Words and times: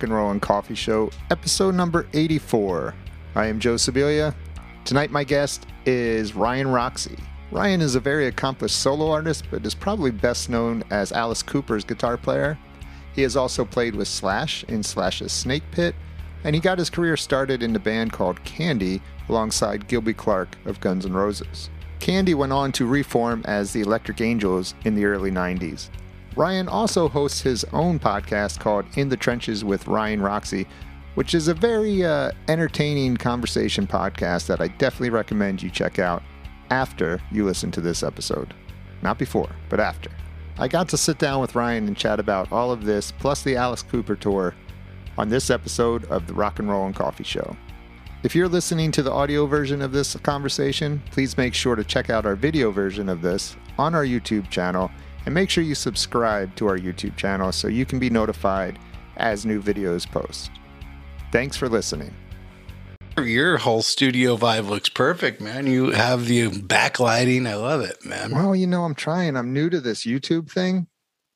Rock 0.00 0.04
and 0.04 0.14
Roll 0.14 0.30
and 0.30 0.40
Coffee 0.40 0.74
Show, 0.74 1.10
episode 1.30 1.74
number 1.74 2.06
84. 2.14 2.94
I 3.34 3.48
am 3.48 3.60
Joe 3.60 3.74
Sibilia. 3.74 4.34
Tonight, 4.86 5.10
my 5.10 5.24
guest 5.24 5.66
is 5.84 6.34
Ryan 6.34 6.68
Roxie. 6.68 7.18
Ryan 7.50 7.82
is 7.82 7.96
a 7.96 8.00
very 8.00 8.26
accomplished 8.26 8.78
solo 8.78 9.10
artist, 9.10 9.44
but 9.50 9.66
is 9.66 9.74
probably 9.74 10.10
best 10.10 10.48
known 10.48 10.82
as 10.90 11.12
Alice 11.12 11.42
Cooper's 11.42 11.84
guitar 11.84 12.16
player. 12.16 12.58
He 13.14 13.20
has 13.20 13.36
also 13.36 13.62
played 13.62 13.94
with 13.94 14.08
Slash 14.08 14.64
in 14.68 14.82
Slash's 14.82 15.32
Snake 15.32 15.64
Pit, 15.70 15.94
and 16.44 16.54
he 16.54 16.62
got 16.62 16.78
his 16.78 16.88
career 16.88 17.18
started 17.18 17.62
in 17.62 17.74
the 17.74 17.78
band 17.78 18.10
called 18.10 18.42
Candy 18.42 19.02
alongside 19.28 19.86
Gilby 19.86 20.14
Clarke 20.14 20.56
of 20.64 20.80
Guns 20.80 21.04
N' 21.04 21.12
Roses. 21.12 21.68
Candy 21.98 22.32
went 22.32 22.54
on 22.54 22.72
to 22.72 22.86
reform 22.86 23.42
as 23.44 23.74
the 23.74 23.82
Electric 23.82 24.22
Angels 24.22 24.72
in 24.86 24.94
the 24.94 25.04
early 25.04 25.30
90s. 25.30 25.90
Ryan 26.36 26.68
also 26.68 27.08
hosts 27.08 27.40
his 27.40 27.64
own 27.72 27.98
podcast 27.98 28.60
called 28.60 28.86
In 28.96 29.08
the 29.08 29.16
Trenches 29.16 29.64
with 29.64 29.88
Ryan 29.88 30.22
Roxie, 30.22 30.66
which 31.16 31.34
is 31.34 31.48
a 31.48 31.54
very 31.54 32.04
uh, 32.04 32.30
entertaining 32.46 33.16
conversation 33.16 33.86
podcast 33.86 34.46
that 34.46 34.60
I 34.60 34.68
definitely 34.68 35.10
recommend 35.10 35.62
you 35.62 35.70
check 35.70 35.98
out 35.98 36.22
after 36.70 37.20
you 37.32 37.44
listen 37.44 37.72
to 37.72 37.80
this 37.80 38.04
episode. 38.04 38.54
Not 39.02 39.18
before, 39.18 39.50
but 39.68 39.80
after. 39.80 40.10
I 40.56 40.68
got 40.68 40.88
to 40.90 40.96
sit 40.96 41.18
down 41.18 41.40
with 41.40 41.56
Ryan 41.56 41.88
and 41.88 41.96
chat 41.96 42.20
about 42.20 42.52
all 42.52 42.70
of 42.70 42.84
this, 42.84 43.10
plus 43.10 43.42
the 43.42 43.56
Alice 43.56 43.82
Cooper 43.82 44.14
tour, 44.14 44.54
on 45.18 45.28
this 45.28 45.50
episode 45.50 46.04
of 46.06 46.26
the 46.28 46.34
Rock 46.34 46.60
and 46.60 46.68
Roll 46.68 46.86
and 46.86 46.94
Coffee 46.94 47.24
Show. 47.24 47.56
If 48.22 48.36
you're 48.36 48.48
listening 48.48 48.92
to 48.92 49.02
the 49.02 49.10
audio 49.10 49.46
version 49.46 49.82
of 49.82 49.92
this 49.92 50.14
conversation, 50.16 51.02
please 51.10 51.36
make 51.36 51.54
sure 51.54 51.74
to 51.74 51.82
check 51.82 52.08
out 52.08 52.26
our 52.26 52.36
video 52.36 52.70
version 52.70 53.08
of 53.08 53.22
this 53.22 53.56
on 53.78 53.94
our 53.94 54.04
YouTube 54.04 54.48
channel 54.50 54.90
and 55.24 55.34
make 55.34 55.50
sure 55.50 55.62
you 55.64 55.74
subscribe 55.74 56.54
to 56.56 56.66
our 56.66 56.78
YouTube 56.78 57.16
channel 57.16 57.52
so 57.52 57.68
you 57.68 57.84
can 57.84 57.98
be 57.98 58.10
notified 58.10 58.78
as 59.16 59.44
new 59.44 59.62
videos 59.62 60.10
post. 60.10 60.50
Thanks 61.32 61.56
for 61.56 61.68
listening. 61.68 62.14
Your 63.18 63.58
whole 63.58 63.82
studio 63.82 64.36
vibe 64.36 64.68
looks 64.68 64.88
perfect, 64.88 65.40
man. 65.40 65.66
You 65.66 65.90
have 65.90 66.26
the 66.26 66.48
backlighting. 66.48 67.46
I 67.46 67.56
love 67.56 67.82
it, 67.82 68.04
man. 68.04 68.30
Well, 68.30 68.56
you 68.56 68.66
know, 68.66 68.84
I'm 68.84 68.94
trying. 68.94 69.36
I'm 69.36 69.52
new 69.52 69.68
to 69.68 69.80
this 69.80 70.06
YouTube 70.06 70.50
thing. 70.50 70.86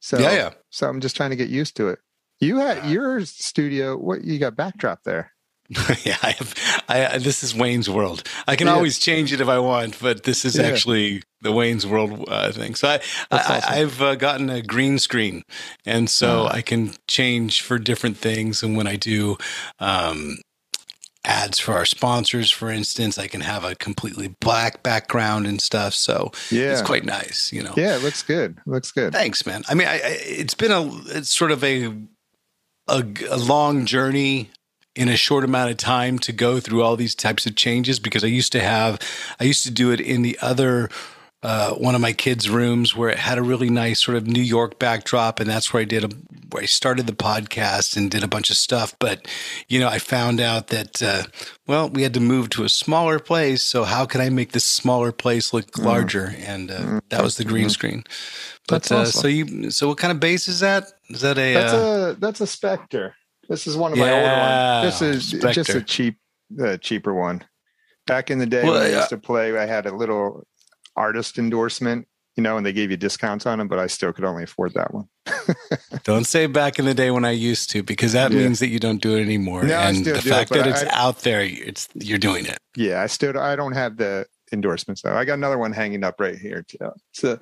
So 0.00 0.18
yeah, 0.18 0.32
yeah. 0.32 0.50
So 0.70 0.88
I'm 0.88 1.00
just 1.00 1.16
trying 1.16 1.30
to 1.30 1.36
get 1.36 1.48
used 1.48 1.76
to 1.76 1.88
it. 1.88 1.98
You 2.40 2.58
had 2.58 2.90
your 2.90 3.24
studio, 3.24 3.96
what 3.96 4.24
you 4.24 4.38
got 4.38 4.56
backdrop 4.56 5.02
there? 5.04 5.32
yeah, 6.04 6.18
I 6.22 6.32
have. 6.32 6.54
I, 6.88 7.18
this 7.18 7.42
is 7.42 7.54
Wayne's 7.54 7.88
World. 7.88 8.22
I 8.46 8.54
can 8.54 8.66
yeah. 8.66 8.74
always 8.74 8.98
change 8.98 9.32
it 9.32 9.40
if 9.40 9.48
I 9.48 9.58
want, 9.58 9.98
but 9.98 10.24
this 10.24 10.44
is 10.44 10.56
yeah. 10.56 10.64
actually 10.64 11.22
the 11.40 11.52
Wayne's 11.52 11.86
World 11.86 12.26
uh, 12.28 12.52
thing. 12.52 12.74
So 12.74 12.88
I, 12.88 13.00
I 13.30 13.76
have 13.76 14.02
uh, 14.02 14.14
gotten 14.16 14.50
a 14.50 14.60
green 14.60 14.98
screen, 14.98 15.42
and 15.86 16.10
so 16.10 16.42
uh-huh. 16.42 16.56
I 16.56 16.60
can 16.60 16.92
change 17.08 17.62
for 17.62 17.78
different 17.78 18.18
things. 18.18 18.62
And 18.62 18.76
when 18.76 18.86
I 18.86 18.96
do 18.96 19.38
um, 19.78 20.36
ads 21.24 21.58
for 21.58 21.72
our 21.72 21.86
sponsors, 21.86 22.50
for 22.50 22.68
instance, 22.70 23.16
I 23.16 23.26
can 23.26 23.40
have 23.40 23.64
a 23.64 23.74
completely 23.74 24.28
black 24.40 24.82
background 24.82 25.46
and 25.46 25.62
stuff. 25.62 25.94
So 25.94 26.30
yeah, 26.50 26.72
it's 26.72 26.82
quite 26.82 27.06
nice. 27.06 27.54
You 27.54 27.62
know. 27.62 27.72
Yeah, 27.74 27.96
it 27.96 28.02
looks 28.02 28.22
good. 28.22 28.58
It 28.58 28.70
looks 28.70 28.92
good. 28.92 29.14
Thanks, 29.14 29.46
man. 29.46 29.62
I 29.66 29.72
mean, 29.72 29.88
I, 29.88 29.94
I, 29.94 30.18
it's 30.20 30.54
been 30.54 30.72
a 30.72 30.90
it's 31.06 31.34
sort 31.34 31.52
of 31.52 31.64
a 31.64 31.86
a, 32.86 33.02
a 33.30 33.38
long 33.38 33.86
journey 33.86 34.50
in 34.94 35.08
a 35.08 35.16
short 35.16 35.44
amount 35.44 35.70
of 35.70 35.76
time 35.76 36.18
to 36.20 36.32
go 36.32 36.60
through 36.60 36.82
all 36.82 36.96
these 36.96 37.14
types 37.14 37.46
of 37.46 37.56
changes 37.56 37.98
because 37.98 38.22
I 38.22 38.28
used 38.28 38.52
to 38.52 38.60
have, 38.60 39.00
I 39.40 39.44
used 39.44 39.64
to 39.64 39.70
do 39.70 39.90
it 39.90 40.00
in 40.00 40.22
the 40.22 40.38
other 40.40 40.88
uh, 41.44 41.74
one 41.74 41.94
of 41.94 42.00
my 42.00 42.14
kids' 42.14 42.48
rooms 42.48 42.96
where 42.96 43.10
it 43.10 43.18
had 43.18 43.36
a 43.36 43.42
really 43.42 43.68
nice 43.68 44.02
sort 44.02 44.16
of 44.16 44.26
New 44.26 44.42
York 44.42 44.78
backdrop, 44.78 45.40
and 45.40 45.48
that's 45.48 45.74
where 45.74 45.82
I 45.82 45.84
did 45.84 46.02
a, 46.02 46.08
where 46.50 46.62
I 46.62 46.66
started 46.66 47.06
the 47.06 47.12
podcast 47.12 47.98
and 47.98 48.10
did 48.10 48.24
a 48.24 48.28
bunch 48.28 48.48
of 48.48 48.56
stuff. 48.56 48.96
But 48.98 49.28
you 49.68 49.78
know, 49.78 49.88
I 49.88 49.98
found 49.98 50.40
out 50.40 50.68
that 50.68 51.02
uh, 51.02 51.24
well, 51.66 51.90
we 51.90 52.02
had 52.02 52.14
to 52.14 52.20
move 52.20 52.48
to 52.50 52.64
a 52.64 52.70
smaller 52.70 53.18
place. 53.18 53.62
So 53.62 53.84
how 53.84 54.06
can 54.06 54.22
I 54.22 54.30
make 54.30 54.52
this 54.52 54.64
smaller 54.64 55.12
place 55.12 55.52
look 55.52 55.70
mm. 55.72 55.84
larger? 55.84 56.28
Mm. 56.28 56.48
And 56.48 56.70
uh, 56.70 56.78
mm. 56.78 57.00
that 57.10 57.22
was 57.22 57.36
the 57.36 57.44
green 57.44 57.64
mm-hmm. 57.64 57.70
screen. 57.70 58.04
But 58.66 58.90
uh, 58.90 59.00
awesome. 59.00 59.20
so 59.20 59.28
you, 59.28 59.70
so 59.70 59.88
what 59.88 59.98
kind 59.98 60.12
of 60.12 60.20
base 60.20 60.48
is 60.48 60.60
that? 60.60 60.84
Is 61.10 61.20
that 61.20 61.36
a? 61.36 61.52
That's 61.52 61.72
uh, 61.74 62.14
a 62.16 62.20
that's 62.20 62.40
a 62.40 62.44
Spector. 62.44 63.12
This 63.48 63.66
is 63.66 63.76
one 63.76 63.92
of 63.92 63.98
my 63.98 64.06
yeah, 64.06 64.82
older 64.82 64.82
ones. 64.82 65.00
This 65.00 65.32
is 65.34 65.40
Spector. 65.40 65.52
just 65.52 65.70
a 65.70 65.82
cheap, 65.82 66.18
uh, 66.60 66.76
cheaper 66.78 67.14
one. 67.14 67.44
Back 68.06 68.30
in 68.30 68.38
the 68.38 68.46
day 68.46 68.62
well, 68.64 68.74
when 68.74 68.82
I 68.82 68.96
used 68.96 69.08
to 69.10 69.18
play, 69.18 69.56
I 69.56 69.66
had 69.66 69.86
a 69.86 69.94
little 69.94 70.46
artist 70.96 71.38
endorsement, 71.38 72.06
you 72.36 72.42
know, 72.42 72.56
and 72.56 72.66
they 72.66 72.72
gave 72.72 72.90
you 72.90 72.96
discounts 72.96 73.46
on 73.46 73.58
them, 73.58 73.68
but 73.68 73.78
I 73.78 73.86
still 73.86 74.12
could 74.12 74.24
only 74.24 74.44
afford 74.44 74.74
that 74.74 74.92
one. 74.92 75.08
don't 76.04 76.26
say 76.26 76.46
back 76.46 76.78
in 76.78 76.84
the 76.84 76.94
day 76.94 77.10
when 77.10 77.24
I 77.24 77.30
used 77.30 77.70
to, 77.70 77.82
because 77.82 78.12
that 78.12 78.30
yeah. 78.30 78.38
means 78.38 78.58
that 78.58 78.68
you 78.68 78.78
don't 78.78 79.00
do 79.00 79.16
it 79.16 79.22
anymore. 79.22 79.64
No, 79.64 79.78
and 79.78 80.04
the 80.04 80.20
fact 80.20 80.50
it, 80.50 80.54
that 80.54 80.66
it's 80.66 80.82
I, 80.82 80.88
out 80.92 81.20
there, 81.20 81.40
it's 81.40 81.88
you're 81.94 82.18
doing 82.18 82.46
it. 82.46 82.58
Yeah, 82.76 83.02
I 83.02 83.06
still 83.06 83.38
I 83.38 83.56
don't 83.56 83.72
have 83.72 83.96
the 83.96 84.26
endorsements 84.52 85.02
though. 85.02 85.16
I 85.16 85.24
got 85.24 85.34
another 85.34 85.58
one 85.58 85.72
hanging 85.72 86.04
up 86.04 86.20
right 86.20 86.36
here 86.36 86.64
too. 86.66 86.90
It's 87.12 87.24
a, 87.24 87.38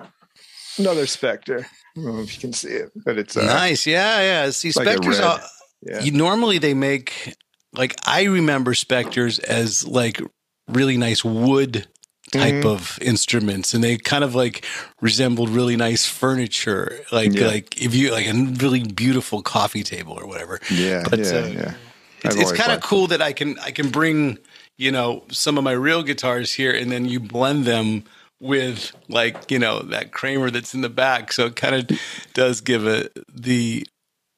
another 0.77 1.03
Spector. 1.03 1.63
I 1.63 2.01
don't 2.01 2.15
know 2.15 2.21
if 2.21 2.33
you 2.35 2.41
can 2.41 2.53
see 2.53 2.69
it, 2.69 2.91
but 3.05 3.17
it's 3.17 3.35
uh, 3.35 3.45
nice. 3.45 3.85
Yeah, 3.85 4.21
yeah. 4.21 4.49
See, 4.51 4.71
like 4.75 4.87
Spectors. 4.87 5.19
Are, 5.19 5.39
yeah. 5.85 6.01
you, 6.01 6.11
normally 6.11 6.57
they 6.57 6.73
make 6.73 7.35
like 7.73 7.95
I 8.05 8.23
remember 8.23 8.73
Spectors 8.73 9.39
as 9.39 9.87
like 9.87 10.21
really 10.67 10.97
nice 10.97 11.23
wood 11.23 11.87
type 12.31 12.53
mm-hmm. 12.55 12.67
of 12.67 12.97
instruments 13.01 13.73
and 13.73 13.83
they 13.83 13.97
kind 13.97 14.23
of 14.23 14.33
like 14.33 14.65
resembled 15.01 15.49
really 15.49 15.75
nice 15.75 16.07
furniture 16.07 16.99
like 17.11 17.33
yeah. 17.33 17.45
like 17.45 17.79
if 17.79 17.93
you 17.93 18.11
like 18.11 18.27
a 18.27 18.33
really 18.33 18.81
beautiful 18.81 19.43
coffee 19.43 19.83
table 19.83 20.13
or 20.13 20.25
whatever 20.25 20.59
yeah 20.71 21.03
but 21.07 21.19
yeah, 21.19 21.25
uh, 21.25 21.47
yeah. 21.47 21.73
it's, 22.23 22.35
it's 22.35 22.51
kind 22.51 22.71
of 22.71 22.81
cool 22.81 23.05
that 23.05 23.21
i 23.21 23.33
can 23.33 23.59
i 23.59 23.69
can 23.69 23.89
bring 23.89 24.39
you 24.77 24.91
know 24.91 25.23
some 25.29 25.59
of 25.59 25.63
my 25.63 25.73
real 25.73 26.01
guitars 26.01 26.51
here 26.53 26.71
and 26.71 26.91
then 26.91 27.05
you 27.05 27.19
blend 27.19 27.65
them 27.65 28.03
with 28.39 28.91
like 29.09 29.51
you 29.51 29.59
know 29.59 29.79
that 29.79 30.11
kramer 30.11 30.49
that's 30.49 30.73
in 30.73 30.81
the 30.81 30.89
back 30.89 31.31
so 31.31 31.45
it 31.45 31.55
kind 31.55 31.75
of 31.75 31.99
does 32.33 32.61
give 32.61 32.87
it 32.87 33.11
the 33.31 33.85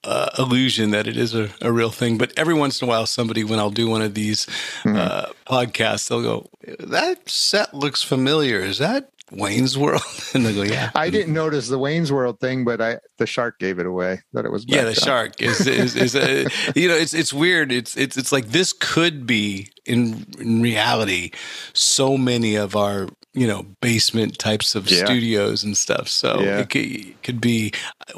uh, 0.05 0.29
illusion 0.37 0.91
that 0.91 1.07
it 1.07 1.17
is 1.17 1.33
a, 1.33 1.49
a, 1.61 1.71
real 1.71 1.89
thing. 1.89 2.17
But 2.17 2.31
every 2.37 2.53
once 2.53 2.81
in 2.81 2.87
a 2.87 2.89
while, 2.89 3.05
somebody, 3.05 3.43
when 3.43 3.59
I'll 3.59 3.71
do 3.71 3.89
one 3.89 4.01
of 4.01 4.13
these 4.13 4.45
mm-hmm. 4.83 4.95
uh, 4.95 5.25
podcasts, 5.47 6.07
they'll 6.07 6.21
go, 6.21 6.49
That 6.79 7.27
set 7.27 7.73
looks 7.73 8.03
familiar. 8.03 8.59
Is 8.59 8.77
that 8.77 9.09
Wayne's 9.31 9.77
World? 9.77 10.03
and 10.33 10.45
they 10.45 10.53
go, 10.53 10.61
Yeah. 10.61 10.91
I 10.93 11.09
didn't 11.09 11.33
notice 11.33 11.67
the 11.67 11.79
Wayne's 11.79 12.11
World 12.11 12.39
thing, 12.39 12.63
but 12.63 12.81
I 12.81 12.99
the 13.17 13.25
shark 13.25 13.57
gave 13.59 13.79
it 13.79 13.87
away 13.87 14.21
that 14.33 14.45
it 14.45 14.51
was. 14.51 14.65
Yeah, 14.67 14.83
the 14.83 14.91
up. 14.91 14.97
shark 14.97 15.41
is, 15.41 15.65
is, 15.65 15.95
is 15.95 16.15
a, 16.15 16.47
you 16.75 16.87
know, 16.87 16.95
it's, 16.95 17.13
it's 17.13 17.33
weird. 17.33 17.71
It's, 17.71 17.97
it's, 17.97 18.15
it's 18.15 18.31
like 18.31 18.49
this 18.49 18.73
could 18.73 19.25
be 19.25 19.69
in, 19.85 20.25
in 20.39 20.61
reality 20.61 21.31
so 21.73 22.17
many 22.17 22.55
of 22.55 22.75
our 22.75 23.07
you 23.33 23.45
know 23.45 23.63
basement 23.81 24.39
types 24.39 24.73
of 24.73 24.89
yeah. 24.89 25.03
studios 25.05 25.63
and 25.63 25.77
stuff 25.77 26.07
so 26.07 26.39
yeah. 26.39 26.59
it, 26.59 26.69
could, 26.69 26.81
it, 26.81 27.23
could, 27.23 27.41
be 27.41 27.71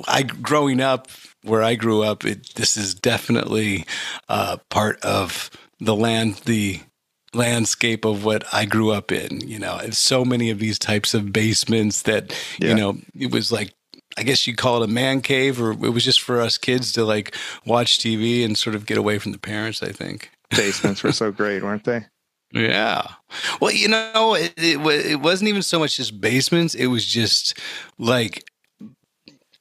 i 0.07 0.23
growing 0.23 0.79
up 0.79 1.07
where 1.47 1.63
I 1.63 1.75
grew 1.75 2.03
up, 2.03 2.25
it, 2.25 2.55
this 2.55 2.77
is 2.77 2.94
definitely 2.94 3.85
uh, 4.29 4.57
part 4.69 4.99
of 5.01 5.49
the 5.79 5.95
land, 5.95 6.35
the 6.45 6.81
landscape 7.33 8.05
of 8.05 8.23
what 8.25 8.44
I 8.53 8.65
grew 8.65 8.91
up 8.91 9.11
in. 9.11 9.47
You 9.47 9.59
know, 9.59 9.79
so 9.91 10.25
many 10.25 10.49
of 10.49 10.59
these 10.59 10.79
types 10.79 11.13
of 11.13 11.33
basements 11.33 12.03
that 12.03 12.35
yeah. 12.59 12.69
you 12.69 12.75
know 12.75 12.97
it 13.17 13.31
was 13.31 13.51
like. 13.51 13.73
I 14.19 14.23
guess 14.23 14.47
you'd 14.47 14.57
call 14.57 14.81
it 14.81 14.89
a 14.89 14.91
man 14.91 15.21
cave, 15.21 15.61
or 15.61 15.73
it 15.73 15.94
was 15.94 16.03
just 16.03 16.21
for 16.21 16.41
us 16.41 16.57
kids 16.57 16.91
to 16.94 17.05
like 17.05 17.35
watch 17.67 18.00
TV 18.00 18.43
and 18.43 18.57
sort 18.57 18.75
of 18.75 18.88
get 18.88 18.97
away 18.97 19.19
from 19.19 19.31
the 19.31 19.38
parents. 19.38 19.83
I 19.83 19.91
think 19.91 20.31
basements 20.50 21.03
were 21.03 21.11
so 21.11 21.31
great, 21.31 21.61
weren't 21.61 21.83
they? 21.83 22.03
Yeah. 22.51 23.03
Well, 23.61 23.71
you 23.71 23.88
know, 23.88 24.35
it, 24.35 24.53
it, 24.57 24.79
it 24.79 25.19
wasn't 25.19 25.50
even 25.50 25.61
so 25.61 25.79
much 25.79 25.97
just 25.97 26.19
basements. 26.19 26.73
It 26.73 26.88
was 26.88 27.05
just 27.05 27.59
like 28.00 28.50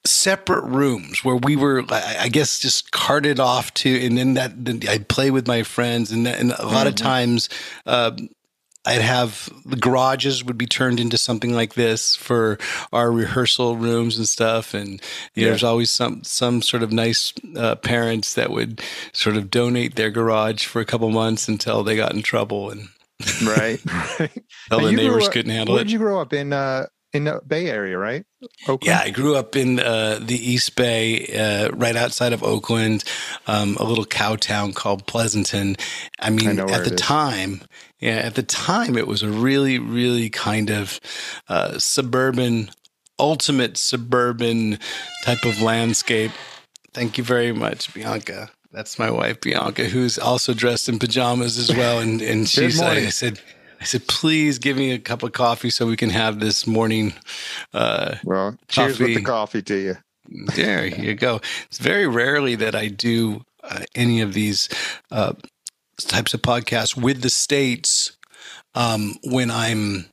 separate 0.06 0.64
rooms 0.64 1.24
where 1.24 1.36
we 1.36 1.56
were, 1.56 1.84
I 1.90 2.28
guess, 2.28 2.58
just 2.58 2.92
carted 2.92 3.40
off 3.40 3.72
to, 3.74 4.06
and 4.06 4.16
then 4.16 4.34
that 4.34 4.64
then 4.64 4.80
I'd 4.88 5.08
play 5.08 5.30
with 5.30 5.46
my 5.46 5.62
friends, 5.62 6.12
and, 6.12 6.26
and 6.26 6.52
a 6.52 6.66
lot 6.66 6.72
mm-hmm. 6.72 6.88
of 6.88 6.94
times. 6.94 7.48
Uh, 7.84 8.12
I'd 8.88 9.02
have 9.02 9.50
the 9.64 9.74
garages 9.74 10.44
would 10.44 10.56
be 10.56 10.66
turned 10.66 11.00
into 11.00 11.18
something 11.18 11.52
like 11.52 11.74
this 11.74 12.14
for 12.14 12.56
our 12.92 13.10
rehearsal 13.10 13.76
rooms 13.76 14.16
and 14.16 14.28
stuff. 14.28 14.74
And 14.74 15.02
yeah. 15.34 15.48
there's 15.48 15.64
always 15.64 15.90
some 15.90 16.22
some 16.22 16.62
sort 16.62 16.84
of 16.84 16.92
nice 16.92 17.34
uh, 17.56 17.74
parents 17.74 18.34
that 18.34 18.50
would 18.50 18.80
sort 19.12 19.36
of 19.36 19.50
donate 19.50 19.96
their 19.96 20.10
garage 20.10 20.66
for 20.66 20.80
a 20.80 20.84
couple 20.84 21.10
months 21.10 21.48
until 21.48 21.82
they 21.82 21.96
got 21.96 22.14
in 22.14 22.22
trouble 22.22 22.70
and 22.70 22.88
right, 23.44 23.80
right. 24.20 24.44
the 24.70 24.92
neighbors 24.92 25.26
up, 25.26 25.32
couldn't 25.32 25.50
handle 25.50 25.74
where 25.74 25.82
it. 25.82 25.86
Did 25.86 25.92
you 25.92 25.98
grow 25.98 26.20
up 26.20 26.32
in? 26.32 26.52
Uh, 26.52 26.86
in 27.12 27.24
the 27.24 27.40
Bay 27.46 27.68
Area, 27.68 27.96
right? 27.96 28.24
Oakland? 28.68 28.82
Yeah, 28.84 29.00
I 29.00 29.10
grew 29.10 29.36
up 29.36 29.56
in 29.56 29.80
uh, 29.80 30.18
the 30.20 30.36
East 30.36 30.76
Bay, 30.76 31.26
uh, 31.36 31.70
right 31.74 31.96
outside 31.96 32.32
of 32.32 32.42
Oakland, 32.42 33.04
um, 33.46 33.76
a 33.78 33.84
little 33.84 34.04
cow 34.04 34.36
town 34.36 34.72
called 34.72 35.06
Pleasanton. 35.06 35.76
I 36.18 36.30
mean, 36.30 36.60
I 36.60 36.64
at 36.64 36.84
the 36.84 36.94
time, 36.94 37.62
yeah, 38.00 38.16
at 38.16 38.34
the 38.34 38.42
time, 38.42 38.96
it 38.96 39.06
was 39.06 39.22
a 39.22 39.30
really, 39.30 39.78
really 39.78 40.28
kind 40.30 40.70
of 40.70 41.00
uh, 41.48 41.78
suburban, 41.78 42.70
ultimate 43.18 43.76
suburban 43.76 44.78
type 45.24 45.44
of 45.44 45.60
landscape 45.62 46.32
Thank 46.96 47.18
you 47.18 47.24
very 47.24 47.52
much, 47.52 47.92
Bianca. 47.92 48.48
That's 48.72 48.98
my 48.98 49.10
wife, 49.10 49.42
Bianca, 49.42 49.84
who's 49.84 50.18
also 50.18 50.54
dressed 50.54 50.88
in 50.88 50.98
pajamas 50.98 51.58
as 51.58 51.68
well. 51.68 51.98
And 51.98 52.22
and 52.22 52.48
she's 52.48 52.80
I 52.80 53.10
said, 53.10 53.38
I 53.80 53.84
said, 53.84 54.06
please 54.06 54.58
give 54.58 54.76
me 54.76 54.92
a 54.92 54.98
cup 54.98 55.22
of 55.22 55.32
coffee 55.32 55.70
so 55.70 55.86
we 55.86 55.96
can 55.96 56.10
have 56.10 56.40
this 56.40 56.66
morning. 56.66 57.14
Uh, 57.74 58.16
well, 58.24 58.56
cheers 58.68 58.98
coffee. 58.98 59.04
with 59.04 59.14
the 59.14 59.22
coffee 59.22 59.62
to 59.62 59.76
you. 59.76 59.96
There 60.54 60.86
you 61.00 61.14
go. 61.14 61.40
It's 61.66 61.78
very 61.78 62.06
rarely 62.06 62.54
that 62.56 62.74
I 62.74 62.88
do 62.88 63.42
uh, 63.62 63.84
any 63.94 64.20
of 64.20 64.32
these 64.32 64.68
uh, 65.10 65.34
types 66.00 66.34
of 66.34 66.42
podcasts 66.42 66.96
with 66.96 67.22
the 67.22 67.30
states 67.30 68.16
um, 68.74 69.16
when 69.24 69.50
I'm 69.50 70.06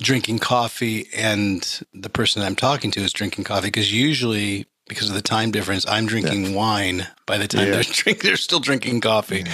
drinking 0.00 0.40
coffee 0.40 1.06
and 1.14 1.82
the 1.92 2.10
person 2.10 2.42
I'm 2.42 2.56
talking 2.56 2.90
to 2.92 3.00
is 3.00 3.12
drinking 3.12 3.44
coffee 3.44 3.68
because 3.68 3.92
usually 3.92 4.66
because 4.88 5.08
of 5.08 5.14
the 5.14 5.22
time 5.22 5.50
difference, 5.50 5.86
I'm 5.88 6.06
drinking 6.06 6.46
yeah. 6.46 6.56
wine 6.56 7.06
by 7.26 7.38
the 7.38 7.48
time 7.48 7.66
yeah. 7.66 7.72
they're 7.72 7.82
drink, 7.90 8.22
they're 8.22 8.36
still 8.36 8.60
drinking 8.60 9.00
coffee. 9.00 9.44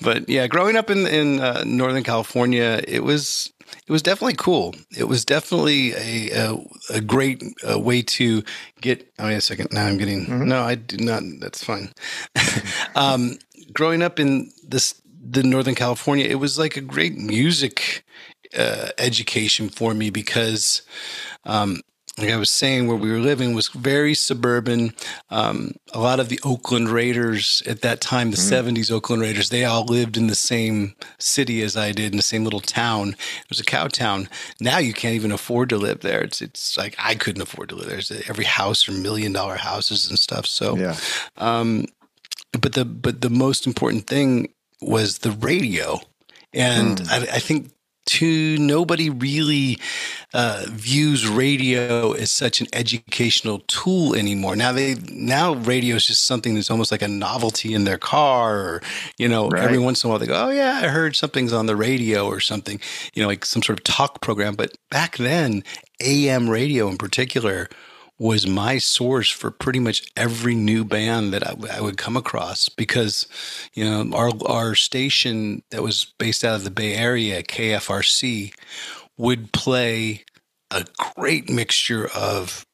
But 0.00 0.28
yeah, 0.28 0.46
growing 0.46 0.76
up 0.76 0.90
in 0.90 1.06
in 1.06 1.40
uh, 1.40 1.64
Northern 1.66 2.02
California, 2.02 2.82
it 2.86 3.02
was 3.02 3.52
it 3.86 3.92
was 3.92 4.02
definitely 4.02 4.34
cool. 4.34 4.74
It 4.96 5.04
was 5.04 5.24
definitely 5.24 5.92
a 5.92 6.30
a, 6.30 6.56
a 6.94 7.00
great 7.00 7.42
uh, 7.68 7.78
way 7.78 8.02
to 8.02 8.42
get. 8.80 9.10
Oh, 9.18 9.26
wait 9.26 9.34
a 9.34 9.40
second. 9.40 9.68
Now 9.72 9.86
I'm 9.86 9.98
getting. 9.98 10.26
Mm-hmm. 10.26 10.48
No, 10.48 10.62
I 10.62 10.74
do 10.74 10.96
not. 10.98 11.22
That's 11.40 11.64
fine. 11.64 11.92
um, 12.94 13.38
growing 13.72 14.02
up 14.02 14.20
in 14.20 14.50
this 14.66 15.00
the 15.28 15.42
Northern 15.42 15.74
California, 15.74 16.26
it 16.26 16.36
was 16.36 16.58
like 16.58 16.76
a 16.76 16.80
great 16.80 17.16
music 17.16 18.04
uh, 18.56 18.90
education 18.98 19.68
for 19.68 19.94
me 19.94 20.10
because 20.10 20.82
um, 21.44 21.80
like 22.18 22.30
I 22.30 22.36
was 22.36 22.48
saying, 22.48 22.86
where 22.86 22.96
we 22.96 23.10
were 23.10 23.18
living 23.18 23.54
was 23.54 23.68
very 23.68 24.14
suburban. 24.14 24.94
Um, 25.30 25.72
a 25.92 26.00
lot 26.00 26.18
of 26.18 26.30
the 26.30 26.40
Oakland 26.44 26.88
Raiders 26.88 27.62
at 27.66 27.82
that 27.82 28.00
time, 28.00 28.30
the 28.30 28.38
mm. 28.38 28.74
70s 28.74 28.90
Oakland 28.90 29.20
Raiders, 29.20 29.50
they 29.50 29.64
all 29.64 29.84
lived 29.84 30.16
in 30.16 30.26
the 30.26 30.34
same 30.34 30.94
city 31.18 31.62
as 31.62 31.76
I 31.76 31.92
did 31.92 32.12
in 32.12 32.16
the 32.16 32.22
same 32.22 32.44
little 32.44 32.60
town. 32.60 33.10
It 33.10 33.48
was 33.50 33.60
a 33.60 33.64
cow 33.64 33.88
town. 33.88 34.28
Now 34.60 34.78
you 34.78 34.94
can't 34.94 35.14
even 35.14 35.30
afford 35.30 35.68
to 35.70 35.76
live 35.76 36.00
there. 36.00 36.22
It's 36.22 36.40
it's 36.40 36.78
like 36.78 36.96
I 36.98 37.16
couldn't 37.16 37.42
afford 37.42 37.68
to 37.68 37.74
live 37.74 37.88
there. 37.88 37.96
There's 37.96 38.28
every 38.28 38.44
house 38.44 38.88
are 38.88 38.92
million 38.92 39.32
dollar 39.32 39.56
houses 39.56 40.08
and 40.08 40.18
stuff. 40.18 40.46
So, 40.46 40.76
yeah. 40.76 40.96
Um, 41.36 41.86
but 42.52 42.72
the 42.72 42.84
but 42.84 43.20
the 43.20 43.30
most 43.30 43.66
important 43.66 44.06
thing 44.06 44.52
was 44.80 45.18
the 45.18 45.32
radio. 45.32 46.00
And 46.52 46.98
mm. 46.98 47.10
I, 47.10 47.36
I, 47.36 47.38
think 47.38 47.70
to 48.06 48.56
nobody 48.58 49.10
really 49.10 49.78
uh, 50.32 50.64
views 50.68 51.28
radio 51.28 52.12
as 52.12 52.30
such 52.30 52.60
an 52.60 52.66
educational 52.72 53.60
tool 53.66 54.14
anymore. 54.14 54.56
Now 54.56 54.72
they 54.72 54.94
now 55.10 55.54
radio 55.54 55.96
is 55.96 56.06
just 56.06 56.24
something 56.24 56.54
that's 56.54 56.70
almost 56.70 56.92
like 56.92 57.02
a 57.02 57.08
novelty 57.08 57.74
in 57.74 57.84
their 57.84 57.98
car, 57.98 58.58
or 58.58 58.82
you 59.18 59.28
know, 59.28 59.48
right. 59.48 59.62
every 59.62 59.78
once 59.78 60.02
in 60.02 60.08
a 60.08 60.10
while 60.10 60.18
they 60.18 60.26
go, 60.26 60.46
"Oh 60.46 60.50
yeah, 60.50 60.80
I 60.82 60.88
heard 60.88 61.16
something's 61.16 61.52
on 61.52 61.66
the 61.66 61.76
radio 61.76 62.26
or 62.26 62.40
something," 62.40 62.80
you 63.14 63.22
know, 63.22 63.28
like 63.28 63.44
some 63.44 63.62
sort 63.62 63.78
of 63.78 63.84
talk 63.84 64.20
program. 64.20 64.54
But 64.54 64.76
back 64.90 65.16
then, 65.16 65.64
AM 66.00 66.48
radio 66.48 66.88
in 66.88 66.96
particular 66.96 67.68
was 68.18 68.46
my 68.46 68.78
source 68.78 69.30
for 69.30 69.50
pretty 69.50 69.78
much 69.78 70.10
every 70.16 70.54
new 70.54 70.84
band 70.84 71.32
that 71.32 71.46
I, 71.46 71.54
I, 71.76 71.80
would 71.80 71.98
come 71.98 72.16
across 72.16 72.68
because, 72.68 73.26
you 73.74 73.84
know, 73.84 74.16
our 74.16 74.30
our 74.46 74.74
station 74.74 75.62
that 75.70 75.82
was 75.82 76.14
based 76.18 76.44
out 76.44 76.54
of 76.54 76.64
the 76.64 76.70
Bay 76.70 76.94
Area, 76.94 77.42
KFRC, 77.42 78.54
would 79.18 79.52
play 79.52 80.24
a 80.70 80.86
great 81.16 81.50
mixture 81.50 82.08
of 82.14 82.64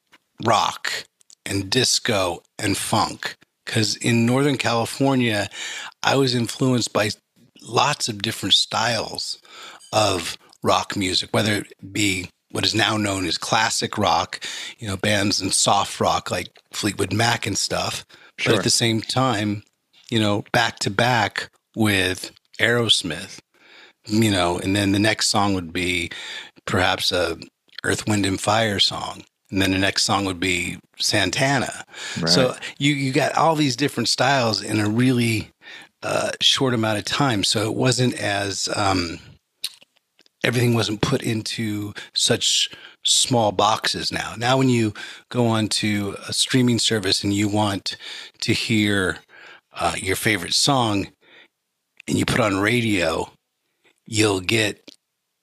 rock 0.45 1.05
and 1.45 1.71
disco 1.71 2.43
and 2.59 2.77
funk. 2.77 3.37
Because 3.65 3.97
in 3.97 4.27
Northern 4.27 4.59
California, 4.59 5.49
I 6.03 6.17
was 6.17 6.35
influenced 6.35 6.93
by 6.93 7.11
lots 7.61 8.09
of 8.09 8.23
different 8.23 8.55
styles 8.55 9.39
of 9.93 10.37
rock 10.63 10.97
music, 10.97 11.31
whether 11.33 11.55
it 11.55 11.93
be 11.93 12.29
what 12.53 12.65
is 12.65 12.75
now 12.75 12.97
known 12.97 13.27
as 13.27 13.37
classic 13.37 13.99
rock, 13.99 14.41
you 14.79 14.87
know, 14.87 14.97
bands 14.97 15.41
and 15.41 15.53
soft 15.53 16.01
rock 16.01 16.31
like 16.31 16.49
Fleetwood 16.73 17.13
Mac 17.13 17.47
and 17.47 17.59
stuff. 17.59 18.05
Sure. 18.39 18.53
But 18.53 18.59
at 18.59 18.65
the 18.65 18.71
same 18.71 19.01
time, 19.01 19.63
you 20.11 20.21
know, 20.21 20.45
back 20.53 20.79
to 20.81 20.91
back 20.91 21.51
with 21.75 22.31
Aerosmith, 22.61 23.41
you 24.07 24.31
know, 24.31 24.59
and 24.59 24.77
then 24.77 24.93
the 24.93 24.99
next 24.99 25.29
song 25.29 25.55
would 25.55 25.73
be 25.73 26.11
perhaps 26.67 27.11
a 27.11 27.39
Earth, 27.85 28.07
Wind, 28.07 28.27
and 28.27 28.41
Fire 28.41 28.79
song. 28.79 29.25
And 29.51 29.61
then 29.61 29.73
the 29.73 29.79
next 29.79 30.05
song 30.05 30.25
would 30.25 30.41
be 30.41 30.79
Santana. 30.99 31.85
Right. 32.19 32.29
So 32.29 32.55
you, 32.79 32.95
you 32.95 33.13
got 33.13 33.35
all 33.35 33.55
these 33.55 33.77
different 33.77 34.09
styles 34.09 34.63
in 34.63 34.81
a 34.81 34.89
really 34.89 35.51
uh, 36.03 36.31
short 36.41 36.75
amount 36.75 36.99
of 36.99 37.05
time. 37.05 37.45
So 37.45 37.67
it 37.67 37.75
wasn't 37.75 38.15
as, 38.15 38.69
um, 38.75 39.19
everything 40.45 40.75
wasn't 40.75 41.01
put 41.01 41.23
into 41.23 41.93
such 42.15 42.69
small 43.05 43.53
boxes 43.53 44.13
now. 44.13 44.35
Now, 44.37 44.59
when 44.59 44.69
you 44.69 44.93
go 45.29 45.47
on 45.47 45.69
to 45.69 46.17
a 46.29 46.33
streaming 46.33 46.79
service 46.79 47.25
and 47.25 47.33
you 47.33 47.49
want 47.49 47.97
to 48.41 48.53
hear 48.53 49.19
uh, 49.73 49.95
your 49.97 50.17
favorite 50.17 50.55
song 50.55 51.09
and 52.07 52.19
you 52.19 52.25
put 52.25 52.41
on 52.41 52.59
radio, 52.59 53.31
you'll 54.07 54.41
get 54.41 54.91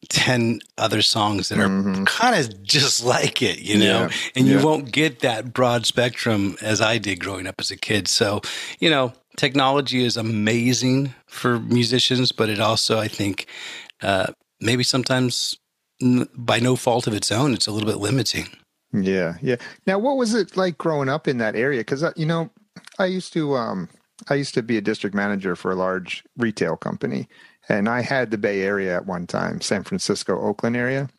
10 0.10 0.60
other 0.78 1.02
songs 1.02 1.50
that 1.50 1.60
are 1.60 1.68
mm-hmm. 1.68 2.06
kind 2.06 2.36
of 2.36 2.64
just 2.64 3.04
like 3.04 3.42
it, 3.42 3.60
you 3.60 3.78
know, 3.78 4.08
yeah. 4.08 4.10
and 4.36 4.48
you 4.48 4.58
yeah. 4.58 4.64
won't 4.64 4.92
get 4.92 5.20
that 5.20 5.54
broad 5.54 5.86
spectrum 5.86 6.56
as 6.62 6.82
I 6.82 6.98
did 6.98 7.20
growing 7.20 7.48
up 7.48 7.56
as 7.60 7.70
a 7.70 7.78
kid. 7.78 8.08
So, 8.08 8.42
you 8.80 8.90
know, 8.90 9.14
technology 9.36 10.04
is 10.04 10.16
amazing 10.16 11.14
for 11.28 11.60
musicians, 11.60 12.32
but 12.32 12.50
it 12.50 12.60
also, 12.60 12.98
I 12.98 13.08
think, 13.08 13.46
uh, 14.02 14.28
maybe 14.62 14.84
sometimes 14.84 15.58
by 16.36 16.60
no 16.60 16.76
fault 16.76 17.08
of 17.08 17.14
its 17.14 17.32
own, 17.32 17.54
it's 17.54 17.68
a 17.68 17.72
little 17.72 17.88
bit 17.88 17.98
limiting. 17.98 18.48
Yeah, 18.94 19.36
yeah. 19.42 19.58
Now, 19.86 20.00
what 20.00 20.18
was 20.18 20.34
it 20.34 20.58
like 20.58 20.78
growing 20.78 21.10
up 21.10 21.28
in 21.28 21.38
that 21.38 21.56
area? 21.56 21.82
Because 21.82 22.04
uh, 22.04 22.14
you 22.16 22.26
know, 22.26 22.50
I 22.98 23.06
used 23.06 23.34
to, 23.34 23.56
um, 23.56 23.90
I 24.30 24.36
used 24.36 24.54
to 24.56 24.64
be 24.64 24.78
a 24.78 24.82
district 24.82 25.16
manager 25.16 25.56
for 25.56 25.72
a 25.72 25.76
large 25.76 26.24
retail 26.38 26.76
company, 26.76 27.28
and 27.68 27.88
I 27.88 28.02
had 28.02 28.32
the 28.32 28.38
Bay 28.38 28.62
Area 28.62 28.96
at 28.96 29.06
one 29.06 29.28
time, 29.28 29.62
San 29.62 29.84
Francisco, 29.84 30.40
Oakland 30.40 30.76
area. 30.76 31.10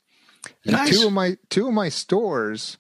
And 0.65 0.73
nice. 0.73 0.99
two 0.99 1.07
of 1.07 1.13
my 1.13 1.37
two 1.51 1.69
of 1.69 1.75
my 1.75 1.91
stores, 1.91 2.79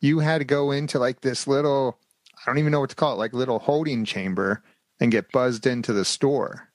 you 0.00 0.18
had 0.18 0.38
to 0.38 0.44
go 0.44 0.70
into 0.70 0.98
like 0.98 1.20
this 1.20 1.46
little, 1.46 1.98
I 2.34 2.40
don't 2.46 2.58
even 2.58 2.72
know 2.72 2.80
what 2.80 2.90
to 2.90 2.96
call 2.96 3.12
it, 3.12 3.18
like 3.18 3.32
little 3.32 3.60
holding 3.60 4.04
chamber, 4.04 4.62
and 4.98 5.12
get 5.12 5.30
buzzed 5.30 5.66
into 5.66 5.92
the 5.92 6.04
store. 6.04 6.68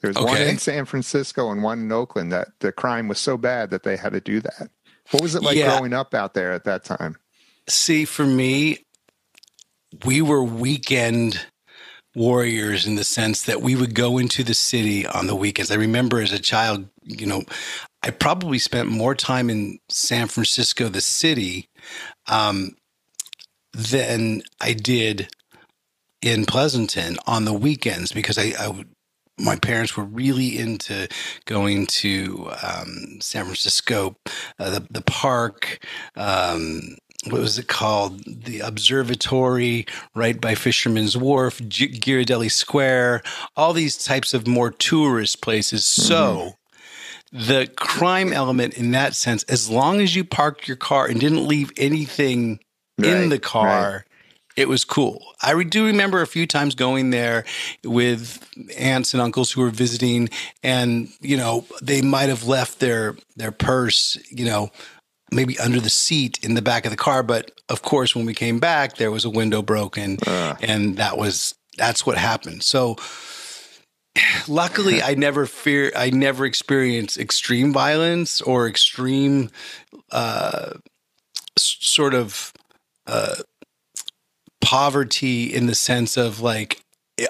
There's 0.00 0.16
okay. 0.16 0.24
one 0.24 0.42
in 0.42 0.58
San 0.58 0.84
Francisco 0.86 1.50
and 1.50 1.62
one 1.62 1.80
in 1.80 1.92
Oakland 1.92 2.32
that 2.32 2.48
the 2.60 2.72
crime 2.72 3.08
was 3.08 3.18
so 3.18 3.36
bad 3.36 3.70
that 3.70 3.82
they 3.82 3.96
had 3.96 4.12
to 4.12 4.20
do 4.20 4.40
that. 4.40 4.70
What 5.10 5.22
was 5.22 5.34
it 5.34 5.42
like 5.42 5.56
yeah. 5.56 5.76
growing 5.76 5.92
up 5.92 6.14
out 6.14 6.34
there 6.34 6.52
at 6.52 6.64
that 6.64 6.84
time? 6.84 7.16
See, 7.68 8.04
for 8.04 8.24
me, 8.24 8.86
we 10.04 10.22
were 10.22 10.42
weekend 10.42 11.46
warriors 12.14 12.86
in 12.86 12.96
the 12.96 13.04
sense 13.04 13.42
that 13.42 13.62
we 13.62 13.76
would 13.76 13.94
go 13.94 14.18
into 14.18 14.42
the 14.42 14.54
city 14.54 15.06
on 15.06 15.26
the 15.26 15.36
weekends. 15.36 15.70
I 15.70 15.76
remember 15.76 16.20
as 16.20 16.32
a 16.32 16.38
child, 16.38 16.88
you 17.02 17.26
know, 17.26 17.42
I 18.02 18.10
probably 18.10 18.58
spent 18.58 18.88
more 18.88 19.14
time 19.14 19.50
in 19.50 19.78
San 19.88 20.26
Francisco, 20.26 20.88
the 20.88 21.00
city, 21.00 21.68
um, 22.26 22.76
than 23.72 24.42
I 24.60 24.72
did 24.72 25.28
in 26.22 26.46
Pleasanton 26.46 27.18
on 27.26 27.44
the 27.44 27.52
weekends 27.52 28.12
because 28.12 28.38
I, 28.38 28.52
I 28.58 28.68
would 28.68 28.88
my 29.40 29.56
parents 29.56 29.96
were 29.96 30.04
really 30.04 30.58
into 30.58 31.08
going 31.46 31.86
to 31.86 32.50
um, 32.62 33.18
San 33.20 33.44
Francisco, 33.44 34.16
uh, 34.58 34.70
the 34.70 34.86
the 34.90 35.02
park. 35.02 35.84
Um, 36.16 36.96
what 37.28 37.40
was 37.40 37.58
it 37.58 37.68
called? 37.68 38.22
The 38.24 38.60
observatory 38.60 39.86
right 40.14 40.40
by 40.40 40.54
Fisherman's 40.54 41.16
Wharf, 41.16 41.60
G- 41.68 41.88
Ghirardelli 41.88 42.50
Square, 42.50 43.22
all 43.56 43.74
these 43.74 44.02
types 44.02 44.32
of 44.32 44.46
more 44.46 44.70
tourist 44.70 45.42
places. 45.42 45.82
Mm-hmm. 45.82 46.02
So 46.02 46.52
the 47.32 47.70
crime 47.76 48.32
element 48.32 48.74
in 48.74 48.92
that 48.92 49.14
sense, 49.14 49.42
as 49.44 49.68
long 49.68 50.00
as 50.00 50.16
you 50.16 50.24
parked 50.24 50.66
your 50.66 50.76
car 50.76 51.06
and 51.06 51.20
didn't 51.20 51.46
leave 51.46 51.70
anything 51.76 52.58
right, 52.98 53.08
in 53.08 53.28
the 53.28 53.38
car, 53.38 54.04
it 54.56 54.68
was 54.68 54.84
cool. 54.84 55.34
I 55.42 55.62
do 55.62 55.86
remember 55.86 56.20
a 56.20 56.26
few 56.26 56.46
times 56.46 56.74
going 56.74 57.10
there 57.10 57.44
with 57.84 58.46
aunts 58.76 59.14
and 59.14 59.22
uncles 59.22 59.50
who 59.50 59.62
were 59.62 59.70
visiting, 59.70 60.28
and 60.62 61.08
you 61.20 61.36
know 61.36 61.64
they 61.82 62.02
might 62.02 62.28
have 62.28 62.44
left 62.46 62.80
their 62.80 63.16
their 63.36 63.52
purse, 63.52 64.16
you 64.30 64.44
know, 64.44 64.70
maybe 65.30 65.58
under 65.58 65.80
the 65.80 65.90
seat 65.90 66.42
in 66.42 66.54
the 66.54 66.62
back 66.62 66.84
of 66.84 66.90
the 66.90 66.96
car. 66.96 67.22
But 67.22 67.52
of 67.68 67.82
course, 67.82 68.14
when 68.14 68.26
we 68.26 68.34
came 68.34 68.58
back, 68.58 68.96
there 68.96 69.10
was 69.10 69.24
a 69.24 69.30
window 69.30 69.62
broken, 69.62 70.18
uh. 70.26 70.56
and 70.60 70.96
that 70.96 71.16
was 71.16 71.54
that's 71.78 72.04
what 72.04 72.18
happened. 72.18 72.62
So 72.62 72.96
luckily 74.48 75.00
i 75.00 75.14
never 75.14 75.46
fear 75.46 75.92
i 75.94 76.10
never 76.10 76.44
experienced 76.44 77.16
extreme 77.16 77.72
violence 77.72 78.40
or 78.40 78.66
extreme 78.66 79.48
uh, 80.10 80.72
sort 81.56 82.14
of 82.14 82.52
uh, 83.06 83.36
poverty 84.60 85.44
in 85.44 85.66
the 85.66 85.74
sense 85.74 86.16
of 86.16 86.40
like 86.40 86.82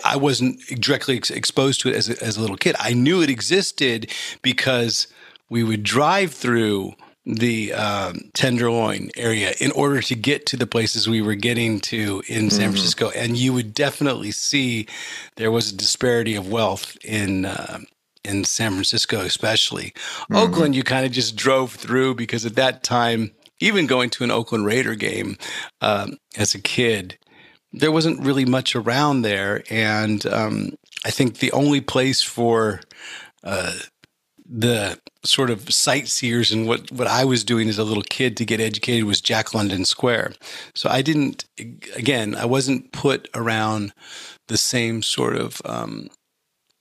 I 0.04 0.16
wasn't 0.16 0.60
directly 0.80 1.16
ex- 1.16 1.30
exposed 1.30 1.80
to 1.80 1.88
it 1.88 1.96
as 1.96 2.08
a, 2.08 2.22
as 2.22 2.36
a 2.36 2.40
little 2.40 2.56
kid. 2.56 2.76
I 2.78 2.92
knew 2.92 3.22
it 3.22 3.30
existed 3.30 4.10
because 4.42 5.08
we 5.48 5.64
would 5.64 5.82
drive 5.82 6.32
through 6.32 6.94
the 7.26 7.72
um, 7.74 8.30
Tenderloin 8.34 9.10
area 9.16 9.52
in 9.60 9.70
order 9.72 10.00
to 10.00 10.14
get 10.14 10.46
to 10.46 10.56
the 10.56 10.66
places 10.66 11.08
we 11.08 11.20
were 11.20 11.34
getting 11.34 11.80
to 11.80 12.22
in 12.28 12.50
San 12.50 12.60
mm-hmm. 12.60 12.70
Francisco, 12.72 13.10
and 13.10 13.36
you 13.36 13.52
would 13.52 13.74
definitely 13.74 14.30
see 14.30 14.86
there 15.36 15.50
was 15.50 15.70
a 15.70 15.76
disparity 15.76 16.34
of 16.34 16.50
wealth 16.50 16.96
in. 17.04 17.46
Uh, 17.46 17.80
in 18.22 18.44
San 18.44 18.72
Francisco, 18.72 19.22
especially 19.22 19.94
mm-hmm. 19.94 20.36
Oakland, 20.36 20.76
you 20.76 20.82
kind 20.82 21.06
of 21.06 21.10
just 21.10 21.36
drove 21.36 21.72
through 21.72 22.14
because 22.14 22.44
at 22.44 22.54
that 22.54 22.82
time, 22.82 23.30
even 23.60 23.86
going 23.86 24.10
to 24.10 24.24
an 24.24 24.30
Oakland 24.30 24.66
Raider 24.66 24.94
game 24.94 25.38
um, 25.80 26.18
as 26.36 26.54
a 26.54 26.60
kid, 26.60 27.16
there 27.72 27.92
wasn't 27.92 28.24
really 28.24 28.44
much 28.44 28.74
around 28.74 29.22
there, 29.22 29.62
and 29.70 30.24
um, 30.26 30.72
I 31.04 31.10
think 31.10 31.38
the 31.38 31.52
only 31.52 31.80
place 31.80 32.22
for 32.22 32.80
uh, 33.44 33.74
the 34.44 34.98
sort 35.22 35.50
of 35.50 35.72
sightseers 35.72 36.50
and 36.50 36.66
what 36.66 36.90
what 36.90 37.06
I 37.06 37.24
was 37.24 37.44
doing 37.44 37.68
as 37.68 37.78
a 37.78 37.84
little 37.84 38.02
kid 38.02 38.36
to 38.38 38.44
get 38.44 38.60
educated 38.60 39.04
was 39.04 39.20
Jack 39.20 39.54
London 39.54 39.84
Square. 39.84 40.32
So 40.74 40.88
I 40.88 41.02
didn't, 41.02 41.44
again, 41.94 42.34
I 42.34 42.46
wasn't 42.46 42.92
put 42.92 43.28
around 43.34 43.92
the 44.48 44.56
same 44.56 45.02
sort 45.02 45.36
of 45.36 45.62
um, 45.64 46.08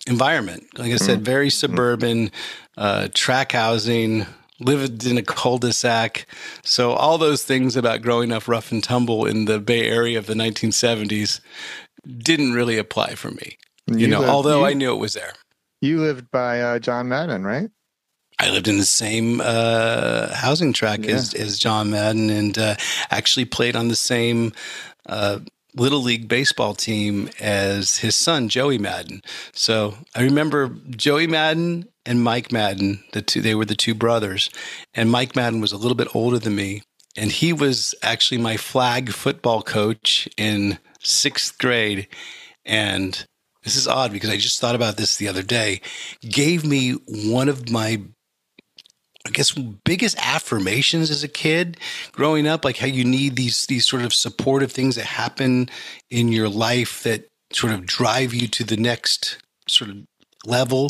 environment. 0.08 0.66
Like 0.78 0.92
I 0.92 0.96
said, 0.96 1.18
mm-hmm. 1.18 1.26
very 1.26 1.50
suburban, 1.50 2.32
uh, 2.78 3.10
track 3.14 3.52
housing, 3.52 4.26
lived 4.60 5.06
in 5.06 5.18
a 5.18 5.24
cul-de-sac. 5.24 6.26
So 6.64 6.92
all 6.92 7.18
those 7.18 7.44
things 7.44 7.76
about 7.76 8.02
growing 8.02 8.32
up 8.32 8.48
rough 8.48 8.72
and 8.72 8.84
tumble 8.84 9.26
in 9.26 9.46
the 9.46 9.60
Bay 9.60 9.88
Area 9.88 10.18
of 10.18 10.26
the 10.26 10.34
1970s 10.34 11.40
didn't 12.18 12.54
really 12.54 12.78
apply 12.78 13.16
for 13.16 13.32
me. 13.32 13.58
You, 13.88 13.98
you 13.98 14.08
know, 14.08 14.20
lived, 14.20 14.32
although 14.32 14.60
you, 14.60 14.66
I 14.66 14.74
knew 14.74 14.94
it 14.94 15.00
was 15.00 15.14
there. 15.14 15.34
You 15.82 16.00
lived 16.00 16.30
by 16.32 16.62
uh, 16.62 16.80
John 16.80 17.10
Madden, 17.10 17.44
right? 17.44 17.70
I 18.40 18.52
lived 18.52 18.68
in 18.68 18.78
the 18.78 18.86
same 18.86 19.42
uh, 19.42 20.34
housing 20.34 20.72
track 20.72 21.04
yeah. 21.04 21.16
as, 21.16 21.34
as 21.34 21.60
John 21.60 21.92
Madden 21.92 22.30
and 22.30 22.58
uh, 22.58 22.76
actually 23.12 23.46
played 23.46 23.76
on 23.76 23.90
the 23.90 23.96
same 23.96 24.54
uh, 25.08 25.40
little 25.76 26.02
league 26.02 26.28
baseball 26.28 26.74
team 26.74 27.30
as 27.40 27.98
his 27.98 28.16
son 28.16 28.50
Joey 28.50 28.78
Madden. 28.78 29.22
So 29.54 29.96
I 30.16 30.24
remember 30.24 30.76
Joey 30.90 31.28
Madden 31.28 31.88
and 32.06 32.24
Mike 32.24 32.52
Madden, 32.52 33.04
the 33.14 33.22
two 33.22 33.42
they 33.42 33.56
were 33.56 33.66
the 33.66 33.76
two 33.76 33.94
brothers, 33.94 34.50
and 34.94 35.12
Mike 35.12 35.36
Madden 35.36 35.62
was 35.62 35.72
a 35.72 35.78
little 35.78 35.96
bit 35.96 36.14
older 36.16 36.40
than 36.40 36.56
me, 36.56 36.82
and 37.16 37.32
he 37.32 37.54
was 37.54 37.94
actually 38.02 38.40
my 38.40 38.58
flag 38.58 39.12
football 39.12 39.62
coach 39.62 40.28
in 40.38 40.80
sixth 41.02 41.58
grade, 41.58 42.08
and. 42.66 43.26
This 43.62 43.76
is 43.76 43.90
odd 43.90 44.14
because 44.14 44.30
I 44.30 44.38
just 44.38 44.62
thought 44.62 44.74
about 44.74 44.96
this 44.96 45.18
the 45.18 45.28
other 45.28 45.44
day. 45.44 45.82
Gave 46.22 46.66
me 46.66 46.94
one 47.08 47.50
of 47.50 47.70
my 47.70 48.02
I 49.30 49.32
guess 49.32 49.52
biggest 49.52 50.18
affirmations 50.18 51.12
as 51.12 51.24
a 51.24 51.28
kid 51.28 51.78
growing 52.12 52.48
up, 52.48 52.66
like 52.66 52.78
how 52.78 52.88
you 52.88 53.06
need 53.06 53.36
these 53.36 53.68
these 53.68 53.86
sort 53.86 54.02
of 54.02 54.12
supportive 54.12 54.72
things 54.72 54.96
that 54.96 55.06
happen 55.06 55.70
in 56.10 56.30
your 56.30 56.50
life 56.50 57.04
that 57.04 57.28
sort 57.54 57.74
of 57.74 57.86
drive 57.86 58.34
you 58.34 58.48
to 58.48 58.64
the 58.64 58.78
next 58.78 59.38
sort 59.68 59.92
of 59.92 59.98
level 60.46 60.90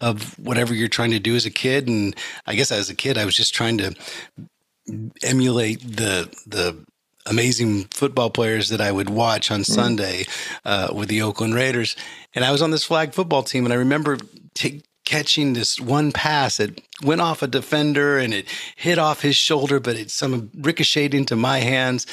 of 0.00 0.38
whatever 0.38 0.72
you're 0.72 0.88
trying 0.88 1.10
to 1.10 1.18
do 1.18 1.34
as 1.34 1.46
a 1.46 1.50
kid. 1.50 1.88
And 1.88 2.14
I 2.46 2.54
guess 2.54 2.70
as 2.70 2.90
a 2.90 2.94
kid, 2.94 3.18
I 3.18 3.24
was 3.24 3.34
just 3.34 3.54
trying 3.54 3.78
to 3.78 3.94
emulate 5.24 5.80
the 5.80 6.32
the 6.46 6.84
amazing 7.26 7.84
football 7.90 8.30
players 8.30 8.68
that 8.68 8.80
I 8.80 8.92
would 8.92 9.10
watch 9.10 9.50
on 9.50 9.60
mm. 9.60 9.66
Sunday 9.66 10.26
uh, 10.64 10.88
with 10.94 11.08
the 11.08 11.22
Oakland 11.22 11.54
Raiders. 11.54 11.96
And 12.34 12.44
I 12.44 12.52
was 12.52 12.62
on 12.62 12.70
this 12.70 12.84
flag 12.84 13.14
football 13.14 13.42
team, 13.42 13.64
and 13.64 13.72
I 13.72 13.76
remember 13.76 14.16
t- 14.54 14.82
catching 15.10 15.54
this 15.54 15.80
one 15.80 16.12
pass. 16.12 16.60
It 16.60 16.80
went 17.02 17.20
off 17.20 17.42
a 17.42 17.48
defender 17.48 18.16
and 18.16 18.32
it 18.32 18.46
hit 18.76 18.96
off 18.96 19.22
his 19.22 19.34
shoulder, 19.34 19.80
but 19.80 19.96
it 19.96 20.08
some 20.08 20.52
ricocheted 20.54 21.14
into 21.14 21.34
my 21.34 21.58
hands. 21.58 22.06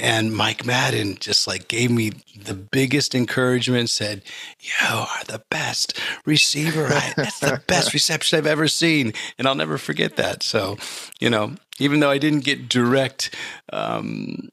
And 0.00 0.34
Mike 0.34 0.66
Madden 0.66 1.18
just 1.20 1.46
like 1.46 1.68
gave 1.68 1.92
me 1.92 2.10
the 2.36 2.54
biggest 2.54 3.14
encouragement, 3.14 3.90
said, 3.90 4.22
You 4.58 4.72
are 4.92 5.24
the 5.28 5.40
best 5.50 6.00
receiver. 6.26 6.86
I, 6.86 7.12
that's 7.16 7.38
the 7.38 7.62
best 7.68 7.94
reception 7.94 8.38
I've 8.38 8.46
ever 8.46 8.66
seen. 8.66 9.12
And 9.38 9.46
I'll 9.46 9.54
never 9.54 9.78
forget 9.78 10.16
that. 10.16 10.42
So, 10.42 10.78
you 11.20 11.30
know, 11.30 11.54
even 11.78 12.00
though 12.00 12.10
I 12.10 12.18
didn't 12.18 12.42
get 12.42 12.68
direct 12.68 13.32
um, 13.72 14.48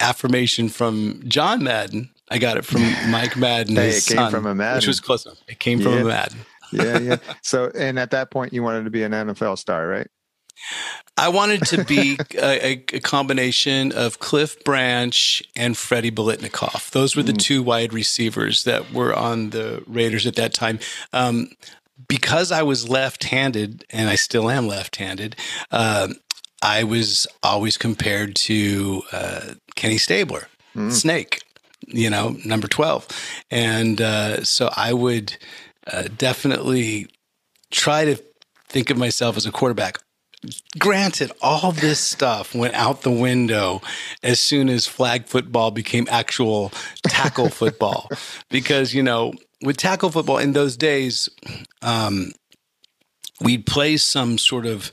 affirmation 0.00 0.68
from 0.68 1.22
John 1.28 1.62
Madden, 1.62 2.10
I 2.32 2.38
got 2.38 2.56
it 2.56 2.64
from 2.64 2.82
Mike 3.10 3.36
Madden. 3.36 3.76
hey, 3.76 3.90
it 3.90 4.04
came 4.04 4.16
son, 4.16 4.32
from 4.32 4.46
a 4.46 4.54
Madden. 4.56 4.78
Which 4.78 4.88
was 4.88 4.98
close 4.98 5.24
enough. 5.24 5.38
It 5.46 5.60
came 5.60 5.80
from 5.80 5.92
yeah. 5.92 6.00
a 6.00 6.04
Madden 6.04 6.40
yeah, 6.72 6.98
yeah. 6.98 7.16
So, 7.42 7.70
and 7.74 7.98
at 7.98 8.10
that 8.10 8.30
point, 8.30 8.52
you 8.52 8.62
wanted 8.62 8.84
to 8.84 8.90
be 8.90 9.02
an 9.02 9.12
NFL 9.12 9.58
star, 9.58 9.86
right? 9.86 10.08
I 11.16 11.28
wanted 11.28 11.64
to 11.66 11.84
be 11.84 12.18
a, 12.34 12.82
a, 12.92 13.00
combination 13.00 13.92
of 13.92 14.18
Cliff 14.18 14.62
Branch 14.64 15.42
and 15.54 15.76
Freddie 15.76 16.10
Biletnikoff. 16.10 16.90
Those 16.90 17.14
were 17.16 17.22
the 17.22 17.32
mm. 17.32 17.38
two 17.38 17.62
wide 17.62 17.92
receivers 17.92 18.64
that 18.64 18.92
were 18.92 19.14
on 19.14 19.50
the 19.50 19.82
Raiders 19.86 20.26
at 20.26 20.36
that 20.36 20.54
time. 20.54 20.78
Um, 21.12 21.50
because 22.08 22.52
I 22.52 22.62
was 22.62 22.88
left-handed, 22.88 23.84
and 23.90 24.08
I 24.10 24.16
still 24.16 24.50
am 24.50 24.66
left-handed, 24.66 25.36
uh, 25.70 26.08
I 26.62 26.84
was 26.84 27.26
always 27.42 27.76
compared 27.76 28.34
to 28.36 29.02
uh, 29.12 29.54
Kenny 29.74 29.98
Stabler, 29.98 30.48
mm. 30.74 30.92
Snake, 30.92 31.42
you 31.86 32.10
know, 32.10 32.36
number 32.44 32.66
twelve, 32.66 33.06
and 33.50 34.00
uh, 34.00 34.44
so 34.44 34.70
I 34.76 34.92
would 34.92 35.36
uh, 35.90 36.04
definitely 36.16 37.08
try 37.70 38.04
to 38.04 38.16
think 38.68 38.90
of 38.90 38.98
myself 38.98 39.36
as 39.36 39.46
a 39.46 39.52
quarterback. 39.52 39.98
Granted, 40.78 41.32
all 41.42 41.72
this 41.72 41.98
stuff 41.98 42.54
went 42.54 42.74
out 42.74 43.02
the 43.02 43.10
window 43.10 43.80
as 44.22 44.38
soon 44.38 44.68
as 44.68 44.86
flag 44.86 45.26
football 45.26 45.70
became 45.70 46.06
actual 46.10 46.70
tackle 47.04 47.48
football. 47.60 48.08
Because, 48.50 48.94
you 48.94 49.02
know, 49.02 49.32
with 49.62 49.76
tackle 49.76 50.10
football 50.10 50.38
in 50.38 50.52
those 50.52 50.76
days, 50.76 51.28
um, 51.82 52.32
we'd 53.40 53.66
play 53.66 53.96
some 53.96 54.38
sort 54.38 54.66
of 54.66 54.92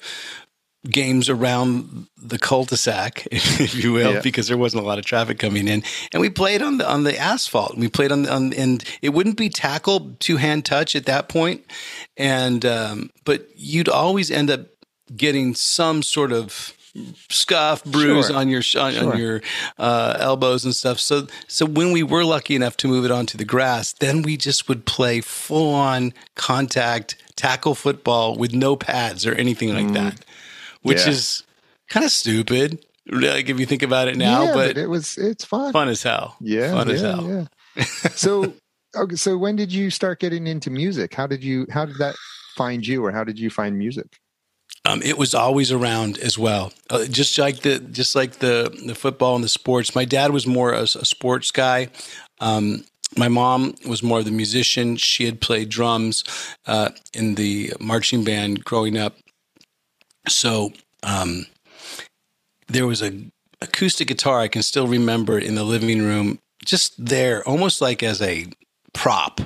games 0.90 1.30
around 1.30 2.08
the 2.18 2.38
cul-de-sac, 2.38 3.28
if 3.32 3.76
you 3.76 3.94
will, 3.94 4.14
yeah. 4.16 4.22
because 4.22 4.48
there 4.48 4.58
wasn't 4.58 4.84
a 4.84 4.86
lot 4.86 5.00
of 5.00 5.06
traffic 5.06 5.40
coming 5.40 5.68
in. 5.68 5.84
And 6.12 6.22
we 6.22 6.30
played 6.30 6.62
on 6.62 6.78
the 6.78 6.90
on 6.90 7.04
the 7.04 7.18
asphalt. 7.18 7.78
We 7.78 7.88
played 7.88 8.12
on, 8.12 8.24
the 8.24 8.34
on 8.34 8.54
and 8.54 8.84
it 9.02 9.10
wouldn't 9.10 9.38
be 9.38 9.50
tackle 9.50 10.16
two 10.20 10.38
hand 10.38 10.66
touch 10.66 10.96
at 10.96 11.06
that 11.06 11.30
point. 11.30 11.66
And 12.18 12.66
um, 12.66 13.12
but 13.24 13.48
you'd 13.56 13.90
always 13.90 14.30
end 14.30 14.50
up 14.50 14.62
getting 15.16 15.56
some 15.56 16.04
sort 16.04 16.32
of 16.32 16.74
scuff, 17.30 17.84
bruise 17.86 18.28
sure. 18.28 18.36
on 18.36 18.50
your 18.50 18.62
on, 18.80 18.94
sure. 18.94 19.14
on 19.14 19.18
your 19.18 19.42
uh, 19.78 20.18
elbows 20.20 20.66
and 20.66 20.76
stuff. 20.76 21.00
So 21.00 21.28
so 21.48 21.66
when 21.66 21.92
we 21.92 22.04
were 22.04 22.26
lucky 22.26 22.56
enough 22.56 22.78
to 22.78 22.88
move 22.88 23.06
it 23.06 23.12
onto 23.12 23.38
the 23.38 23.46
grass, 23.46 23.94
then 23.94 24.22
we 24.22 24.38
just 24.38 24.68
would 24.68 24.86
play 24.86 25.22
full 25.22 25.74
on 25.74 26.14
contact 26.36 27.16
tackle 27.36 27.74
football 27.74 28.36
with 28.36 28.54
no 28.54 28.76
pads 28.76 29.26
or 29.26 29.34
anything 29.34 29.74
like 29.74 29.88
mm. 29.88 29.94
that 29.94 30.26
which 30.84 31.00
yeah. 31.00 31.10
is 31.10 31.44
kind 31.90 32.06
of 32.06 32.12
stupid. 32.12 32.86
Like 33.08 33.50
if 33.50 33.60
you 33.60 33.66
think 33.66 33.84
about 33.84 34.08
it 34.08 34.16
now, 34.16 34.44
yeah, 34.44 34.54
but, 34.54 34.68
but, 34.68 34.78
it 34.78 34.88
was 34.88 35.18
it's 35.18 35.44
fun, 35.44 35.74
fun 35.74 35.90
as 35.90 36.04
hell. 36.04 36.38
Yeah, 36.40 36.72
fun 36.72 36.88
yeah, 36.88 36.94
as 36.94 37.02
hell. 37.02 37.48
Yeah. 37.76 37.84
so, 38.12 38.54
okay, 38.96 39.16
so 39.16 39.38
when 39.38 39.56
did 39.56 39.74
you 39.74 39.90
start 39.90 40.20
getting 40.20 40.48
into 40.48 40.70
music? 40.70 41.14
How 41.14 41.28
did 41.28 41.44
you? 41.44 41.68
How 41.70 41.86
did 41.86 41.98
that 41.98 42.16
find 42.56 42.86
you, 42.86 43.04
or 43.04 43.12
how 43.12 43.26
did 43.26 43.38
you 43.38 43.50
find 43.50 43.78
music? 43.78 44.20
Um, 44.86 45.02
it 45.02 45.18
was 45.18 45.34
always 45.34 45.72
around 45.72 46.18
as 46.20 46.38
well. 46.38 46.74
Uh, 46.90 47.06
just 47.06 47.38
like 47.38 47.60
the 47.60 47.80
just 47.80 48.16
like 48.16 48.40
the 48.40 48.74
the 48.86 48.96
football 48.96 49.36
and 49.36 49.44
the 49.44 49.50
sports. 49.50 49.96
My 49.96 50.06
dad 50.06 50.32
was 50.32 50.48
more 50.48 50.72
a, 50.74 50.84
a 50.84 50.88
sports 50.88 51.52
guy. 51.52 51.90
Um, 52.40 52.86
my 53.18 53.28
mom 53.28 53.76
was 53.88 54.02
more 54.02 54.20
of 54.20 54.26
the 54.26 54.32
musician. 54.32 54.98
She 54.98 55.26
had 55.26 55.40
played 55.40 55.70
drums 55.70 56.24
uh, 56.66 56.90
in 57.14 57.36
the 57.36 57.74
marching 57.80 58.24
band 58.24 58.64
growing 58.66 58.98
up. 58.98 59.18
So 60.28 60.72
um, 61.04 61.46
there 62.68 62.88
was 62.88 63.02
a 63.02 63.14
acoustic 63.62 64.08
guitar 64.08 64.40
I 64.40 64.48
can 64.48 64.62
still 64.62 64.88
remember 64.88 65.38
in 65.38 65.56
the 65.56 65.64
living 65.64 66.02
room, 66.02 66.40
just 66.66 66.94
there, 67.04 67.48
almost 67.48 67.82
like 67.82 68.04
as 68.04 68.22
a 68.22 68.48
prop, 68.94 69.42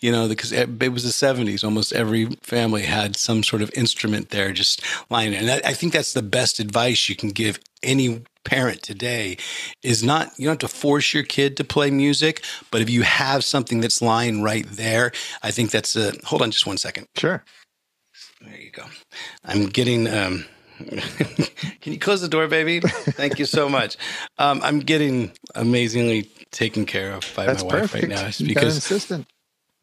you 0.00 0.12
know, 0.12 0.28
because 0.28 0.52
it, 0.52 0.92
was 0.92 1.04
the 1.04 1.26
70s. 1.26 1.64
Almost 1.64 1.92
every 1.92 2.26
family 2.42 2.82
had 2.82 3.16
some 3.16 3.42
sort 3.42 3.62
of 3.62 3.70
instrument 3.74 4.28
there 4.28 4.52
just 4.52 4.82
lying 5.10 5.32
there. 5.32 5.40
And 5.40 5.50
I, 5.50 5.70
I 5.70 5.72
think 5.72 5.92
that's 5.92 6.12
the 6.12 6.22
best 6.22 6.60
advice 6.60 7.08
you 7.08 7.16
can 7.16 7.30
give 7.30 7.58
any 7.82 8.22
parent 8.44 8.82
today 8.82 9.36
is 9.82 10.02
not 10.02 10.32
you 10.38 10.46
don't 10.46 10.62
have 10.62 10.70
to 10.70 10.76
force 10.76 11.12
your 11.12 11.22
kid 11.22 11.58
to 11.58 11.62
play 11.62 11.90
music 11.90 12.42
but 12.70 12.80
if 12.80 12.88
you 12.88 13.02
have 13.02 13.44
something 13.44 13.80
that's 13.80 14.00
lying 14.00 14.42
right 14.42 14.66
there 14.70 15.12
i 15.42 15.50
think 15.50 15.70
that's 15.70 15.94
a 15.94 16.14
hold 16.24 16.40
on 16.40 16.50
just 16.50 16.66
one 16.66 16.78
second 16.78 17.06
sure 17.16 17.44
there 18.40 18.58
you 18.58 18.70
go. 18.70 18.84
I'm 19.44 19.66
getting 19.66 20.06
um, 20.08 20.44
Can 21.80 21.92
you 21.92 21.98
close 21.98 22.20
the 22.20 22.28
door, 22.28 22.48
baby? 22.48 22.80
Thank 22.80 23.38
you 23.38 23.44
so 23.44 23.68
much. 23.68 23.96
Um, 24.38 24.60
I'm 24.62 24.78
getting 24.80 25.32
amazingly 25.54 26.22
taken 26.50 26.86
care 26.86 27.12
of 27.12 27.30
by 27.36 27.44
That's 27.44 27.62
my 27.62 27.68
wife 27.80 27.92
perfect. 27.92 28.04
right 28.04 28.08
now. 28.08 28.24
An 28.24 28.46
because 28.46 28.78
assistant. 28.78 29.26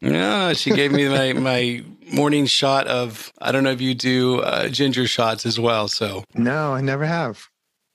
yeah, 0.00 0.52
she 0.54 0.70
gave 0.72 0.90
me 0.90 1.08
my 1.08 1.32
my 1.50 1.84
morning 2.12 2.46
shot 2.46 2.88
of 2.88 3.32
I 3.40 3.52
don't 3.52 3.62
know 3.62 3.70
if 3.70 3.80
you 3.80 3.94
do 3.94 4.40
uh, 4.40 4.68
ginger 4.68 5.06
shots 5.06 5.46
as 5.46 5.60
well. 5.60 5.86
So 5.86 6.24
No, 6.34 6.74
I 6.74 6.80
never 6.80 7.04
have. 7.06 7.46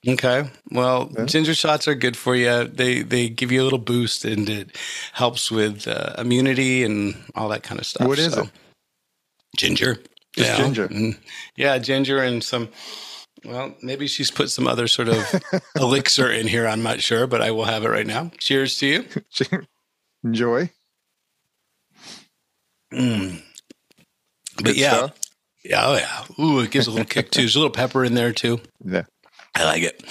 okay, 0.08 0.48
well, 0.70 1.10
Yeah. 1.16 1.26
ginger 1.26 1.54
shots 1.54 1.86
are 1.86 1.94
good 1.94 2.16
for 2.16 2.34
you. 2.34 2.64
They 2.64 3.02
they 3.02 3.28
give 3.28 3.52
you 3.52 3.60
a 3.60 3.64
little 3.64 3.78
boost 3.78 4.24
and 4.24 4.48
it 4.48 4.74
helps 5.12 5.50
with 5.50 5.86
uh, 5.86 6.14
immunity 6.16 6.82
and 6.82 7.14
all 7.34 7.50
that 7.50 7.62
kind 7.62 7.78
of 7.78 7.84
stuff. 7.86 8.08
What 8.08 8.18
is 8.18 8.32
So, 8.32 8.42
it? 8.44 8.50
Ginger. 9.58 9.98
Just 10.36 10.50
Yeah. 10.50 10.56
ginger. 10.56 10.88
Mm. 10.88 11.16
Yeah, 11.56 11.78
ginger 11.78 12.18
and 12.22 12.42
some. 12.42 12.68
Well, 13.44 13.74
maybe 13.82 14.06
she's 14.06 14.30
put 14.30 14.50
some 14.50 14.66
other 14.66 14.88
sort 14.88 15.08
of 15.08 15.42
elixir 15.76 16.30
in 16.30 16.46
here. 16.46 16.66
I'm 16.66 16.82
not 16.82 17.00
sure, 17.02 17.26
but 17.26 17.42
I 17.42 17.50
will 17.50 17.64
have 17.66 17.84
it 17.84 17.88
right 17.90 18.06
now. 18.06 18.30
Cheers 18.38 18.78
to 18.78 18.86
you. 18.86 19.04
Enjoy. 20.24 20.70
Mm. 22.92 23.42
But 24.56 24.64
Good 24.64 24.76
yeah, 24.76 24.90
stuff. 24.96 25.18
yeah, 25.64 25.82
oh 25.84 25.96
yeah. 25.96 26.44
Ooh, 26.44 26.60
it 26.60 26.70
gives 26.70 26.86
a 26.86 26.90
little 26.90 27.04
kick 27.06 27.30
too. 27.30 27.40
There's 27.42 27.56
a 27.56 27.58
little 27.58 27.72
pepper 27.72 28.04
in 28.04 28.14
there 28.14 28.32
too. 28.32 28.60
Yeah. 28.84 29.02
I 29.54 29.64
like 29.64 29.82
it. 29.82 30.02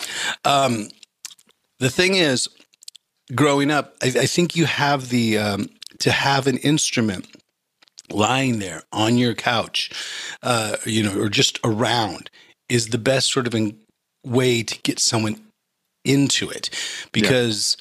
Um, 0.45 0.89
the 1.79 1.89
thing 1.89 2.15
is, 2.15 2.47
growing 3.33 3.71
up, 3.71 3.95
I, 4.01 4.07
I 4.07 4.25
think 4.25 4.55
you 4.55 4.65
have 4.65 5.09
the 5.09 5.37
um, 5.37 5.69
to 5.99 6.11
have 6.11 6.47
an 6.47 6.57
instrument 6.57 7.27
lying 8.13 8.59
there 8.59 8.83
on 8.91 9.17
your 9.17 9.33
couch, 9.33 9.91
uh, 10.41 10.77
you 10.85 11.03
know, 11.03 11.19
or 11.19 11.29
just 11.29 11.59
around, 11.63 12.29
is 12.69 12.89
the 12.89 12.97
best 12.97 13.31
sort 13.31 13.47
of 13.47 13.55
in, 13.55 13.77
way 14.25 14.63
to 14.63 14.79
get 14.81 14.99
someone 14.99 15.41
into 16.05 16.49
it, 16.49 16.69
because. 17.11 17.77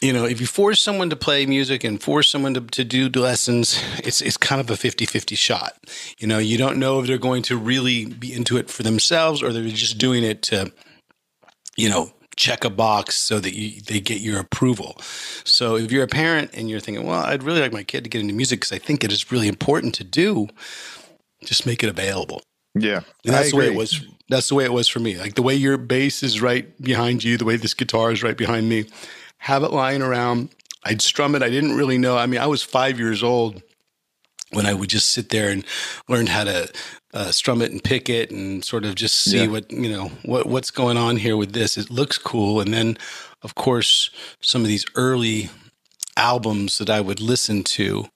You 0.00 0.12
know, 0.12 0.26
if 0.26 0.40
you 0.40 0.46
force 0.46 0.80
someone 0.80 1.10
to 1.10 1.16
play 1.16 1.44
music 1.44 1.82
and 1.82 2.00
force 2.00 2.30
someone 2.30 2.54
to, 2.54 2.60
to 2.60 2.84
do 2.84 3.08
lessons, 3.20 3.82
it's 4.04 4.22
it's 4.22 4.36
kind 4.36 4.60
of 4.60 4.70
a 4.70 4.74
50-50 4.74 5.36
shot. 5.36 5.72
You 6.20 6.28
know, 6.28 6.38
you 6.38 6.56
don't 6.56 6.78
know 6.78 7.00
if 7.00 7.08
they're 7.08 7.18
going 7.18 7.42
to 7.42 7.56
really 7.56 8.04
be 8.04 8.32
into 8.32 8.56
it 8.58 8.70
for 8.70 8.84
themselves 8.84 9.42
or 9.42 9.52
they're 9.52 9.64
just 9.64 9.98
doing 9.98 10.22
it 10.22 10.40
to 10.42 10.72
you 11.78 11.88
know, 11.88 12.10
check 12.38 12.64
a 12.64 12.70
box 12.70 13.16
so 13.16 13.40
that 13.40 13.54
you, 13.54 13.80
they 13.82 14.00
get 14.00 14.20
your 14.20 14.38
approval. 14.38 14.96
So 15.44 15.76
if 15.76 15.90
you're 15.90 16.04
a 16.04 16.08
parent 16.08 16.52
and 16.54 16.70
you're 16.70 16.80
thinking, 16.80 17.04
well, 17.04 17.24
I'd 17.24 17.42
really 17.42 17.60
like 17.60 17.72
my 17.72 17.82
kid 17.82 18.04
to 18.04 18.10
get 18.10 18.20
into 18.20 18.32
music 18.32 18.60
because 18.60 18.72
I 18.72 18.78
think 18.78 19.02
it 19.04 19.12
is 19.12 19.30
really 19.30 19.48
important 19.48 19.94
to 19.96 20.04
do, 20.04 20.48
just 21.44 21.66
make 21.66 21.82
it 21.82 21.88
available. 21.88 22.40
Yeah. 22.74 23.00
And 23.24 23.34
that's 23.34 23.50
the 23.50 23.56
way 23.56 23.66
it 23.66 23.74
was. 23.74 24.00
That's 24.28 24.48
the 24.48 24.54
way 24.54 24.64
it 24.64 24.72
was 24.72 24.88
for 24.88 25.00
me. 25.00 25.18
Like 25.18 25.34
the 25.34 25.42
way 25.42 25.54
your 25.54 25.76
bass 25.76 26.22
is 26.22 26.40
right 26.40 26.80
behind 26.80 27.24
you, 27.24 27.36
the 27.36 27.44
way 27.44 27.56
this 27.56 27.74
guitar 27.74 28.12
is 28.12 28.22
right 28.22 28.36
behind 28.36 28.68
me. 28.68 28.84
Have 29.38 29.62
it 29.64 29.72
lying 29.72 30.02
around. 30.02 30.50
I'd 30.84 31.02
strum 31.02 31.34
it. 31.34 31.42
I 31.42 31.50
didn't 31.50 31.76
really 31.76 31.98
know. 31.98 32.16
I 32.16 32.26
mean, 32.26 32.40
I 32.40 32.46
was 32.46 32.62
five 32.62 32.98
years 32.98 33.22
old 33.22 33.62
when 34.52 34.66
I 34.66 34.74
would 34.74 34.88
just 34.88 35.10
sit 35.10 35.28
there 35.30 35.50
and 35.50 35.64
learn 36.08 36.26
how 36.26 36.44
to 36.44 36.68
uh, 37.14 37.30
strum 37.30 37.62
it 37.62 37.70
and 37.72 37.82
pick 37.82 38.08
it 38.08 38.30
and 38.30 38.64
sort 38.64 38.84
of 38.84 38.94
just 38.94 39.16
see 39.16 39.40
Yeah. 39.42 39.46
what 39.48 39.70
you 39.70 39.90
know 39.90 40.08
what 40.24 40.46
what's 40.46 40.70
going 40.70 40.96
on 40.96 41.16
here 41.16 41.36
with 41.36 41.52
this. 41.52 41.76
It 41.78 41.90
looks 41.90 42.18
cool, 42.18 42.60
and 42.60 42.72
then 42.72 42.96
of 43.42 43.54
course 43.54 44.10
some 44.40 44.62
of 44.62 44.68
these 44.68 44.84
early 44.94 45.50
albums 46.16 46.78
that 46.78 46.90
I 46.90 47.00
would 47.00 47.20
listen 47.20 47.62
to 47.64 48.06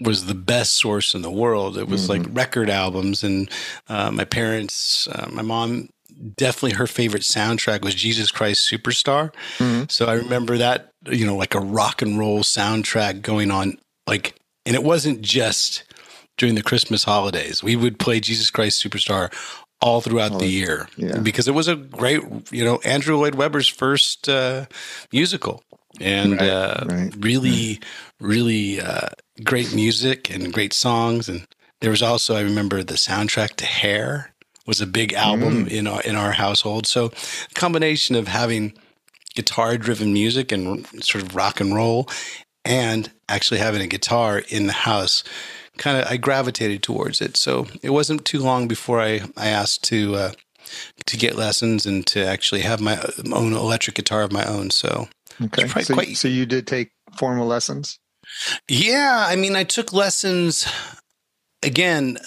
was 0.00 0.24
the 0.26 0.34
best 0.34 0.72
source 0.74 1.14
in 1.14 1.22
the 1.22 1.30
world. 1.30 1.76
It 1.76 1.86
was 1.88 2.08
like 2.08 2.22
record 2.30 2.70
albums, 2.70 3.22
and 3.22 3.50
uh, 3.88 4.10
my 4.10 4.24
parents, 4.24 5.06
uh, 5.08 5.28
my 5.30 5.42
mom. 5.42 5.88
Definitely, 6.36 6.76
her 6.76 6.86
favorite 6.86 7.22
soundtrack 7.22 7.82
was 7.82 7.94
Jesus 7.94 8.30
Christ 8.30 8.70
Superstar. 8.70 9.32
Mhm. 9.58 9.90
So 9.90 10.06
I 10.06 10.12
remember 10.12 10.56
that, 10.58 10.92
you 11.10 11.26
know, 11.26 11.34
like 11.36 11.54
a 11.54 11.60
rock 11.60 12.00
and 12.02 12.16
roll 12.18 12.40
soundtrack 12.42 13.22
going 13.22 13.50
on, 13.50 13.78
like, 14.06 14.34
and 14.66 14.74
it 14.74 14.82
wasn't 14.82 15.22
just 15.22 15.84
during 16.36 16.54
the 16.54 16.62
Christmas 16.62 17.04
holidays. 17.04 17.62
We 17.62 17.76
would 17.76 17.98
play 17.98 18.20
Jesus 18.20 18.50
Christ 18.50 18.82
Superstar 18.82 19.32
all 19.80 20.00
throughout 20.00 20.38
the 20.38 20.46
year 20.46 20.88
yeah. 20.96 21.18
because 21.18 21.48
it 21.48 21.54
was 21.54 21.68
a 21.68 21.76
great, 21.76 22.22
you 22.52 22.64
know, 22.64 22.78
Andrew 22.84 23.16
Lloyd 23.16 23.34
Webber's 23.34 23.68
first 23.68 24.28
uh, 24.28 24.66
musical. 25.12 25.62
And 26.00 26.32
Right, 26.32 26.48
uh, 26.48 26.84
right. 26.86 27.14
really, 27.18 27.80
really 28.18 28.80
uh, 28.80 29.08
great 29.44 29.74
music 29.74 30.30
and 30.30 30.52
great 30.52 30.72
songs. 30.72 31.28
And 31.28 31.46
there 31.80 31.90
was 31.90 32.02
also, 32.02 32.34
I 32.34 32.40
remember, 32.40 32.82
the 32.82 32.94
soundtrack 32.94 33.56
to 33.56 33.66
Hair 33.66 34.32
was 34.66 34.80
a 34.80 34.86
big 34.86 35.12
album 35.12 35.66
in 35.66 35.86
our 35.86 36.00
in 36.02 36.16
our 36.16 36.32
household. 36.32 36.86
So, 36.86 37.12
combination 37.54 38.16
of 38.16 38.28
having 38.28 38.72
guitar 39.34 39.76
driven 39.76 40.12
music 40.12 40.52
and 40.52 40.86
sort 41.04 41.24
of 41.24 41.34
rock 41.34 41.60
and 41.60 41.74
roll 41.74 42.08
and 42.64 43.10
actually 43.34 43.60
having 43.60 43.82
a 43.82 43.86
guitar 43.86 44.42
in 44.48 44.66
the 44.66 44.72
house 44.72 45.24
kind 45.78 45.96
of 45.96 46.06
I 46.10 46.16
gravitated 46.18 46.82
towards 46.82 47.20
it. 47.20 47.36
So 47.36 47.66
it 47.82 47.90
wasn't 47.90 48.24
too 48.24 48.40
long 48.40 48.68
before 48.68 49.00
I, 49.00 49.22
I 49.36 49.48
asked 49.48 49.84
to 49.84 50.14
uh, 50.16 50.32
to 51.06 51.16
get 51.16 51.36
lessons 51.36 51.86
and 51.86 52.06
to 52.08 52.24
actually 52.24 52.60
have 52.62 52.80
my 52.80 52.98
own 53.32 53.52
electric 53.54 53.96
guitar 53.96 54.22
of 54.22 54.32
my 54.32 54.44
own. 54.44 54.70
So 54.70 55.08
Okay. 55.42 55.66
so, 55.82 55.94
quite- 55.94 56.16
so 56.16 56.28
you 56.28 56.46
did 56.46 56.66
take 56.66 56.90
formal 57.16 57.46
lessons? 57.46 57.98
yeah, 58.68 59.26
I 59.28 59.36
mean 59.36 59.56
I 59.56 59.64
took 59.64 59.92
lessons 59.92 60.66
again, 61.62 62.18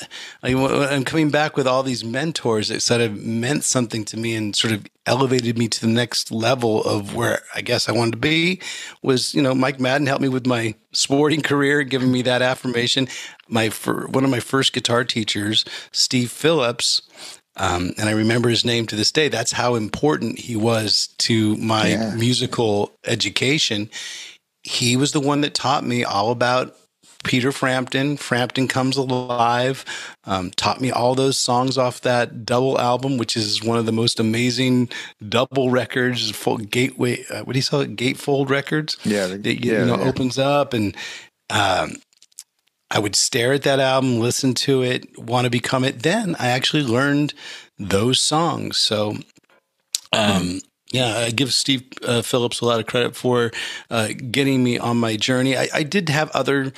I'm 0.43 1.03
coming 1.03 1.29
back 1.29 1.57
with 1.57 1.67
all 1.67 1.83
these 1.83 2.03
mentors 2.03 2.69
that 2.69 2.81
sort 2.81 3.01
of 3.01 3.21
meant 3.21 3.63
something 3.63 4.05
to 4.05 4.17
me 4.17 4.35
and 4.35 4.55
sort 4.55 4.73
of 4.73 4.85
elevated 5.05 5.57
me 5.57 5.67
to 5.67 5.81
the 5.81 5.87
next 5.87 6.31
level 6.31 6.83
of 6.83 7.15
where 7.15 7.41
I 7.53 7.61
guess 7.61 7.87
I 7.87 7.91
wanted 7.91 8.11
to 8.11 8.17
be 8.17 8.61
was, 9.01 9.35
you 9.35 9.41
know, 9.41 9.53
Mike 9.53 9.79
Madden 9.79 10.07
helped 10.07 10.21
me 10.21 10.29
with 10.29 10.47
my 10.47 10.75
sporting 10.93 11.41
career, 11.41 11.83
giving 11.83 12.11
me 12.11 12.21
that 12.23 12.41
affirmation. 12.41 13.07
My 13.47 13.67
one 13.69 14.23
of 14.23 14.29
my 14.29 14.39
first 14.39 14.73
guitar 14.73 15.03
teachers, 15.03 15.65
Steve 15.91 16.31
Phillips, 16.31 17.01
um, 17.57 17.93
and 17.97 18.09
I 18.09 18.13
remember 18.13 18.49
his 18.49 18.65
name 18.65 18.87
to 18.87 18.95
this 18.95 19.11
day. 19.11 19.29
That's 19.29 19.51
how 19.53 19.75
important 19.75 20.39
he 20.39 20.55
was 20.55 21.09
to 21.19 21.55
my 21.57 21.89
Yeah. 21.89 22.15
musical 22.15 22.91
education. 23.05 23.89
He 24.63 24.97
was 24.97 25.11
the 25.11 25.19
one 25.19 25.41
that 25.41 25.53
taught 25.53 25.85
me 25.85 26.03
all 26.03 26.31
about 26.31 26.75
Peter 27.25 27.51
Frampton, 27.51 28.15
Frampton 28.15 28.67
Comes 28.67 28.95
Alive, 28.95 29.83
um, 30.25 30.51
taught 30.51 30.79
me 30.79 30.91
all 30.91 31.15
those 31.15 31.38
songs 31.38 31.77
off 31.77 31.99
that 32.01 32.45
double 32.45 32.79
album, 32.79 33.17
which 33.17 33.35
is 33.35 33.61
one 33.63 33.77
of 33.77 33.85
the 33.85 33.91
most 33.91 34.19
amazing 34.19 34.88
double 35.27 35.69
records, 35.71 36.29
full 36.31 36.57
gateway, 36.57 37.25
uh, 37.29 37.41
what 37.43 37.53
do 37.53 37.59
you 37.59 37.65
call 37.65 37.81
it? 37.81 37.95
Gatefold 37.95 38.49
records 38.49 38.95
Yeah. 39.03 39.27
the- 39.27 39.38
that 39.39 39.65
you, 39.65 39.73
yeah, 39.73 39.79
you 39.79 39.85
know 39.85 39.97
yeah. 39.97 40.07
opens 40.07 40.38
up 40.39 40.73
and 40.73 40.95
um, 41.49 41.95
I 42.91 42.99
would 42.99 43.15
stare 43.15 43.53
at 43.53 43.63
that 43.63 43.79
album, 43.79 44.19
listen 44.19 44.53
to 44.55 44.83
it, 44.83 45.17
want 45.17 45.45
to 45.45 45.49
become 45.49 45.83
it. 45.83 46.03
Then 46.03 46.35
I 46.39 46.47
actually 46.47 46.83
learned 46.83 47.33
those 47.79 48.21
songs. 48.21 48.77
So, 48.77 49.17
um, 50.13 50.61
yeah, 50.91 51.17
I 51.17 51.31
give 51.31 51.53
Steve 51.53 51.83
uh, 52.03 52.21
Phillips 52.21 52.61
a 52.61 52.65
lot 52.65 52.79
of 52.79 52.85
credit 52.85 53.15
for 53.15 53.51
uh, 53.89 54.09
getting 54.31 54.63
me 54.63 54.77
on 54.77 54.97
my 54.97 55.17
journey. 55.17 55.57
I, 55.57 55.67
I 55.73 55.83
did 55.83 56.09
have 56.09 56.29
other 56.31 56.71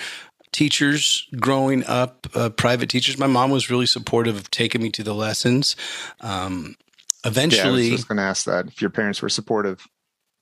teachers 0.57 1.27
growing 1.39 1.85
up, 1.85 2.25
uh, 2.33 2.49
private 2.49 2.89
teachers. 2.89 3.19
My 3.19 3.27
mom 3.27 3.51
was 3.51 3.69
really 3.69 3.85
supportive 3.85 4.35
of 4.35 4.49
taking 4.49 4.81
me 4.81 4.89
to 4.89 5.03
the 5.03 5.13
lessons. 5.13 5.75
Um, 6.19 6.75
Yeah, 7.23 7.29
I 7.29 7.29
was 7.29 7.37
eventually, 7.37 7.89
just 7.91 8.07
going 8.07 8.17
to 8.17 8.23
ask 8.23 8.45
that 8.45 8.65
if 8.65 8.81
your 8.81 8.89
parents 8.89 9.21
were 9.21 9.29
supportive. 9.29 9.87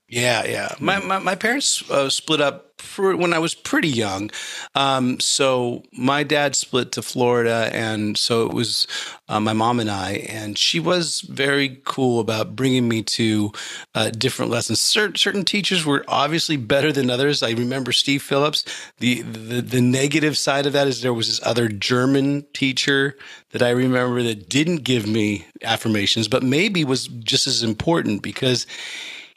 Yeah, 0.07 0.45
yeah. 0.45 0.75
My 0.79 0.99
my, 0.99 1.19
my 1.19 1.35
parents 1.35 1.89
uh, 1.89 2.09
split 2.09 2.39
up 2.39 2.77
pr- 2.77 3.15
when 3.15 3.33
I 3.33 3.39
was 3.39 3.55
pretty 3.55 3.87
young. 3.87 4.29
Um, 4.75 5.19
so 5.19 5.83
my 5.91 6.21
dad 6.21 6.55
split 6.55 6.91
to 6.93 7.01
Florida, 7.01 7.69
and 7.73 8.15
so 8.15 8.45
it 8.45 8.53
was 8.53 8.85
uh, 9.27 9.39
my 9.39 9.53
mom 9.53 9.79
and 9.79 9.89
I. 9.89 10.13
And 10.29 10.57
she 10.59 10.79
was 10.79 11.21
very 11.21 11.81
cool 11.85 12.19
about 12.19 12.55
bringing 12.55 12.87
me 12.87 13.01
to 13.03 13.51
uh, 13.95 14.11
different 14.11 14.51
lessons. 14.51 14.79
Certain 14.79 15.15
certain 15.15 15.43
teachers 15.43 15.85
were 15.85 16.05
obviously 16.07 16.57
better 16.57 16.91
than 16.91 17.09
others. 17.09 17.41
I 17.41 17.51
remember 17.51 17.91
Steve 17.91 18.21
Phillips. 18.21 18.63
The 18.99 19.23
the 19.23 19.61
the 19.61 19.81
negative 19.81 20.37
side 20.37 20.67
of 20.67 20.73
that 20.73 20.87
is 20.87 21.01
there 21.01 21.13
was 21.15 21.27
this 21.27 21.45
other 21.45 21.67
German 21.67 22.45
teacher 22.53 23.17
that 23.51 23.63
I 23.63 23.71
remember 23.71 24.21
that 24.21 24.49
didn't 24.49 24.83
give 24.83 25.07
me 25.07 25.45
affirmations, 25.63 26.27
but 26.27 26.43
maybe 26.43 26.83
was 26.83 27.07
just 27.07 27.47
as 27.47 27.63
important 27.63 28.21
because 28.21 28.67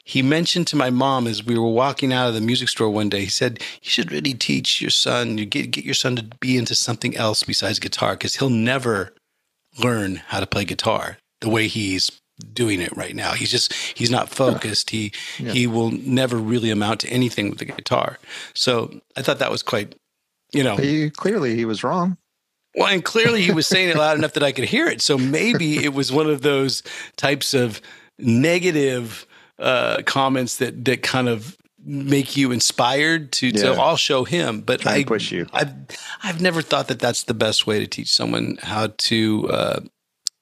he 0.09 0.23
mentioned 0.23 0.65
to 0.67 0.75
my 0.75 0.89
mom 0.89 1.27
as 1.27 1.45
we 1.45 1.55
were 1.57 1.69
walking 1.69 2.11
out 2.11 2.27
of 2.29 2.33
the 2.33 2.41
music 2.41 2.67
store 2.67 2.89
one 2.89 3.09
day, 3.09 3.21
he 3.21 3.29
said, 3.29 3.59
You 3.83 3.91
should 3.91 4.11
really 4.11 4.33
teach 4.33 4.81
your 4.81 4.89
son, 4.89 5.37
you 5.37 5.45
get, 5.45 5.69
get 5.69 5.85
your 5.85 5.93
son 5.93 6.15
to 6.15 6.23
be 6.39 6.57
into 6.57 6.73
something 6.73 7.15
else 7.15 7.43
besides 7.43 7.77
guitar 7.77 8.13
because 8.13 8.35
he'll 8.35 8.49
never 8.49 9.13
learn 9.77 10.15
how 10.27 10.39
to 10.39 10.47
play 10.47 10.65
guitar 10.65 11.17
the 11.41 11.49
way 11.49 11.67
he's 11.67 12.09
doing 12.53 12.81
it 12.81 12.95
right 12.97 13.15
now. 13.15 13.33
He's 13.33 13.51
just, 13.51 13.71
he's 13.73 14.09
not 14.09 14.29
focused. 14.29 14.89
He, 14.89 15.11
Yeah. 15.37 15.51
he 15.51 15.67
will 15.67 15.91
never 15.91 16.37
really 16.37 16.71
amount 16.71 17.01
to 17.01 17.07
anything 17.09 17.49
with 17.51 17.59
the 17.59 17.65
guitar. 17.65 18.17
So 18.55 19.01
I 19.15 19.21
thought 19.21 19.37
that 19.39 19.51
was 19.51 19.61
quite, 19.61 19.93
you 20.53 20.63
know, 20.63 20.75
He, 20.77 21.11
clearly, 21.11 21.55
he 21.55 21.65
was 21.65 21.83
wrong. 21.83 22.17
Well, 22.75 22.87
and 22.87 23.05
clearly 23.05 23.43
he 23.43 23.51
was 23.51 23.67
saying 23.67 23.89
it 23.89 23.95
loud 23.97 24.17
enough 24.17 24.33
that 24.33 24.43
I 24.43 24.53
could 24.53 24.65
hear 24.65 24.87
it. 24.87 25.01
So 25.01 25.17
maybe 25.19 25.83
it 25.83 25.93
was 25.93 26.11
one 26.11 26.29
of 26.31 26.41
those 26.41 26.81
types 27.15 27.53
of 27.53 27.79
negative 28.17 29.27
uh, 29.59 30.01
comments 30.05 30.57
that 30.57 30.85
that 30.85 31.03
kind 31.03 31.29
of 31.29 31.57
make 31.83 32.35
you 32.37 32.51
inspired 32.51 33.31
to. 33.33 33.47
Yeah. 33.47 33.61
So 33.61 33.73
I'll 33.73 33.97
show 33.97 34.23
him, 34.23 34.61
but 34.61 34.85
I 34.85 35.03
push 35.03 35.31
you. 35.31 35.47
I've 35.53 35.73
I've 36.23 36.41
never 36.41 36.61
thought 36.61 36.87
that 36.87 36.99
that's 36.99 37.23
the 37.23 37.33
best 37.33 37.67
way 37.67 37.79
to 37.79 37.87
teach 37.87 38.13
someone 38.13 38.57
how 38.61 38.87
to. 38.87 39.49
Uh, 39.49 39.79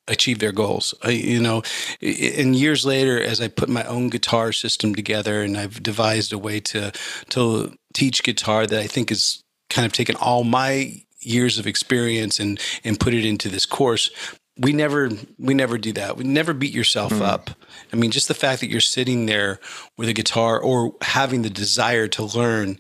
achieve 0.10 0.40
their 0.40 0.54
goals. 0.54 0.94
I, 1.04 1.10
you 1.10 1.42
know, 1.42 1.64
and 2.02 2.56
years 2.56 2.86
later, 2.86 3.22
as 3.22 3.42
I 3.42 3.50
put 3.50 3.68
my 3.68 3.84
own 3.84 4.08
guitar 4.08 4.54
system 4.54 4.96
together, 4.96 5.42
and 5.42 5.58
I've 5.58 5.84
devised 5.84 6.32
a 6.32 6.38
way 6.38 6.62
to 6.62 6.94
to 7.32 7.78
teach 7.94 8.24
guitar 8.24 8.66
that 8.66 8.80
I 8.80 8.88
think 8.88 9.12
is 9.12 9.44
kind 9.70 9.86
of 9.86 9.92
taken 9.92 10.16
all 10.16 10.46
my 10.46 11.04
years 11.20 11.60
of 11.60 11.68
experience 11.68 12.40
and 12.40 12.58
and 12.86 13.00
put 13.00 13.14
it 13.14 13.26
into 13.26 13.50
this 13.50 13.66
course 13.66 14.10
we 14.60 14.74
never 14.74 15.10
we 15.38 15.54
never 15.54 15.78
do 15.78 15.92
that 15.94 16.18
we 16.18 16.24
never 16.24 16.54
beat 16.54 16.74
yourself 16.74 17.14
mm. 17.14 17.22
up 17.22 17.50
i 17.94 17.96
mean 17.96 18.12
just 18.12 18.28
the 18.28 18.34
fact 18.34 18.60
that 18.60 18.70
you're 18.70 18.82
sitting 18.82 19.26
there 19.26 19.60
with 19.98 20.10
a 20.10 20.14
guitar 20.14 20.60
or 20.60 20.96
having 21.02 21.42
the 21.42 21.50
desire 21.50 22.08
to 22.08 22.24
learn 22.24 22.80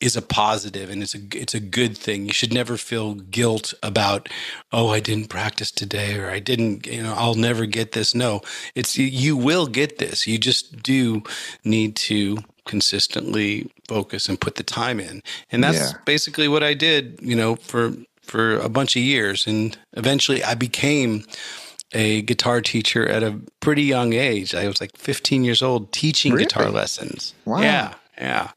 is 0.00 0.16
a 0.16 0.22
positive 0.22 0.88
and 0.88 1.02
it's 1.02 1.14
a 1.14 1.20
it's 1.34 1.54
a 1.54 1.60
good 1.60 1.96
thing 1.96 2.26
you 2.26 2.32
should 2.32 2.52
never 2.52 2.76
feel 2.76 3.14
guilt 3.14 3.74
about 3.82 4.28
oh 4.72 4.88
i 4.88 5.00
didn't 5.00 5.28
practice 5.28 5.70
today 5.70 6.18
or 6.18 6.30
i 6.30 6.38
didn't 6.38 6.86
you 6.86 7.02
know 7.02 7.14
i'll 7.16 7.34
never 7.34 7.66
get 7.66 7.92
this 7.92 8.14
no 8.14 8.40
it's 8.74 8.96
you 8.96 9.36
will 9.36 9.66
get 9.66 9.98
this 9.98 10.26
you 10.26 10.38
just 10.38 10.82
do 10.82 11.22
need 11.64 11.94
to 11.96 12.38
consistently 12.70 13.68
focus 13.88 14.28
and 14.28 14.40
put 14.40 14.54
the 14.54 14.62
time 14.62 15.00
in. 15.00 15.22
And 15.50 15.64
that's 15.64 15.92
yeah. 15.92 15.98
basically 16.06 16.46
what 16.46 16.62
I 16.62 16.72
did, 16.72 17.18
you 17.20 17.34
know, 17.34 17.56
for 17.56 17.92
for 18.30 18.56
a 18.58 18.68
bunch 18.68 18.96
of 18.96 19.02
years 19.02 19.46
and 19.46 19.76
eventually 19.92 20.42
I 20.44 20.54
became 20.54 21.24
a 21.92 22.22
guitar 22.22 22.60
teacher 22.60 23.08
at 23.08 23.22
a 23.22 23.40
pretty 23.58 23.82
young 23.82 24.12
age. 24.12 24.54
I 24.54 24.66
was 24.68 24.80
like 24.80 24.96
15 24.96 25.42
years 25.42 25.62
old 25.62 25.92
teaching 25.92 26.32
really? 26.32 26.44
guitar 26.44 26.70
lessons. 26.70 27.34
Wow. 27.44 27.62
Yeah. 27.62 27.94
Yeah. 28.16 28.50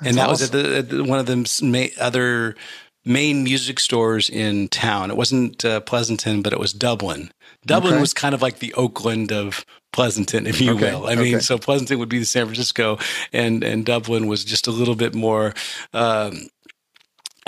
That's 0.00 0.06
and 0.06 0.16
that 0.16 0.28
awesome. 0.28 0.30
was 0.30 0.42
at, 0.42 0.52
the, 0.52 0.76
at 0.78 0.88
the, 0.88 1.04
one 1.04 1.18
of 1.18 1.26
the 1.26 1.92
other 2.00 2.56
main 3.04 3.42
music 3.42 3.80
stores 3.80 4.30
in 4.30 4.68
town. 4.68 5.10
It 5.10 5.16
wasn't 5.16 5.64
uh, 5.64 5.80
Pleasanton, 5.80 6.42
but 6.42 6.52
it 6.52 6.60
was 6.60 6.72
Dublin. 6.72 7.30
Dublin 7.66 7.94
okay. 7.94 8.00
was 8.00 8.14
kind 8.14 8.34
of 8.34 8.42
like 8.42 8.60
the 8.60 8.72
Oakland 8.74 9.32
of 9.32 9.64
Pleasanton, 9.92 10.46
if 10.46 10.60
you 10.60 10.72
okay. 10.72 10.92
will. 10.92 11.06
I 11.06 11.12
okay. 11.12 11.22
mean, 11.22 11.40
so 11.40 11.58
Pleasanton 11.58 11.98
would 11.98 12.08
be 12.08 12.18
the 12.18 12.26
San 12.26 12.44
Francisco, 12.44 12.98
and 13.32 13.64
and 13.64 13.84
Dublin 13.84 14.26
was 14.26 14.44
just 14.44 14.66
a 14.66 14.70
little 14.70 14.94
bit 14.94 15.14
more, 15.14 15.54
um, 15.92 16.48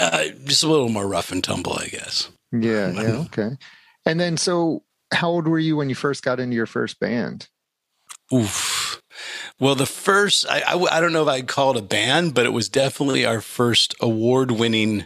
uh, 0.00 0.28
just 0.44 0.62
a 0.62 0.68
little 0.68 0.88
more 0.88 1.06
rough 1.06 1.32
and 1.32 1.42
tumble, 1.42 1.74
I 1.74 1.86
guess. 1.86 2.30
Yeah. 2.52 2.90
Yeah. 2.90 3.24
Okay. 3.26 3.50
And 4.06 4.18
then, 4.18 4.36
so 4.36 4.82
how 5.12 5.30
old 5.30 5.46
were 5.46 5.58
you 5.58 5.76
when 5.76 5.88
you 5.88 5.94
first 5.94 6.24
got 6.24 6.40
into 6.40 6.56
your 6.56 6.66
first 6.66 6.98
band? 7.00 7.48
Oof. 8.32 9.02
Well, 9.58 9.74
the 9.74 9.86
first, 9.86 10.46
I, 10.48 10.60
I, 10.60 10.96
I, 10.96 11.00
don't 11.00 11.12
know 11.12 11.22
if 11.22 11.28
I'd 11.28 11.48
call 11.48 11.72
it 11.72 11.76
a 11.76 11.82
band, 11.82 12.32
but 12.32 12.46
it 12.46 12.52
was 12.52 12.68
definitely 12.68 13.26
our 13.26 13.40
first 13.40 13.94
award 14.00 14.50
winning. 14.50 15.04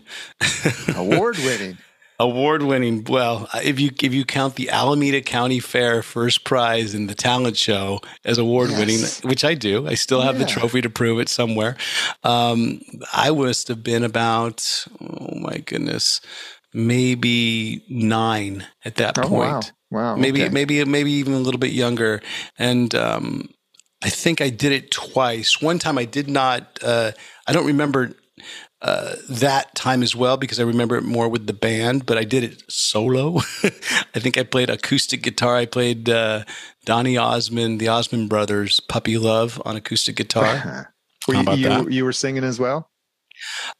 award 0.94 1.38
winning. 1.38 1.78
award 2.18 2.62
winning. 2.62 3.04
Well, 3.04 3.48
if 3.54 3.80
you 3.80 3.90
if 4.02 4.14
you 4.14 4.24
count 4.24 4.56
the 4.56 4.70
Alameda 4.70 5.20
County 5.20 5.60
Fair 5.60 6.02
first 6.02 6.44
prize 6.44 6.94
in 6.94 7.06
the 7.06 7.14
talent 7.14 7.56
show 7.56 8.00
as 8.24 8.38
award 8.38 8.70
winning, 8.70 9.00
yes. 9.00 9.24
which 9.24 9.44
I 9.44 9.54
do, 9.54 9.86
I 9.86 9.94
still 9.94 10.22
have 10.22 10.38
yeah. 10.38 10.44
the 10.44 10.50
trophy 10.50 10.80
to 10.80 10.90
prove 10.90 11.20
it 11.20 11.28
somewhere. 11.28 11.76
Um, 12.22 12.80
I 13.12 13.30
must 13.30 13.68
have 13.68 13.82
been 13.82 14.04
about 14.04 14.86
oh 15.00 15.38
my 15.38 15.58
goodness, 15.58 16.20
maybe 16.72 17.84
nine 17.88 18.66
at 18.84 18.96
that 18.96 19.18
oh, 19.18 19.28
point. 19.28 19.72
Wow. 19.90 20.12
wow. 20.14 20.16
Maybe 20.16 20.42
okay. 20.42 20.52
maybe 20.52 20.84
maybe 20.84 21.12
even 21.12 21.34
a 21.34 21.38
little 21.38 21.60
bit 21.60 21.72
younger, 21.72 22.22
and 22.58 22.94
um, 22.94 23.48
I 24.02 24.10
think 24.10 24.40
I 24.40 24.50
did 24.50 24.72
it 24.72 24.90
twice. 24.90 25.60
One 25.60 25.78
time 25.78 25.98
I 25.98 26.04
did 26.04 26.28
not. 26.28 26.78
Uh, 26.82 27.12
I 27.46 27.52
don't 27.52 27.66
remember 27.66 28.14
uh, 28.84 29.16
that 29.30 29.74
time 29.74 30.02
as 30.02 30.14
well 30.14 30.36
because 30.36 30.60
I 30.60 30.62
remember 30.62 30.96
it 30.96 31.04
more 31.04 31.26
with 31.26 31.46
the 31.46 31.54
band, 31.54 32.04
but 32.04 32.18
I 32.18 32.24
did 32.24 32.44
it 32.44 32.62
solo. 32.68 33.38
I 33.64 34.20
think 34.20 34.36
I 34.36 34.42
played 34.42 34.68
acoustic 34.68 35.22
guitar. 35.22 35.56
I 35.56 35.64
played 35.64 36.10
uh, 36.10 36.44
Donny 36.84 37.16
Osmond, 37.16 37.80
the 37.80 37.88
Osmond 37.88 38.28
Brothers, 38.28 38.80
"Puppy 38.80 39.16
Love" 39.16 39.60
on 39.64 39.74
acoustic 39.74 40.16
guitar. 40.16 40.92
were 41.28 41.34
you, 41.34 41.52
you, 41.54 41.88
you, 41.88 42.04
were 42.04 42.12
singing 42.12 42.44
as 42.44 42.60
well? 42.60 42.90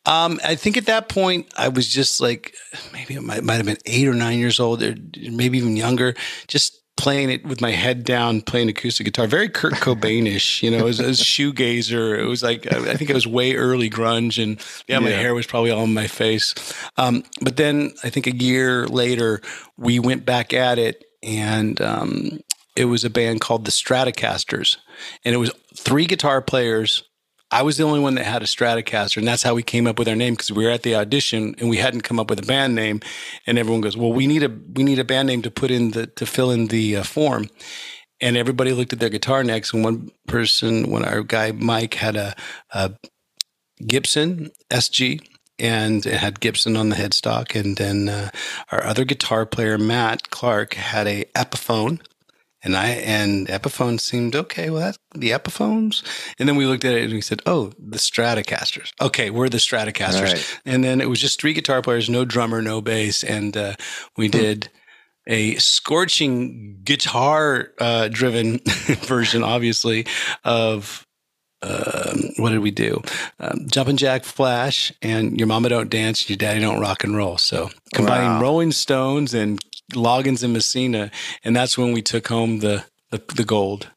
Um, 0.07 0.41
I 0.43 0.55
think 0.55 0.79
at 0.79 0.87
that 0.87 1.11
point 1.11 1.53
I 1.55 1.69
was 1.69 1.87
just 1.87 2.23
like 2.23 2.55
maybe 2.95 3.13
it 3.13 3.23
might, 3.23 3.45
might 3.45 3.57
have 3.57 3.67
been 3.67 3.77
eight 3.85 4.09
or 4.09 4.15
nine 4.15 4.39
years 4.39 4.59
old, 4.59 4.83
or 4.83 4.95
maybe 5.31 5.59
even 5.59 5.77
younger. 5.77 6.15
Just 6.49 6.81
playing 6.97 7.31
it 7.31 7.45
with 7.45 7.61
my 7.61 7.73
head 7.73 8.05
down, 8.05 8.41
playing 8.41 8.69
acoustic 8.69 9.05
guitar, 9.05 9.27
very 9.27 9.49
Kurt 9.49 9.75
Cobainish, 9.75 10.63
you 10.63 10.71
know, 10.71 10.87
as 10.87 11.01
a 11.01 11.05
shoegazer. 11.11 12.19
It 12.19 12.27
was 12.27 12.43
like, 12.43 12.73
I 12.73 12.95
think 12.97 13.11
it 13.11 13.15
was 13.15 13.27
way 13.27 13.55
early 13.55 13.91
grunge 13.91 14.43
and 14.43 14.61
yeah, 14.87 14.99
my 15.01 15.11
yeah. 15.11 15.17
hair 15.17 15.35
was 15.35 15.47
probably 15.47 15.71
all 15.71 15.83
on 15.83 15.95
my 15.95 16.07
face. 16.07 16.55
Um, 16.97 17.25
but 17.41 17.57
then 17.57 17.93
I 18.05 18.11
think 18.11 18.27
a 18.27 18.35
year 18.35 18.87
later, 18.87 19.41
we 19.77 19.99
went 19.99 20.25
back 20.25 20.53
at 20.53 20.79
it 20.79 21.05
and, 21.23 21.81
um, 21.81 22.41
it 22.77 22.87
was 22.87 23.05
a 23.05 23.11
band 23.11 23.41
called 23.41 23.65
the 23.65 23.71
Stratocasters 23.71 24.79
and 25.25 25.35
it 25.35 25.39
was 25.39 25.53
three 25.77 26.07
guitar 26.07 26.43
players 26.43 27.05
I 27.55 27.63
was 27.63 27.77
the 27.77 27.85
only 27.85 28.01
one 28.01 28.17
that 28.17 28.27
had 28.27 28.43
a 28.43 28.47
Stratocaster, 28.47 29.19
and 29.19 29.29
that's 29.29 29.45
how 29.45 29.55
we 29.55 29.63
came 29.63 29.87
up 29.87 29.97
with 29.97 30.09
our 30.09 30.17
name 30.17 30.35
because 30.35 30.51
we 30.51 30.65
were 30.65 30.73
at 30.73 30.83
the 30.83 30.97
audition 30.97 31.55
and 31.61 31.71
we 31.71 31.77
hadn't 31.77 32.01
come 32.01 32.19
up 32.19 32.29
with 32.29 32.41
a 32.41 32.47
band 32.47 32.75
name, 32.75 32.99
and 33.47 33.59
everyone 33.59 33.81
goes, 33.81 33.97
"Well, 33.97 34.13
we 34.13 34.27
need 34.27 34.43
a 34.43 34.49
we 34.49 34.83
need 34.83 34.99
a 34.99 35.05
band 35.05 35.29
name 35.29 35.41
to 35.43 35.53
put 35.53 35.71
in 35.71 35.93
the 35.93 36.09
to 36.09 36.27
fill 36.27 36.51
in 36.51 36.67
the 36.67 36.97
uh, 36.97 37.03
form." 37.05 37.49
And 38.21 38.37
everybody 38.37 38.73
looked 38.73 38.93
at 38.93 38.99
their 38.99 39.09
guitar 39.09 39.45
necks, 39.45 39.73
and 39.73 39.85
one 39.85 40.11
person, 40.27 40.91
when 40.91 41.05
our 41.05 41.23
guy 41.23 41.53
Mike 41.53 41.95
had 41.95 42.17
a, 42.17 42.35
a 42.73 42.95
Gibson 43.87 44.51
SG, 44.73 45.25
and 45.57 46.05
it 46.05 46.15
had 46.15 46.41
Gibson 46.41 46.77
on 46.77 46.89
the 46.89 46.97
headstock, 46.97 47.55
and 47.55 47.77
then 47.77 48.09
uh, 48.09 48.31
our 48.73 48.83
other 48.83 49.05
guitar 49.05 49.47
player 49.47 49.79
Matt 49.79 50.31
Clark 50.31 50.75
had 50.75 51.07
a 51.07 51.27
Epiphone 51.37 52.01
and 52.65 52.77
I 52.77 52.89
and 52.89 53.47
Epiphone 53.47 54.01
seemed 54.01 54.35
okay. 54.35 54.71
Well, 54.71 54.81
that's 54.81 54.99
the 55.15 55.31
Epiphones. 55.31 56.03
And 56.39 56.49
then 56.49 56.57
we 56.57 56.67
looked 56.67 56.85
at 56.85 56.95
it 56.95 57.05
and 57.05 57.13
we 57.13 57.21
said, 57.21 57.43
"Oh, 57.47 57.73
the 57.79 57.99
Stratocasters." 57.99 58.91
Okay, 59.01 59.31
we're 59.31 59.49
the 59.49 59.59
Stratocasters. 59.59 60.33
Right. 60.33 60.61
And 60.65 60.83
then 60.83 61.01
it 61.01 61.09
was 61.09 61.21
just 61.21 61.41
three 61.41 61.53
guitar 61.53 61.83
players, 61.83 62.09
no 62.09 62.25
drummer, 62.25 62.63
no 62.63 62.81
bass, 62.81 63.23
and 63.23 63.57
uh, 63.57 63.75
we 64.17 64.27
hmm. 64.27 64.33
did 64.33 64.71
a 65.27 65.55
scorching 65.57 66.81
guitar 66.83 67.73
uh, 67.79 68.09
driven 68.09 68.59
version, 69.07 69.43
obviously, 69.43 70.07
of 70.45 71.07
um, 71.63 72.31
what 72.37 72.51
did 72.51 72.59
we 72.59 72.71
do? 72.71 73.03
Um, 73.41 73.67
Jumpin' 73.71 73.97
Jack 73.97 74.25
Flash 74.25 74.93
and 75.01 75.39
Your 75.39 75.47
Mama 75.47 75.71
Don't 75.71 75.89
Dance, 75.89 76.29
Your 76.29 76.37
Daddy 76.37 76.61
Don't 76.61 76.81
Rock 76.81 77.05
and 77.05 77.17
Roll. 77.17 77.39
So 77.39 77.71
combining 77.95 78.29
wow. 78.29 78.43
Rolling 78.43 78.73
Stones 78.73 79.33
and 79.33 79.65
Loggins 79.93 80.43
and 80.43 80.53
Messina, 80.53 81.11
and 81.45 81.55
that's 81.55 81.77
when 81.77 81.93
we 81.93 82.03
took 82.03 82.29
home 82.29 82.61
the 82.61 82.85
the, 83.11 83.23
the 83.35 83.45
gold. 83.45 83.91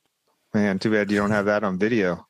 Man, 0.53 0.79
too 0.79 0.91
bad 0.91 1.11
you 1.11 1.17
don't 1.17 1.31
have 1.31 1.45
that 1.45 1.63
on 1.63 1.77
video. 1.77 2.27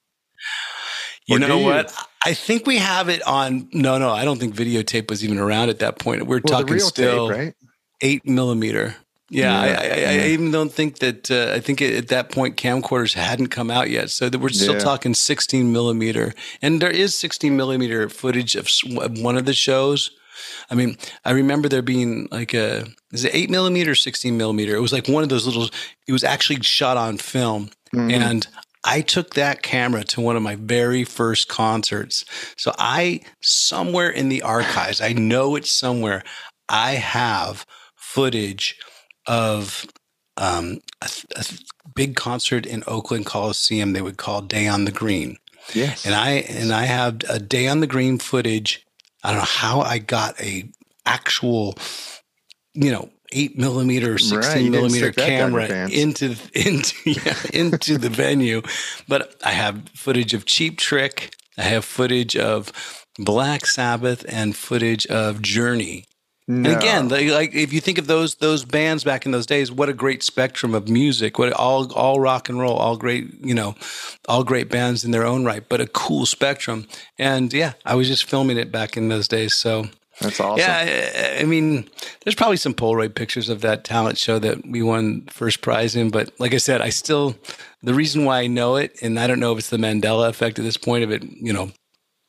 You 1.25 1.37
or 1.37 1.39
know 1.39 1.59
what? 1.59 1.93
I 2.23 2.33
think 2.33 2.65
we 2.65 2.77
have 2.77 3.09
it 3.09 3.21
on. 3.27 3.69
No, 3.73 3.97
no, 3.97 4.11
I 4.11 4.25
don't 4.25 4.39
think 4.39 4.55
videotape 4.55 5.09
was 5.09 5.23
even 5.23 5.37
around 5.37 5.69
at 5.69 5.79
that 5.79 5.99
point. 5.99 6.25
We're 6.25 6.41
well, 6.43 6.61
talking 6.61 6.79
still 6.79 7.29
tape, 7.29 7.37
right? 7.37 7.53
eight 8.01 8.25
millimeter. 8.25 8.95
Yeah, 9.29 9.65
yeah. 9.65 9.71
I, 9.71 9.85
I, 9.85 10.23
I, 10.23 10.27
even 10.29 10.51
don't 10.51 10.71
think 10.71 10.99
that. 10.99 11.29
Uh, 11.29 11.53
I 11.53 11.59
think 11.59 11.81
at 11.81 12.07
that 12.07 12.31
point 12.31 12.55
camcorders 12.55 13.13
hadn't 13.13 13.47
come 13.47 13.69
out 13.69 13.89
yet, 13.89 14.09
so 14.09 14.29
we're 14.29 14.49
still 14.49 14.75
yeah. 14.75 14.79
talking 14.79 15.13
16 15.13 15.71
millimeter. 15.71 16.33
And 16.61 16.81
there 16.81 16.91
is 16.91 17.13
16 17.17 17.57
millimeter 17.57 18.07
footage 18.07 18.55
of 18.55 18.69
one 19.21 19.37
of 19.37 19.45
the 19.45 19.53
shows 19.53 20.11
I 20.69 20.75
mean, 20.75 20.97
I 21.25 21.31
remember 21.31 21.69
there 21.69 21.81
being 21.81 22.27
like 22.31 22.53
a 22.53 22.85
is 23.11 23.23
it 23.23 23.35
eight 23.35 23.49
millimeter, 23.49 23.95
sixteen 23.95 24.37
millimeter? 24.37 24.75
It 24.75 24.81
was 24.81 24.93
like 24.93 25.07
one 25.07 25.23
of 25.23 25.29
those 25.29 25.45
little. 25.45 25.69
It 26.07 26.11
was 26.11 26.23
actually 26.23 26.61
shot 26.61 26.97
on 26.97 27.17
film, 27.17 27.69
mm-hmm. 27.93 28.11
and 28.11 28.47
I 28.83 29.01
took 29.01 29.33
that 29.33 29.61
camera 29.63 30.03
to 30.05 30.21
one 30.21 30.35
of 30.35 30.41
my 30.43 30.55
very 30.55 31.03
first 31.03 31.47
concerts. 31.49 32.25
So 32.57 32.73
I 32.77 33.21
somewhere 33.41 34.09
in 34.09 34.29
the 34.29 34.41
archives, 34.41 35.01
I 35.01 35.13
know 35.13 35.55
it's 35.55 35.71
somewhere. 35.71 36.23
I 36.69 36.93
have 36.93 37.65
footage 37.95 38.77
of 39.25 39.85
um, 40.37 40.79
a, 41.01 41.09
a 41.35 41.45
big 41.95 42.15
concert 42.15 42.65
in 42.65 42.83
Oakland 42.87 43.25
Coliseum. 43.25 43.93
They 43.93 44.01
would 44.01 44.17
call 44.17 44.41
Day 44.41 44.67
on 44.67 44.85
the 44.85 44.91
Green. 44.91 45.37
Yes. 45.73 46.05
And 46.05 46.15
I 46.15 46.29
and 46.29 46.71
I 46.71 46.85
have 46.85 47.21
a 47.29 47.39
Day 47.39 47.67
on 47.67 47.81
the 47.81 47.87
Green 47.87 48.17
footage 48.17 48.86
I 49.27 49.31
don't 49.31 49.39
know 49.39 49.45
how 49.45 49.81
I 49.81 49.97
got 49.97 50.39
a 50.39 50.69
actual, 51.05 51.75
you 52.73 52.93
know, 52.93 53.09
eight 53.33 53.57
millimeter, 53.57 54.17
sixteen 54.17 54.71
right, 54.71 54.71
millimeter 54.71 55.11
camera 55.11 55.89
into 55.89 56.37
into 56.53 56.95
yeah, 57.05 57.35
into 57.53 57.97
the 57.97 58.07
venue, 58.07 58.61
but 59.05 59.35
I 59.43 59.51
have 59.51 59.89
footage 59.89 60.33
of 60.33 60.45
Cheap 60.45 60.77
Trick. 60.77 61.35
I 61.57 61.63
have 61.63 61.83
footage 61.83 62.37
of 62.37 62.71
Black 63.19 63.65
Sabbath 63.65 64.23
and 64.29 64.55
footage 64.55 65.05
of 65.07 65.41
Journey. 65.41 66.05
No. 66.49 66.69
And 66.69 66.77
again, 66.77 67.07
like 67.09 67.53
if 67.53 67.73
you 67.73 67.81
think 67.81 67.97
of 67.97 68.07
those 68.07 68.35
those 68.35 68.63
bands 68.63 69.03
back 69.03 69.25
in 69.25 69.33
those 69.33 69.45
days, 69.45 69.69
what 69.69 69.89
a 69.89 69.93
great 69.93 70.23
spectrum 70.23 70.73
of 70.73 70.87
music! 70.87 71.37
What 71.37 71.51
all 71.51 71.91
all 71.91 72.21
rock 72.21 72.47
and 72.47 72.57
roll, 72.57 72.77
all 72.77 72.95
great, 72.95 73.33
you 73.41 73.53
know, 73.53 73.75
all 74.29 74.45
great 74.45 74.69
bands 74.69 75.03
in 75.03 75.11
their 75.11 75.25
own 75.25 75.43
right, 75.43 75.67
but 75.67 75.81
a 75.81 75.87
cool 75.87 76.25
spectrum. 76.25 76.87
And 77.19 77.51
yeah, 77.51 77.73
I 77.85 77.95
was 77.95 78.07
just 78.07 78.23
filming 78.23 78.57
it 78.57 78.71
back 78.71 78.95
in 78.95 79.09
those 79.09 79.27
days, 79.27 79.55
so 79.55 79.87
that's 80.21 80.39
awesome. 80.39 80.59
Yeah, 80.59 81.35
I, 81.37 81.41
I 81.41 81.43
mean, 81.43 81.89
there's 82.23 82.35
probably 82.35 82.57
some 82.57 82.73
Polaroid 82.73 83.13
pictures 83.13 83.49
of 83.49 83.59
that 83.61 83.83
talent 83.83 84.17
show 84.17 84.39
that 84.39 84.65
we 84.65 84.81
won 84.81 85.27
first 85.29 85.61
prize 85.61 85.97
in, 85.97 86.11
but 86.11 86.31
like 86.39 86.53
I 86.53 86.57
said, 86.57 86.81
I 86.81 86.89
still 86.89 87.35
the 87.83 87.93
reason 87.93 88.23
why 88.23 88.39
I 88.39 88.47
know 88.47 88.77
it, 88.77 88.97
and 89.01 89.19
I 89.19 89.27
don't 89.27 89.41
know 89.41 89.51
if 89.51 89.59
it's 89.59 89.69
the 89.69 89.75
Mandela 89.75 90.29
effect 90.29 90.59
at 90.59 90.63
this 90.63 90.77
point 90.77 91.03
of 91.03 91.11
it, 91.11 91.23
you 91.23 91.51
know, 91.51 91.71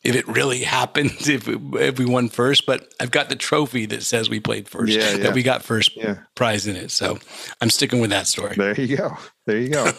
if 0.08 0.16
it 0.16 0.26
really 0.26 0.62
happened 0.64 1.12
if 1.28 1.46
if 1.48 1.98
we 1.98 2.04
won 2.04 2.28
first. 2.28 2.66
But 2.66 2.92
I've 2.98 3.10
got 3.10 3.28
the 3.28 3.36
trophy 3.36 3.86
that 3.86 4.02
says 4.02 4.30
we 4.30 4.40
played 4.40 4.68
first, 4.68 4.92
yeah, 4.92 5.10
yeah. 5.10 5.16
that 5.18 5.34
we 5.34 5.42
got 5.42 5.62
first 5.62 5.96
yeah. 5.96 6.18
prize 6.34 6.66
in 6.66 6.76
it. 6.76 6.90
So 6.90 7.18
I'm 7.60 7.70
sticking 7.70 8.00
with 8.00 8.10
that 8.10 8.26
story. 8.26 8.56
There 8.56 8.80
you 8.80 8.96
go. 8.96 9.16
There 9.46 9.58
you 9.58 9.68
go. 9.68 9.92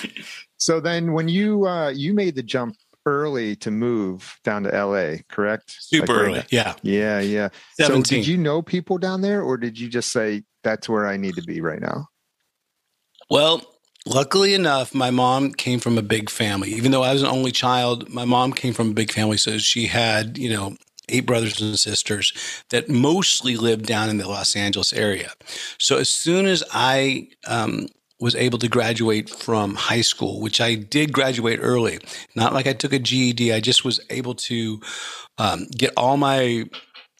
so 0.58 0.80
then, 0.80 1.12
when 1.12 1.28
you 1.28 1.66
uh, 1.66 1.90
you 1.90 2.14
made 2.14 2.36
the 2.36 2.42
jump 2.42 2.76
early 3.06 3.56
to 3.56 3.70
move 3.70 4.38
down 4.44 4.64
to 4.64 4.70
LA, 4.70 5.16
correct? 5.28 5.74
Super 5.80 6.14
like 6.14 6.22
early, 6.22 6.44
yeah, 6.50 6.74
yeah, 6.82 7.20
yeah. 7.20 7.48
17. 7.80 8.04
So 8.04 8.14
did 8.16 8.26
you 8.26 8.38
know 8.38 8.62
people 8.62 8.98
down 8.98 9.22
there, 9.22 9.42
or 9.42 9.56
did 9.56 9.78
you 9.78 9.88
just 9.88 10.12
say 10.12 10.42
that's 10.62 10.88
where 10.88 11.06
I 11.06 11.16
need 11.16 11.34
to 11.34 11.42
be 11.42 11.60
right 11.60 11.80
now? 11.80 12.08
Well, 13.30 13.62
Luckily 14.08 14.54
enough, 14.54 14.94
my 14.94 15.10
mom 15.10 15.52
came 15.52 15.80
from 15.80 15.98
a 15.98 16.02
big 16.02 16.30
family. 16.30 16.72
Even 16.72 16.92
though 16.92 17.02
I 17.02 17.12
was 17.12 17.20
an 17.20 17.28
only 17.28 17.52
child, 17.52 18.08
my 18.08 18.24
mom 18.24 18.54
came 18.54 18.72
from 18.72 18.90
a 18.90 18.94
big 18.94 19.12
family. 19.12 19.36
So 19.36 19.58
she 19.58 19.86
had, 19.86 20.38
you 20.38 20.48
know, 20.48 20.78
eight 21.10 21.26
brothers 21.26 21.60
and 21.60 21.78
sisters 21.78 22.32
that 22.70 22.88
mostly 22.88 23.58
lived 23.58 23.84
down 23.84 24.08
in 24.08 24.16
the 24.16 24.26
Los 24.26 24.56
Angeles 24.56 24.94
area. 24.94 25.32
So 25.78 25.98
as 25.98 26.08
soon 26.08 26.46
as 26.46 26.64
I 26.72 27.28
um, 27.46 27.88
was 28.18 28.34
able 28.34 28.58
to 28.60 28.68
graduate 28.68 29.28
from 29.28 29.74
high 29.74 30.00
school, 30.00 30.40
which 30.40 30.58
I 30.58 30.74
did 30.74 31.12
graduate 31.12 31.58
early, 31.60 31.98
not 32.34 32.54
like 32.54 32.66
I 32.66 32.72
took 32.72 32.94
a 32.94 32.98
GED, 32.98 33.52
I 33.52 33.60
just 33.60 33.84
was 33.84 34.00
able 34.08 34.34
to 34.36 34.80
um, 35.36 35.66
get 35.76 35.92
all 35.98 36.16
my 36.16 36.64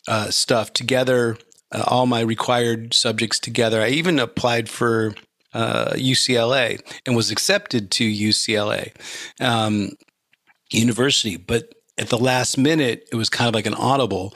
uh, 0.07 0.31
stuff 0.31 0.73
together, 0.73 1.37
uh, 1.71 1.85
all 1.87 2.07
my 2.07 2.21
required 2.21 2.95
subjects 2.95 3.39
together. 3.39 3.83
I 3.83 3.89
even 3.89 4.19
applied 4.19 4.71
for 4.71 5.15
uh, 5.55 5.93
UCLA 5.95 6.81
and 7.07 7.17
was 7.17 7.31
accepted 7.31 7.91
to 7.93 8.05
UCLA 8.05 8.93
um, 9.41 9.91
University. 10.71 11.37
But 11.37 11.75
at 11.97 12.09
the 12.09 12.19
last 12.19 12.59
minute, 12.59 13.09
it 13.11 13.17
was 13.17 13.29
kind 13.29 13.49
of 13.49 13.55
like 13.55 13.67
an 13.67 13.75
audible 13.75 14.35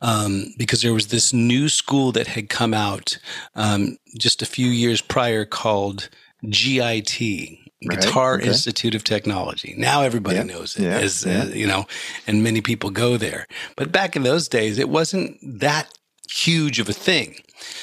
um, 0.00 0.54
because 0.56 0.82
there 0.82 0.94
was 0.94 1.08
this 1.08 1.32
new 1.32 1.68
school 1.68 2.12
that 2.12 2.26
had 2.26 2.48
come 2.48 2.72
out 2.74 3.18
um, 3.54 3.98
just 4.18 4.42
a 4.42 4.46
few 4.46 4.68
years 4.68 5.00
prior 5.00 5.44
called 5.44 6.08
GIT. 6.48 7.58
Right. 7.82 7.98
Guitar 7.98 8.34
okay. 8.34 8.48
Institute 8.48 8.94
of 8.94 9.04
Technology. 9.04 9.74
Now 9.78 10.02
everybody 10.02 10.36
yeah. 10.36 10.42
knows 10.42 10.76
it, 10.76 10.82
yeah. 10.82 10.98
as 10.98 11.24
yeah. 11.24 11.44
Uh, 11.44 11.46
you 11.46 11.66
know, 11.66 11.86
and 12.26 12.44
many 12.44 12.60
people 12.60 12.90
go 12.90 13.16
there. 13.16 13.46
But 13.74 13.90
back 13.90 14.16
in 14.16 14.22
those 14.22 14.48
days, 14.48 14.78
it 14.78 14.90
wasn't 14.90 15.38
that 15.42 15.90
huge 16.30 16.78
of 16.78 16.90
a 16.90 16.92
thing. 16.92 17.36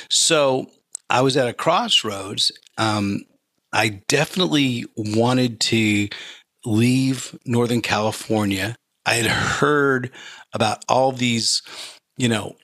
So 0.08 0.70
I 1.10 1.22
was 1.22 1.36
at 1.36 1.48
a 1.48 1.54
crossroads 1.54 2.52
um, 2.78 3.22
I 3.74 4.02
definitely 4.08 4.86
wanted 4.96 5.60
to 5.62 6.08
leave 6.66 7.38
Northern 7.46 7.82
California. 7.82 8.76
I 9.06 9.16
had 9.16 9.26
heard 9.26 10.12
about 10.54 10.84
all 10.90 11.12
these, 11.12 11.62
you 12.18 12.28
know, 12.28 12.56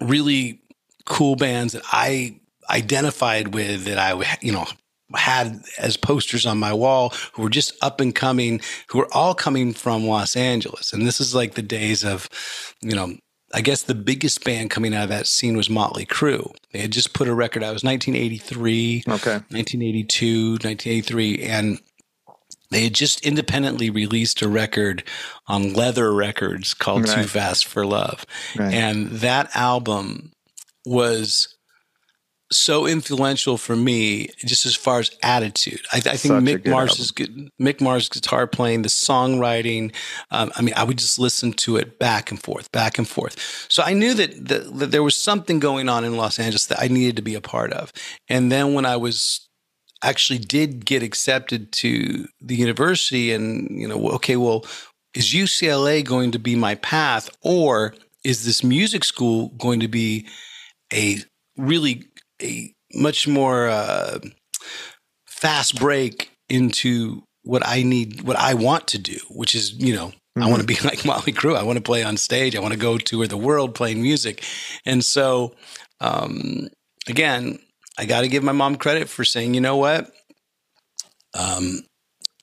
really 0.00 0.62
cool 1.06 1.36
bands 1.36 1.72
that 1.72 1.82
I 1.92 2.40
identified 2.70 3.54
with 3.54 3.84
that 3.84 3.98
I, 3.98 4.38
you 4.42 4.52
know, 4.52 4.66
had 5.14 5.62
as 5.78 5.96
posters 5.96 6.44
on 6.44 6.58
my 6.58 6.72
wall 6.72 7.14
who 7.32 7.42
were 7.42 7.50
just 7.50 7.72
up 7.82 8.00
and 8.00 8.14
coming, 8.14 8.60
who 8.88 8.98
were 8.98 9.08
all 9.12 9.34
coming 9.34 9.72
from 9.72 10.06
Los 10.06 10.36
Angeles. 10.36 10.92
And 10.92 11.06
this 11.06 11.20
is 11.20 11.34
like 11.34 11.54
the 11.54 11.62
days 11.62 12.04
of, 12.04 12.28
you 12.82 12.94
know, 12.94 13.16
I 13.54 13.62
guess 13.62 13.82
the 13.82 13.94
biggest 13.94 14.44
band 14.44 14.70
coming 14.70 14.94
out 14.94 15.04
of 15.04 15.08
that 15.08 15.26
scene 15.26 15.56
was 15.56 15.70
Motley 15.70 16.04
Crue. 16.04 16.54
They 16.72 16.80
had 16.80 16.90
just 16.90 17.14
put 17.14 17.28
a 17.28 17.34
record 17.34 17.62
out. 17.62 17.70
It 17.70 17.74
was 17.74 17.84
1983, 17.84 19.04
okay. 19.08 19.14
1982, 19.48 20.50
1983. 20.52 21.42
And 21.44 21.80
they 22.70 22.84
had 22.84 22.94
just 22.94 23.24
independently 23.24 23.88
released 23.88 24.42
a 24.42 24.48
record 24.48 25.02
on 25.46 25.72
Leather 25.72 26.12
Records 26.12 26.74
called 26.74 27.08
right. 27.08 27.22
Too 27.22 27.28
Fast 27.28 27.66
for 27.66 27.86
Love. 27.86 28.26
Right. 28.56 28.74
And 28.74 29.08
that 29.08 29.54
album 29.56 30.32
was 30.84 31.56
so 32.50 32.86
influential 32.86 33.58
for 33.58 33.76
me, 33.76 34.28
just 34.38 34.64
as 34.64 34.74
far 34.74 35.00
as 35.00 35.10
attitude. 35.22 35.80
I, 35.92 35.96
I 35.96 36.00
think 36.00 36.20
Such 36.20 36.44
Mick 36.44 36.66
Mars's 36.66 37.12
Mick 37.12 37.80
Mars 37.80 38.08
guitar 38.08 38.46
playing, 38.46 38.82
the 38.82 38.88
songwriting. 38.88 39.94
Um, 40.30 40.50
I 40.56 40.62
mean, 40.62 40.74
I 40.76 40.84
would 40.84 40.98
just 40.98 41.18
listen 41.18 41.52
to 41.54 41.76
it 41.76 41.98
back 41.98 42.30
and 42.30 42.42
forth, 42.42 42.72
back 42.72 42.98
and 42.98 43.06
forth. 43.06 43.66
So 43.68 43.82
I 43.82 43.92
knew 43.92 44.14
that, 44.14 44.48
that, 44.48 44.78
that 44.78 44.90
there 44.90 45.02
was 45.02 45.16
something 45.16 45.58
going 45.58 45.88
on 45.88 46.04
in 46.04 46.16
Los 46.16 46.38
Angeles 46.38 46.66
that 46.66 46.80
I 46.80 46.88
needed 46.88 47.16
to 47.16 47.22
be 47.22 47.34
a 47.34 47.40
part 47.40 47.72
of. 47.72 47.92
And 48.28 48.50
then 48.50 48.74
when 48.74 48.86
I 48.86 48.96
was 48.96 49.46
actually 50.02 50.38
did 50.38 50.86
get 50.86 51.02
accepted 51.02 51.72
to 51.72 52.26
the 52.40 52.54
university, 52.54 53.32
and 53.32 53.68
you 53.70 53.86
know, 53.86 54.10
okay, 54.10 54.36
well, 54.36 54.64
is 55.14 55.34
UCLA 55.34 56.04
going 56.04 56.30
to 56.32 56.38
be 56.38 56.54
my 56.54 56.76
path, 56.76 57.28
or 57.42 57.94
is 58.24 58.44
this 58.44 58.62
music 58.62 59.04
school 59.04 59.48
going 59.58 59.80
to 59.80 59.88
be 59.88 60.26
a 60.92 61.18
really 61.58 62.07
a 62.42 62.74
much 62.94 63.28
more 63.28 63.68
uh, 63.68 64.18
fast 65.26 65.78
break 65.78 66.30
into 66.48 67.22
what 67.42 67.66
I 67.66 67.82
need, 67.82 68.22
what 68.22 68.36
I 68.36 68.54
want 68.54 68.88
to 68.88 68.98
do, 68.98 69.18
which 69.30 69.54
is, 69.54 69.72
you 69.72 69.94
know, 69.94 70.08
mm-hmm. 70.08 70.42
I 70.42 70.48
want 70.48 70.60
to 70.60 70.66
be 70.66 70.76
like 70.84 71.04
Motley 71.04 71.32
Crue. 71.32 71.56
I 71.56 71.62
want 71.62 71.76
to 71.76 71.82
play 71.82 72.02
on 72.02 72.16
stage. 72.16 72.56
I 72.56 72.60
want 72.60 72.74
to 72.74 72.80
go 72.80 72.98
tour 72.98 73.26
the 73.26 73.36
world 73.36 73.74
playing 73.74 74.02
music. 74.02 74.44
And 74.84 75.04
so, 75.04 75.54
um, 76.00 76.68
again, 77.08 77.58
I 77.98 78.04
got 78.04 78.20
to 78.20 78.28
give 78.28 78.44
my 78.44 78.52
mom 78.52 78.76
credit 78.76 79.08
for 79.08 79.24
saying, 79.24 79.54
you 79.54 79.60
know 79.60 79.76
what? 79.76 80.10
Um, 81.34 81.80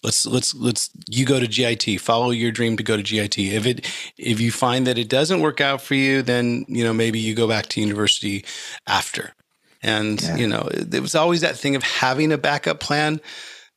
let's 0.03 0.25
let's 0.25 0.53
let's 0.53 0.89
you 1.07 1.25
go 1.25 1.39
to 1.39 1.47
GIT. 1.47 1.99
Follow 1.99 2.31
your 2.31 2.51
dream 2.51 2.77
to 2.77 2.83
go 2.83 2.97
to 2.97 3.03
GIT. 3.03 3.37
If 3.37 3.65
it 3.65 3.85
if 4.17 4.39
you 4.39 4.51
find 4.51 4.87
that 4.87 4.97
it 4.97 5.09
doesn't 5.09 5.41
work 5.41 5.61
out 5.61 5.81
for 5.81 5.95
you, 5.95 6.21
then 6.21 6.65
you 6.67 6.83
know 6.83 6.93
maybe 6.93 7.19
you 7.19 7.35
go 7.35 7.47
back 7.47 7.67
to 7.67 7.81
university 7.81 8.45
after. 8.87 9.33
And 9.85 10.19
yeah. 10.19 10.35
you 10.35 10.47
know, 10.47 10.67
there 10.73 11.01
was 11.01 11.13
always 11.13 11.41
that 11.41 11.57
thing 11.57 11.75
of 11.75 11.83
having 11.83 12.31
a 12.31 12.39
backup 12.39 12.79
plan. 12.79 13.21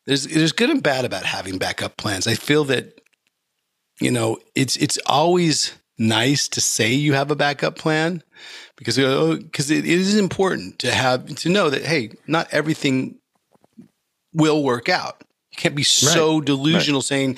There's 0.07 0.27
there's 0.27 0.53
good 0.53 0.71
and 0.71 0.83
bad 0.83 1.05
about 1.05 1.25
having 1.25 1.59
backup 1.59 1.99
plans. 1.99 2.27
I 2.27 2.35
feel 2.35 2.65
that 2.65 2.99
you 4.01 4.11
know 4.11 4.39
it's 4.55 4.77
it's 4.77 4.99
always 5.05 5.75
nice 5.99 6.49
to 6.49 6.63
say 6.63 6.95
you 6.95 7.13
have 7.13 7.31
a 7.31 7.37
backup 7.37 7.77
plan 7.77 8.23
because 8.77 8.97
because 8.97 9.71
it 9.71 9.85
is 9.85 10.17
important 10.17 10.79
to 10.79 10.91
have 10.91 11.27
to 11.27 11.51
know 11.51 11.69
that 11.69 11.85
hey, 11.85 12.13
not 12.27 12.49
everything 12.53 13.19
will 14.33 14.65
work 14.65 14.89
out. 14.89 15.23
You 15.53 15.59
can't 15.59 15.75
be 15.75 15.83
so 15.83 16.37
right. 16.37 16.47
delusional 16.47 17.01
right. 17.01 17.05
saying 17.05 17.37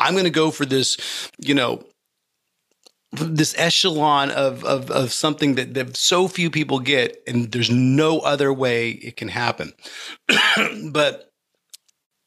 I'm 0.00 0.14
going 0.14 0.24
to 0.24 0.30
go 0.30 0.50
for 0.50 0.66
this, 0.66 1.30
you 1.38 1.54
know, 1.54 1.84
this 3.12 3.54
echelon 3.58 4.30
of, 4.30 4.64
of, 4.64 4.90
of 4.90 5.12
something 5.12 5.54
that, 5.54 5.74
that 5.74 5.96
so 5.96 6.28
few 6.28 6.50
people 6.50 6.78
get, 6.78 7.22
and 7.26 7.50
there's 7.52 7.70
no 7.70 8.20
other 8.20 8.52
way 8.52 8.90
it 8.90 9.16
can 9.16 9.28
happen. 9.28 9.72
but 10.92 11.32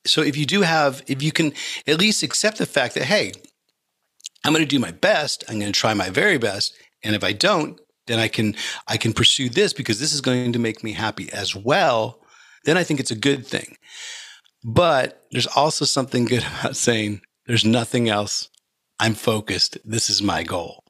so 0.06 0.22
if 0.22 0.36
you 0.36 0.46
do 0.46 0.62
have, 0.62 1.04
if 1.08 1.22
you 1.22 1.32
can 1.32 1.54
at 1.86 2.00
least 2.00 2.24
accept 2.24 2.58
the 2.58 2.66
fact 2.66 2.96
that, 2.96 3.04
hey, 3.04 3.32
I'm 4.44 4.54
going 4.54 4.66
to 4.66 4.70
do 4.70 4.80
my 4.80 4.92
best, 4.92 5.44
I'm 5.48 5.60
going 5.60 5.72
to 5.72 5.80
try 5.80 5.94
my 5.94 6.10
very 6.10 6.40
best, 6.40 6.74
and 7.04 7.16
if 7.16 7.24
I 7.24 7.34
don't, 7.34 7.80
then 8.08 8.18
I 8.20 8.28
can 8.28 8.56
I 8.88 8.98
can 8.98 9.14
pursue 9.14 9.50
this 9.50 9.74
because 9.74 10.00
this 10.00 10.14
is 10.14 10.22
going 10.22 10.54
to 10.54 10.60
make 10.60 10.84
me 10.84 10.94
happy 10.94 11.32
as 11.32 11.56
well. 11.56 12.20
Then 12.66 12.78
I 12.78 12.84
think 12.84 13.00
it's 13.00 13.12
a 13.12 13.16
good 13.16 13.46
thing. 13.46 13.78
But 14.64 15.26
there's 15.32 15.48
also 15.48 15.86
something 15.86 16.26
good 16.26 16.44
about 16.60 16.76
saying 16.76 17.22
there's 17.46 17.66
nothing 17.66 18.10
else 18.10 18.50
I'm 19.02 19.16
focused. 19.16 19.80
This 19.84 20.10
is 20.12 20.22
my 20.22 20.44
goal. 20.44 20.84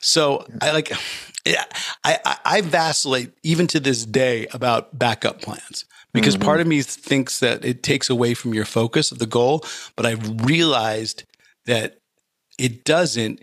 So 0.00 0.46
I 0.62 0.70
like, 0.70 0.92
I, 1.46 2.18
I, 2.24 2.36
I 2.44 2.60
vacillate 2.60 3.32
even 3.42 3.66
to 3.68 3.80
this 3.80 4.06
day 4.06 4.46
about 4.52 4.98
backup 4.98 5.42
plans 5.42 5.84
because 6.12 6.36
mm-hmm. 6.36 6.46
part 6.46 6.60
of 6.60 6.66
me 6.66 6.80
thinks 6.82 7.40
that 7.40 7.64
it 7.64 7.82
takes 7.82 8.08
away 8.08 8.34
from 8.34 8.54
your 8.54 8.64
focus 8.64 9.12
of 9.12 9.18
the 9.18 9.26
goal. 9.26 9.64
But 9.96 10.06
I've 10.06 10.46
realized 10.46 11.24
that 11.66 11.98
it 12.58 12.84
doesn't. 12.84 13.42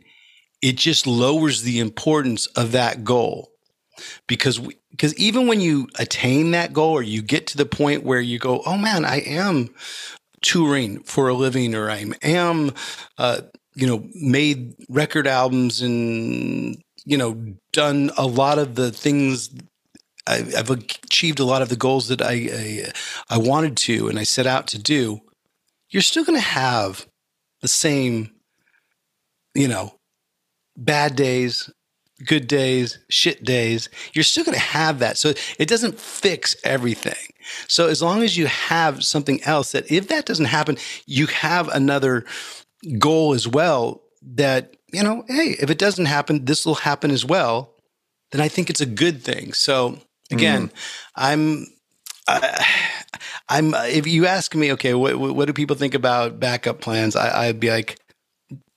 It 0.62 0.78
just 0.78 1.06
lowers 1.06 1.64
the 1.64 1.80
importance 1.80 2.46
of 2.48 2.72
that 2.72 3.04
goal 3.04 3.52
because 4.28 4.60
we, 4.60 4.78
because 4.92 5.14
even 5.18 5.48
when 5.48 5.60
you 5.60 5.90
attain 6.00 6.52
that 6.52 6.72
goal 6.72 6.92
or 6.92 7.04
you 7.04 7.22
get 7.22 7.48
to 7.48 7.58
the 7.58 7.66
point 7.66 8.04
where 8.04 8.22
you 8.22 8.40
go, 8.40 8.62
oh 8.66 8.78
man, 8.78 9.04
I 9.04 9.18
am 9.18 9.74
touring 10.42 11.04
for 11.04 11.28
a 11.28 11.34
living 11.34 11.76
or 11.76 11.90
I 11.90 12.06
am 12.22 12.72
uh, 13.18 13.42
you 13.76 13.88
know, 13.88 14.08
made 14.14 14.76
record 14.90 15.28
albums 15.28 15.82
and 15.82 16.82
you 17.06 17.18
know, 17.18 17.56
done 17.72 18.12
a 18.18 18.26
lot 18.26 18.60
of 18.60 18.76
the 18.76 18.92
things 18.92 19.50
I've 20.26 20.70
achieved 20.70 21.40
a 21.40 21.46
lot 21.46 21.62
of 21.62 21.70
the 21.70 21.76
goals 21.76 22.08
that 22.08 22.22
I, 22.22 22.32
I, 22.32 22.92
I 23.30 23.38
wanted 23.38 23.76
to 23.78 24.08
and 24.08 24.18
I 24.18 24.24
set 24.24 24.48
out 24.48 24.68
to 24.68 24.80
do, 24.80 25.20
you're 25.90 26.02
still 26.02 26.24
going 26.24 26.40
to 26.40 26.48
have 26.48 27.06
the 27.62 27.68
same, 27.68 28.32
you 29.54 29.68
know, 29.68 29.96
bad 30.78 31.18
days, 31.18 31.70
good 32.26 32.48
days, 32.48 33.00
shit 33.10 33.44
days. 33.44 33.90
You're 34.14 34.24
still 34.24 34.46
going 34.46 34.56
to 34.56 34.64
have 34.64 35.00
that. 35.00 35.18
So 35.18 35.34
it 35.60 35.68
doesn't 35.68 36.00
fix 36.00 36.56
everything. 36.64 37.34
So 37.68 37.88
as 37.88 38.02
long 38.02 38.24
as 38.24 38.38
you 38.38 38.48
have 38.48 39.04
something 39.04 39.44
else 39.44 39.74
that 39.74 39.92
if 39.92 40.08
that 40.08 40.26
doesn't 40.26 40.46
happen, 40.46 40.78
you 41.06 41.28
have 41.28 41.68
another 41.68 42.24
goal 43.00 43.34
as 43.34 43.48
well 43.48 44.02
that, 44.36 44.76
you 44.92 45.04
know, 45.04 45.24
hey, 45.28 45.56
if 45.60 45.70
it 45.70 45.78
doesn't 45.78 46.06
happen, 46.06 46.46
this 46.46 46.66
will 46.66 46.76
happen 46.76 47.12
as 47.12 47.26
well. 47.26 47.74
Then 48.32 48.42
I 48.42 48.48
think 48.48 48.70
it's 48.70 48.82
a 48.82 48.86
good 48.86 49.22
thing. 49.24 49.54
So 49.54 50.00
Again, 50.34 50.70
mm. 50.70 50.72
I'm. 51.16 51.68
Uh, 52.28 52.64
I'm. 53.50 53.74
If 53.76 54.08
you 54.08 54.26
ask 54.26 54.56
me, 54.56 54.72
okay, 54.74 54.94
what 54.94 55.18
what 55.18 55.46
do 55.46 55.54
people 55.54 55.76
think 55.76 55.94
about 55.94 56.40
backup 56.40 56.82
plans? 56.82 57.16
I, 57.16 57.48
I'd 57.48 57.60
be 57.60 57.70
like 57.70 58.00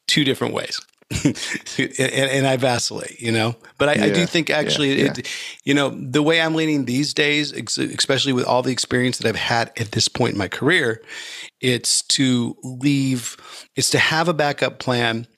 two 0.06 0.24
different 0.24 0.54
ways. 0.54 0.80
and, 1.78 2.00
and, 2.00 2.46
I 2.48 2.56
vacillate, 2.56 3.20
you 3.20 3.30
know. 3.30 3.54
But 3.78 3.90
I, 3.90 3.94
yeah, 3.94 4.04
I 4.06 4.10
do 4.10 4.26
think 4.26 4.50
actually, 4.50 5.02
yeah, 5.02 5.12
it, 5.16 5.28
you 5.62 5.72
know, 5.72 5.90
the 5.90 6.22
way 6.22 6.40
I'm 6.40 6.56
leaning 6.56 6.84
these 6.84 7.14
days, 7.14 7.52
especially 7.52 8.32
with 8.32 8.44
all 8.44 8.62
the 8.62 8.72
experience 8.72 9.18
that 9.18 9.28
I've 9.28 9.36
had 9.36 9.70
at 9.76 9.92
this 9.92 10.08
point 10.08 10.32
in 10.32 10.38
my 10.38 10.48
career, 10.48 11.00
it's 11.60 12.02
to 12.02 12.56
leave, 12.64 13.36
it's 13.76 13.90
to 13.90 14.00
have 14.00 14.26
a 14.26 14.34
backup 14.34 14.80
plan 14.80 15.28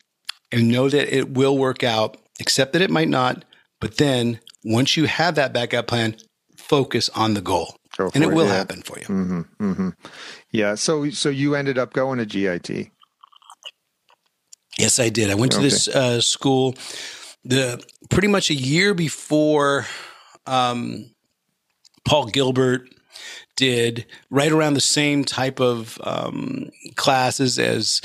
and 0.51 0.71
know 0.71 0.89
that 0.89 1.15
it 1.15 1.35
will 1.35 1.59
work 1.59 1.85
out, 1.85 2.17
except 2.41 2.73
that 2.73 2.81
it 2.81 2.91
might 2.91 3.09
not. 3.09 3.45
But 3.79 3.99
then 3.99 4.41
once 4.65 4.97
you 4.97 5.05
have 5.05 5.35
that 5.35 5.53
backup 5.53 5.87
plan, 5.87 6.17
focus 6.57 7.11
on 7.11 7.35
the 7.35 7.43
goal. 7.43 7.77
and 7.99 8.17
it, 8.17 8.23
it 8.23 8.33
will 8.33 8.47
yeah. 8.47 8.55
happen 8.55 8.81
for 8.81 8.99
you. 8.99 9.05
Mm-hmm, 9.05 9.41
mm-hmm. 9.61 9.89
Yeah. 10.51 10.77
So, 10.77 11.11
so 11.11 11.29
you 11.29 11.55
ended 11.55 11.77
up 11.77 11.93
going 11.93 12.19
to 12.19 12.25
GIT. 12.25 12.91
Yes, 14.79 15.01
I 15.01 15.09
did. 15.09 15.31
I 15.31 15.35
went 15.35 15.53
to 15.53 15.61
this 15.61 15.89
uh, 15.89 16.21
school 16.21 16.75
the 17.45 17.83
pretty 18.11 18.29
much 18.29 18.51
a 18.51 18.55
year 18.55 18.95
before 18.95 19.87
um, 20.47 21.11
Paul 22.05 22.27
Gilbert 22.27 22.89
did 23.57 24.07
right 24.31 24.53
around 24.53 24.75
the 24.75 24.81
same 24.81 25.25
type 25.25 25.59
of 25.59 25.99
um, 26.05 26.71
classes 26.95 27.59
as 27.59 28.01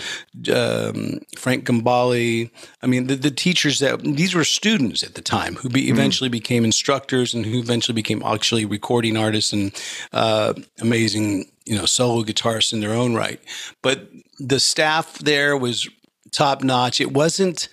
um, 0.52 1.20
Frank 1.38 1.66
Gambale. 1.66 2.50
I 2.82 2.88
mean, 2.88 3.06
the, 3.06 3.16
the, 3.16 3.30
teachers 3.30 3.78
that 3.78 4.02
these 4.02 4.34
were 4.34 4.44
students 4.44 5.04
at 5.04 5.14
the 5.14 5.22
time 5.22 5.56
who 5.56 5.70
be, 5.70 5.86
hmm. 5.86 5.94
eventually 5.94 6.30
mm. 6.30 6.34
became 6.34 6.66
instructors 6.66 7.36
and 7.36 7.46
who 7.46 7.60
eventually 7.60 7.94
became 7.94 8.24
actually 8.24 8.66
recording 8.66 9.16
artists 9.16 9.54
and 9.54 9.80
uh, 10.12 10.54
amazing, 10.82 11.46
you 11.66 11.78
know, 11.78 11.86
solo 11.86 12.24
guitarists 12.24 12.74
in 12.74 12.80
their 12.80 12.94
own 12.94 13.14
right. 13.14 13.40
But 13.84 14.10
the 14.40 14.60
staff 14.60 15.20
there 15.20 15.56
was 15.56 15.88
top 16.34 16.64
notch. 16.64 17.00
It 17.00 17.12
wasn't 17.12 17.70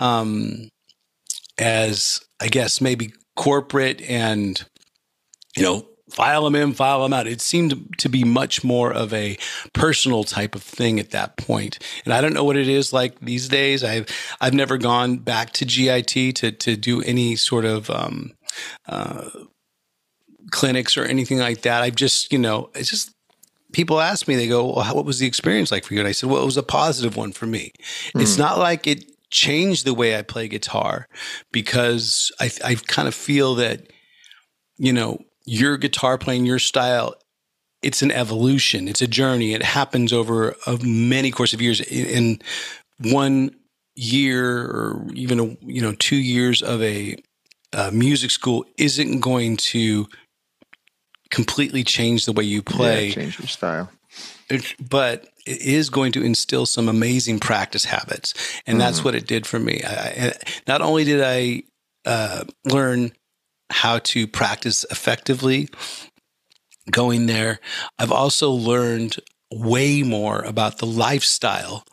um, 0.00 0.68
as 1.58 2.20
I 2.40 2.48
guess 2.48 2.80
maybe 2.80 3.12
corporate 3.36 4.02
and 4.02 4.64
you 5.56 5.62
know 5.62 5.86
file 6.10 6.44
them 6.44 6.54
in, 6.54 6.72
file 6.72 7.02
them 7.02 7.12
out. 7.12 7.26
It 7.26 7.40
seemed 7.40 7.96
to 7.98 8.08
be 8.08 8.24
much 8.24 8.64
more 8.64 8.92
of 8.92 9.12
a 9.12 9.36
personal 9.72 10.24
type 10.24 10.54
of 10.54 10.62
thing 10.62 10.98
at 10.98 11.10
that 11.10 11.36
point. 11.36 11.78
And 12.04 12.14
I 12.14 12.20
don't 12.20 12.32
know 12.32 12.44
what 12.44 12.56
it 12.56 12.68
is 12.68 12.92
like 12.92 13.20
these 13.20 13.48
days. 13.48 13.84
I've 13.84 14.06
I've 14.40 14.54
never 14.54 14.78
gone 14.78 15.18
back 15.18 15.52
to 15.54 15.64
GIT 15.64 16.36
to 16.36 16.52
to 16.52 16.76
do 16.76 17.02
any 17.02 17.36
sort 17.36 17.64
of 17.64 17.90
um, 17.90 18.32
uh, 18.88 19.28
clinics 20.50 20.96
or 20.96 21.04
anything 21.04 21.38
like 21.38 21.62
that. 21.62 21.82
I've 21.82 21.96
just 21.96 22.32
you 22.32 22.38
know 22.38 22.70
it's 22.74 22.90
just 22.90 23.12
people 23.72 24.00
ask 24.00 24.26
me 24.26 24.36
they 24.36 24.46
go 24.46 24.72
well 24.72 24.94
what 24.94 25.04
was 25.04 25.18
the 25.18 25.26
experience 25.26 25.70
like 25.70 25.84
for 25.84 25.94
you 25.94 26.00
and 26.00 26.08
i 26.08 26.12
said 26.12 26.28
well 26.30 26.42
it 26.42 26.46
was 26.46 26.56
a 26.56 26.62
positive 26.62 27.16
one 27.16 27.32
for 27.32 27.46
me 27.46 27.72
mm. 28.14 28.20
it's 28.22 28.38
not 28.38 28.58
like 28.58 28.86
it 28.86 29.04
changed 29.30 29.84
the 29.84 29.92
way 29.92 30.16
i 30.16 30.22
play 30.22 30.48
guitar 30.48 31.06
because 31.52 32.32
i, 32.40 32.50
I 32.64 32.74
kind 32.74 33.06
of 33.06 33.14
feel 33.14 33.54
that 33.56 33.92
you 34.78 34.92
know 34.92 35.18
your 35.48 35.78
guitar 35.78 36.18
playing, 36.18 36.44
your 36.44 36.58
style, 36.58 37.14
it's 37.80 38.02
an 38.02 38.10
evolution. 38.10 38.86
It's 38.86 39.00
a 39.00 39.06
journey. 39.06 39.54
It 39.54 39.62
happens 39.62 40.12
over 40.12 40.54
a 40.66 40.78
many 40.82 41.30
course 41.30 41.54
of 41.54 41.62
years. 41.62 41.80
In 41.80 42.40
one 42.98 43.54
year 43.94 44.60
or 44.60 45.06
even 45.14 45.40
a, 45.40 45.44
you 45.62 45.80
know 45.80 45.94
two 45.94 46.16
years 46.16 46.62
of 46.62 46.82
a, 46.82 47.16
a 47.72 47.90
music 47.90 48.30
school 48.30 48.64
isn't 48.76 49.20
going 49.20 49.56
to 49.56 50.06
completely 51.30 51.84
change 51.84 52.26
the 52.26 52.32
way 52.32 52.44
you 52.44 52.62
play. 52.62 53.08
Yeah, 53.08 53.14
change 53.14 53.38
your 53.38 53.48
style. 53.48 53.90
It, 54.50 54.74
but 54.80 55.28
it 55.46 55.60
is 55.60 55.90
going 55.90 56.12
to 56.12 56.22
instill 56.22 56.66
some 56.66 56.88
amazing 56.88 57.38
practice 57.40 57.84
habits, 57.84 58.34
and 58.66 58.74
mm-hmm. 58.74 58.78
that's 58.78 59.04
what 59.04 59.14
it 59.14 59.26
did 59.26 59.46
for 59.46 59.58
me. 59.58 59.82
I, 59.86 60.32
not 60.66 60.80
only 60.80 61.04
did 61.04 61.20
I 61.22 61.62
uh, 62.04 62.44
learn 62.64 63.12
how 63.70 63.98
to 63.98 64.26
practice 64.26 64.84
effectively 64.90 65.68
going 66.90 67.26
there. 67.26 67.60
I've 67.98 68.12
also 68.12 68.50
learned 68.50 69.16
way 69.52 70.02
more 70.02 70.40
about 70.40 70.78
the 70.78 70.86
lifestyle 70.86 71.84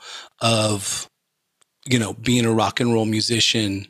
of, 0.41 1.09
you 1.85 1.99
know, 1.99 2.13
being 2.13 2.45
a 2.45 2.51
rock 2.51 2.79
and 2.79 2.93
roll 2.93 3.05
musician 3.05 3.87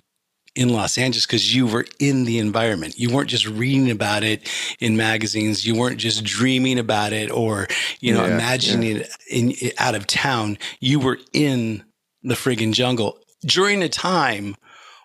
in 0.55 0.69
Los 0.69 0.97
Angeles 0.97 1.25
because 1.25 1.53
you 1.53 1.67
were 1.67 1.85
in 1.99 2.23
the 2.23 2.39
environment. 2.39 2.97
You 2.97 3.13
weren't 3.13 3.29
just 3.29 3.47
reading 3.47 3.91
about 3.91 4.23
it 4.23 4.49
in 4.79 4.95
magazines. 4.95 5.65
You 5.65 5.75
weren't 5.75 5.97
just 5.97 6.23
dreaming 6.23 6.79
about 6.79 7.13
it 7.13 7.29
or, 7.29 7.67
you 7.99 8.13
know, 8.13 8.25
yeah, 8.25 8.35
imagining 8.35 8.97
yeah. 8.97 9.03
it 9.03 9.09
in 9.29 9.71
out 9.77 9.95
of 9.95 10.07
town. 10.07 10.57
You 10.79 10.99
were 10.99 11.19
in 11.33 11.83
the 12.23 12.35
friggin' 12.35 12.73
jungle 12.73 13.19
during 13.45 13.83
a 13.83 13.89
time 13.89 14.55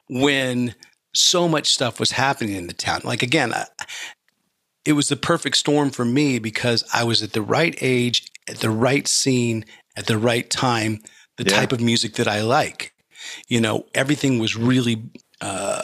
when 0.08 0.74
so 1.12 1.48
much 1.48 1.72
stuff 1.72 1.98
was 1.98 2.12
happening 2.12 2.54
in 2.54 2.68
the 2.68 2.72
town. 2.72 3.00
Like 3.04 3.22
again, 3.22 3.52
I, 3.52 3.66
it 4.84 4.92
was 4.92 5.08
the 5.08 5.16
perfect 5.16 5.56
storm 5.56 5.90
for 5.90 6.04
me 6.04 6.38
because 6.38 6.84
I 6.94 7.04
was 7.04 7.22
at 7.22 7.32
the 7.32 7.42
right 7.42 7.76
age, 7.80 8.26
at 8.48 8.58
the 8.58 8.70
right 8.70 9.06
scene, 9.06 9.64
at 9.96 10.06
the 10.06 10.18
right 10.18 10.48
time, 10.48 11.00
the 11.36 11.44
yeah. 11.44 11.56
type 11.56 11.72
of 11.72 11.80
music 11.80 12.14
that 12.14 12.28
I 12.28 12.42
like. 12.42 12.94
You 13.48 13.60
know, 13.60 13.86
everything 13.94 14.38
was 14.38 14.56
really 14.56 15.10
uh, 15.40 15.83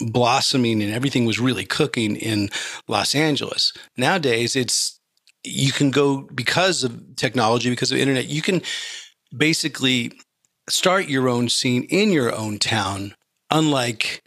blossoming 0.00 0.82
and 0.82 0.92
everything 0.92 1.24
was 1.24 1.40
really 1.40 1.64
cooking 1.64 2.16
in 2.16 2.48
Los 2.86 3.14
Angeles. 3.14 3.72
Nowadays, 3.96 4.56
it's 4.56 4.98
you 5.44 5.72
can 5.72 5.90
go 5.90 6.22
because 6.34 6.84
of 6.84 7.16
technology, 7.16 7.70
because 7.70 7.92
of 7.92 7.98
internet, 7.98 8.26
you 8.26 8.42
can 8.42 8.62
basically 9.36 10.12
start 10.68 11.08
your 11.08 11.28
own 11.28 11.48
scene 11.48 11.84
in 11.84 12.10
your 12.10 12.34
own 12.34 12.58
town, 12.58 13.14
unlike 13.50 14.22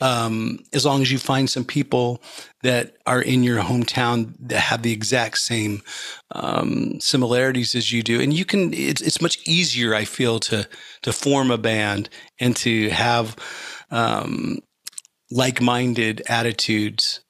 um, 0.00 0.58
as 0.72 0.84
long 0.84 1.02
as 1.02 1.10
you 1.10 1.18
find 1.18 1.48
some 1.48 1.64
people 1.64 2.22
that 2.62 2.96
are 3.06 3.20
in 3.20 3.42
your 3.42 3.60
hometown 3.60 4.34
that 4.38 4.60
have 4.60 4.82
the 4.82 4.92
exact 4.92 5.38
same 5.38 5.82
um, 6.30 7.00
similarities 7.00 7.74
as 7.74 7.92
you 7.92 8.02
do, 8.02 8.20
and 8.20 8.32
you 8.32 8.44
can. 8.44 8.72
It's 8.72 9.00
it's 9.00 9.20
much 9.20 9.38
easier, 9.46 9.94
I 9.94 10.04
feel, 10.04 10.38
to 10.40 10.68
to 11.02 11.12
form 11.12 11.50
a 11.50 11.58
band 11.58 12.08
and 12.38 12.56
to 12.58 12.88
have 12.90 13.36
um, 13.90 14.60
like-minded 15.30 16.22
attitudes 16.28 17.20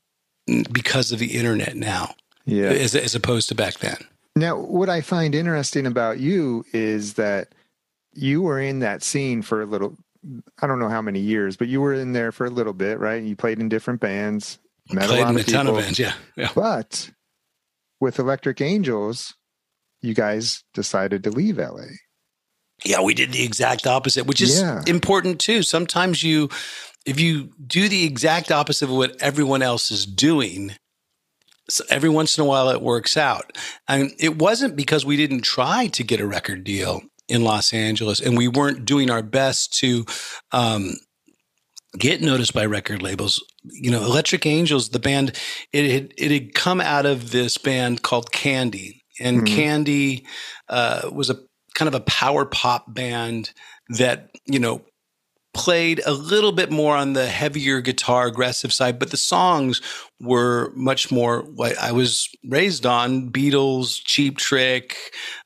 because 0.70 1.12
of 1.12 1.18
the 1.18 1.37
internet 1.37 1.76
now. 1.76 2.14
Yeah, 2.45 2.66
as 2.66 2.95
as 2.95 3.14
opposed 3.14 3.49
to 3.49 3.55
back 3.55 3.78
then. 3.78 3.97
Now, 4.37 4.59
what 4.59 4.89
I 4.89 5.01
find 5.03 5.35
interesting 5.35 5.87
about 5.87 6.18
you 6.18 6.64
is 6.72 7.14
that 7.14 7.49
you 8.14 8.43
were 8.43 8.61
in 8.61 8.80
that 8.80 9.03
scene 9.03 9.43
for 9.43 9.62
a 9.62 9.66
little 9.66 9.97
I 10.61 10.66
don't 10.66 10.78
know 10.78 10.89
how 10.89 11.03
many 11.03 11.18
years, 11.18 11.57
but 11.57 11.68
you 11.68 11.80
were 11.80 11.95
in 11.95 12.12
there 12.12 12.33
for 12.33 12.47
a 12.47 12.51
little 12.51 12.72
bit, 12.72 13.01
right? 13.01 13.22
You 13.22 13.35
played 13.35 13.59
in 13.59 13.68
different 13.68 14.01
bands, 14.01 14.59
met 14.93 15.09
played 15.09 15.24
a 15.24 15.28
in 15.28 15.36
a 15.36 15.38
people. 15.38 15.53
ton 15.53 15.66
of 15.66 15.76
bands, 15.76 15.99
yeah. 15.99 16.14
yeah. 16.36 16.51
But 16.55 17.11
with 18.01 18.18
Electric 18.18 18.61
Angels, 18.61 19.34
you 20.01 20.14
guys 20.14 20.64
decided 20.74 21.24
to 21.24 21.30
leave 21.30 21.59
LA. 21.59 21.84
Yeah, 22.84 23.01
we 23.03 23.14
did 23.14 23.32
the 23.32 23.45
exact 23.45 23.86
opposite, 23.86 24.26
which 24.26 24.40
is 24.40 24.61
yeah. 24.61 24.82
important 24.86 25.40
too. 25.40 25.62
Sometimes 25.62 26.22
you, 26.22 26.49
if 27.07 27.20
you 27.20 27.51
do 27.64 27.88
the 27.88 28.05
exact 28.05 28.51
opposite 28.51 28.88
of 28.88 28.97
what 28.97 29.20
everyone 29.22 29.62
else 29.62 29.90
is 29.90 30.05
doing, 30.05 30.72
so 31.68 31.84
every 31.88 32.09
once 32.09 32.36
in 32.36 32.43
a 32.43 32.47
while 32.47 32.70
it 32.70 32.82
works 32.82 33.16
out. 33.16 33.57
And 33.86 34.11
it 34.18 34.38
wasn't 34.38 34.74
because 34.74 35.07
we 35.07 35.16
didn't 35.16 35.43
try 35.43 35.86
to 35.88 36.03
get 36.03 36.20
a 36.20 36.26
record 36.26 36.64
deal 36.64 37.03
in 37.28 37.45
Los 37.45 37.72
Angeles, 37.72 38.20
and 38.20 38.36
we 38.36 38.49
weren't 38.49 38.84
doing 38.84 39.11
our 39.11 39.22
best 39.22 39.72
to 39.78 40.05
um, 40.51 40.95
get 41.99 42.20
noticed 42.20 42.55
by 42.55 42.66
record 42.66 43.03
labels. 43.03 43.45
You 43.64 43.90
know, 43.90 44.03
Electric 44.03 44.47
Angels, 44.47 44.90
the 44.90 44.99
band, 44.99 45.38
it 45.72 45.90
had, 45.90 46.14
it 46.16 46.30
had 46.30 46.55
come 46.55 46.80
out 46.80 47.07
of 47.07 47.30
this 47.30 47.59
band 47.59 48.03
called 48.03 48.32
Candy, 48.32 49.05
and 49.20 49.38
mm-hmm. 49.38 49.55
Candy 49.55 50.26
uh, 50.68 51.11
was 51.12 51.30
a 51.30 51.36
kind 51.74 51.88
of 51.88 51.95
a 51.95 52.01
power 52.01 52.45
pop 52.45 52.93
band 52.93 53.53
that 53.88 54.30
you 54.47 54.59
know 54.59 54.82
played 55.55 56.00
a 56.07 56.12
little 56.12 56.53
bit 56.53 56.70
more 56.70 56.96
on 56.96 57.12
the 57.12 57.26
heavier 57.26 57.80
guitar 57.80 58.26
aggressive 58.26 58.72
side, 58.72 58.98
but 58.98 59.11
the 59.11 59.16
songs 59.16 59.80
were 60.20 60.72
much 60.74 61.11
more 61.11 61.42
what 61.42 61.76
I 61.78 61.92
was 61.92 62.28
raised 62.48 62.86
on 62.86 63.30
Beatles, 63.30 64.00
Cheap 64.03 64.38
Trick, 64.38 64.96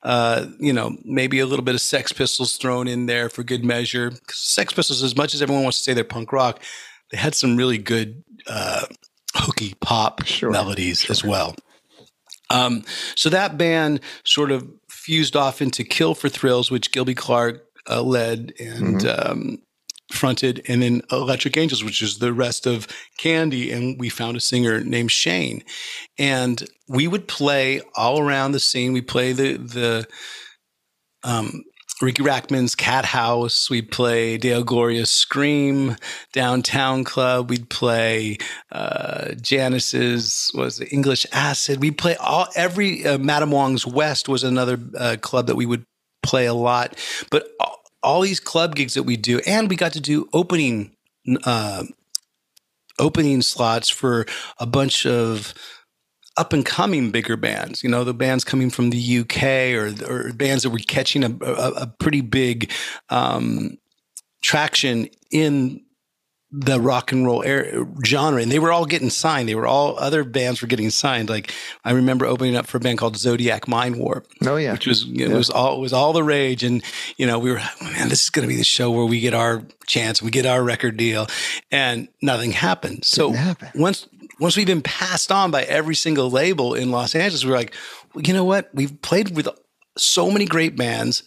uh, 0.03 0.47
you 0.61 0.73
know, 0.73 0.97
maybe 1.05 1.41
a 1.41 1.47
little 1.47 1.65
bit 1.65 1.75
of 1.75 1.81
Sex 1.81 2.13
Pistols 2.13 2.57
thrown 2.57 2.87
in 2.87 3.07
there 3.07 3.29
for 3.29 3.43
good 3.43 3.65
measure. 3.65 4.13
Sex 4.31 4.73
Pistols, 4.73 5.03
as 5.03 5.17
much 5.17 5.35
as 5.35 5.43
everyone 5.43 5.65
wants 5.65 5.79
to 5.79 5.85
say 5.85 5.95
they're 5.95 6.05
punk 6.05 6.33
rock, 6.33 6.63
they 7.11 7.17
had 7.17 7.35
some 7.35 7.57
really 7.57 7.79
good 7.79 8.23
uh, 8.47 8.87
hooky 9.35 9.75
pop 9.81 10.25
sure, 10.25 10.51
melodies 10.51 11.01
sure. 11.01 11.13
as 11.13 11.25
well. 11.25 11.57
Um, 12.49 12.85
so 13.17 13.29
that 13.31 13.59
band 13.59 14.01
sort 14.25 14.53
of 14.53 14.69
fused 14.89 15.35
off 15.35 15.61
into 15.61 15.83
Kill 15.83 16.15
for 16.15 16.29
Thrills, 16.29 16.71
which 16.71 16.93
Gilby 16.93 17.15
Clarke 17.15 17.65
uh, 17.89 18.03
led, 18.03 18.53
and 18.61 19.01
mm-hmm. 19.01 19.31
um, 19.31 19.59
fronted, 20.11 20.63
and 20.69 20.83
then 20.83 21.03
Electric 21.11 21.57
Angels, 21.57 21.83
which 21.85 22.03
is 22.03 22.19
the 22.19 22.33
rest 22.33 22.67
of 22.67 22.87
Candy. 23.19 23.73
And 23.73 23.99
we 23.99 24.09
found 24.09 24.37
a 24.37 24.41
singer 24.41 24.81
named 24.81 25.11
Shane, 25.11 25.63
and 26.19 26.65
we 26.89 27.09
would 27.09 27.29
play 27.29 27.83
all 27.95 28.21
around 28.21 28.53
the 28.53 28.61
scene. 28.61 28.93
We 28.93 29.03
play 29.03 29.33
the 29.33 29.57
the 29.57 30.07
um, 31.25 31.65
Riki 32.03 32.23
Rachtman's 32.23 32.75
Cat 32.75 33.07
House. 33.07 33.71
We'd 33.71 33.91
play 33.91 34.37
Dayle 34.37 34.65
Gloria's 34.65 35.11
Scream 35.11 35.97
Downtown 36.33 37.05
Club. 37.05 37.49
We'd 37.49 37.71
play 37.71 38.39
uh, 38.71 39.33
Janice's 39.41 40.51
was 40.55 40.83
English 40.93 41.27
Acid. 41.33 41.81
We'd 41.81 41.99
play 41.99 42.17
all 42.17 42.49
every 42.55 43.07
uh, 43.07 43.19
Madame 43.19 43.51
Wong's 43.51 43.87
West 43.87 44.29
was 44.29 44.45
another 44.45 44.79
uh, 44.99 45.17
club 45.21 45.47
that 45.47 45.57
we 45.57 45.67
would 45.67 45.85
play 46.23 46.47
a 46.47 46.55
lot. 46.55 46.97
But 47.31 47.49
all, 47.61 47.81
all 48.07 48.21
these 48.21 48.41
club 48.41 48.77
gigs 48.77 48.95
that 48.95 49.03
we 49.03 49.17
do, 49.17 49.41
and 49.47 49.69
we 49.69 49.77
got 49.77 49.93
to 49.93 50.01
do 50.01 50.29
opening 50.33 50.93
uh, 51.45 51.85
opening 52.99 53.43
slots 53.43 53.91
for 53.91 54.27
a 54.59 54.67
bunch 54.67 55.05
of 55.05 55.53
up 56.37 56.53
and 56.53 56.65
coming 56.65 57.11
bigger 57.11 57.37
bands. 57.37 57.83
You 57.83 57.91
know, 57.91 58.05
the 58.05 58.15
bands 58.15 58.45
coming 58.45 58.71
from 58.71 58.91
the 58.91 59.19
UK 59.19 59.75
or, 59.75 59.95
or 60.09 60.33
bands 60.33 60.63
that 60.63 60.71
were 60.71 60.79
catching 60.79 61.25
a, 61.25 61.37
a, 61.45 61.71
a 61.73 61.87
pretty 61.99 62.21
big 62.21 62.71
um, 63.09 63.77
traction 64.43 65.09
in 65.31 65.83
the 66.59 66.81
rock 66.81 67.13
and 67.13 67.27
roll 67.27 67.43
era, 67.43 67.87
genre 68.05 68.41
and 68.41 68.51
they 68.51 68.59
were 68.59 68.73
all 68.73 68.87
getting 68.87 69.11
signed. 69.11 69.47
They 69.47 69.55
were 69.55 69.67
all 69.67 69.99
other 69.99 70.25
bands 70.25 70.63
were 70.63 70.69
getting 70.69 70.89
signed. 70.89 71.29
Like 71.29 71.53
i 71.85 71.91
remember 71.91 72.25
opening 72.25 72.57
up 72.57 72.67
for 72.67 72.79
a 72.79 72.81
band 72.81 72.99
called 72.99 73.17
Zodiac 73.19 73.67
Mindwarp 73.67 74.25
oh 74.47 74.57
yeah. 74.57 74.73
which 74.73 74.87
was 74.87 75.03
it 75.03 75.09
yeah. 75.09 75.29
was 75.35 75.51
all 75.51 75.77
it 75.77 75.81
was 75.81 75.93
all 75.93 76.15
the 76.15 76.25
rage. 76.25 76.65
And 76.65 76.83
you 77.19 77.27
know 77.27 77.39
we 77.39 77.51
were 77.51 77.61
oh, 77.61 77.85
man 77.85 78.09
this 78.09 78.23
is 78.25 78.31
going 78.31 78.49
to 78.49 78.49
be 78.49 78.57
the 78.57 78.65
show 78.65 78.91
where 78.91 79.05
we 79.05 79.21
get 79.21 79.35
our 79.35 79.65
chance 79.87 80.23
we 80.23 80.31
get 80.31 80.47
our 80.47 80.63
record 80.63 80.97
deal 80.97 81.27
and 81.71 82.09
nothing 82.23 82.53
happened. 82.53 83.05
So 83.05 83.33
happen. 83.33 83.69
once 83.75 84.09
once 84.41 84.57
we've 84.57 84.67
been 84.67 84.83
passed 84.83 85.31
on 85.31 85.51
by 85.51 85.63
every 85.65 85.95
single 85.95 86.31
label 86.31 86.75
in 86.75 86.91
los 86.91 87.15
angeles 87.15 87.45
we 87.45 87.51
we're 87.51 87.59
like 87.59 87.75
well, 88.15 88.23
you 88.23 88.33
know 88.33 88.45
what? 88.45 88.71
We've 88.73 89.03
played 89.03 89.37
with 89.37 89.47
so 89.99 90.31
many 90.31 90.47
great 90.47 90.75
bands. 90.75 91.23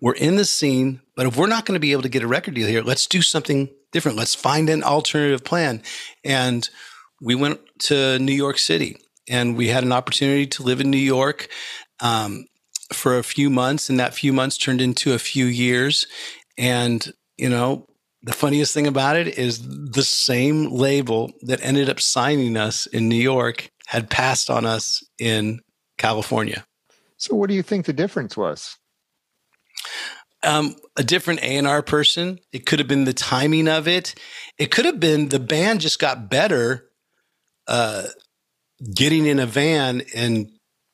We're 0.00 0.14
in 0.14 0.36
the 0.36 0.46
scene 0.46 1.02
but 1.14 1.26
if 1.26 1.36
we're 1.36 1.46
not 1.46 1.66
going 1.66 1.74
to 1.74 1.80
be 1.80 1.92
able 1.92 2.02
to 2.02 2.08
get 2.08 2.22
a 2.22 2.26
record 2.26 2.54
deal 2.54 2.68
here 2.68 2.82
let's 2.82 3.06
do 3.06 3.20
something 3.20 3.68
different. 3.92 4.18
Let's 4.18 4.34
find 4.34 4.68
an 4.68 4.82
alternative 4.82 5.44
plan. 5.44 5.82
And 6.24 6.68
we 7.20 7.34
went 7.34 7.60
to 7.80 8.18
New 8.18 8.32
York 8.32 8.58
City 8.58 8.96
and 9.28 9.56
we 9.56 9.68
had 9.68 9.84
an 9.84 9.92
opportunity 9.92 10.46
to 10.48 10.62
live 10.62 10.80
in 10.80 10.90
New 10.90 10.96
York 10.96 11.48
um, 12.00 12.46
for 12.92 13.18
a 13.18 13.22
few 13.22 13.48
months. 13.48 13.88
And 13.88 14.00
that 14.00 14.14
few 14.14 14.32
months 14.32 14.58
turned 14.58 14.80
into 14.80 15.12
a 15.12 15.18
few 15.18 15.46
years. 15.46 16.06
And, 16.58 17.12
you 17.36 17.48
know, 17.48 17.86
the 18.22 18.32
funniest 18.32 18.74
thing 18.74 18.86
about 18.86 19.16
it 19.16 19.38
is 19.38 19.62
the 19.66 20.02
same 20.02 20.70
label 20.70 21.32
that 21.42 21.64
ended 21.64 21.88
up 21.88 22.00
signing 22.00 22.56
us 22.56 22.86
in 22.86 23.08
New 23.08 23.16
York 23.16 23.70
had 23.86 24.10
passed 24.10 24.48
on 24.48 24.64
us 24.64 25.04
in 25.18 25.60
California. 25.98 26.64
So, 27.16 27.34
what 27.34 27.48
do 27.48 27.54
you 27.54 27.62
think 27.62 27.86
the 27.86 27.92
difference 27.92 28.36
was? 28.36 28.76
Um, 30.42 30.76
a 30.96 31.02
different 31.02 31.42
A&R 31.42 31.82
person. 31.82 32.38
It 32.52 32.66
could 32.66 32.78
have 32.78 32.88
been 32.88 33.04
the 33.04 33.12
timing 33.12 33.68
of 33.68 33.86
it. 33.88 34.14
It 34.58 34.70
could 34.70 34.84
have 34.84 35.00
been 35.00 35.28
the 35.28 35.38
band 35.38 35.80
just 35.80 35.98
got 35.98 36.28
better 36.28 36.88
uh, 37.66 38.04
getting 38.94 39.26
in 39.26 39.38
a 39.38 39.46
van 39.46 40.02
and 40.14 40.50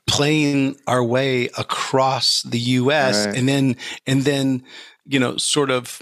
playing 0.09 0.77
our 0.87 1.05
way 1.05 1.47
across 1.59 2.43
the 2.43 2.59
US 2.59 3.27
right. 3.27 3.37
and 3.37 3.49
then 3.49 3.77
and 4.07 4.23
then 4.23 4.65
you 5.05 5.19
know 5.19 5.37
sort 5.37 5.71
of 5.71 6.01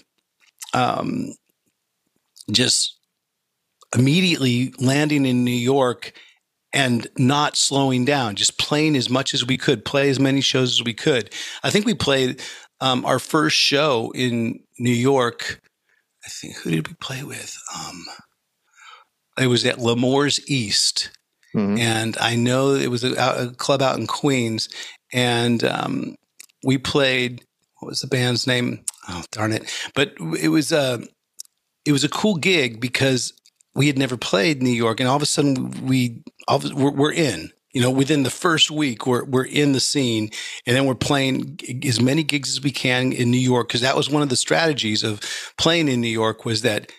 um, 0.74 1.32
just 2.51 2.99
immediately 3.94 4.72
landing 4.78 5.26
in 5.26 5.44
New 5.44 5.51
York 5.51 6.12
and 6.72 7.09
not 7.16 7.57
slowing 7.57 8.05
down, 8.05 8.36
just 8.36 8.59
playing 8.59 8.97
as 8.97 9.09
much 9.09 9.32
as 9.32 9.47
we 9.47 9.57
could, 9.57 9.84
play 9.84 10.11
as 10.11 10.20
many 10.20 10.40
shows 10.40 10.72
as 10.72 10.84
we 10.84 10.92
could. 10.92 11.32
I 11.62 11.70
think 11.70 11.86
we 11.86 11.94
played 11.94 12.42
um, 12.80 13.04
our 13.04 13.18
first 13.18 13.56
show 13.56 14.12
in 14.14 14.60
New 14.78 14.90
York, 14.90 15.60
I 16.24 16.28
think 16.28 16.56
who 16.56 16.70
did 16.70 16.88
we 16.88 16.94
play 16.94 17.22
with? 17.22 17.56
Um, 17.74 18.04
it 19.38 19.46
was 19.46 19.64
at 19.64 19.78
L'Amour's 19.78 20.40
East, 20.50 21.10
mm-hmm. 21.54 21.78
and 21.78 22.16
I 22.20 22.36
know 22.36 22.74
it 22.74 22.90
was 22.90 23.04
a, 23.04 23.14
a, 23.14 23.50
club 23.54 23.82
out 23.82 23.98
in 23.98 24.06
Queens, 24.06 24.68
and 25.12 25.62
um, 25.64 26.16
we 26.64 26.78
played. 26.78 27.42
What 27.80 27.90
was 27.90 28.00
the 28.00 28.06
band's 28.06 28.46
name? 28.46 28.84
Oh 29.08 29.22
darn 29.30 29.52
it! 29.52 29.70
But 29.94 30.14
it 30.40 30.48
was 30.48 30.72
a 30.72 30.78
uh, 30.78 30.98
it 31.84 31.92
was 31.92 32.04
a 32.04 32.08
cool 32.08 32.36
gig 32.36 32.80
because 32.80 33.32
we 33.74 33.86
had 33.86 33.98
never 33.98 34.16
played 34.16 34.62
New 34.62 34.70
York, 34.70 34.98
and 34.98 35.08
all 35.08 35.16
of 35.16 35.22
a 35.22 35.26
sudden 35.26 35.70
we 35.86 36.22
all, 36.48 36.60
we're, 36.74 36.90
we're 36.90 37.12
in 37.12 37.52
you 37.76 37.82
know, 37.82 37.90
within 37.90 38.22
the 38.22 38.30
first 38.30 38.70
week, 38.70 39.06
we're, 39.06 39.26
we're 39.26 39.44
in 39.44 39.72
the 39.72 39.80
scene 39.80 40.30
and 40.64 40.74
then 40.74 40.86
we're 40.86 40.94
playing 40.94 41.60
as 41.84 42.00
many 42.00 42.22
gigs 42.22 42.48
as 42.48 42.62
we 42.62 42.70
can 42.70 43.12
in 43.12 43.30
New 43.30 43.36
York. 43.36 43.68
Cause 43.68 43.82
that 43.82 43.94
was 43.94 44.08
one 44.08 44.22
of 44.22 44.30
the 44.30 44.36
strategies 44.36 45.04
of 45.04 45.20
playing 45.58 45.88
in 45.88 46.00
New 46.00 46.08
York 46.08 46.46
was 46.46 46.62
that 46.62 46.90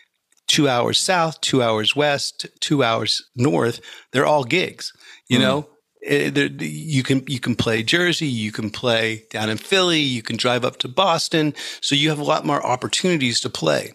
two 0.45 0.69
hours 0.69 0.99
south, 0.99 1.41
two 1.41 1.63
hours 1.63 1.95
west, 1.95 2.45
two 2.59 2.83
hours 2.83 3.27
north, 3.35 3.79
they're 4.11 4.27
all 4.27 4.43
gigs, 4.43 4.93
you 5.27 5.39
mm. 5.39 5.41
know? 5.41 5.69
It, 6.03 6.37
eh, 6.37 6.49
you 6.59 7.01
can 7.01 7.23
you 7.25 7.39
can 7.39 7.55
play 7.55 7.81
Jersey, 7.81 8.27
you 8.27 8.51
can 8.51 8.69
play 8.69 9.23
down 9.31 9.49
in 9.49 9.57
Philly, 9.57 9.99
you 9.99 10.21
can 10.21 10.37
drive 10.37 10.63
up 10.63 10.77
to 10.77 10.87
Boston, 10.87 11.55
so 11.81 11.95
you 11.95 12.09
have 12.09 12.19
a 12.19 12.23
lot 12.23 12.45
more 12.45 12.63
opportunities 12.63 13.39
to 13.41 13.49
play. 13.49 13.93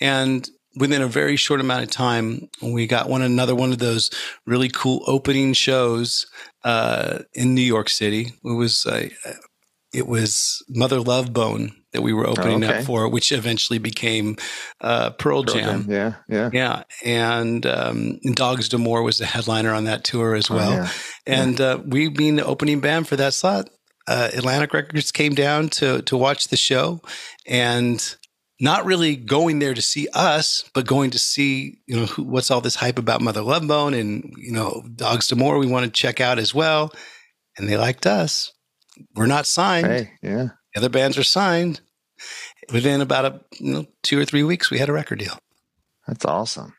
And 0.00 0.50
within 0.76 1.02
a 1.02 1.08
very 1.08 1.36
short 1.36 1.60
amount 1.60 1.82
of 1.82 1.90
time, 1.90 2.48
we 2.62 2.86
got 2.86 3.08
one 3.08 3.22
another 3.22 3.54
one 3.54 3.72
of 3.72 3.78
those 3.78 4.10
really 4.46 4.68
cool 4.68 5.02
opening 5.06 5.52
shows 5.52 6.26
uh, 6.64 7.20
in 7.34 7.54
New 7.54 7.62
York 7.62 7.88
City. 7.88 8.34
It 8.44 8.56
was 8.56 8.86
uh, 8.86 9.08
it 9.92 10.06
was 10.06 10.62
Mother 10.68 11.00
Love 11.00 11.32
Bone 11.32 11.72
that 11.92 12.02
we 12.02 12.12
were 12.12 12.26
opening 12.26 12.62
oh, 12.62 12.68
okay. 12.68 12.78
up 12.80 12.84
for, 12.84 13.08
which 13.08 13.32
eventually 13.32 13.78
became 13.78 14.36
uh, 14.82 15.10
Pearl, 15.10 15.42
Pearl 15.42 15.54
Jam. 15.54 15.84
Jam. 15.84 15.90
Yeah, 15.90 16.14
yeah, 16.28 16.50
yeah. 16.52 16.82
And 17.04 17.64
um, 17.64 18.18
Dogs 18.34 18.68
D'Amour 18.68 19.02
was 19.02 19.16
the 19.18 19.24
headliner 19.26 19.72
on 19.72 19.84
that 19.84 20.04
tour 20.04 20.34
as 20.34 20.50
oh, 20.50 20.56
well. 20.56 20.72
Oh, 20.72 20.74
yeah. 20.74 20.90
And 21.26 21.58
yeah. 21.58 21.66
Uh, 21.66 21.76
we 21.86 22.08
being 22.08 22.36
the 22.36 22.44
opening 22.44 22.80
band 22.80 23.08
for 23.08 23.16
that 23.16 23.32
slot. 23.32 23.70
Uh, 24.08 24.28
Atlantic 24.34 24.72
Records 24.72 25.10
came 25.10 25.34
down 25.34 25.68
to 25.68 26.02
to 26.02 26.16
watch 26.16 26.48
the 26.48 26.56
show, 26.56 27.00
and 27.46 28.16
not 28.60 28.86
really 28.86 29.16
going 29.16 29.58
there 29.58 29.74
to 29.74 29.82
see 29.82 30.08
us, 30.14 30.64
but 30.74 30.86
going 30.86 31.10
to 31.10 31.18
see, 31.18 31.78
you 31.86 31.96
know, 31.96 32.06
who, 32.06 32.22
what's 32.22 32.50
all 32.50 32.60
this 32.60 32.76
hype 32.76 32.98
about 32.98 33.20
Mother 33.20 33.42
Love 33.42 33.66
Bone 33.66 33.94
and, 33.94 34.32
you 34.38 34.52
know, 34.52 34.82
Dogs 34.94 35.28
D'Amour 35.28 35.58
we 35.58 35.66
want 35.66 35.84
to 35.84 35.90
check 35.90 36.20
out 36.20 36.38
as 36.38 36.54
well. 36.54 36.92
And 37.58 37.68
they 37.68 37.76
liked 37.76 38.06
us. 38.06 38.52
We're 39.14 39.26
not 39.26 39.46
signed. 39.46 39.86
Hey, 39.86 40.10
yeah. 40.22 40.48
The 40.74 40.80
other 40.80 40.88
bands 40.88 41.18
are 41.18 41.22
signed. 41.22 41.80
Within 42.72 43.00
about 43.00 43.24
a 43.26 43.40
you 43.60 43.72
know, 43.72 43.86
two 44.02 44.18
or 44.18 44.24
three 44.24 44.42
weeks, 44.42 44.70
we 44.70 44.78
had 44.78 44.88
a 44.88 44.92
record 44.92 45.18
deal. 45.18 45.38
That's 46.06 46.24
awesome. 46.24 46.74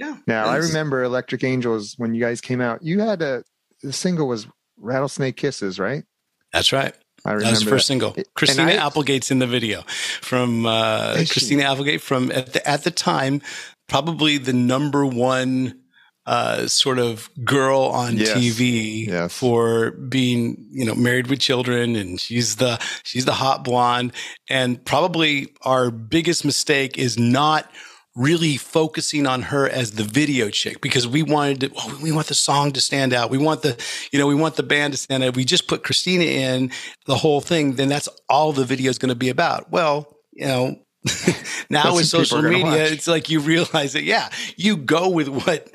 Yeah. 0.00 0.16
Now 0.26 0.46
I 0.46 0.56
remember 0.56 1.02
Electric 1.02 1.44
Angels 1.44 1.94
when 1.98 2.14
you 2.14 2.20
guys 2.20 2.40
came 2.40 2.60
out. 2.60 2.82
You 2.82 3.00
had 3.00 3.20
a 3.20 3.44
the 3.82 3.92
single 3.92 4.28
was 4.28 4.46
Rattlesnake 4.78 5.36
Kisses, 5.36 5.78
right? 5.78 6.04
That's 6.52 6.72
right. 6.72 6.94
I 7.24 7.32
remember 7.32 7.44
that 7.44 7.50
was 7.50 7.64
the 7.64 7.70
first 7.70 7.86
that. 7.86 7.92
single. 7.92 8.16
Christina 8.34 8.72
I, 8.72 8.86
Applegate's 8.86 9.30
in 9.30 9.38
the 9.38 9.46
video 9.46 9.82
from 10.20 10.66
uh, 10.66 11.14
Christina 11.28 11.64
Applegate 11.64 12.00
from 12.00 12.30
at 12.30 12.52
the, 12.52 12.68
at 12.68 12.84
the 12.84 12.90
time 12.90 13.42
probably 13.88 14.38
the 14.38 14.52
number 14.52 15.04
one 15.04 15.80
uh, 16.26 16.66
sort 16.66 16.98
of 16.98 17.30
girl 17.42 17.80
on 17.80 18.18
yes. 18.18 18.34
TV 18.34 19.06
yes. 19.06 19.32
for 19.32 19.92
being, 19.92 20.68
you 20.70 20.84
know, 20.84 20.94
married 20.94 21.28
with 21.28 21.40
children, 21.40 21.96
and 21.96 22.20
she's 22.20 22.56
the 22.56 22.78
she's 23.02 23.24
the 23.24 23.32
hot 23.32 23.64
blonde. 23.64 24.12
And 24.50 24.84
probably 24.84 25.48
our 25.62 25.90
biggest 25.90 26.44
mistake 26.44 26.98
is 26.98 27.18
not 27.18 27.70
really 28.18 28.56
focusing 28.56 29.26
on 29.26 29.42
her 29.42 29.68
as 29.68 29.92
the 29.92 30.02
video 30.02 30.50
chick 30.50 30.80
because 30.80 31.06
we 31.06 31.22
wanted 31.22 31.60
to, 31.60 31.70
oh, 31.76 32.00
we 32.02 32.10
want 32.10 32.26
the 32.26 32.34
song 32.34 32.72
to 32.72 32.80
stand 32.80 33.12
out. 33.12 33.30
We 33.30 33.38
want 33.38 33.62
the, 33.62 33.76
you 34.10 34.18
know, 34.18 34.26
we 34.26 34.34
want 34.34 34.56
the 34.56 34.64
band 34.64 34.92
to 34.92 34.98
stand 34.98 35.22
out. 35.22 35.36
We 35.36 35.44
just 35.44 35.68
put 35.68 35.84
Christina 35.84 36.24
in 36.24 36.72
the 37.06 37.14
whole 37.14 37.40
thing, 37.40 37.74
then 37.74 37.88
that's 37.88 38.08
all 38.28 38.52
the 38.52 38.64
video 38.64 38.90
is 38.90 38.98
going 38.98 39.10
to 39.10 39.14
be 39.14 39.28
about. 39.28 39.70
Well, 39.70 40.16
you 40.32 40.46
know, 40.46 40.76
now 41.70 41.94
with 41.94 42.06
social 42.06 42.42
media, 42.42 42.86
it's 42.86 43.06
like 43.06 43.30
you 43.30 43.38
realize 43.38 43.92
that, 43.92 44.02
yeah, 44.02 44.28
you 44.56 44.76
go 44.76 45.08
with 45.08 45.28
what 45.28 45.70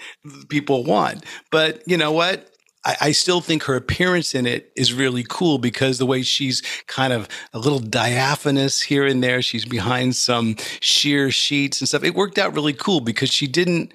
people 0.50 0.84
want. 0.84 1.24
But 1.50 1.82
you 1.88 1.96
know 1.96 2.12
what? 2.12 2.53
I, 2.86 2.96
I, 3.02 3.12
still 3.12 3.42
think 3.42 3.64
her 3.64 3.76
appearance 3.76 4.36
in 4.36 4.46
it 4.46 4.72
is 4.76 4.94
really 4.94 5.26
cool 5.28 5.58
because 5.58 5.98
the 5.98 6.06
way 6.06 6.22
she's 6.22 6.62
kind 6.88 7.14
of 7.14 7.28
a 7.54 7.60
little 7.60 7.80
diaphanous 7.80 8.82
here 8.82 9.06
and 9.06 9.24
there. 9.24 9.42
She's 9.42 9.66
behind 9.66 10.16
some 10.16 10.56
sheer 10.80 11.32
sheets 11.32 11.82
and 11.82 11.88
stuff. 11.88 12.04
It 12.04 12.16
worked 12.16 12.38
out 12.38 12.54
really 12.54 12.74
cool 12.74 13.02
because 13.02 13.30
she 13.32 13.48
didn't 13.48 13.94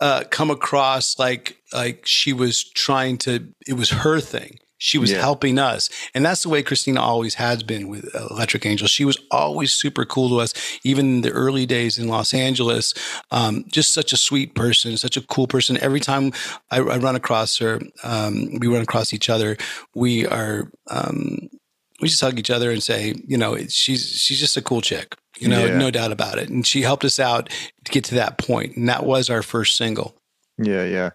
uh, 0.00 0.24
come 0.30 0.50
across 0.50 1.18
like 1.18 1.58
like 1.72 2.02
she 2.04 2.32
was 2.32 2.64
trying 2.64 3.18
to. 3.18 3.48
It 3.66 3.74
was 3.74 3.90
her 3.90 4.20
thing. 4.20 4.58
She 4.84 4.98
was 4.98 5.12
yeah. 5.12 5.20
helping 5.20 5.60
us. 5.60 5.88
And 6.12 6.26
that's 6.26 6.42
the 6.42 6.48
way 6.48 6.60
Christina 6.60 7.00
always 7.00 7.34
has 7.34 7.62
been 7.62 7.86
with 7.86 8.12
Electric 8.16 8.66
Angel. 8.66 8.88
She 8.88 9.04
was 9.04 9.16
always 9.30 9.72
super 9.72 10.04
cool 10.04 10.28
to 10.30 10.40
us, 10.40 10.52
even 10.82 11.06
in 11.06 11.20
the 11.20 11.30
early 11.30 11.66
days 11.66 12.00
in 12.00 12.08
Los 12.08 12.34
Angeles. 12.34 12.92
Um, 13.30 13.64
just 13.70 13.92
such 13.92 14.12
a 14.12 14.16
sweet 14.16 14.56
person, 14.56 14.96
such 14.96 15.16
a 15.16 15.20
cool 15.20 15.46
person. 15.46 15.78
Every 15.80 16.00
time 16.00 16.32
I, 16.72 16.78
I 16.78 16.96
run 16.96 17.14
across 17.14 17.58
her, 17.58 17.80
um, 18.02 18.58
we 18.58 18.66
run 18.66 18.82
across 18.82 19.12
each 19.12 19.30
other, 19.30 19.56
we 19.94 20.26
are. 20.26 20.68
Um, 20.88 21.48
we 22.00 22.08
just 22.08 22.20
hug 22.20 22.36
each 22.36 22.50
other 22.50 22.72
and 22.72 22.82
say, 22.82 23.14
you 23.24 23.38
know, 23.38 23.56
she's 23.68 24.10
she's 24.10 24.40
just 24.40 24.56
a 24.56 24.62
cool 24.62 24.80
chick, 24.80 25.14
you 25.38 25.46
know, 25.46 25.64
yeah. 25.64 25.78
no 25.78 25.92
doubt 25.92 26.10
about 26.10 26.38
it. 26.38 26.48
And 26.48 26.66
she 26.66 26.82
helped 26.82 27.04
us 27.04 27.20
out 27.20 27.48
to 27.84 27.92
get 27.92 28.02
to 28.06 28.16
that 28.16 28.38
point, 28.38 28.76
and 28.76 28.88
that 28.88 29.06
was 29.06 29.30
our 29.30 29.42
first 29.42 29.76
single. 29.76 30.16
Yeah, 30.58 30.84
yeah. 30.84 31.10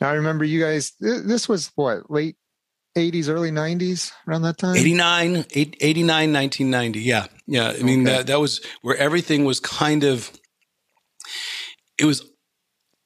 Now 0.00 0.10
I 0.10 0.12
remember 0.12 0.44
you 0.44 0.60
guys. 0.60 0.92
This 1.00 1.48
was 1.48 1.72
what 1.74 2.08
late 2.08 2.36
80s, 2.96 3.28
early 3.28 3.50
90s, 3.50 4.12
around 4.26 4.42
that 4.42 4.58
time? 4.58 4.76
89, 4.76 5.46
89 5.50 6.32
1990. 6.32 7.00
Yeah. 7.00 7.26
Yeah. 7.46 7.74
I 7.78 7.82
mean, 7.82 8.06
okay. 8.06 8.18
that, 8.18 8.26
that 8.26 8.40
was 8.40 8.60
where 8.82 8.96
everything 8.96 9.44
was 9.44 9.60
kind 9.60 10.04
of, 10.04 10.30
it 11.98 12.04
was, 12.04 12.24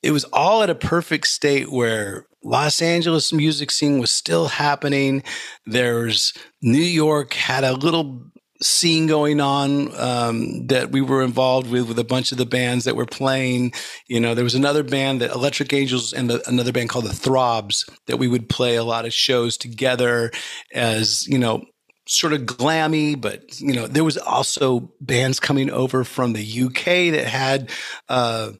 it 0.02 0.10
was 0.10 0.24
all 0.32 0.62
at 0.62 0.70
a 0.70 0.74
perfect 0.74 1.28
state 1.28 1.70
where 1.70 2.26
Los 2.42 2.82
Angeles 2.82 3.32
music 3.32 3.70
scene 3.70 3.98
was 3.98 4.10
still 4.10 4.48
happening. 4.48 5.22
There's 5.64 6.32
New 6.60 6.82
York 6.82 7.34
had 7.34 7.62
a 7.62 7.72
little 7.72 8.31
scene 8.62 9.06
going 9.06 9.40
on 9.40 9.94
um, 9.98 10.66
that 10.68 10.90
we 10.90 11.00
were 11.00 11.22
involved 11.22 11.70
with 11.70 11.88
with 11.88 11.98
a 11.98 12.04
bunch 12.04 12.32
of 12.32 12.38
the 12.38 12.46
bands 12.46 12.84
that 12.84 12.96
were 12.96 13.06
playing. 13.06 13.72
You 14.06 14.20
know, 14.20 14.34
there 14.34 14.44
was 14.44 14.54
another 14.54 14.82
band 14.82 15.20
that 15.20 15.32
Electric 15.32 15.72
Angels 15.72 16.12
and 16.12 16.30
the, 16.30 16.48
another 16.48 16.72
band 16.72 16.88
called 16.88 17.06
the 17.06 17.14
Throbs 17.14 17.84
that 18.06 18.18
we 18.18 18.28
would 18.28 18.48
play 18.48 18.76
a 18.76 18.84
lot 18.84 19.04
of 19.04 19.12
shows 19.12 19.56
together 19.56 20.30
as 20.72 21.26
you 21.26 21.38
know 21.38 21.64
sort 22.06 22.32
of 22.32 22.42
glammy, 22.42 23.20
but 23.20 23.60
you 23.60 23.72
know 23.72 23.86
there 23.86 24.04
was 24.04 24.18
also 24.18 24.92
bands 25.00 25.40
coming 25.40 25.70
over 25.70 26.04
from 26.04 26.32
the 26.32 26.62
UK 26.62 27.14
that 27.14 27.26
had 27.26 27.70
uh, 28.08 28.52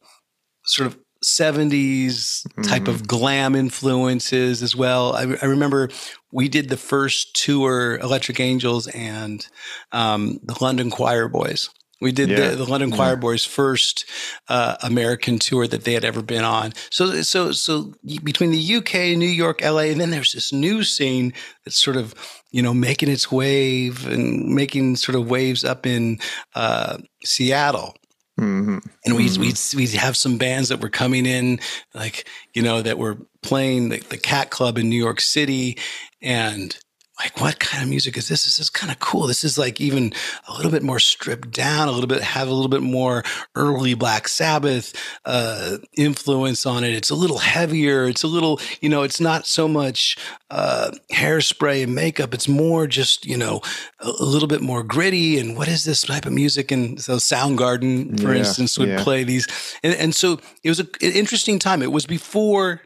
sort 0.65 0.87
of 0.87 0.99
70s 1.23 2.45
type 2.65 2.85
mm. 2.85 2.89
of 2.89 3.07
glam 3.07 3.55
influences 3.55 4.63
as 4.63 4.75
well. 4.75 5.15
I, 5.15 5.23
I, 5.41 5.47
remember 5.47 5.89
we 6.33 6.49
did 6.49 6.69
the 6.69 6.77
first 6.77 7.37
tour, 7.37 7.97
Electric 7.99 8.41
Angels 8.41 8.89
and 8.89 9.47
um, 9.93 10.41
the 10.43 10.57
London 10.61 10.91
Quireboys. 10.91 11.69
We 12.03 12.11
did 12.11 12.31
yeah. 12.31 12.51
the, 12.51 12.57
the, 12.57 12.65
London 12.65 12.91
Choir 12.91 13.11
yeah. 13.11 13.15
Boys' 13.15 13.45
first 13.45 14.05
uh, 14.49 14.75
American 14.83 15.39
tour 15.39 15.69
that 15.69 15.85
they 15.85 15.93
had 15.93 16.05
ever 16.05 16.21
been 16.21 16.43
on. 16.43 16.73
So, 16.91 17.23
so, 17.23 17.53
so 17.53 17.95
between 18.25 18.51
the 18.51 18.75
UK, 18.75 19.17
New 19.17 19.25
York, 19.25 19.63
LA, 19.63 19.83
and 19.83 20.01
then 20.01 20.11
there's 20.11 20.33
this 20.33 20.53
new 20.53 20.83
scene 20.83 21.33
that's 21.65 21.81
sort 21.81 21.97
of, 21.97 22.13
you 22.51 22.61
know, 22.61 22.75
making 22.75 23.09
its 23.09 23.31
wave 23.31 24.05
and 24.09 24.53
making 24.53 24.97
sort 24.97 25.15
of 25.15 25.31
waves 25.31 25.65
up 25.65 25.87
in 25.87 26.19
uh, 26.57 26.99
Seattle. 27.25 27.95
Mm-hmm. 28.41 28.79
And 29.05 29.17
we 29.17 29.27
mm-hmm. 29.27 29.79
we 29.79 29.87
we 29.87 29.91
have 29.99 30.17
some 30.17 30.39
bands 30.39 30.71
that 30.71 30.81
were 30.81 30.89
coming 30.89 31.27
in, 31.27 31.61
like 31.95 32.27
you 32.55 32.63
know, 32.63 32.81
that 32.83 32.99
were 32.99 33.19
playing 33.43 33.91
the, 33.91 33.99
the 33.99 34.17
Cat 34.17 34.51
Club 34.51 34.79
in 34.79 34.89
New 34.89 34.97
York 34.97 35.21
City, 35.21 35.79
and 36.23 36.77
like 37.19 37.41
what 37.41 37.61
kind 37.61 37.83
of 37.83 37.91
music 37.91 38.17
is 38.17 38.29
this? 38.29 38.45
This 38.45 38.59
is 38.59 38.71
kind 38.71 38.91
of 38.91 38.99
cool. 38.99 39.27
This 39.27 39.45
is 39.45 39.59
like 39.59 39.81
even 39.81 40.13
a 40.49 40.53
little 40.55 40.71
bit 40.71 40.83
more 40.83 40.99
stripped 40.99 41.51
down 41.51 41.89
a 41.89 41.93
little 41.93 42.07
bit 42.07 42.23
have 42.23 42.49
a 42.49 42.53
little 42.53 42.71
bit 42.71 42.83
more 42.83 43.23
early 43.55 43.95
black 43.95 44.29
sabbath 44.29 44.95
uh, 45.25 45.77
influence 45.97 46.65
on 46.65 46.85
it. 46.85 46.95
It's 46.95 47.11
a 47.11 47.15
little 47.15 47.39
heavier. 47.39 48.07
It's 48.07 48.23
a 48.23 48.27
little 48.27 48.61
you 48.81 48.89
know 48.89 49.03
it's 49.03 49.21
not 49.21 49.47
so 49.47 49.69
much 49.69 50.17
uh, 50.51 50.91
hairspray 51.13 51.83
and 51.83 51.95
makeup. 51.95 52.33
It's 52.33 52.49
more 52.49 52.87
just 52.87 53.27
you 53.27 53.37
know 53.37 53.61
a, 54.01 54.09
a, 54.09 54.25
little 54.25 54.49
bit 54.49 54.63
more 54.63 54.83
gritty 54.83 55.39
and 55.39 55.57
what 55.57 55.69
is 55.69 55.85
this 55.85 56.03
type 56.03 56.25
of 56.25 56.33
music? 56.33 56.73
And 56.73 57.01
so 57.01 57.17
soundgarden 57.17 58.21
for 58.21 58.33
yeah, 58.33 58.39
instance 58.39 58.79
would 58.79 58.89
yeah. 58.89 59.03
play 59.03 59.23
these. 59.23 59.47
And, 59.83 59.95
and 59.95 60.15
so 60.15 60.41
it 60.65 60.71
was 60.71 60.81
an 60.81 60.89
interesting 61.01 61.59
time. 61.59 61.83
It 61.83 61.93
was 61.93 62.07
before 62.07 62.81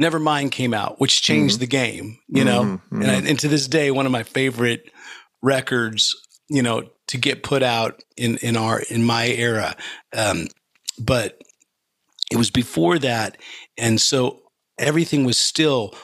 Nevermind 0.00 0.50
came 0.50 0.74
out, 0.74 1.00
which 1.00 1.22
changed 1.22 1.56
mm-hmm. 1.56 1.60
the 1.60 1.66
game, 1.66 2.18
you 2.28 2.44
know. 2.44 2.62
Mm-hmm. 2.62 3.02
And, 3.02 3.10
I, 3.10 3.14
and 3.30 3.38
to 3.40 3.48
this 3.48 3.66
day, 3.66 3.90
one 3.90 4.06
of 4.06 4.12
my 4.12 4.22
favorite 4.22 4.90
records, 5.42 6.14
you 6.48 6.62
know, 6.62 6.90
to 7.08 7.18
get 7.18 7.42
put 7.42 7.62
out 7.62 8.02
in 8.16 8.36
in 8.38 8.56
our 8.56 8.80
in 8.90 9.04
my 9.04 9.26
era. 9.26 9.74
Um, 10.14 10.48
but 10.98 11.42
it 12.30 12.36
was 12.36 12.50
before 12.50 12.98
that, 12.98 13.38
and 13.78 14.00
so 14.00 14.42
everything 14.78 15.24
was 15.24 15.38
still 15.38 15.94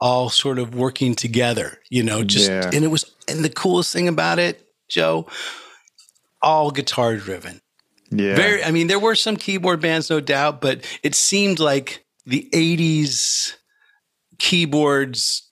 all 0.00 0.28
sort 0.28 0.58
of 0.58 0.74
working 0.74 1.14
together, 1.14 1.78
you 1.90 2.02
know. 2.02 2.24
Just 2.24 2.50
yeah. 2.50 2.70
and 2.72 2.84
it 2.84 2.88
was 2.88 3.04
and 3.28 3.44
the 3.44 3.50
coolest 3.50 3.92
thing 3.92 4.08
about 4.08 4.38
it, 4.38 4.66
Joe, 4.88 5.26
all 6.40 6.70
guitar 6.70 7.16
driven. 7.16 7.60
Yeah. 8.10 8.34
Very. 8.34 8.62
I 8.62 8.70
mean, 8.70 8.88
there 8.88 8.98
were 8.98 9.14
some 9.14 9.36
keyboard 9.36 9.80
bands, 9.80 10.10
no 10.10 10.20
doubt, 10.20 10.60
but 10.60 10.84
it 11.02 11.14
seemed 11.14 11.58
like 11.58 12.04
the 12.26 12.48
80s 12.52 13.54
keyboards, 14.38 15.48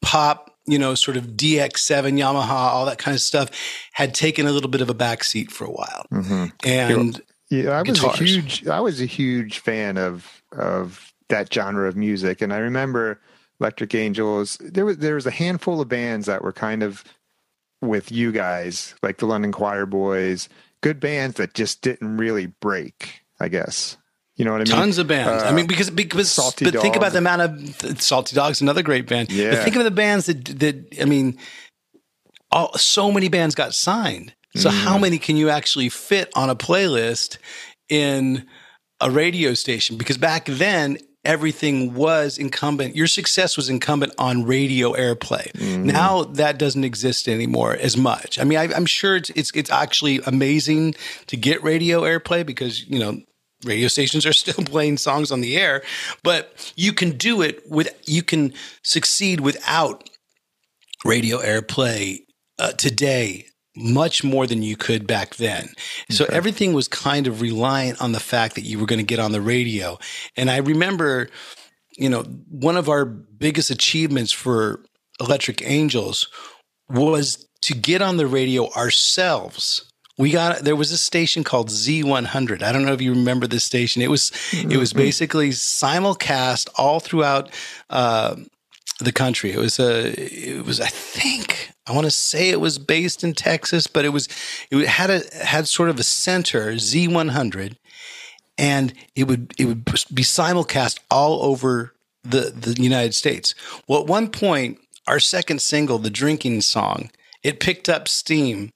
pop, 0.00 0.56
you 0.66 0.78
know, 0.78 0.94
sort 0.94 1.16
of 1.16 1.28
DX7, 1.28 2.18
Yamaha, 2.18 2.50
all 2.50 2.86
that 2.86 2.98
kind 2.98 3.14
of 3.14 3.20
stuff 3.20 3.50
had 3.92 4.14
taken 4.14 4.46
a 4.46 4.52
little 4.52 4.70
bit 4.70 4.80
of 4.80 4.90
a 4.90 4.94
backseat 4.94 5.50
for 5.50 5.64
a 5.64 5.70
while. 5.70 6.06
Mm-hmm. 6.12 6.46
And 6.64 7.20
yeah, 7.50 7.70
I 7.70 7.82
was 7.82 8.00
guitars. 8.00 8.20
a 8.20 8.24
huge, 8.24 8.66
I 8.66 8.80
was 8.80 9.00
a 9.00 9.06
huge 9.06 9.58
fan 9.58 9.98
of, 9.98 10.42
of 10.52 11.12
that 11.28 11.52
genre 11.52 11.88
of 11.88 11.96
music. 11.96 12.40
And 12.40 12.52
I 12.52 12.58
remember 12.58 13.20
Electric 13.60 13.94
Angels, 13.94 14.56
there 14.60 14.84
was, 14.84 14.98
there 14.98 15.14
was 15.14 15.26
a 15.26 15.30
handful 15.30 15.80
of 15.80 15.88
bands 15.88 16.26
that 16.26 16.42
were 16.42 16.52
kind 16.52 16.82
of 16.82 17.04
with 17.80 18.12
you 18.12 18.32
guys, 18.32 18.94
like 19.02 19.18
the 19.18 19.26
London 19.26 19.52
Quireboys, 19.52 20.48
good 20.80 21.00
bands 21.00 21.36
that 21.36 21.54
just 21.54 21.82
didn't 21.82 22.16
really 22.16 22.46
break, 22.46 23.22
I 23.40 23.48
guess. 23.48 23.96
You 24.36 24.44
know 24.46 24.52
what 24.52 24.62
I 24.62 24.64
mean? 24.64 24.72
Tons 24.72 24.98
of 24.98 25.06
bands. 25.06 25.42
Uh, 25.42 25.46
I 25.46 25.52
mean, 25.52 25.66
because 25.66 25.90
because 25.90 26.30
Salty 26.30 26.64
but 26.64 26.80
think 26.80 26.96
about 26.96 27.12
the 27.12 27.18
amount 27.18 27.42
of 27.42 28.00
Salty 28.00 28.34
Dogs, 28.34 28.60
another 28.60 28.82
great 28.82 29.06
band. 29.06 29.30
Yeah. 29.30 29.50
But 29.50 29.64
think 29.64 29.76
of 29.76 29.84
the 29.84 29.90
bands 29.90 30.26
that 30.26 30.44
that 30.60 31.00
I 31.00 31.04
mean, 31.04 31.38
all 32.50 32.76
so 32.78 33.12
many 33.12 33.28
bands 33.28 33.54
got 33.54 33.74
signed. 33.74 34.34
So 34.54 34.70
mm. 34.70 34.72
how 34.72 34.98
many 34.98 35.18
can 35.18 35.36
you 35.36 35.50
actually 35.50 35.88
fit 35.88 36.30
on 36.34 36.50
a 36.50 36.56
playlist 36.56 37.38
in 37.88 38.46
a 39.00 39.10
radio 39.10 39.54
station? 39.54 39.96
Because 39.96 40.18
back 40.18 40.46
then 40.46 40.98
everything 41.24 41.94
was 41.94 42.38
incumbent. 42.38 42.96
Your 42.96 43.06
success 43.06 43.56
was 43.56 43.68
incumbent 43.68 44.12
on 44.18 44.44
radio 44.44 44.92
airplay. 44.92 45.52
Mm. 45.52 45.84
Now 45.84 46.24
that 46.24 46.58
doesn't 46.58 46.84
exist 46.84 47.28
anymore 47.28 47.74
as 47.74 47.96
much. 47.96 48.38
I 48.38 48.44
mean, 48.44 48.58
I, 48.58 48.64
am 48.74 48.86
sure 48.86 49.16
it's, 49.16 49.30
it's 49.30 49.50
it's 49.52 49.70
actually 49.70 50.20
amazing 50.26 50.94
to 51.26 51.36
get 51.36 51.62
radio 51.62 52.02
airplay 52.02 52.44
because 52.44 52.88
you 52.88 52.98
know 52.98 53.20
radio 53.64 53.88
stations 53.88 54.26
are 54.26 54.32
still 54.32 54.64
playing 54.64 54.98
songs 54.98 55.30
on 55.30 55.40
the 55.40 55.56
air, 55.56 55.82
but 56.22 56.72
you 56.76 56.92
can 56.92 57.16
do 57.16 57.42
it 57.42 57.62
with 57.68 57.88
you 58.06 58.22
can 58.22 58.52
succeed 58.82 59.40
without 59.40 60.08
radio 61.04 61.38
airplay 61.38 62.20
uh, 62.58 62.72
today 62.72 63.46
much 63.74 64.22
more 64.22 64.46
than 64.46 64.62
you 64.62 64.76
could 64.76 65.06
back 65.06 65.36
then. 65.36 65.68
So 66.10 66.26
everything 66.26 66.74
was 66.74 66.88
kind 66.88 67.26
of 67.26 67.40
reliant 67.40 68.00
on 68.02 68.12
the 68.12 68.20
fact 68.20 68.54
that 68.54 68.62
you 68.62 68.78
were 68.78 68.86
going 68.86 68.98
to 68.98 69.04
get 69.04 69.18
on 69.18 69.32
the 69.32 69.40
radio. 69.40 69.98
And 70.36 70.50
I 70.50 70.58
remember, 70.58 71.30
you 71.96 72.10
know, 72.10 72.22
one 72.50 72.76
of 72.76 72.88
our 72.88 73.04
biggest 73.04 73.70
achievements 73.70 74.30
for 74.30 74.84
Electric 75.20 75.62
Angels 75.64 76.28
was 76.90 77.48
to 77.62 77.74
get 77.74 78.02
on 78.02 78.18
the 78.18 78.26
radio 78.26 78.70
ourselves 78.72 79.91
we 80.18 80.30
got 80.30 80.60
there 80.60 80.76
was 80.76 80.92
a 80.92 80.98
station 80.98 81.44
called 81.44 81.68
Z100. 81.68 82.62
I 82.62 82.72
don't 82.72 82.84
know 82.84 82.92
if 82.92 83.00
you 83.00 83.12
remember 83.12 83.46
this 83.46 83.64
station. 83.64 84.02
It 84.02 84.10
was 84.10 84.30
mm-hmm. 84.50 84.70
it 84.70 84.76
was 84.76 84.90
mm-hmm. 84.90 84.98
basically 84.98 85.50
simulcast 85.50 86.68
all 86.76 87.00
throughout 87.00 87.50
uh, 87.90 88.36
the 89.00 89.12
country. 89.12 89.52
It 89.52 89.58
was 89.58 89.78
a 89.78 90.12
it 90.18 90.64
was 90.64 90.80
I 90.80 90.88
think 90.88 91.72
I 91.86 91.92
want 91.92 92.04
to 92.04 92.10
say 92.10 92.50
it 92.50 92.60
was 92.60 92.78
based 92.78 93.24
in 93.24 93.32
Texas, 93.34 93.86
but 93.86 94.04
it 94.04 94.10
was 94.10 94.28
it 94.70 94.86
had 94.86 95.10
a 95.10 95.22
had 95.44 95.66
sort 95.66 95.88
of 95.88 95.98
a 95.98 96.04
center 96.04 96.72
Z100, 96.72 97.76
and 98.58 98.92
it 99.16 99.24
would 99.24 99.54
it 99.58 99.64
would 99.64 99.84
be 99.84 100.22
simulcast 100.22 100.98
all 101.10 101.42
over 101.42 101.94
the 102.22 102.52
the 102.54 102.80
United 102.80 103.14
States. 103.14 103.54
Well, 103.88 104.02
at 104.02 104.06
one 104.06 104.28
point, 104.28 104.78
our 105.06 105.20
second 105.20 105.62
single, 105.62 105.98
the 105.98 106.10
drinking 106.10 106.60
song, 106.60 107.10
it 107.42 107.60
picked 107.60 107.88
up 107.88 108.08
steam 108.08 108.72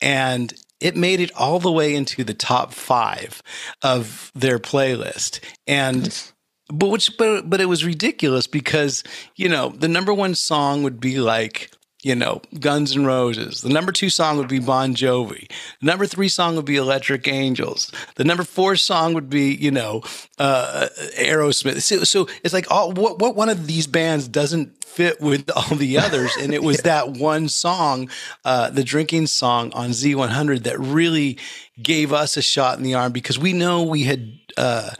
and 0.00 0.54
it 0.80 0.96
made 0.96 1.20
it 1.20 1.34
all 1.34 1.58
the 1.58 1.72
way 1.72 1.94
into 1.94 2.24
the 2.24 2.34
top 2.34 2.72
five 2.72 3.42
of 3.82 4.30
their 4.34 4.58
playlist. 4.58 5.40
And 5.66 6.02
nice. 6.02 6.32
but 6.68 6.88
which 6.88 7.16
but 7.16 7.48
but 7.48 7.60
it 7.60 7.66
was 7.66 7.84
ridiculous 7.84 8.46
because, 8.46 9.02
you 9.36 9.48
know, 9.48 9.70
the 9.70 9.88
number 9.88 10.14
one 10.14 10.34
song 10.34 10.82
would 10.82 11.00
be 11.00 11.20
like 11.20 11.70
you 12.04 12.14
know, 12.14 12.40
Guns 12.60 12.96
N' 12.96 13.04
Roses. 13.04 13.60
The 13.60 13.68
number 13.68 13.90
two 13.90 14.08
song 14.08 14.38
would 14.38 14.48
be 14.48 14.60
Bon 14.60 14.94
Jovi. 14.94 15.50
The 15.80 15.86
number 15.86 16.06
three 16.06 16.28
song 16.28 16.54
would 16.54 16.64
be 16.64 16.76
Electric 16.76 17.26
Angels. 17.26 17.90
The 18.14 18.24
number 18.24 18.44
four 18.44 18.76
song 18.76 19.14
would 19.14 19.28
be, 19.28 19.54
you 19.54 19.72
know, 19.72 20.02
uh, 20.38 20.88
Aerosmith. 21.18 21.82
So, 21.82 22.04
so, 22.04 22.28
it's 22.44 22.54
like 22.54 22.70
all 22.70 22.92
what 22.92 23.18
what 23.18 23.34
one 23.34 23.48
of 23.48 23.66
these 23.66 23.86
bands 23.88 24.28
doesn't 24.28 24.77
fit 24.88 25.20
with 25.20 25.50
all 25.54 25.76
the 25.76 25.98
others, 26.04 26.32
and 26.40 26.52
it 26.52 26.62
was 26.62 26.78
yeah. 26.78 27.04
that 27.04 27.10
one 27.12 27.48
song, 27.48 28.08
uh, 28.44 28.70
the 28.70 28.84
drinking 28.84 29.26
song 29.26 29.72
on 29.74 29.90
Z100, 29.90 30.64
that 30.64 30.78
really 30.78 31.38
gave 31.82 32.12
us 32.12 32.36
a 32.36 32.42
shot 32.42 32.78
in 32.78 32.84
the 32.84 32.94
arm 32.94 33.12
because 33.12 33.38
we 33.38 33.52
know 33.52 33.82
we 33.82 34.04
had. 34.04 34.32
Uh, 34.56 34.90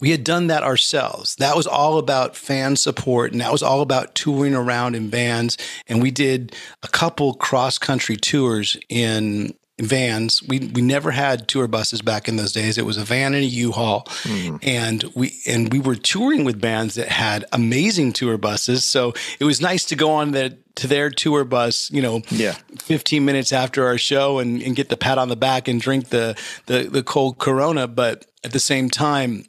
we 0.00 0.10
had 0.10 0.24
done 0.24 0.46
that 0.46 0.62
ourselves. 0.62 1.36
That 1.36 1.54
was 1.54 1.66
all 1.66 1.98
about 1.98 2.34
fan 2.34 2.76
support 2.76 3.32
and 3.32 3.40
that 3.42 3.52
was 3.52 3.62
all 3.62 3.82
about 3.82 4.14
touring 4.14 4.54
around 4.54 4.94
in 4.94 5.10
bands. 5.10 5.58
And 5.88 6.00
we 6.00 6.10
did 6.10 6.56
a 6.82 6.88
couple 6.88 7.34
cross 7.34 7.76
country 7.76 8.16
tours 8.16 8.78
in 8.88 9.52
vans. 9.80 10.42
We 10.42 10.70
we 10.74 10.82
never 10.82 11.10
had 11.10 11.48
tour 11.48 11.66
buses 11.66 12.02
back 12.02 12.28
in 12.28 12.36
those 12.36 12.52
days. 12.52 12.78
It 12.78 12.86
was 12.86 12.96
a 12.96 13.04
van 13.04 13.34
and 13.34 13.42
a 13.42 13.46
U-Haul, 13.46 14.04
mm. 14.04 14.58
and 14.62 15.04
we 15.14 15.40
and 15.46 15.72
we 15.72 15.80
were 15.80 15.96
touring 15.96 16.44
with 16.44 16.60
bands 16.60 16.94
that 16.94 17.08
had 17.08 17.44
amazing 17.52 18.12
tour 18.12 18.38
buses. 18.38 18.84
So 18.84 19.14
it 19.38 19.44
was 19.44 19.60
nice 19.60 19.84
to 19.86 19.96
go 19.96 20.10
on 20.10 20.32
the 20.32 20.56
to 20.76 20.86
their 20.86 21.10
tour 21.10 21.44
bus, 21.44 21.90
you 21.90 22.00
know, 22.00 22.22
yeah. 22.30 22.54
15 22.78 23.24
minutes 23.24 23.52
after 23.52 23.86
our 23.86 23.98
show 23.98 24.38
and, 24.38 24.62
and 24.62 24.76
get 24.76 24.88
the 24.88 24.96
pat 24.96 25.18
on 25.18 25.28
the 25.28 25.36
back 25.36 25.68
and 25.68 25.80
drink 25.80 26.08
the 26.08 26.38
the 26.66 26.84
the 26.84 27.02
cold 27.02 27.38
Corona. 27.38 27.88
But 27.88 28.26
at 28.44 28.52
the 28.52 28.60
same 28.60 28.88
time, 28.88 29.44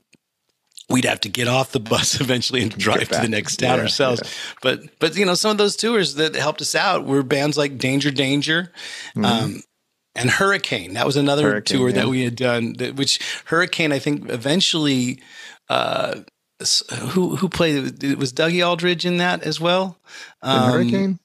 we'd 0.89 1.05
have 1.05 1.21
to 1.21 1.29
get 1.29 1.47
off 1.47 1.71
the 1.71 1.79
bus 1.79 2.19
eventually 2.21 2.61
and 2.61 2.75
drive 2.77 3.09
to 3.09 3.19
the 3.19 3.29
next 3.29 3.57
town 3.57 3.77
yeah, 3.77 3.83
ourselves. 3.83 4.21
Yeah. 4.23 4.29
But 4.61 4.99
but 4.99 5.15
you 5.15 5.25
know, 5.25 5.35
some 5.35 5.51
of 5.51 5.57
those 5.57 5.75
tours 5.75 6.15
that 6.15 6.35
helped 6.35 6.61
us 6.61 6.75
out 6.75 7.05
were 7.05 7.23
bands 7.23 7.57
like 7.57 7.77
Danger 7.77 8.11
Danger. 8.11 8.71
Mm-hmm. 9.15 9.25
Um, 9.25 9.61
and 10.15 10.29
Hurricane. 10.29 10.93
That 10.93 11.05
was 11.05 11.15
another 11.15 11.51
Hurricane, 11.51 11.77
tour 11.77 11.89
yeah. 11.89 11.95
that 11.95 12.07
we 12.07 12.23
had 12.23 12.35
done. 12.35 12.73
That, 12.73 12.95
which 12.95 13.19
Hurricane, 13.45 13.91
I 13.91 13.99
think, 13.99 14.29
eventually, 14.29 15.21
uh, 15.69 16.21
who 17.09 17.35
who 17.35 17.49
played? 17.49 18.03
It 18.03 18.17
was 18.17 18.33
Dougie 18.33 18.65
Aldrich 18.65 19.05
in 19.05 19.17
that 19.17 19.43
as 19.43 19.59
well. 19.59 19.97
Um, 20.41 20.71
Hurricane. 20.71 21.19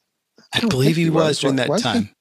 I, 0.54 0.60
I 0.62 0.66
believe 0.66 0.96
he 0.96 1.10
was, 1.10 1.24
was 1.24 1.40
during 1.40 1.56
that 1.56 1.68
was 1.68 1.82
time. 1.82 2.02
He? 2.04 2.12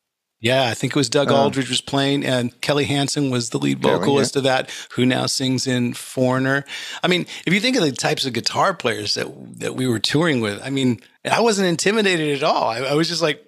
Yeah, 0.42 0.68
I 0.68 0.74
think 0.74 0.92
it 0.92 0.96
was 0.98 1.10
Doug 1.10 1.32
uh, 1.32 1.36
Aldrich 1.36 1.70
was 1.70 1.82
playing, 1.82 2.26
and 2.26 2.60
Kelly 2.62 2.84
Hansen 2.84 3.32
was 3.32 3.50
the 3.50 3.58
lead 3.58 3.80
vocalist 3.80 4.36
yeah. 4.36 4.40
of 4.40 4.44
that, 4.44 4.70
who 4.92 5.06
now 5.06 5.26
sings 5.28 5.66
in 5.66 5.94
Foreigner. 5.94 6.66
I 7.02 7.08
mean, 7.08 7.26
if 7.48 7.54
you 7.54 7.60
think 7.60 7.78
of 7.78 7.84
the 7.84 7.92
types 7.92 8.26
of 8.26 8.34
guitar 8.34 8.74
players 8.74 9.14
that 9.14 9.28
that 9.60 9.76
we 9.76 9.88
were 9.88 10.00
touring 10.00 10.42
with, 10.42 10.62
I 10.62 10.70
mean, 10.70 11.00
I 11.24 11.40
wasn't 11.40 11.68
intimidated 11.68 12.36
at 12.36 12.44
all. 12.44 12.66
I, 12.66 12.80
I 12.80 12.94
was 12.94 13.08
just 13.08 13.22
like, 13.22 13.45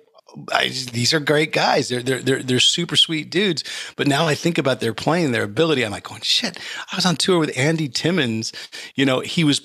I, 0.51 0.67
these 0.67 1.13
are 1.13 1.19
great 1.19 1.51
guys. 1.51 1.89
They're, 1.89 2.03
they're 2.03 2.21
they're 2.21 2.43
they're 2.43 2.59
super 2.59 2.95
sweet 2.95 3.29
dudes. 3.29 3.63
But 3.95 4.07
now 4.07 4.27
I 4.27 4.35
think 4.35 4.57
about 4.57 4.79
their 4.79 4.93
playing, 4.93 5.31
their 5.31 5.43
ability. 5.43 5.83
I'm 5.83 5.91
like, 5.91 6.03
going 6.03 6.21
shit. 6.21 6.59
I 6.91 6.95
was 6.95 7.05
on 7.05 7.15
tour 7.15 7.39
with 7.39 7.57
Andy 7.57 7.87
Timmons. 7.89 8.53
You 8.95 9.05
know, 9.05 9.21
he 9.21 9.43
was 9.43 9.61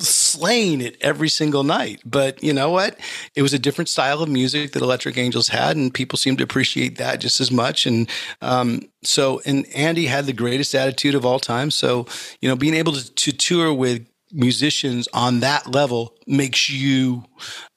slaying 0.00 0.80
it 0.80 0.96
every 1.00 1.28
single 1.28 1.64
night. 1.64 2.00
But 2.04 2.42
you 2.42 2.52
know 2.52 2.70
what? 2.70 2.98
It 3.34 3.42
was 3.42 3.52
a 3.52 3.58
different 3.58 3.88
style 3.88 4.22
of 4.22 4.28
music 4.28 4.72
that 4.72 4.82
Electric 4.82 5.16
Angels 5.16 5.48
had, 5.48 5.76
and 5.76 5.92
people 5.92 6.16
seemed 6.16 6.38
to 6.38 6.44
appreciate 6.44 6.98
that 6.98 7.20
just 7.20 7.40
as 7.40 7.50
much. 7.50 7.86
And 7.86 8.08
um, 8.40 8.82
so, 9.02 9.40
and 9.44 9.66
Andy 9.74 10.06
had 10.06 10.26
the 10.26 10.32
greatest 10.32 10.74
attitude 10.74 11.14
of 11.14 11.24
all 11.24 11.40
time. 11.40 11.70
So, 11.70 12.06
you 12.40 12.48
know, 12.48 12.56
being 12.56 12.74
able 12.74 12.92
to, 12.92 13.14
to 13.14 13.32
tour 13.32 13.72
with 13.72 14.06
musicians 14.32 15.08
on 15.12 15.40
that 15.40 15.66
level 15.66 16.14
makes 16.26 16.68
you 16.68 17.24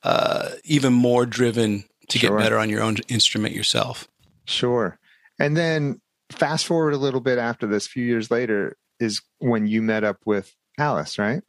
uh, 0.04 0.49
even 0.66 0.93
more 0.93 1.26
driven 1.26 1.86
to 2.12 2.20
sure. 2.20 2.38
get 2.38 2.43
better 2.43 2.57
on 2.57 2.70
your 2.70 2.82
own 2.82 2.97
instrument 3.07 3.55
yourself. 3.55 4.07
Sure. 4.45 4.99
And 5.39 5.57
then 5.57 6.01
fast 6.30 6.66
forward 6.66 6.93
a 6.93 6.97
little 6.97 7.22
bit 7.22 7.38
after 7.38 7.68
this, 7.68 7.86
a 7.88 7.89
few 7.89 8.05
years 8.05 8.30
later, 8.30 8.78
is 8.99 9.22
when 9.39 9.68
you 9.68 9.82
met 9.82 10.03
up 10.03 10.18
with 10.26 10.55
Alice, 10.78 11.18
right? 11.18 11.41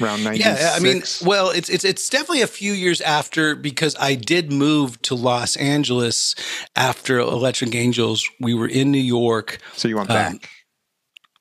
around 0.00 0.24
96. 0.24 0.60
Yeah, 0.60 0.72
I 0.74 0.80
mean, 0.80 1.02
well, 1.24 1.50
it's 1.50 1.68
it's 1.68 1.84
it's 1.84 2.08
definitely 2.08 2.42
a 2.42 2.46
few 2.46 2.72
years 2.72 3.00
after 3.00 3.54
because 3.54 3.94
I 4.00 4.14
did 4.14 4.50
move 4.50 5.00
to 5.02 5.14
Los 5.14 5.56
Angeles 5.56 6.34
after 6.74 7.18
Electric 7.18 7.74
Angels. 7.74 8.28
We 8.40 8.54
were 8.54 8.68
in 8.68 8.90
New 8.90 8.98
York. 8.98 9.58
So 9.74 9.88
you 9.88 9.96
went 9.96 10.10
um, 10.10 10.16
back. 10.16 10.48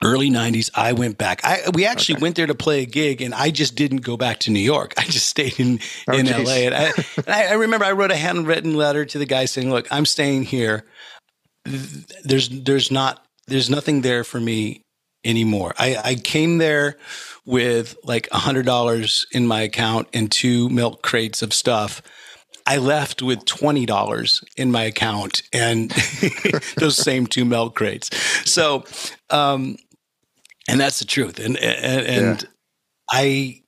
Early 0.04 0.30
'90s, 0.30 0.70
I 0.74 0.94
went 0.94 1.18
back. 1.18 1.42
I 1.44 1.70
we 1.74 1.86
actually 1.86 2.16
okay. 2.16 2.22
went 2.24 2.36
there 2.36 2.48
to 2.48 2.56
play 2.56 2.82
a 2.82 2.86
gig, 2.86 3.22
and 3.22 3.34
I 3.34 3.52
just 3.52 3.76
didn't 3.76 4.02
go 4.02 4.18
back 4.18 4.40
to 4.40 4.52
New 4.52 4.60
York. 4.60 4.94
I 4.98 5.04
just 5.04 5.28
stayed 5.36 5.60
in 5.60 5.80
oh, 6.10 6.18
in 6.18 6.26
geez. 6.26 6.48
LA. 6.48 6.54
And, 6.54 6.76
I, 6.76 6.94
and 7.18 7.30
I, 7.30 7.44
I 7.50 7.54
remember 7.54 7.86
I 7.86 7.92
wrote 7.92 8.12
a 8.12 8.16
handwritten 8.16 8.76
letter 8.76 9.06
to 9.06 9.18
the 9.20 9.26
guy 9.26 9.46
saying, 9.46 9.70
"Look, 9.70 9.88
I'm 9.92 10.06
staying 10.06 10.44
here. 10.44 10.86
There's 12.24 12.50
there's 12.50 12.90
not 12.90 13.24
there's 13.48 13.70
nothing 13.70 14.02
there 14.02 14.24
for 14.24 14.40
me 14.40 14.84
anymore. 15.24 15.74
I, 15.78 15.98
I 16.04 16.16
came 16.16 16.58
there 16.58 16.98
with 17.46 17.96
like 18.04 18.28
a 18.32 18.38
hundred 18.38 18.66
dollars 18.66 19.26
in 19.32 19.46
my 19.48 19.62
account 19.62 20.08
and 20.14 20.32
two 20.32 20.70
milk 20.70 21.02
crates 21.02 21.42
of 21.42 21.54
stuff. 21.54 22.02
I 22.66 22.78
left 22.78 23.22
with 23.22 23.46
twenty 23.46 23.86
dollars 23.86 24.44
in 24.56 24.72
my 24.72 24.84
account 24.84 25.42
and 25.52 25.92
those 26.78 26.98
same 26.98 27.28
two 27.28 27.46
milk 27.46 27.76
crates. 27.76 28.10
So, 28.50 28.86
um, 29.30 29.78
and 30.68 30.80
that's 30.80 31.00
the 31.00 31.06
truth. 31.06 31.40
And 31.40 31.58
and, 31.58 32.08
and 32.08 32.42
yeah. 32.42 32.50
I 33.10 33.62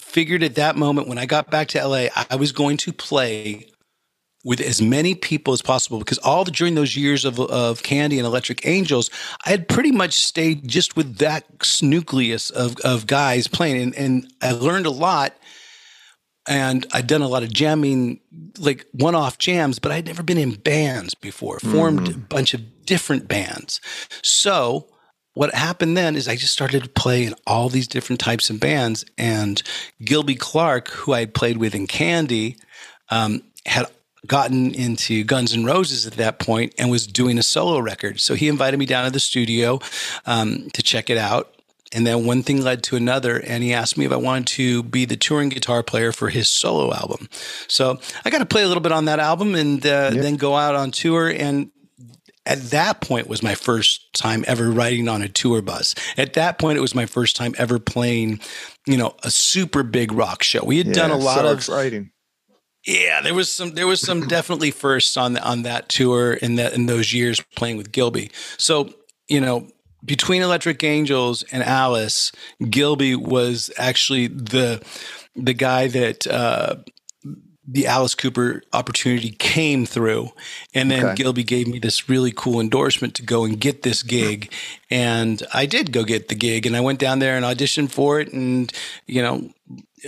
figured 0.00 0.42
at 0.42 0.56
that 0.56 0.76
moment 0.76 1.08
when 1.08 1.18
I 1.18 1.26
got 1.26 1.50
back 1.50 1.68
to 1.68 1.86
LA, 1.86 2.06
I 2.30 2.36
was 2.36 2.52
going 2.52 2.76
to 2.78 2.92
play 2.92 3.70
with 4.44 4.60
as 4.60 4.80
many 4.80 5.14
people 5.14 5.52
as 5.52 5.60
possible 5.60 5.98
because 5.98 6.18
all 6.18 6.44
the, 6.44 6.50
during 6.50 6.74
those 6.74 6.96
years 6.96 7.24
of, 7.24 7.38
of 7.38 7.82
Candy 7.82 8.18
and 8.18 8.26
Electric 8.26 8.66
Angels, 8.66 9.10
I 9.44 9.50
had 9.50 9.68
pretty 9.68 9.92
much 9.92 10.14
stayed 10.14 10.66
just 10.66 10.96
with 10.96 11.18
that 11.18 11.44
nucleus 11.82 12.50
of, 12.50 12.76
of 12.78 13.06
guys 13.06 13.46
playing. 13.48 13.82
And, 13.82 13.94
and 13.96 14.32
I 14.40 14.52
learned 14.52 14.86
a 14.86 14.90
lot 14.90 15.36
and 16.48 16.86
I'd 16.92 17.06
done 17.06 17.20
a 17.20 17.28
lot 17.28 17.42
of 17.42 17.52
jamming, 17.52 18.20
like 18.58 18.86
one 18.92 19.14
off 19.14 19.36
jams, 19.36 19.78
but 19.78 19.92
I'd 19.92 20.06
never 20.06 20.22
been 20.22 20.38
in 20.38 20.52
bands 20.52 21.14
before, 21.14 21.60
formed 21.60 22.08
mm-hmm. 22.08 22.20
a 22.20 22.24
bunch 22.24 22.54
of 22.54 22.86
different 22.86 23.28
bands. 23.28 23.80
So, 24.22 24.88
what 25.34 25.54
happened 25.54 25.96
then 25.96 26.16
is 26.16 26.28
I 26.28 26.36
just 26.36 26.52
started 26.52 26.82
to 26.82 26.88
play 26.88 27.24
in 27.24 27.34
all 27.46 27.68
these 27.68 27.88
different 27.88 28.20
types 28.20 28.50
of 28.50 28.58
bands. 28.58 29.04
And 29.16 29.62
Gilby 30.02 30.34
Clarke, 30.34 30.88
who 30.88 31.12
I 31.12 31.26
played 31.26 31.58
with 31.58 31.74
in 31.74 31.86
Candy, 31.86 32.56
um, 33.10 33.42
had 33.66 33.86
gotten 34.26 34.74
into 34.74 35.24
Guns 35.24 35.54
N' 35.54 35.64
Roses 35.64 36.06
at 36.06 36.14
that 36.14 36.38
point 36.38 36.74
and 36.78 36.90
was 36.90 37.06
doing 37.06 37.38
a 37.38 37.42
solo 37.42 37.78
record. 37.78 38.20
So 38.20 38.34
he 38.34 38.48
invited 38.48 38.78
me 38.78 38.86
down 38.86 39.04
to 39.04 39.10
the 39.10 39.20
studio 39.20 39.80
um, 40.26 40.68
to 40.70 40.82
check 40.82 41.10
it 41.10 41.16
out. 41.16 41.54
And 41.92 42.06
then 42.06 42.24
one 42.24 42.44
thing 42.44 42.62
led 42.62 42.84
to 42.84 42.96
another, 42.96 43.38
and 43.38 43.64
he 43.64 43.74
asked 43.74 43.98
me 43.98 44.04
if 44.04 44.12
I 44.12 44.16
wanted 44.16 44.46
to 44.48 44.84
be 44.84 45.06
the 45.06 45.16
touring 45.16 45.48
guitar 45.48 45.82
player 45.82 46.12
for 46.12 46.28
his 46.28 46.48
solo 46.48 46.94
album. 46.94 47.28
So 47.66 47.98
I 48.24 48.30
got 48.30 48.38
to 48.38 48.46
play 48.46 48.62
a 48.62 48.68
little 48.68 48.82
bit 48.82 48.92
on 48.92 49.06
that 49.06 49.18
album 49.18 49.56
and 49.56 49.84
uh, 49.84 50.10
yep. 50.12 50.22
then 50.22 50.36
go 50.36 50.54
out 50.54 50.76
on 50.76 50.92
tour. 50.92 51.28
And 51.28 51.72
at 52.46 52.58
that 52.70 53.00
point 53.00 53.28
was 53.28 53.42
my 53.42 53.54
first 53.54 54.12
time 54.14 54.44
ever 54.46 54.70
riding 54.70 55.08
on 55.08 55.22
a 55.22 55.28
tour 55.28 55.62
bus. 55.62 55.94
At 56.16 56.34
that 56.34 56.58
point, 56.58 56.78
it 56.78 56.80
was 56.80 56.94
my 56.94 57.06
first 57.06 57.36
time 57.36 57.54
ever 57.58 57.78
playing, 57.78 58.40
you 58.86 58.96
know, 58.96 59.14
a 59.22 59.30
super 59.30 59.82
big 59.82 60.12
rock 60.12 60.42
show. 60.42 60.64
We 60.64 60.78
had 60.78 60.88
yeah, 60.88 60.92
done 60.94 61.10
a 61.10 61.16
lot 61.16 61.40
so 61.40 61.46
of 61.48 61.58
exciting. 61.58 62.12
Yeah, 62.86 63.20
there 63.20 63.34
was 63.34 63.52
some 63.52 63.72
there 63.72 63.86
was 63.86 64.00
some 64.00 64.26
definitely 64.26 64.70
firsts 64.70 65.16
on 65.16 65.36
on 65.36 65.62
that 65.62 65.90
tour 65.90 66.32
in 66.32 66.54
that 66.56 66.72
in 66.72 66.86
those 66.86 67.12
years 67.12 67.40
playing 67.54 67.76
with 67.76 67.92
Gilby. 67.92 68.30
So, 68.56 68.94
you 69.28 69.40
know, 69.40 69.68
between 70.04 70.40
Electric 70.40 70.82
Angels 70.82 71.42
and 71.52 71.62
Alice, 71.62 72.32
Gilby 72.70 73.16
was 73.16 73.70
actually 73.76 74.28
the 74.28 74.82
the 75.36 75.52
guy 75.52 75.88
that 75.88 76.26
uh, 76.26 76.76
the 77.72 77.86
Alice 77.86 78.14
Cooper 78.14 78.62
opportunity 78.72 79.30
came 79.30 79.86
through. 79.86 80.30
And 80.74 80.90
then 80.90 81.04
okay. 81.04 81.14
Gilby 81.14 81.44
gave 81.44 81.68
me 81.68 81.78
this 81.78 82.08
really 82.08 82.32
cool 82.32 82.60
endorsement 82.60 83.14
to 83.16 83.22
go 83.22 83.44
and 83.44 83.60
get 83.60 83.82
this 83.82 84.02
gig. 84.02 84.52
And 84.90 85.42
I 85.54 85.66
did 85.66 85.92
go 85.92 86.02
get 86.04 86.28
the 86.28 86.34
gig 86.34 86.66
and 86.66 86.76
I 86.76 86.80
went 86.80 86.98
down 86.98 87.20
there 87.20 87.36
and 87.36 87.44
auditioned 87.44 87.90
for 87.92 88.18
it 88.18 88.32
and, 88.32 88.72
you 89.06 89.22
know, 89.22 89.50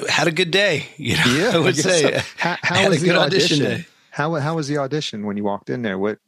had 0.08 0.26
a 0.26 0.32
good 0.32 0.50
day. 0.50 0.88
You 0.96 1.16
know, 1.16 1.24
yeah, 1.26 1.50
I 1.54 1.58
would 1.58 1.78
I 1.78 1.82
say. 1.82 2.02
So. 2.02 2.24
How, 2.38 2.56
how 2.62 2.88
was 2.88 3.02
the 3.02 3.16
audition? 3.16 3.66
audition 3.66 3.86
how 4.12 4.34
how 4.34 4.54
was 4.56 4.68
the 4.68 4.78
audition 4.78 5.26
when 5.26 5.36
you 5.36 5.42
walked 5.44 5.70
in 5.70 5.82
there? 5.82 5.98
What 5.98 6.18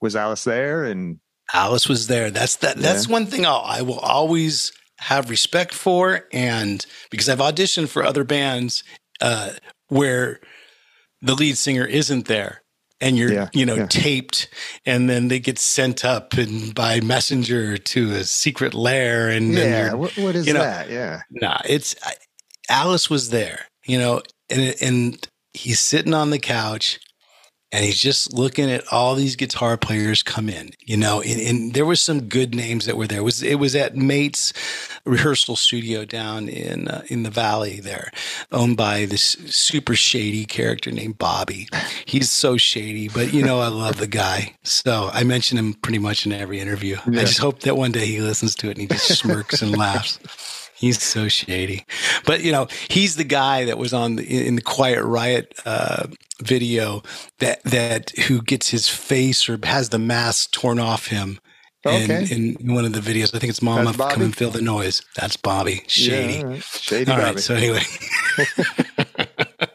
was 0.00 0.14
Alice 0.14 0.44
there? 0.44 0.84
And 0.84 1.20
Alice 1.54 1.88
was 1.88 2.08
there. 2.08 2.30
That's 2.30 2.56
that. 2.56 2.76
Yeah. 2.76 2.82
That's 2.82 3.08
one 3.08 3.26
thing 3.26 3.46
I'll, 3.46 3.62
I 3.64 3.82
will 3.82 3.98
always 4.00 4.72
have 4.98 5.30
respect 5.30 5.72
for, 5.72 6.26
and 6.32 6.84
because 7.10 7.28
I've 7.28 7.38
auditioned 7.38 7.88
for 7.88 8.04
other 8.04 8.24
bands 8.24 8.82
uh, 9.20 9.52
where 9.88 10.40
the 11.22 11.34
lead 11.34 11.56
singer 11.56 11.84
isn't 11.84 12.26
there, 12.26 12.62
and 13.00 13.16
you're 13.16 13.32
yeah, 13.32 13.48
you 13.52 13.64
know 13.66 13.74
yeah. 13.74 13.86
taped 13.86 14.48
and 14.84 15.08
then 15.08 15.28
they 15.28 15.38
get 15.38 15.58
sent 15.58 16.04
up 16.04 16.34
and 16.34 16.74
by 16.74 17.00
messenger 17.00 17.76
to 17.76 18.12
a 18.12 18.24
secret 18.24 18.74
lair 18.74 19.28
and 19.28 19.52
yeah 19.52 19.92
what, 19.94 20.16
what 20.18 20.34
is 20.36 20.46
you 20.46 20.52
know, 20.52 20.60
that 20.60 20.90
yeah 20.90 21.22
nah 21.30 21.58
it's 21.64 21.94
alice 22.68 23.08
was 23.08 23.30
there 23.30 23.66
you 23.84 23.98
know 23.98 24.22
and 24.48 24.74
and 24.80 25.28
he's 25.54 25.80
sitting 25.80 26.14
on 26.14 26.30
the 26.30 26.38
couch 26.38 27.00
and 27.72 27.84
he's 27.84 28.00
just 28.00 28.32
looking 28.32 28.70
at 28.70 28.84
all 28.92 29.14
these 29.14 29.36
guitar 29.36 29.76
players 29.76 30.22
come 30.22 30.48
in, 30.48 30.70
you 30.80 30.96
know, 30.96 31.20
and, 31.20 31.40
and, 31.40 31.74
there 31.74 31.86
was 31.86 32.00
some 32.00 32.22
good 32.22 32.52
names 32.52 32.86
that 32.86 32.96
were 32.96 33.06
there. 33.06 33.20
It 33.20 33.22
was 33.22 33.42
it 33.42 33.56
was 33.56 33.76
at 33.76 33.96
Mate's 33.96 34.52
rehearsal 35.04 35.54
studio 35.54 36.04
down 36.04 36.48
in 36.48 36.88
uh, 36.88 37.02
in 37.06 37.22
the 37.22 37.30
valley 37.30 37.78
there, 37.78 38.10
owned 38.50 38.76
by 38.76 39.04
this 39.04 39.36
super 39.46 39.94
shady 39.94 40.44
character 40.44 40.90
named 40.90 41.18
Bobby. 41.18 41.68
He's 42.06 42.30
so 42.30 42.56
shady, 42.56 43.08
but 43.08 43.32
you 43.32 43.44
know 43.44 43.60
I 43.60 43.68
love 43.68 43.98
the 43.98 44.08
guy, 44.08 44.54
so 44.64 45.10
I 45.12 45.22
mention 45.22 45.56
him 45.56 45.74
pretty 45.74 46.00
much 46.00 46.26
in 46.26 46.32
every 46.32 46.58
interview. 46.58 46.96
Yeah. 47.08 47.20
I 47.20 47.24
just 47.24 47.38
hope 47.38 47.60
that 47.60 47.76
one 47.76 47.92
day 47.92 48.06
he 48.06 48.20
listens 48.20 48.56
to 48.56 48.68
it 48.68 48.72
and 48.72 48.80
he 48.80 48.86
just 48.88 49.18
smirks 49.18 49.62
and 49.62 49.76
laughs. 49.76 50.18
He's 50.80 51.02
so 51.02 51.28
shady, 51.28 51.84
but 52.24 52.42
you 52.42 52.52
know 52.52 52.66
he's 52.88 53.16
the 53.16 53.24
guy 53.24 53.66
that 53.66 53.76
was 53.76 53.92
on 53.92 54.16
the, 54.16 54.46
in 54.46 54.56
the 54.56 54.62
Quiet 54.62 55.04
Riot 55.04 55.52
uh, 55.66 56.06
video 56.40 57.02
that 57.38 57.62
that 57.64 58.12
who 58.12 58.40
gets 58.40 58.70
his 58.70 58.88
face 58.88 59.46
or 59.46 59.58
has 59.62 59.90
the 59.90 59.98
mask 59.98 60.52
torn 60.52 60.78
off 60.78 61.08
him. 61.08 61.38
Okay. 61.84 62.26
In, 62.30 62.56
in 62.58 62.74
one 62.74 62.86
of 62.86 62.94
the 62.94 63.00
videos, 63.00 63.34
I 63.34 63.38
think 63.38 63.50
it's 63.50 63.60
"Mama, 63.60 63.92
Come 63.92 64.22
and 64.22 64.34
Feel 64.34 64.50
the 64.50 64.62
Noise." 64.62 65.02
That's 65.16 65.36
Bobby. 65.36 65.82
Shady. 65.86 66.38
Yeah, 66.38 66.44
right. 66.44 66.62
Shady. 66.62 67.10
All 67.10 67.18
Bobby. 67.18 67.30
right. 67.32 67.40
So 67.40 67.54
anyway. 67.56 67.82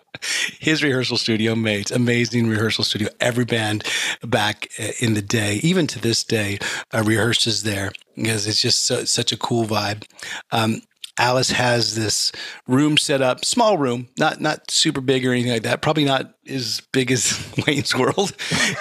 his 0.59 0.83
rehearsal 0.83 1.17
studio 1.17 1.53
mates 1.53 1.91
amazing 1.91 2.47
rehearsal 2.47 2.83
studio 2.83 3.07
every 3.19 3.45
band 3.45 3.83
back 4.23 4.67
uh, 4.79 4.87
in 4.99 5.13
the 5.13 5.21
day 5.21 5.59
even 5.61 5.85
to 5.85 5.99
this 5.99 6.23
day 6.23 6.57
uh, 6.93 7.03
rehearses 7.03 7.61
there 7.61 7.91
because 8.15 8.47
it's 8.47 8.59
just 8.59 8.85
so, 8.85 9.03
such 9.05 9.31
a 9.31 9.37
cool 9.37 9.65
vibe 9.65 10.03
um, 10.51 10.81
Alice 11.17 11.51
has 11.51 11.95
this 11.95 12.31
room 12.67 12.97
set 12.97 13.21
up, 13.21 13.45
small 13.45 13.77
room, 13.77 14.09
not 14.17 14.41
not 14.41 14.69
super 14.69 15.01
big 15.01 15.25
or 15.25 15.31
anything 15.31 15.51
like 15.51 15.63
that. 15.63 15.81
Probably 15.81 16.05
not 16.05 16.33
as 16.47 16.81
big 16.91 17.11
as 17.11 17.53
Wayne's 17.67 17.95
World. 17.95 18.35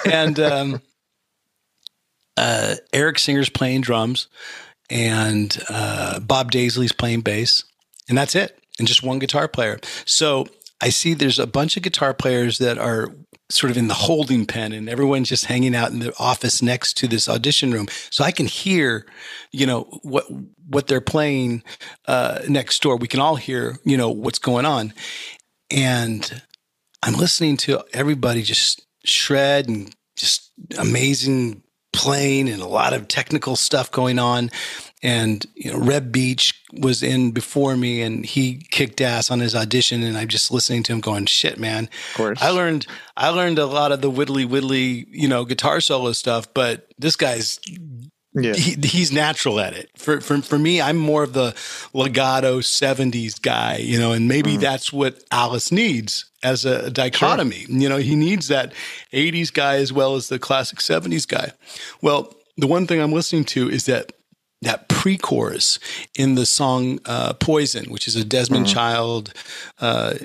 and 0.05 0.39
um, 0.39 0.81
uh, 2.37 2.75
Eric 2.91 3.19
Singer's 3.19 3.49
playing 3.49 3.81
drums, 3.81 4.27
and 4.89 5.57
uh, 5.69 6.19
Bob 6.19 6.51
Daisley's 6.51 6.91
playing 6.91 7.21
bass, 7.21 7.63
and 8.09 8.17
that's 8.17 8.35
it. 8.35 8.59
And 8.77 8.87
just 8.87 9.03
one 9.03 9.19
guitar 9.19 9.47
player. 9.47 9.79
So 10.05 10.47
I 10.81 10.89
see 10.89 11.13
there's 11.13 11.39
a 11.39 11.47
bunch 11.47 11.77
of 11.77 11.83
guitar 11.83 12.13
players 12.13 12.57
that 12.57 12.77
are 12.77 13.15
sort 13.49 13.71
of 13.71 13.77
in 13.77 13.87
the 13.87 13.93
holding 13.93 14.45
pen 14.45 14.73
and 14.73 14.89
everyone's 14.89 15.29
just 15.29 15.45
hanging 15.45 15.75
out 15.75 15.91
in 15.91 15.99
the 15.99 16.13
office 16.17 16.61
next 16.61 16.97
to 16.97 17.07
this 17.07 17.29
audition 17.29 17.71
room. 17.71 17.87
So 18.09 18.23
i 18.23 18.31
can 18.31 18.47
hear 18.47 19.05
you 19.51 19.65
know 19.65 19.83
what 20.01 20.25
what 20.67 20.87
they're 20.87 21.01
playing 21.01 21.63
uh, 22.07 22.39
next 22.47 22.81
door. 22.81 22.97
We 22.97 23.07
can 23.07 23.19
all 23.19 23.35
hear 23.35 23.77
you 23.83 23.97
know 23.97 24.09
what's 24.09 24.39
going 24.39 24.65
on. 24.65 24.93
And 25.71 26.41
i'm 27.03 27.13
listening 27.13 27.57
to 27.57 27.83
everybody 27.93 28.41
just 28.41 28.85
shred 29.03 29.67
and 29.67 29.93
just 30.15 30.51
amazing 30.79 31.61
playing 31.93 32.49
and 32.49 32.61
a 32.61 32.67
lot 32.67 32.93
of 32.93 33.07
technical 33.07 33.55
stuff 33.55 33.91
going 33.91 34.19
on 34.19 34.51
and 35.05 35.45
you 35.53 35.71
know, 35.71 35.77
Reb 35.77 36.11
Beach 36.11 36.59
was 36.73 37.03
in 37.03 37.29
before 37.29 37.77
me, 37.77 38.01
and 38.01 38.25
he 38.25 38.55
kicked 38.71 38.99
ass 39.01 39.29
on 39.29 39.39
his 39.39 39.53
audition. 39.53 40.01
And 40.01 40.17
I'm 40.17 40.27
just 40.27 40.51
listening 40.51 40.81
to 40.83 40.93
him, 40.93 40.99
going, 40.99 41.27
"Shit, 41.27 41.59
man! 41.59 41.89
Of 42.09 42.17
course, 42.17 42.41
I 42.41 42.49
learned 42.49 42.87
I 43.15 43.29
learned 43.29 43.59
a 43.59 43.67
lot 43.67 43.91
of 43.91 44.01
the 44.01 44.09
widdly 44.09 44.45
widdly, 44.45 45.05
you 45.11 45.27
know, 45.27 45.45
guitar 45.45 45.79
solo 45.79 46.11
stuff. 46.13 46.51
But 46.55 46.91
this 46.97 47.15
guy's 47.15 47.59
yeah. 48.33 48.53
He, 48.53 48.75
he's 48.87 49.11
natural 49.11 49.59
at 49.59 49.73
it. 49.73 49.91
For, 49.95 50.19
for 50.19 50.41
for 50.41 50.57
me, 50.57 50.81
I'm 50.81 50.97
more 50.97 51.21
of 51.21 51.33
the 51.33 51.55
legato 51.93 52.59
'70s 52.61 53.39
guy, 53.39 53.77
you 53.77 53.99
know, 53.99 54.11
and 54.11 54.27
maybe 54.27 54.57
mm. 54.57 54.59
that's 54.59 54.91
what 54.91 55.23
Alice 55.31 55.71
needs 55.71 56.25
as 56.41 56.65
a 56.65 56.89
dichotomy. 56.89 57.65
Sure. 57.65 57.75
You 57.75 57.89
know, 57.89 57.97
he 57.97 58.15
needs 58.15 58.47
that 58.47 58.73
'80s 59.13 59.53
guy 59.53 59.75
as 59.75 59.93
well 59.93 60.15
as 60.15 60.29
the 60.29 60.39
classic 60.39 60.79
'70s 60.79 61.27
guy. 61.27 61.51
Well, 62.01 62.33
the 62.57 62.67
one 62.67 62.87
thing 62.87 62.99
I'm 62.99 63.13
listening 63.13 63.45
to 63.45 63.69
is 63.69 63.85
that 63.85 64.11
that 64.65 64.89
pre-chorus 64.89 65.79
in 66.17 66.35
the 66.35 66.45
song 66.45 66.99
uh, 67.05 67.33
"Poison," 67.33 67.85
which 67.85 68.07
is 68.07 68.15
a 68.15 68.25
Desmond 68.25 68.65
mm-hmm. 68.65 68.73
Child, 68.73 69.33
uh, 69.79 70.15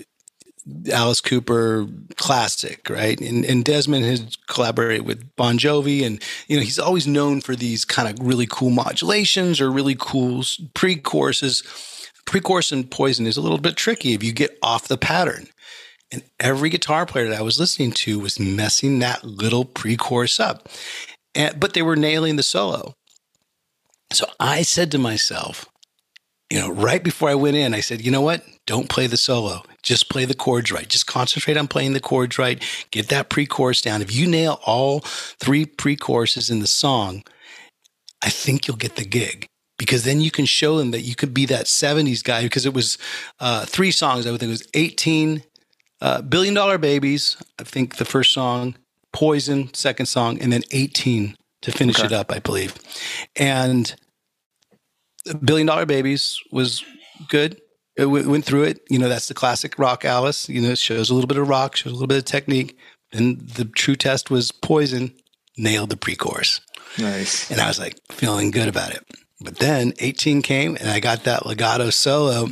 Alice 0.92 1.20
Cooper 1.20 1.86
classic, 2.16 2.88
right? 2.90 3.20
And, 3.20 3.44
and 3.44 3.64
Desmond 3.64 4.04
has 4.04 4.36
collaborated 4.48 5.06
with 5.06 5.34
Bon 5.36 5.58
Jovi, 5.58 6.04
and 6.04 6.22
you 6.48 6.56
know 6.56 6.62
he's 6.62 6.78
always 6.78 7.06
known 7.06 7.40
for 7.40 7.56
these 7.56 7.84
kind 7.84 8.08
of 8.08 8.26
really 8.26 8.46
cool 8.50 8.70
modulations 8.70 9.60
or 9.60 9.70
really 9.70 9.96
cool 9.98 10.44
pre-choruses. 10.74 11.62
Pre-chorus 12.26 12.70
and 12.70 12.88
Poison 12.88 13.26
is 13.26 13.36
a 13.36 13.40
little 13.40 13.58
bit 13.58 13.76
tricky 13.76 14.12
if 14.12 14.22
you 14.22 14.32
get 14.32 14.56
off 14.62 14.86
the 14.86 14.98
pattern. 14.98 15.48
And 16.12 16.22
every 16.38 16.70
guitar 16.70 17.06
player 17.06 17.28
that 17.28 17.38
I 17.38 17.42
was 17.42 17.58
listening 17.58 17.92
to 17.92 18.18
was 18.18 18.38
messing 18.38 18.98
that 18.98 19.24
little 19.24 19.64
pre-chorus 19.64 20.40
up. 20.40 20.68
And, 21.34 21.58
but 21.58 21.74
they 21.74 21.82
were 21.82 21.96
nailing 21.96 22.36
the 22.36 22.42
solo. 22.42 22.94
So 24.12 24.26
I 24.38 24.62
said 24.62 24.90
to 24.92 24.98
myself, 24.98 25.66
you 26.50 26.58
know, 26.58 26.70
right 26.70 27.02
before 27.02 27.28
I 27.28 27.36
went 27.36 27.56
in, 27.56 27.74
I 27.74 27.80
said, 27.80 28.04
you 28.04 28.10
know 28.10 28.20
what? 28.20 28.42
Don't 28.66 28.88
play 28.88 29.06
the 29.06 29.16
solo. 29.16 29.62
Just 29.82 30.10
play 30.10 30.24
the 30.24 30.34
chords 30.34 30.72
right. 30.72 30.88
Just 30.88 31.06
concentrate 31.06 31.56
on 31.56 31.68
playing 31.68 31.92
the 31.92 32.00
chords 32.00 32.38
right. 32.38 32.62
Get 32.90 33.08
that 33.08 33.28
pre 33.28 33.46
chorus 33.46 33.80
down. 33.80 34.02
If 34.02 34.14
you 34.14 34.26
nail 34.26 34.60
all 34.64 35.00
three 35.00 35.64
pre 35.64 35.96
choruses 35.96 36.50
in 36.50 36.58
the 36.58 36.66
song, 36.66 37.22
I 38.22 38.30
think 38.30 38.66
you'll 38.66 38.76
get 38.76 38.96
the 38.96 39.04
gig 39.04 39.46
because 39.78 40.04
then 40.04 40.20
you 40.20 40.30
can 40.30 40.44
show 40.44 40.76
them 40.76 40.90
that 40.90 41.02
you 41.02 41.14
could 41.14 41.32
be 41.32 41.46
that 41.46 41.66
70s 41.66 42.22
guy 42.22 42.42
because 42.42 42.66
it 42.66 42.74
was 42.74 42.98
uh, 43.38 43.64
three 43.64 43.92
songs. 43.92 44.26
I 44.26 44.30
would 44.30 44.40
think 44.40 44.50
it 44.50 44.52
was 44.52 44.68
18 44.74 45.42
uh, 46.00 46.22
Billion 46.22 46.54
Dollar 46.54 46.78
Babies, 46.78 47.36
I 47.58 47.64
think 47.64 47.96
the 47.96 48.04
first 48.04 48.32
song, 48.32 48.74
Poison, 49.12 49.72
second 49.74 50.06
song, 50.06 50.38
and 50.40 50.52
then 50.52 50.62
18 50.70 51.36
to 51.62 51.72
finish 51.72 51.98
okay. 51.98 52.06
it 52.06 52.12
up, 52.12 52.32
I 52.32 52.38
believe. 52.38 52.74
And 53.36 53.94
Billion 55.44 55.66
Dollar 55.66 55.86
Babies 55.86 56.40
was 56.50 56.84
good. 57.28 57.60
It 57.96 58.04
w- 58.04 58.30
went 58.30 58.44
through 58.44 58.64
it. 58.64 58.80
You 58.88 58.98
know, 58.98 59.08
that's 59.08 59.28
the 59.28 59.34
classic 59.34 59.78
rock 59.78 60.04
Alice. 60.04 60.48
You 60.48 60.60
know, 60.60 60.70
it 60.70 60.78
shows 60.78 61.10
a 61.10 61.14
little 61.14 61.28
bit 61.28 61.38
of 61.38 61.48
rock, 61.48 61.76
shows 61.76 61.92
a 61.92 61.94
little 61.94 62.08
bit 62.08 62.18
of 62.18 62.24
technique. 62.24 62.78
And 63.12 63.40
the 63.40 63.64
true 63.64 63.96
test 63.96 64.30
was 64.30 64.52
Poison, 64.52 65.12
nailed 65.56 65.90
the 65.90 65.96
pre 65.96 66.16
chorus. 66.16 66.60
Nice. 66.98 67.50
And 67.50 67.60
I 67.60 67.68
was 67.68 67.78
like 67.78 67.98
feeling 68.10 68.50
good 68.50 68.68
about 68.68 68.92
it. 68.92 69.04
But 69.40 69.58
then 69.58 69.94
18 69.98 70.42
came 70.42 70.76
and 70.76 70.88
I 70.88 71.00
got 71.00 71.24
that 71.24 71.46
legato 71.46 71.90
solo 71.90 72.48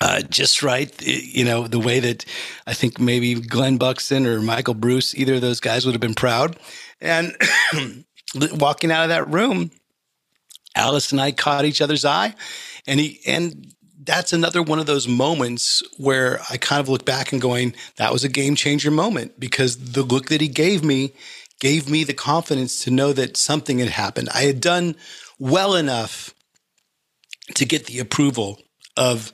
uh, 0.00 0.22
just 0.22 0.62
right. 0.62 0.90
You 1.02 1.44
know, 1.44 1.66
the 1.66 1.78
way 1.78 2.00
that 2.00 2.24
I 2.66 2.74
think 2.74 3.00
maybe 3.00 3.34
Glen 3.34 3.78
Buxton 3.78 4.26
or 4.26 4.40
Michael 4.40 4.74
Bruce, 4.74 5.14
either 5.14 5.34
of 5.34 5.40
those 5.40 5.60
guys 5.60 5.84
would 5.86 5.94
have 5.94 6.00
been 6.00 6.14
proud. 6.14 6.58
And 7.00 7.36
walking 8.52 8.90
out 8.90 9.04
of 9.04 9.08
that 9.10 9.28
room, 9.28 9.70
Alice 10.74 11.12
and 11.12 11.20
I 11.20 11.32
caught 11.32 11.64
each 11.64 11.80
other's 11.80 12.04
eye, 12.04 12.34
and 12.86 13.00
he 13.00 13.20
and 13.26 13.72
that's 14.06 14.32
another 14.32 14.62
one 14.62 14.78
of 14.78 14.86
those 14.86 15.08
moments 15.08 15.82
where 15.96 16.40
I 16.48 16.56
kind 16.56 16.80
of 16.80 16.88
look 16.88 17.04
back 17.04 17.32
and 17.32 17.42
going, 17.42 17.74
that 17.96 18.12
was 18.12 18.22
a 18.22 18.28
game 18.28 18.54
changer 18.54 18.90
moment 18.90 19.38
because 19.38 19.92
the 19.92 20.04
look 20.04 20.28
that 20.28 20.40
he 20.40 20.48
gave 20.48 20.84
me 20.84 21.12
gave 21.58 21.90
me 21.90 22.04
the 22.04 22.14
confidence 22.14 22.84
to 22.84 22.90
know 22.90 23.12
that 23.12 23.36
something 23.36 23.78
had 23.78 23.88
happened. 23.88 24.28
I 24.32 24.42
had 24.42 24.60
done 24.60 24.94
well 25.38 25.74
enough 25.74 26.34
to 27.54 27.64
get 27.64 27.86
the 27.86 27.98
approval 27.98 28.60
of, 28.96 29.32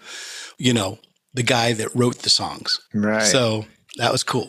you 0.62 0.72
know, 0.72 0.96
the 1.34 1.42
guy 1.42 1.72
that 1.72 1.88
wrote 1.92 2.18
the 2.18 2.30
songs. 2.30 2.78
Right. 2.94 3.24
So 3.24 3.66
that 3.96 4.12
was 4.12 4.22
cool. 4.22 4.48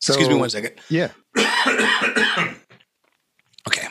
So, 0.00 0.14
Excuse 0.14 0.30
me 0.30 0.36
one 0.36 0.48
second. 0.48 0.72
Yeah. 0.88 1.10
okay. 3.68 3.88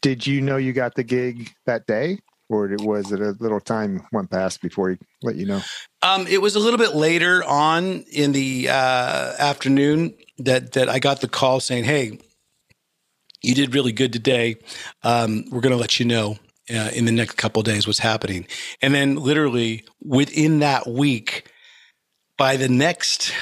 Did 0.00 0.26
you 0.26 0.40
know 0.40 0.56
you 0.56 0.72
got 0.72 0.94
the 0.94 1.04
gig 1.04 1.50
that 1.66 1.86
day? 1.86 2.20
Or 2.48 2.70
it 2.70 2.80
was 2.80 3.12
it 3.12 3.20
a 3.20 3.34
little 3.40 3.60
time 3.60 4.06
went 4.12 4.30
past 4.30 4.62
before 4.62 4.90
he 4.90 4.96
let 5.22 5.36
you 5.36 5.46
know? 5.46 5.60
Um, 6.02 6.26
it 6.26 6.40
was 6.40 6.54
a 6.54 6.58
little 6.58 6.78
bit 6.78 6.94
later 6.94 7.42
on 7.44 8.04
in 8.12 8.32
the 8.32 8.68
uh, 8.68 9.32
afternoon 9.38 10.14
that 10.38 10.72
that 10.72 10.88
I 10.88 10.98
got 10.98 11.22
the 11.22 11.28
call 11.28 11.58
saying, 11.60 11.84
"Hey, 11.84 12.18
you 13.42 13.54
did 13.54 13.74
really 13.74 13.92
good 13.92 14.12
today. 14.12 14.56
Um, 15.02 15.46
we're 15.50 15.62
going 15.62 15.72
to 15.72 15.80
let 15.80 15.98
you 15.98 16.04
know 16.04 16.36
uh, 16.70 16.90
in 16.94 17.04
the 17.04 17.12
next 17.12 17.36
couple 17.36 17.62
days 17.62 17.86
what's 17.86 17.98
happening." 17.98 18.46
And 18.82 18.94
then, 18.94 19.16
literally 19.16 19.84
within 20.02 20.60
that 20.60 20.86
week, 20.86 21.50
by 22.36 22.56
the 22.56 22.68
next, 22.68 23.32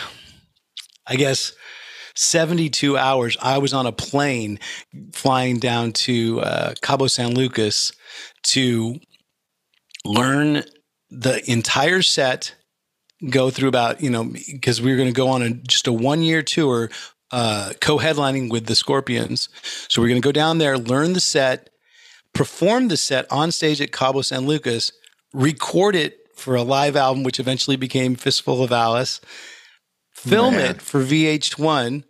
I 1.06 1.16
guess, 1.16 1.52
72 2.14 2.96
hours, 2.96 3.36
I 3.40 3.58
was 3.58 3.72
on 3.72 3.86
a 3.86 3.92
plane 3.92 4.58
flying 5.12 5.58
down 5.58 5.92
to 5.92 6.40
uh, 6.40 6.74
Cabo 6.82 7.06
San 7.06 7.34
Lucas 7.34 7.92
to 8.44 8.96
learn 10.04 10.64
the 11.10 11.42
entire 11.50 12.02
set, 12.02 12.54
go 13.30 13.50
through 13.50 13.68
about, 13.68 14.02
you 14.02 14.10
know, 14.10 14.24
because 14.24 14.82
we 14.82 14.90
were 14.90 14.96
going 14.96 15.08
to 15.08 15.14
go 15.14 15.28
on 15.28 15.42
a, 15.42 15.50
just 15.50 15.86
a 15.86 15.92
one 15.92 16.22
year 16.22 16.42
tour 16.42 16.90
uh, 17.30 17.72
co-headlining 17.80 18.50
with 18.50 18.66
the 18.66 18.74
Scorpions. 18.74 19.48
So 19.88 20.02
we're 20.02 20.08
going 20.08 20.20
to 20.20 20.26
go 20.26 20.32
down 20.32 20.58
there, 20.58 20.76
learn 20.76 21.14
the 21.14 21.20
set, 21.20 21.70
perform 22.34 22.88
the 22.88 22.96
set 22.96 23.30
on 23.30 23.52
stage 23.52 23.80
at 23.80 23.92
Cabo 23.92 24.22
San 24.22 24.46
Lucas, 24.46 24.92
record 25.32 25.94
it 25.94 26.18
for 26.34 26.54
a 26.54 26.62
live 26.62 26.96
album, 26.96 27.22
which 27.22 27.38
eventually 27.38 27.76
became 27.76 28.16
Fistful 28.16 28.62
of 28.62 28.72
Alice, 28.72 29.20
film 30.12 30.54
Man. 30.54 30.76
it 30.76 30.82
for 30.82 31.02
VH1, 31.02 32.04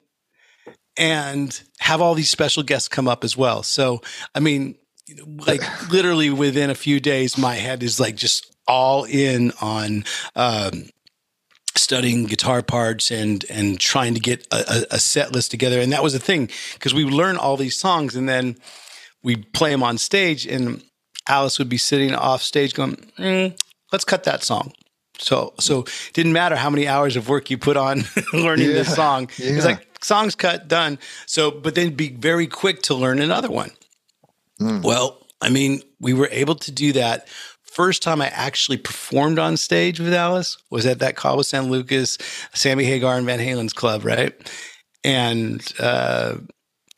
and 0.96 1.62
have 1.80 2.00
all 2.00 2.14
these 2.14 2.30
special 2.30 2.62
guests 2.62 2.88
come 2.88 3.08
up 3.08 3.24
as 3.24 3.36
well. 3.36 3.62
So, 3.62 4.02
I 4.34 4.40
mean, 4.40 4.76
like 5.46 5.62
literally 5.90 6.30
within 6.30 6.70
a 6.70 6.74
few 6.74 7.00
days, 7.00 7.36
my 7.36 7.54
head 7.54 7.82
is 7.82 7.98
like 7.98 8.16
just 8.16 8.54
all 8.68 9.04
in 9.04 9.52
on 9.60 10.04
um, 10.36 10.84
studying 11.76 12.24
guitar 12.24 12.62
parts 12.62 13.10
and 13.10 13.44
and 13.50 13.80
trying 13.80 14.14
to 14.14 14.20
get 14.20 14.46
a, 14.52 14.86
a, 14.92 14.98
set 14.98 15.32
list 15.32 15.50
together. 15.50 15.80
And 15.80 15.92
that 15.92 16.02
was 16.02 16.12
the 16.12 16.18
thing 16.18 16.48
because 16.74 16.94
we 16.94 17.04
learn 17.04 17.36
all 17.36 17.56
these 17.56 17.76
songs 17.76 18.14
and 18.14 18.28
then 18.28 18.56
we 19.22 19.36
play 19.36 19.70
them 19.70 19.82
on 19.82 19.98
stage, 19.98 20.46
and 20.46 20.82
Alice 21.28 21.58
would 21.58 21.68
be 21.68 21.78
sitting 21.78 22.14
off 22.14 22.42
stage 22.42 22.74
going, 22.74 22.96
mm, 23.18 23.56
"Let's 23.92 24.04
cut 24.04 24.24
that 24.24 24.42
song." 24.42 24.72
So 25.18 25.54
so 25.60 25.80
it 25.80 26.10
didn't 26.12 26.32
matter 26.32 26.56
how 26.56 26.70
many 26.70 26.88
hours 26.88 27.16
of 27.16 27.28
work 27.28 27.50
you 27.50 27.58
put 27.58 27.76
on 27.76 28.04
learning 28.32 28.68
yeah, 28.68 28.74
this 28.74 28.94
song. 28.94 29.30
Yeah. 29.38 29.52
It's 29.52 29.64
like 29.64 29.86
songs 30.02 30.34
cut, 30.34 30.68
done. 30.68 30.98
So 31.26 31.50
but 31.50 31.74
then 31.74 31.94
be 31.94 32.10
very 32.10 32.46
quick 32.46 32.82
to 32.82 32.94
learn 32.94 33.20
another 33.20 33.50
one. 33.50 33.70
Mm. 34.60 34.82
Well, 34.82 35.18
I 35.40 35.50
mean, 35.50 35.82
we 36.00 36.14
were 36.14 36.28
able 36.30 36.54
to 36.56 36.72
do 36.72 36.92
that. 36.92 37.28
First 37.62 38.02
time 38.02 38.20
I 38.20 38.28
actually 38.28 38.76
performed 38.76 39.38
on 39.38 39.56
stage 39.56 39.98
with 39.98 40.12
Alice 40.12 40.58
was 40.70 40.84
at 40.84 40.98
that 40.98 41.16
Cabo 41.16 41.42
San 41.42 41.70
Lucas, 41.70 42.18
Sammy 42.52 42.84
Hagar 42.84 43.16
and 43.16 43.26
Van 43.26 43.38
Halen's 43.38 43.72
club, 43.72 44.04
right? 44.04 44.34
And 45.04 45.66
uh, 45.80 46.36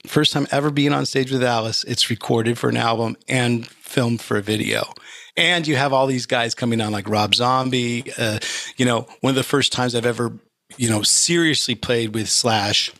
first 0.06 0.32
time 0.32 0.46
ever 0.50 0.70
being 0.70 0.92
on 0.92 1.06
stage 1.06 1.32
with 1.32 1.42
Alice. 1.42 1.84
It's 1.84 2.10
recorded 2.10 2.58
for 2.58 2.68
an 2.68 2.76
album 2.76 3.16
and 3.28 3.66
filmed 3.66 4.20
for 4.20 4.36
a 4.36 4.42
video. 4.42 4.92
And 5.36 5.66
you 5.66 5.76
have 5.76 5.92
all 5.92 6.06
these 6.06 6.26
guys 6.26 6.54
coming 6.54 6.80
on 6.80 6.92
like 6.92 7.08
Rob 7.08 7.34
Zombie. 7.34 8.04
Uh, 8.16 8.38
you 8.76 8.84
know, 8.84 9.06
one 9.20 9.30
of 9.30 9.36
the 9.36 9.42
first 9.42 9.72
times 9.72 9.94
I've 9.94 10.06
ever, 10.06 10.32
you 10.76 10.88
know, 10.88 11.02
seriously 11.02 11.74
played 11.74 12.14
with 12.14 12.28
Slash. 12.28 12.92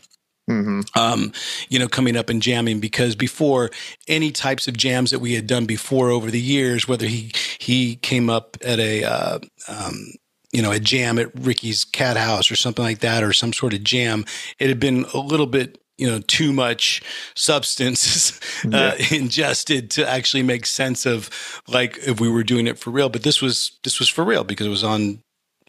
Mm-hmm. 0.49 0.81
Um, 0.95 1.31
you 1.69 1.79
know, 1.79 1.87
coming 1.87 2.15
up 2.15 2.29
and 2.29 2.39
jamming 2.39 2.79
because 2.79 3.15
before 3.15 3.71
any 4.07 4.31
types 4.31 4.67
of 4.67 4.77
jams 4.77 5.09
that 5.09 5.17
we 5.17 5.33
had 5.33 5.47
done 5.47 5.65
before 5.65 6.11
over 6.11 6.29
the 6.29 6.39
years, 6.39 6.87
whether 6.87 7.07
he 7.07 7.31
he 7.57 7.95
came 7.95 8.29
up 8.29 8.55
at 8.63 8.79
a 8.79 9.03
uh, 9.03 9.39
um, 9.67 10.13
you 10.51 10.61
know 10.61 10.71
a 10.71 10.79
jam 10.79 11.17
at 11.17 11.33
Riki's 11.33 11.83
Cat 11.83 12.15
House 12.15 12.51
or 12.51 12.55
something 12.55 12.85
like 12.85 12.99
that, 12.99 13.23
or 13.23 13.33
some 13.33 13.53
sort 13.53 13.73
of 13.73 13.83
jam, 13.83 14.23
it 14.59 14.69
had 14.69 14.79
been 14.79 15.05
a 15.15 15.17
little 15.17 15.47
bit 15.47 15.79
you 15.97 16.07
know 16.07 16.19
too 16.19 16.51
much 16.51 17.01
substance 17.35 18.39
uh, 18.73 18.95
ingested 19.11 19.89
to 19.91 20.07
actually 20.07 20.43
make 20.43 20.65
sense 20.65 21.05
of 21.05 21.29
like 21.67 21.97
if 22.05 22.19
we 22.19 22.29
were 22.29 22.43
doing 22.43 22.67
it 22.67 22.77
for 22.77 22.91
real. 22.91 23.09
But 23.09 23.23
this 23.23 23.41
was 23.41 23.77
this 23.83 23.99
was 23.99 24.09
for 24.09 24.23
real 24.23 24.43
because 24.43 24.67
it 24.67 24.71
was 24.71 24.83
on 24.83 25.21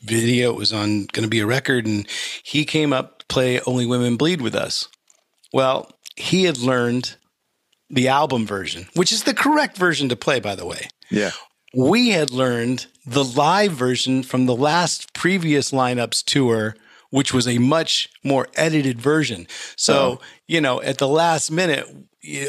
video. 0.02 0.50
It 0.50 0.56
was 0.56 0.72
on 0.72 1.06
going 1.06 1.24
to 1.24 1.28
be 1.28 1.40
a 1.40 1.46
record. 1.46 1.86
And 1.86 2.06
he 2.42 2.64
came 2.64 2.92
up 2.92 3.20
to 3.20 3.26
play 3.26 3.60
only 3.60 3.86
women 3.86 4.16
bleed 4.16 4.40
with 4.40 4.54
us. 4.54 4.88
Well 5.52 5.90
he 6.16 6.44
had 6.44 6.58
learned 6.58 7.16
the 7.90 8.08
album 8.08 8.46
version 8.46 8.88
which 8.94 9.12
is 9.12 9.24
the 9.24 9.34
correct 9.34 9.76
version 9.76 10.08
to 10.08 10.16
play 10.16 10.40
by 10.40 10.54
the 10.54 10.66
way. 10.66 10.88
Yeah. 11.10 11.32
We 11.74 12.10
had 12.10 12.30
learned 12.30 12.86
the 13.04 13.24
live 13.24 13.72
version 13.72 14.22
from 14.22 14.46
the 14.46 14.56
last 14.56 15.12
previous 15.12 15.72
lineups 15.72 16.24
tour 16.24 16.74
which 17.10 17.32
was 17.32 17.46
a 17.46 17.58
much 17.58 18.08
more 18.24 18.48
edited 18.54 19.00
version. 19.00 19.46
So, 19.76 19.94
oh. 19.94 20.20
you 20.46 20.60
know, 20.60 20.80
at 20.82 20.98
the 20.98 21.08
last 21.08 21.50
minute, 21.50 21.86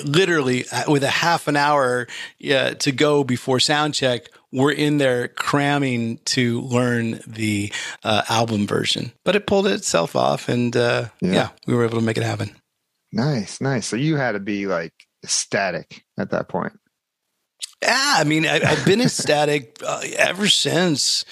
literally 0.06 0.66
uh, 0.70 0.92
with 0.92 1.04
a 1.04 1.10
half 1.10 1.48
an 1.48 1.56
hour 1.56 2.08
uh, 2.52 2.72
to 2.72 2.92
go 2.92 3.24
before 3.24 3.60
sound 3.60 3.94
check, 3.94 4.30
we're 4.52 4.72
in 4.72 4.98
there 4.98 5.28
cramming 5.28 6.20
to 6.26 6.62
learn 6.62 7.20
the 7.28 7.72
uh, 8.04 8.24
album 8.30 8.66
version. 8.66 9.12
But 9.24 9.36
it 9.36 9.46
pulled 9.46 9.68
itself 9.68 10.16
off, 10.16 10.50
and 10.50 10.76
uh, 10.76 11.10
yeah. 11.22 11.34
yeah, 11.34 11.50
we 11.66 11.76
were 11.76 11.86
able 11.86 12.00
to 12.00 12.06
make 12.06 12.18
it 12.18 12.24
happen. 12.24 12.56
Nice, 13.12 13.62
nice. 13.62 13.88
So 13.88 13.96
you 13.96 14.16
had 14.16 14.34
to 14.34 14.40
be 14.40 14.68
like 14.68 14.94
ecstatic 15.24 16.04
at 16.18 16.32
that 16.32 16.50
point. 16.50 16.74
Yeah, 17.82 18.16
I 18.18 18.24
mean, 18.24 18.46
I, 18.46 18.66
have 18.66 18.86
been 18.86 19.02
ecstatic 19.02 19.80
uh, 19.86 20.02
ever 20.18 20.48
since 20.48 21.26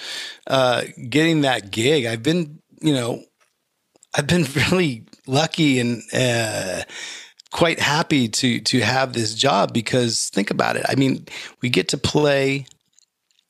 uh, 0.46 0.84
getting 1.08 1.40
that 1.40 1.72
gig. 1.72 2.06
I've 2.06 2.22
been 2.22 2.60
you 2.86 2.94
know, 2.94 3.24
I've 4.14 4.28
been 4.28 4.46
really 4.70 5.04
lucky 5.26 5.80
and 5.80 6.02
uh, 6.14 6.82
quite 7.50 7.80
happy 7.80 8.28
to 8.28 8.60
to 8.60 8.80
have 8.80 9.12
this 9.12 9.34
job 9.34 9.72
because 9.72 10.30
think 10.30 10.50
about 10.50 10.76
it. 10.76 10.86
I 10.88 10.94
mean, 10.94 11.26
we 11.60 11.68
get 11.68 11.88
to 11.88 11.98
play 11.98 12.66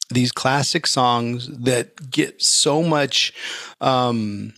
these 0.09 0.33
classic 0.33 0.87
songs 0.87 1.49
that 1.49 2.11
get 2.11 2.41
so 2.41 2.83
much 2.83 3.33
um, 3.81 4.55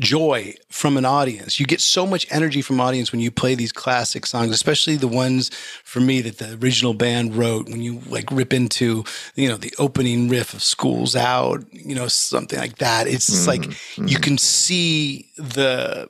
joy 0.00 0.54
from 0.70 0.96
an 0.96 1.04
audience. 1.04 1.60
You 1.60 1.66
get 1.66 1.80
so 1.80 2.06
much 2.06 2.26
energy 2.30 2.62
from 2.62 2.80
audience 2.80 3.12
when 3.12 3.20
you 3.20 3.30
play 3.30 3.54
these 3.54 3.72
classic 3.72 4.26
songs, 4.26 4.50
especially 4.50 4.96
the 4.96 5.08
ones 5.08 5.50
for 5.84 6.00
me 6.00 6.20
that 6.22 6.38
the 6.38 6.58
original 6.62 6.94
band 6.94 7.34
wrote 7.36 7.68
when 7.68 7.82
you 7.82 8.00
like 8.08 8.30
rip 8.30 8.52
into, 8.52 9.04
you 9.34 9.48
know, 9.48 9.56
the 9.56 9.72
opening 9.78 10.28
riff 10.28 10.54
of 10.54 10.62
Schools 10.62 11.14
Out, 11.14 11.64
you 11.72 11.94
know, 11.94 12.08
something 12.08 12.58
like 12.58 12.78
that. 12.78 13.06
It's 13.06 13.30
mm-hmm. 13.30 13.48
like 13.48 13.62
mm-hmm. 13.62 14.08
you 14.08 14.18
can 14.18 14.38
see 14.38 15.30
the 15.36 16.08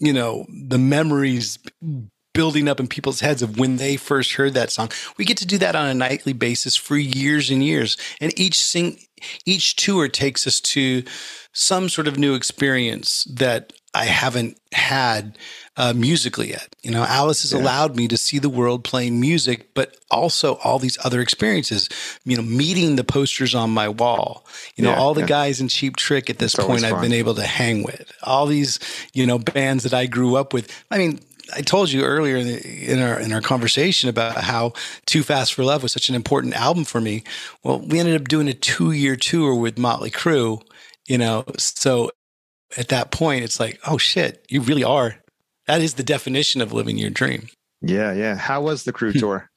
you 0.00 0.14
know, 0.14 0.46
the 0.48 0.78
memories 0.78 1.58
building 2.32 2.68
up 2.68 2.80
in 2.80 2.86
people's 2.86 3.20
heads 3.20 3.42
of 3.42 3.58
when 3.58 3.76
they 3.76 3.96
first 3.96 4.34
heard 4.34 4.54
that 4.54 4.70
song. 4.70 4.90
We 5.18 5.24
get 5.24 5.36
to 5.38 5.46
do 5.46 5.58
that 5.58 5.76
on 5.76 5.88
a 5.88 5.94
nightly 5.94 6.32
basis 6.32 6.76
for 6.76 6.96
years 6.96 7.50
and 7.50 7.62
years. 7.62 7.96
And 8.20 8.36
each 8.38 8.58
sing 8.58 8.98
each 9.44 9.76
tour 9.76 10.08
takes 10.08 10.46
us 10.46 10.60
to 10.60 11.02
some 11.52 11.88
sort 11.88 12.06
of 12.06 12.18
new 12.18 12.34
experience 12.34 13.24
that 13.24 13.72
I 13.92 14.04
haven't 14.04 14.56
had 14.72 15.36
uh, 15.76 15.92
musically 15.94 16.50
yet. 16.50 16.76
You 16.82 16.92
know, 16.92 17.02
Alice 17.02 17.42
has 17.42 17.52
yeah. 17.52 17.58
allowed 17.58 17.96
me 17.96 18.06
to 18.08 18.16
see 18.16 18.38
the 18.38 18.48
world 18.48 18.84
playing 18.84 19.20
music, 19.20 19.74
but 19.74 19.96
also 20.10 20.56
all 20.62 20.78
these 20.78 20.96
other 21.04 21.20
experiences. 21.20 21.88
You 22.24 22.36
know, 22.36 22.42
meeting 22.42 22.96
the 22.96 23.04
posters 23.04 23.54
on 23.54 23.70
my 23.70 23.88
wall. 23.88 24.46
You 24.76 24.84
know, 24.84 24.90
yeah, 24.90 24.98
all 24.98 25.14
the 25.14 25.22
yeah. 25.22 25.26
guys 25.26 25.60
in 25.60 25.68
Cheap 25.68 25.96
Trick 25.96 26.30
at 26.30 26.38
this 26.38 26.54
it's 26.54 26.64
point 26.64 26.84
I've 26.84 27.02
been 27.02 27.12
able 27.12 27.34
to 27.34 27.46
hang 27.46 27.82
with. 27.82 28.12
All 28.22 28.46
these, 28.46 28.78
you 29.12 29.26
know, 29.26 29.38
bands 29.38 29.82
that 29.82 29.94
I 29.94 30.06
grew 30.06 30.36
up 30.36 30.52
with. 30.52 30.70
I 30.90 30.98
mean, 30.98 31.18
I 31.54 31.62
told 31.62 31.90
you 31.90 32.04
earlier 32.04 32.36
in, 32.36 32.46
the, 32.46 32.92
in, 32.92 33.00
our 33.00 33.18
in 33.18 33.32
our 33.32 33.40
conversation 33.40 34.08
about 34.08 34.36
how 34.36 34.72
Too 35.06 35.24
Fast 35.24 35.54
for 35.54 35.64
Love 35.64 35.82
was 35.82 35.92
such 35.92 36.08
an 36.08 36.14
important 36.14 36.54
album 36.54 36.84
for 36.84 37.00
me. 37.00 37.24
Well, 37.64 37.80
we 37.80 37.98
ended 37.98 38.20
up 38.20 38.28
doing 38.28 38.48
a 38.48 38.54
two 38.54 38.92
year 38.92 39.16
tour 39.16 39.54
with 39.54 39.78
Motley 39.78 40.10
Crue, 40.10 40.62
you 41.10 41.18
know. 41.18 41.44
So 41.58 42.12
at 42.78 42.88
that 42.88 43.10
point, 43.10 43.44
it's 43.44 43.58
like, 43.58 43.80
oh 43.86 43.98
shit, 43.98 44.46
you 44.48 44.60
really 44.60 44.84
are. 44.84 45.16
That 45.66 45.82
is 45.82 45.94
the 45.94 46.02
definition 46.04 46.60
of 46.60 46.72
living 46.72 46.96
your 46.96 47.10
dream. 47.10 47.48
Yeah, 47.82 48.12
yeah. 48.12 48.36
How 48.36 48.62
was 48.62 48.84
the 48.84 48.92
Crue 48.92 49.18
tour? 49.18 49.50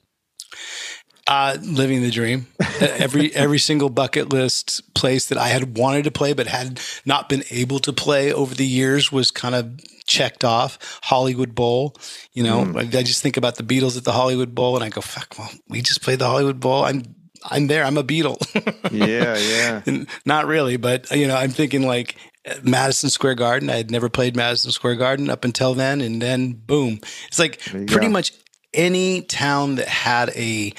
Uh, 1.26 1.56
living 1.62 2.02
the 2.02 2.10
dream. 2.10 2.48
every 2.80 3.34
every 3.34 3.58
single 3.58 3.88
bucket 3.88 4.30
list 4.30 4.94
place 4.94 5.26
that 5.28 5.38
I 5.38 5.48
had 5.48 5.78
wanted 5.78 6.04
to 6.04 6.10
play 6.10 6.32
but 6.32 6.46
had 6.46 6.80
not 7.06 7.28
been 7.28 7.44
able 7.50 7.78
to 7.80 7.92
play 7.92 8.32
over 8.32 8.54
the 8.54 8.66
years 8.66 9.10
was 9.10 9.30
kind 9.30 9.54
of 9.54 9.80
checked 10.06 10.44
off. 10.44 11.00
Hollywood 11.04 11.54
Bowl, 11.54 11.94
you 12.32 12.42
know, 12.42 12.64
mm. 12.64 12.76
I, 12.76 12.98
I, 12.98 13.02
just 13.02 13.22
think 13.22 13.36
about 13.36 13.56
the 13.56 13.62
Beatles 13.62 13.96
at 13.96 14.04
the 14.04 14.12
Hollywood 14.12 14.54
Bowl, 14.54 14.74
and 14.74 14.84
I 14.84 14.90
go, 14.90 15.00
"Fuck, 15.00 15.38
well, 15.38 15.50
we 15.68 15.80
just 15.80 16.02
played 16.02 16.18
the 16.18 16.26
Hollywood 16.26 16.60
Bowl. 16.60 16.84
I'm 16.84 17.04
I'm 17.44 17.66
there. 17.66 17.84
I'm 17.84 17.96
a 17.96 18.04
Beatle." 18.04 18.38
yeah, 18.92 19.36
yeah. 19.38 19.82
And 19.86 20.08
not 20.24 20.46
really, 20.46 20.76
but 20.76 21.10
you 21.10 21.28
know, 21.28 21.36
I'm 21.36 21.50
thinking 21.50 21.86
like 21.86 22.16
Madison 22.62 23.10
Square 23.10 23.36
Garden. 23.36 23.70
I 23.70 23.76
had 23.76 23.90
never 23.90 24.08
played 24.08 24.36
Madison 24.36 24.70
Square 24.70 24.96
Garden 24.96 25.30
up 25.30 25.44
until 25.44 25.74
then, 25.74 26.00
and 26.00 26.20
then 26.20 26.52
boom, 26.52 27.00
it's 27.28 27.38
like 27.38 27.60
pretty 27.60 28.06
go. 28.06 28.10
much 28.10 28.32
any 28.72 29.22
town 29.22 29.76
that 29.76 29.88
had 29.88 30.30
a 30.30 30.72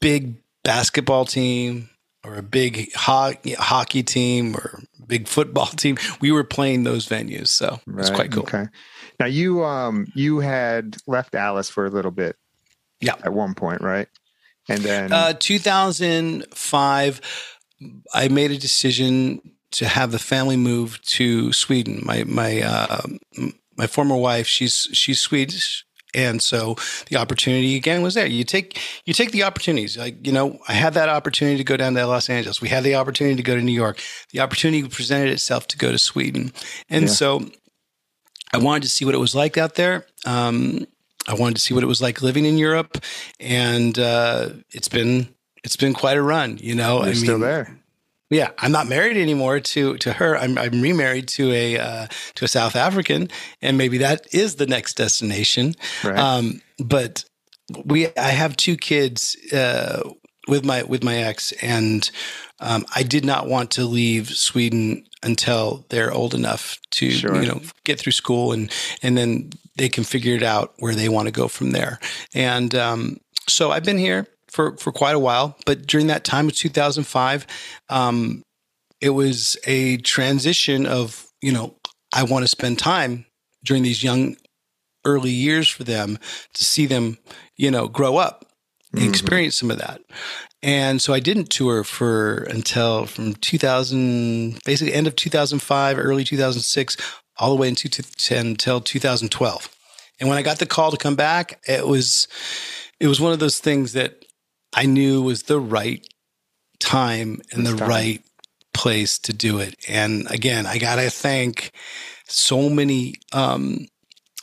big 0.00 0.36
basketball 0.62 1.24
team 1.24 1.88
or 2.24 2.36
a 2.36 2.42
big 2.42 2.92
ho- 2.94 3.34
hockey 3.58 4.02
team 4.02 4.56
or 4.56 4.80
big 5.06 5.28
football 5.28 5.66
team. 5.76 5.96
We 6.20 6.32
were 6.32 6.44
playing 6.44 6.84
those 6.84 7.08
venues, 7.08 7.48
so 7.48 7.80
right, 7.86 8.00
it's 8.00 8.10
quite 8.10 8.32
cool. 8.32 8.44
Okay. 8.44 8.66
Now 9.20 9.26
you 9.26 9.64
um 9.64 10.06
you 10.14 10.40
had 10.40 10.96
left 11.06 11.34
Alice 11.34 11.68
for 11.68 11.86
a 11.86 11.90
little 11.90 12.10
bit. 12.10 12.36
Yeah. 13.00 13.14
At 13.22 13.32
one 13.32 13.54
point, 13.54 13.82
right? 13.82 14.08
And 14.68 14.80
then 14.80 15.12
uh 15.12 15.34
2005 15.38 17.20
I 18.14 18.28
made 18.28 18.50
a 18.50 18.58
decision 18.58 19.40
to 19.72 19.88
have 19.88 20.12
the 20.12 20.18
family 20.18 20.56
move 20.56 21.02
to 21.02 21.52
Sweden. 21.52 22.02
My 22.04 22.24
my 22.24 22.62
uh, 22.62 23.02
my 23.76 23.86
former 23.86 24.16
wife, 24.16 24.46
she's 24.46 24.88
she's 24.92 25.20
Swedish 25.20 25.84
and 26.14 26.40
so 26.40 26.76
the 27.08 27.16
opportunity 27.16 27.76
again 27.76 28.02
was 28.02 28.14
there. 28.14 28.26
You 28.26 28.44
take 28.44 28.78
you 29.04 29.12
take 29.12 29.32
the 29.32 29.42
opportunities. 29.42 29.98
Like 29.98 30.24
you 30.26 30.32
know, 30.32 30.58
I 30.68 30.72
had 30.72 30.94
that 30.94 31.08
opportunity 31.08 31.58
to 31.58 31.64
go 31.64 31.76
down 31.76 31.94
to 31.94 32.06
Los 32.06 32.30
Angeles. 32.30 32.60
We 32.60 32.68
had 32.68 32.84
the 32.84 32.94
opportunity 32.94 33.36
to 33.36 33.42
go 33.42 33.54
to 33.54 33.62
New 33.62 33.72
York. 33.72 34.00
The 34.30 34.40
opportunity 34.40 34.86
presented 34.88 35.30
itself 35.30 35.66
to 35.68 35.78
go 35.78 35.90
to 35.90 35.98
Sweden, 35.98 36.52
and 36.88 37.04
yeah. 37.04 37.10
so 37.10 37.50
I 38.52 38.58
wanted 38.58 38.84
to 38.84 38.88
see 38.88 39.04
what 39.04 39.14
it 39.14 39.18
was 39.18 39.34
like 39.34 39.58
out 39.58 39.74
there. 39.74 40.06
Um, 40.24 40.86
I 41.28 41.34
wanted 41.34 41.54
to 41.56 41.60
see 41.60 41.74
what 41.74 41.82
it 41.82 41.86
was 41.86 42.02
like 42.02 42.22
living 42.22 42.44
in 42.44 42.58
Europe, 42.58 42.98
and 43.40 43.98
uh, 43.98 44.50
it's 44.70 44.88
been 44.88 45.28
it's 45.62 45.76
been 45.76 45.94
quite 45.94 46.16
a 46.16 46.22
run. 46.22 46.58
You 46.60 46.74
know, 46.74 46.98
You're 46.98 47.02
I 47.02 47.06
mean, 47.06 47.14
still 47.16 47.38
there. 47.38 47.80
Yeah, 48.30 48.50
I'm 48.58 48.72
not 48.72 48.88
married 48.88 49.16
anymore 49.16 49.60
to 49.60 49.96
to 49.98 50.12
her. 50.14 50.36
I'm 50.36 50.58
I'm 50.58 50.80
remarried 50.80 51.28
to 51.28 51.52
a 51.52 51.78
uh, 51.78 52.06
to 52.34 52.44
a 52.44 52.48
South 52.48 52.76
African, 52.76 53.30
and 53.62 53.78
maybe 53.78 53.98
that 53.98 54.26
is 54.34 54.56
the 54.56 54.66
next 54.66 54.94
destination. 54.94 55.74
Right. 56.02 56.18
Um, 56.18 56.60
but 56.78 57.24
we 57.84 58.08
I 58.16 58.30
have 58.30 58.56
two 58.56 58.76
kids 58.76 59.36
uh, 59.52 60.10
with 60.48 60.64
my 60.64 60.82
with 60.82 61.04
my 61.04 61.16
ex, 61.16 61.52
and 61.62 62.10
um, 62.60 62.84
I 62.94 63.02
did 63.02 63.24
not 63.24 63.46
want 63.46 63.70
to 63.72 63.84
leave 63.84 64.30
Sweden 64.30 65.06
until 65.22 65.86
they're 65.88 66.12
old 66.12 66.34
enough 66.34 66.78
to 66.90 67.10
sure. 67.10 67.40
you 67.40 67.48
know 67.48 67.60
get 67.84 67.98
through 67.98 68.12
school 68.12 68.52
and 68.52 68.70
and 69.02 69.16
then 69.16 69.50
they 69.76 69.88
can 69.88 70.04
figure 70.04 70.34
it 70.34 70.42
out 70.42 70.74
where 70.78 70.94
they 70.94 71.08
want 71.08 71.26
to 71.26 71.32
go 71.32 71.48
from 71.48 71.72
there. 71.72 71.98
And 72.34 72.74
um, 72.74 73.18
so 73.48 73.70
I've 73.70 73.84
been 73.84 73.98
here 73.98 74.26
for 74.48 74.76
for 74.76 74.92
quite 74.92 75.16
a 75.16 75.18
while, 75.18 75.56
but 75.66 75.86
during 75.86 76.06
that 76.08 76.24
time 76.24 76.48
of 76.48 76.54
2005, 76.54 77.46
um, 77.88 78.42
it 79.00 79.10
was 79.10 79.56
a 79.66 79.96
transition 79.98 80.86
of 80.86 81.26
you 81.40 81.52
know 81.52 81.74
I 82.12 82.22
want 82.22 82.44
to 82.44 82.48
spend 82.48 82.78
time 82.78 83.26
during 83.64 83.82
these 83.82 84.02
young 84.02 84.36
early 85.04 85.30
years 85.30 85.68
for 85.68 85.84
them 85.84 86.18
to 86.54 86.64
see 86.64 86.86
them 86.86 87.18
you 87.56 87.70
know 87.70 87.88
grow 87.88 88.16
up 88.16 88.46
and 88.92 89.02
mm-hmm. 89.02 89.10
experience 89.10 89.56
some 89.56 89.70
of 89.70 89.78
that 89.78 90.00
and 90.64 91.02
so 91.02 91.12
I 91.12 91.20
didn't 91.20 91.50
tour 91.50 91.84
for 91.84 92.44
until 92.44 93.04
from 93.04 93.34
2000, 93.34 94.64
basically 94.64 94.94
end 94.94 95.06
of 95.06 95.14
2005, 95.14 95.98
early 95.98 96.24
2006, 96.24 96.96
all 97.38 97.50
the 97.50 97.60
way 97.60 97.68
into 97.68 97.88
2010 97.88 98.46
until 98.46 98.80
2012. 98.80 99.68
And 100.20 100.28
when 100.28 100.38
I 100.38 100.42
got 100.42 100.58
the 100.58 100.66
call 100.66 100.90
to 100.90 100.96
come 100.96 101.16
back, 101.16 101.60
it 101.66 101.86
was 101.86 102.28
it 103.00 103.08
was 103.08 103.20
one 103.20 103.32
of 103.32 103.40
those 103.40 103.58
things 103.58 103.92
that 103.94 104.24
I 104.74 104.86
knew 104.86 105.22
was 105.22 105.44
the 105.44 105.60
right 105.60 106.06
time 106.80 107.40
and 107.52 107.66
the 107.66 107.76
time. 107.76 107.88
right 107.88 108.22
place 108.72 109.18
to 109.20 109.32
do 109.32 109.58
it. 109.58 109.74
And 109.88 110.30
again, 110.30 110.66
I 110.66 110.78
gotta 110.78 111.10
thank 111.10 111.72
so 112.26 112.68
many 112.68 113.14
um, 113.32 113.86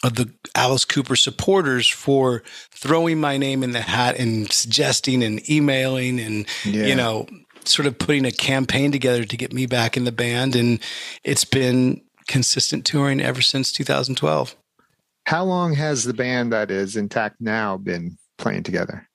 of 0.04 0.16
the 0.16 0.32
Alice 0.56 0.86
Cooper 0.86 1.16
supporters 1.16 1.88
for 1.88 2.44
throwing 2.72 3.20
my 3.20 3.38
name 3.38 3.64
in 3.64 3.72
the 3.72 3.82
hat 3.82 4.18
and 4.18 4.52
suggesting 4.52 5.24
and 5.24 5.48
emailing 5.50 6.20
and 6.20 6.48
yeah. 6.66 6.86
you 6.86 6.96
know 6.96 7.28
sort 7.64 7.86
of 7.86 7.98
putting 8.00 8.26
a 8.26 8.32
campaign 8.32 8.92
together 8.92 9.24
to 9.24 9.38
get 9.38 9.54
me 9.54 9.68
back 9.68 9.96
in 9.96 10.04
the 10.04 10.12
band 10.12 10.56
and 10.56 10.80
it's 11.24 11.46
been 11.46 12.02
consistent 12.32 12.86
touring 12.86 13.22
ever 13.22 13.42
since 13.42 13.72
2012. 13.72 14.56
How 15.26 15.44
long 15.44 15.74
has 15.76 16.04
the 16.04 16.14
band 16.14 16.52
that 16.52 16.72
is 16.72 16.96
intact 16.96 17.36
now 17.40 17.78
been 17.78 18.18
playing 18.38 18.64
together? 18.64 19.08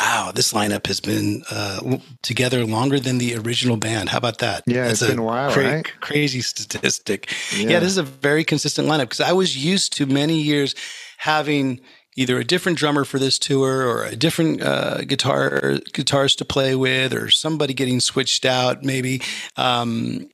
wow, 0.00 0.32
this 0.34 0.52
lineup 0.52 0.86
has 0.86 1.00
been 1.00 1.42
uh, 1.50 1.98
together 2.22 2.64
longer 2.64 2.98
than 2.98 3.18
the 3.18 3.36
original 3.36 3.76
band. 3.76 4.08
How 4.08 4.18
about 4.18 4.38
that? 4.38 4.64
Yeah, 4.66 4.86
That's 4.86 5.02
it's 5.02 5.10
been 5.10 5.18
a 5.18 5.24
while, 5.24 5.52
cra- 5.52 5.64
right? 5.64 6.00
Crazy 6.00 6.40
statistic. 6.40 7.32
Yeah. 7.56 7.70
yeah, 7.70 7.78
this 7.80 7.90
is 7.90 7.98
a 7.98 8.02
very 8.02 8.44
consistent 8.44 8.88
lineup 8.88 9.00
because 9.00 9.20
I 9.20 9.32
was 9.32 9.62
used 9.62 9.92
to 9.94 10.06
many 10.06 10.40
years 10.40 10.74
having 11.18 11.80
either 12.16 12.38
a 12.38 12.44
different 12.44 12.78
drummer 12.78 13.04
for 13.04 13.18
this 13.18 13.38
tour 13.38 13.86
or 13.86 14.04
a 14.04 14.16
different 14.16 14.62
uh, 14.62 14.98
guitar 15.02 15.78
guitarist 15.92 16.36
to 16.38 16.44
play 16.44 16.74
with 16.74 17.14
or 17.14 17.30
somebody 17.30 17.72
getting 17.72 18.00
switched 18.00 18.44
out 18.44 18.82
maybe 18.82 19.22
um, 19.56 20.28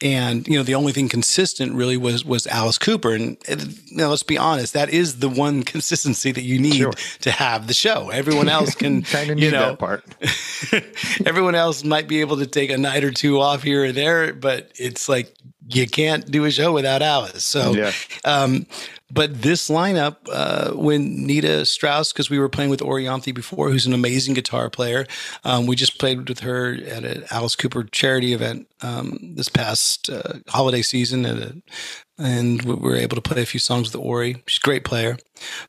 and 0.00 0.46
you 0.46 0.56
know 0.56 0.62
the 0.62 0.74
only 0.74 0.92
thing 0.92 1.08
consistent 1.08 1.72
really 1.74 1.96
was 1.96 2.24
was 2.24 2.46
Alice 2.46 2.78
Cooper 2.78 3.14
and 3.14 3.36
you 3.48 3.96
know, 3.96 4.10
let's 4.10 4.22
be 4.22 4.38
honest 4.38 4.72
that 4.74 4.90
is 4.90 5.18
the 5.18 5.28
one 5.28 5.62
consistency 5.64 6.32
that 6.32 6.42
you 6.42 6.58
need 6.58 6.76
sure. 6.76 6.92
to 7.20 7.30
have 7.30 7.66
the 7.66 7.74
show 7.74 8.10
everyone 8.10 8.48
else 8.48 8.74
can 8.74 9.02
kind 9.02 9.30
of 9.30 9.38
you 9.38 9.50
know 9.50 9.74
part 9.76 10.04
everyone 11.26 11.54
else 11.54 11.82
might 11.82 12.06
be 12.06 12.20
able 12.20 12.36
to 12.36 12.46
take 12.46 12.70
a 12.70 12.78
night 12.78 13.02
or 13.02 13.10
two 13.10 13.40
off 13.40 13.62
here 13.62 13.84
or 13.84 13.92
there 13.92 14.32
but 14.32 14.70
it's 14.76 15.08
like 15.08 15.34
you 15.70 15.86
can't 15.86 16.30
do 16.30 16.44
a 16.44 16.50
show 16.50 16.72
without 16.72 17.02
Alice 17.02 17.44
so 17.44 17.72
yeah. 17.72 17.92
um, 18.24 18.66
but 19.10 19.40
this 19.40 19.70
lineup, 19.70 20.16
uh, 20.30 20.72
when 20.72 21.26
Nita 21.26 21.64
Strauss, 21.64 22.12
because 22.12 22.28
we 22.28 22.38
were 22.38 22.48
playing 22.48 22.68
with 22.68 22.80
Orianthi 22.80 23.34
before, 23.34 23.70
who's 23.70 23.86
an 23.86 23.94
amazing 23.94 24.34
guitar 24.34 24.68
player, 24.68 25.06
um, 25.44 25.66
we 25.66 25.76
just 25.76 25.98
played 25.98 26.28
with 26.28 26.40
her 26.40 26.74
at 26.86 27.04
an 27.04 27.24
Alice 27.30 27.56
Cooper 27.56 27.84
charity 27.84 28.34
event 28.34 28.68
um, 28.82 29.18
this 29.34 29.48
past 29.48 30.10
uh, 30.10 30.34
holiday 30.48 30.82
season, 30.82 31.24
a, 31.24 31.54
and 32.18 32.62
we 32.62 32.74
were 32.74 32.96
able 32.96 33.16
to 33.16 33.22
play 33.22 33.40
a 33.40 33.46
few 33.46 33.60
songs 33.60 33.92
with 33.92 34.02
Ori. 34.02 34.42
She's 34.46 34.58
a 34.62 34.66
great 34.66 34.84
player, 34.84 35.16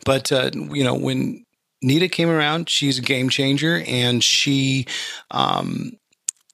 but 0.05 0.31
uh, 0.33 0.51
you 0.53 0.83
know 0.83 0.95
when 0.95 1.45
Nita 1.81 2.09
came 2.09 2.29
around, 2.29 2.69
she's 2.69 2.99
a 2.99 3.03
game 3.03 3.29
changer, 3.29 3.83
and 3.87 4.23
she. 4.23 4.85
Um, 5.31 5.93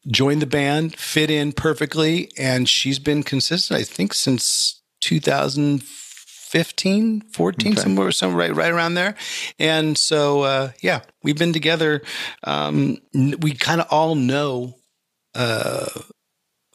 joined 0.08 0.40
the 0.40 0.46
band, 0.46 0.96
fit 0.96 1.32
in 1.32 1.52
perfectly, 1.52 2.30
and 2.38 2.70
she's 2.70 3.00
been 3.00 3.24
consistent, 3.24 3.80
I 3.80 3.84
think, 3.84 4.14
since 4.14 4.84
2004 5.02 6.05
15, 6.56 7.20
14, 7.20 7.74
okay. 7.74 7.82
somewhere, 7.82 8.12
somewhere 8.14 8.48
right, 8.48 8.56
right 8.56 8.72
around 8.72 8.94
there. 8.94 9.16
And 9.60 9.98
so, 9.98 10.44
uh, 10.44 10.72
yeah, 10.82 11.02
we've 11.22 11.38
been 11.38 11.52
together. 11.52 12.02
Um, 12.46 13.00
we 13.14 13.56
kind 13.56 13.82
of 13.82 13.88
all 13.92 14.16
know 14.16 14.76
uh, 15.34 15.88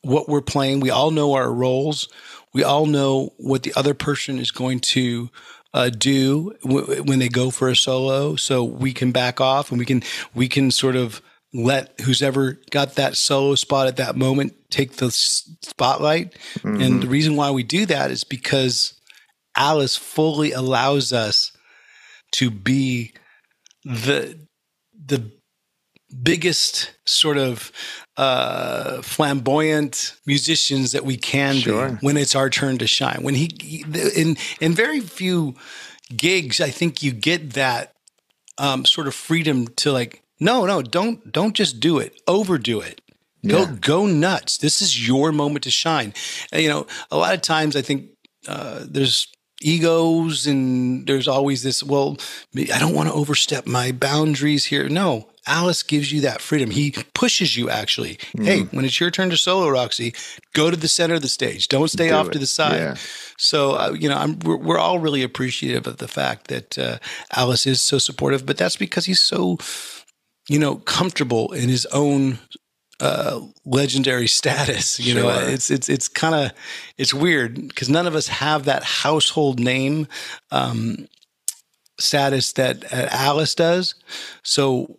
what 0.03 0.28
we're 0.28 0.43
playing. 0.43 0.81
We 0.81 0.91
all 0.91 1.11
know 1.11 1.33
our 1.33 1.51
roles. 1.51 2.11
We 2.53 2.62
all 2.62 2.85
know 2.85 3.33
what 3.39 3.62
the 3.62 3.72
other 3.74 3.95
person 3.95 4.39
is 4.39 4.51
going 4.51 4.81
to 4.81 5.31
uh, 5.72 5.89
do 5.89 6.55
w- 6.62 7.03
when 7.03 7.18
they 7.18 7.31
go 7.31 7.51
for 7.51 7.70
a 7.70 7.74
solo. 7.74 8.37
So 8.37 8.62
we 8.62 8.93
can 8.93 9.12
back 9.12 9.41
off 9.41 9.70
and 9.70 9.78
we 9.78 9.87
can 9.87 10.03
we 10.35 10.47
can 10.47 10.70
sort 10.70 10.95
of 10.95 11.22
let 11.55 11.99
who's 12.03 12.20
ever 12.20 12.59
got 12.70 12.97
that 12.97 13.16
solo 13.16 13.55
spot 13.55 13.87
at 13.87 13.97
that 13.97 14.14
moment 14.14 14.53
take 14.68 14.97
the 14.97 15.11
spotlight. 15.11 16.35
Mm-hmm. 16.59 16.83
And 16.83 17.03
the 17.03 17.09
reason 17.09 17.35
why 17.35 17.51
we 17.51 17.62
do 17.62 17.87
that 17.87 18.11
is 18.11 18.24
because 18.24 18.99
Alice 19.61 19.97
fully 19.97 20.53
allows 20.53 21.13
us 21.13 21.53
to 22.33 22.51
be 22.51 23.13
the 23.85 24.39
the 25.07 25.31
biggest 26.23 26.93
sort 27.05 27.37
of 27.37 27.71
uh, 28.17 29.03
flamboyant 29.03 30.17
musicians 30.27 30.93
that 30.93 31.05
we 31.05 31.17
can 31.17 31.57
sure. 31.57 31.91
be 31.91 31.95
when 32.07 32.17
it's 32.17 32.35
our 32.35 32.51
turn 32.51 32.79
to 32.79 32.87
shine. 32.87 33.23
When 33.23 33.35
he, 33.35 33.51
he, 33.61 33.85
in 34.17 34.37
in 34.61 34.75
very 34.75 35.01
few 35.01 35.55
gigs, 36.17 36.61
I 36.61 36.71
think 36.71 37.03
you 37.03 37.13
get 37.13 37.53
that 37.53 37.93
um, 38.59 38.85
sort 38.87 39.07
of 39.07 39.15
freedom 39.15 39.69
to 39.77 39.93
like, 39.93 40.23
no, 40.41 40.65
no, 40.67 40.83
don't 40.83 41.31
don't 41.31 41.55
just 41.55 41.81
do 41.81 41.99
it, 41.99 42.21
overdo 42.27 42.81
it. 42.81 43.01
Go 43.47 43.61
yeah. 43.61 43.77
go 43.81 44.07
nuts. 44.07 44.59
This 44.59 44.81
is 44.83 45.07
your 45.07 45.33
moment 45.33 45.65
to 45.65 45.71
shine. 45.71 46.13
And, 46.51 46.63
you 46.63 46.69
know, 46.69 46.87
a 47.11 47.17
lot 47.17 47.35
of 47.35 47.43
times 47.43 47.77
I 47.77 47.83
think 47.83 48.11
uh, 48.49 48.85
there's 48.89 49.29
egos 49.61 50.47
and 50.47 51.07
there's 51.07 51.29
always 51.29 51.63
this 51.63 51.83
well 51.83 52.17
i 52.57 52.79
don't 52.79 52.95
want 52.95 53.09
to 53.09 53.15
overstep 53.15 53.67
my 53.67 53.93
boundaries 53.93 54.67
here 54.67 54.89
no 54.89 55.29
alice 55.47 55.83
gives 55.83 56.11
you 56.11 56.23
that 56.23 56.41
freedom 56.41 56.71
he 56.71 56.93
pushes 57.15 57.57
you 57.57 57.69
actually 57.69 58.17
mm. 58.37 58.45
hey 58.45 58.61
when 58.63 58.85
it's 58.85 58.99
your 58.99 59.11
turn 59.11 59.29
to 59.29 59.37
solo 59.37 59.69
roxie 59.69 60.15
go 60.55 60.71
to 60.71 60.77
the 60.77 60.89
center 60.89 61.15
of 61.15 61.23
the 61.23 61.29
stage 61.29 61.69
don't 61.69 61.91
stay 61.91 62.09
Do 62.09 62.15
off 62.15 62.29
it. 62.29 62.33
to 62.33 62.39
the 62.39 62.47
side 62.47 62.77
yeah. 62.77 62.95
so 63.37 63.73
uh, 63.73 63.93
you 63.99 64.09
know 64.09 64.17
I'm, 64.17 64.39
we're, 64.41 64.57
we're, 64.57 64.79
all 64.79 64.99
really 64.99 65.23
appreciative 65.23 65.87
of 65.87 65.99
the 65.99 66.09
fact 66.09 66.49
that 66.49 66.79
uh, 66.79 66.99
alice 67.35 67.67
is 67.67 67.83
so 67.83 67.99
supportive 67.99 68.47
but 68.47 68.57
that's 68.57 68.77
because 68.77 69.05
he's 69.05 69.21
so 69.21 69.59
you 70.49 70.59
know 70.59 70.77
comfortable 70.77 71.53
in 71.53 71.69
his 71.69 71.85
own 71.87 72.39
uh, 73.01 73.40
legendary 73.64 74.26
status. 74.28 74.98
You 75.01 75.14
sure. 75.14 75.22
know, 75.22 75.30
it's 75.30 75.70
it's 75.70 75.88
it's 75.88 76.09
kind 76.09 76.34
of 76.34 76.53
it's 76.98 77.14
weird 77.14 77.68
because 77.68 77.88
none 77.88 78.07
of 78.07 78.14
us 78.14 78.28
have 78.28 78.64
that 78.64 78.82
household 78.82 79.59
name 79.59 80.07
um, 80.51 81.09
status 81.98 82.53
that 82.55 82.84
uh, 82.92 83.09
Alice 83.11 83.55
does. 83.55 83.94
So 84.42 84.98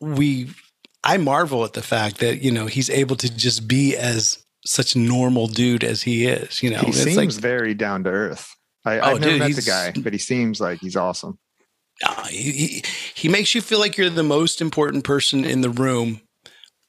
we, 0.00 0.50
I 1.02 1.16
marvel 1.16 1.64
at 1.64 1.74
the 1.74 1.82
fact 1.82 2.18
that 2.18 2.42
you 2.42 2.50
know 2.50 2.66
he's 2.66 2.90
able 2.90 3.16
to 3.16 3.34
just 3.34 3.68
be 3.68 3.96
as 3.96 4.44
such 4.66 4.96
normal 4.96 5.46
dude 5.46 5.84
as 5.84 6.02
he 6.02 6.26
is. 6.26 6.62
You 6.62 6.70
know, 6.70 6.80
he 6.80 6.92
seems 6.92 7.16
like, 7.16 7.30
very 7.42 7.74
down 7.74 8.04
to 8.04 8.10
earth. 8.10 8.54
I, 8.84 8.98
oh, 8.98 9.02
I've 9.02 9.20
never 9.20 9.32
dude, 9.32 9.40
met 9.40 9.56
the 9.56 9.62
guy, 9.62 9.92
but 9.96 10.12
he 10.12 10.18
seems 10.18 10.60
like 10.60 10.80
he's 10.80 10.96
awesome. 10.96 11.38
Uh, 12.04 12.26
he, 12.26 12.82
he 13.14 13.28
makes 13.28 13.54
you 13.54 13.62
feel 13.62 13.78
like 13.78 13.96
you're 13.96 14.10
the 14.10 14.22
most 14.22 14.60
important 14.60 15.04
person 15.04 15.44
in 15.44 15.60
the 15.60 15.70
room 15.70 16.20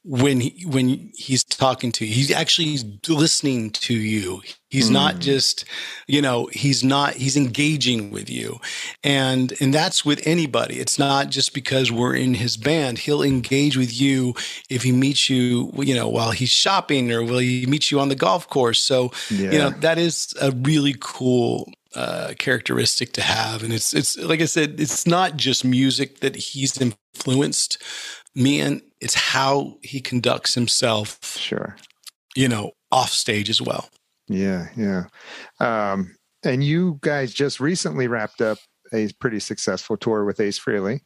when 0.08 0.40
he, 0.40 0.64
when 0.64 1.10
he's 1.14 1.42
talking 1.42 1.90
to 1.90 2.06
you 2.06 2.14
he's 2.14 2.30
actually 2.30 2.78
listening 3.08 3.70
to 3.70 3.94
you. 3.94 4.40
He's 4.68 4.88
mm. 4.88 4.94
not 4.94 5.18
just 5.18 5.64
you 6.06 6.22
know 6.22 6.48
he's 6.52 6.84
not 6.84 7.14
he's 7.14 7.36
engaging 7.36 8.10
with 8.10 8.30
you. 8.30 8.60
And 9.02 9.52
and 9.60 9.74
that's 9.74 10.04
with 10.04 10.24
anybody. 10.24 10.78
It's 10.78 10.98
not 10.98 11.30
just 11.30 11.52
because 11.54 11.90
we're 11.90 12.14
in 12.14 12.34
his 12.34 12.56
band. 12.56 12.98
He'll 12.98 13.22
engage 13.22 13.76
with 13.76 13.92
you 14.00 14.34
if 14.70 14.82
he 14.82 14.92
meets 14.92 15.28
you 15.28 15.72
you 15.76 15.94
know 15.94 16.08
while 16.08 16.30
he's 16.30 16.50
shopping 16.50 17.10
or 17.10 17.24
will 17.24 17.38
he 17.38 17.66
meet 17.66 17.90
you 17.90 17.98
on 17.98 18.08
the 18.08 18.14
golf 18.14 18.48
course. 18.48 18.80
So 18.80 19.10
yeah. 19.30 19.50
you 19.50 19.58
know 19.58 19.70
that 19.70 19.98
is 19.98 20.34
a 20.40 20.52
really 20.52 20.94
cool 21.00 21.68
uh, 21.96 22.34
characteristic 22.38 23.12
to 23.14 23.22
have, 23.22 23.62
and 23.62 23.72
it's 23.72 23.94
it's 23.94 24.16
like 24.18 24.40
I 24.40 24.44
said, 24.44 24.78
it's 24.78 25.06
not 25.06 25.36
just 25.36 25.64
music 25.64 26.20
that 26.20 26.36
he's 26.36 26.78
influenced 26.78 27.82
me 28.34 28.60
in; 28.60 28.82
it's 29.00 29.14
how 29.14 29.76
he 29.82 30.00
conducts 30.00 30.54
himself. 30.54 31.18
Sure, 31.36 31.76
you 32.34 32.48
know, 32.48 32.72
off 32.92 33.10
stage 33.10 33.50
as 33.50 33.60
well. 33.60 33.88
Yeah, 34.28 34.68
yeah. 34.76 35.04
Um, 35.60 36.16
and 36.44 36.62
you 36.62 36.98
guys 37.00 37.32
just 37.32 37.60
recently 37.60 38.08
wrapped 38.08 38.40
up 38.40 38.58
a 38.92 39.08
pretty 39.20 39.40
successful 39.40 39.96
tour 39.96 40.24
with 40.24 40.40
Ace 40.40 40.58
Frehley. 40.58 41.00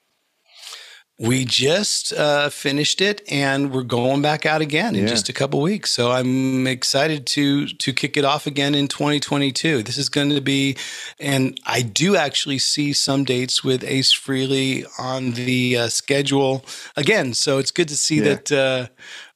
We 1.21 1.45
just 1.45 2.15
uh, 2.15 2.49
finished 2.49 3.03
it, 3.03 3.21
and 3.31 3.75
we're 3.75 3.83
going 3.83 4.23
back 4.23 4.47
out 4.47 4.63
again 4.63 4.97
in 4.97 5.03
yeah. 5.03 5.09
just 5.09 5.29
a 5.29 5.35
couple 5.35 5.61
weeks. 5.61 5.93
So 5.93 6.11
I'm 6.11 6.67
excited 6.67 7.27
to 7.27 7.67
to 7.67 7.93
kick 7.93 8.17
it 8.17 8.25
off 8.25 8.47
again 8.47 8.75
in 8.75 8.89
2022. 8.89 9.83
This 9.83 9.99
is 9.99 10.09
going 10.09 10.31
to 10.31 10.41
be, 10.41 10.79
and 11.19 11.61
I 11.67 11.83
do 11.83 12.17
actually 12.17 12.59
see 12.59 12.95
some 12.95 13.25
dates 13.25 13.63
with 13.63 13.85
Ace 13.85 14.15
Frehley 14.15 14.87
on 14.99 15.33
the 15.33 15.77
uh, 15.77 15.89
schedule 15.89 16.65
again. 16.97 17.35
So 17.35 17.59
it's 17.59 17.71
good 17.71 17.89
to 17.89 17.99
see 17.99 18.17
yeah. 18.17 18.37
that 18.37 18.53
uh, 18.53 18.87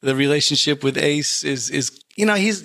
the 0.00 0.16
relationship 0.16 0.82
with 0.82 0.96
Ace 0.96 1.44
is 1.44 1.68
is 1.68 2.00
you 2.16 2.24
know 2.24 2.36
he's 2.36 2.64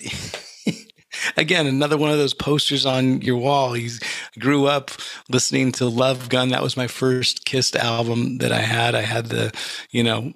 again, 1.37 1.67
another 1.67 1.97
one 1.97 2.11
of 2.11 2.17
those 2.17 2.33
posters 2.33 2.85
on 2.85 3.21
your 3.21 3.37
wall. 3.37 3.73
He 3.73 3.89
grew 4.37 4.67
up 4.67 4.91
listening 5.29 5.71
to 5.73 5.87
Love 5.87 6.29
Gun. 6.29 6.49
That 6.49 6.63
was 6.63 6.77
my 6.77 6.87
first 6.87 7.45
Kiss 7.45 7.75
album 7.75 8.37
that 8.39 8.51
I 8.51 8.61
had. 8.61 8.95
I 8.95 9.01
had 9.01 9.27
the, 9.27 9.53
you 9.91 10.03
know, 10.03 10.33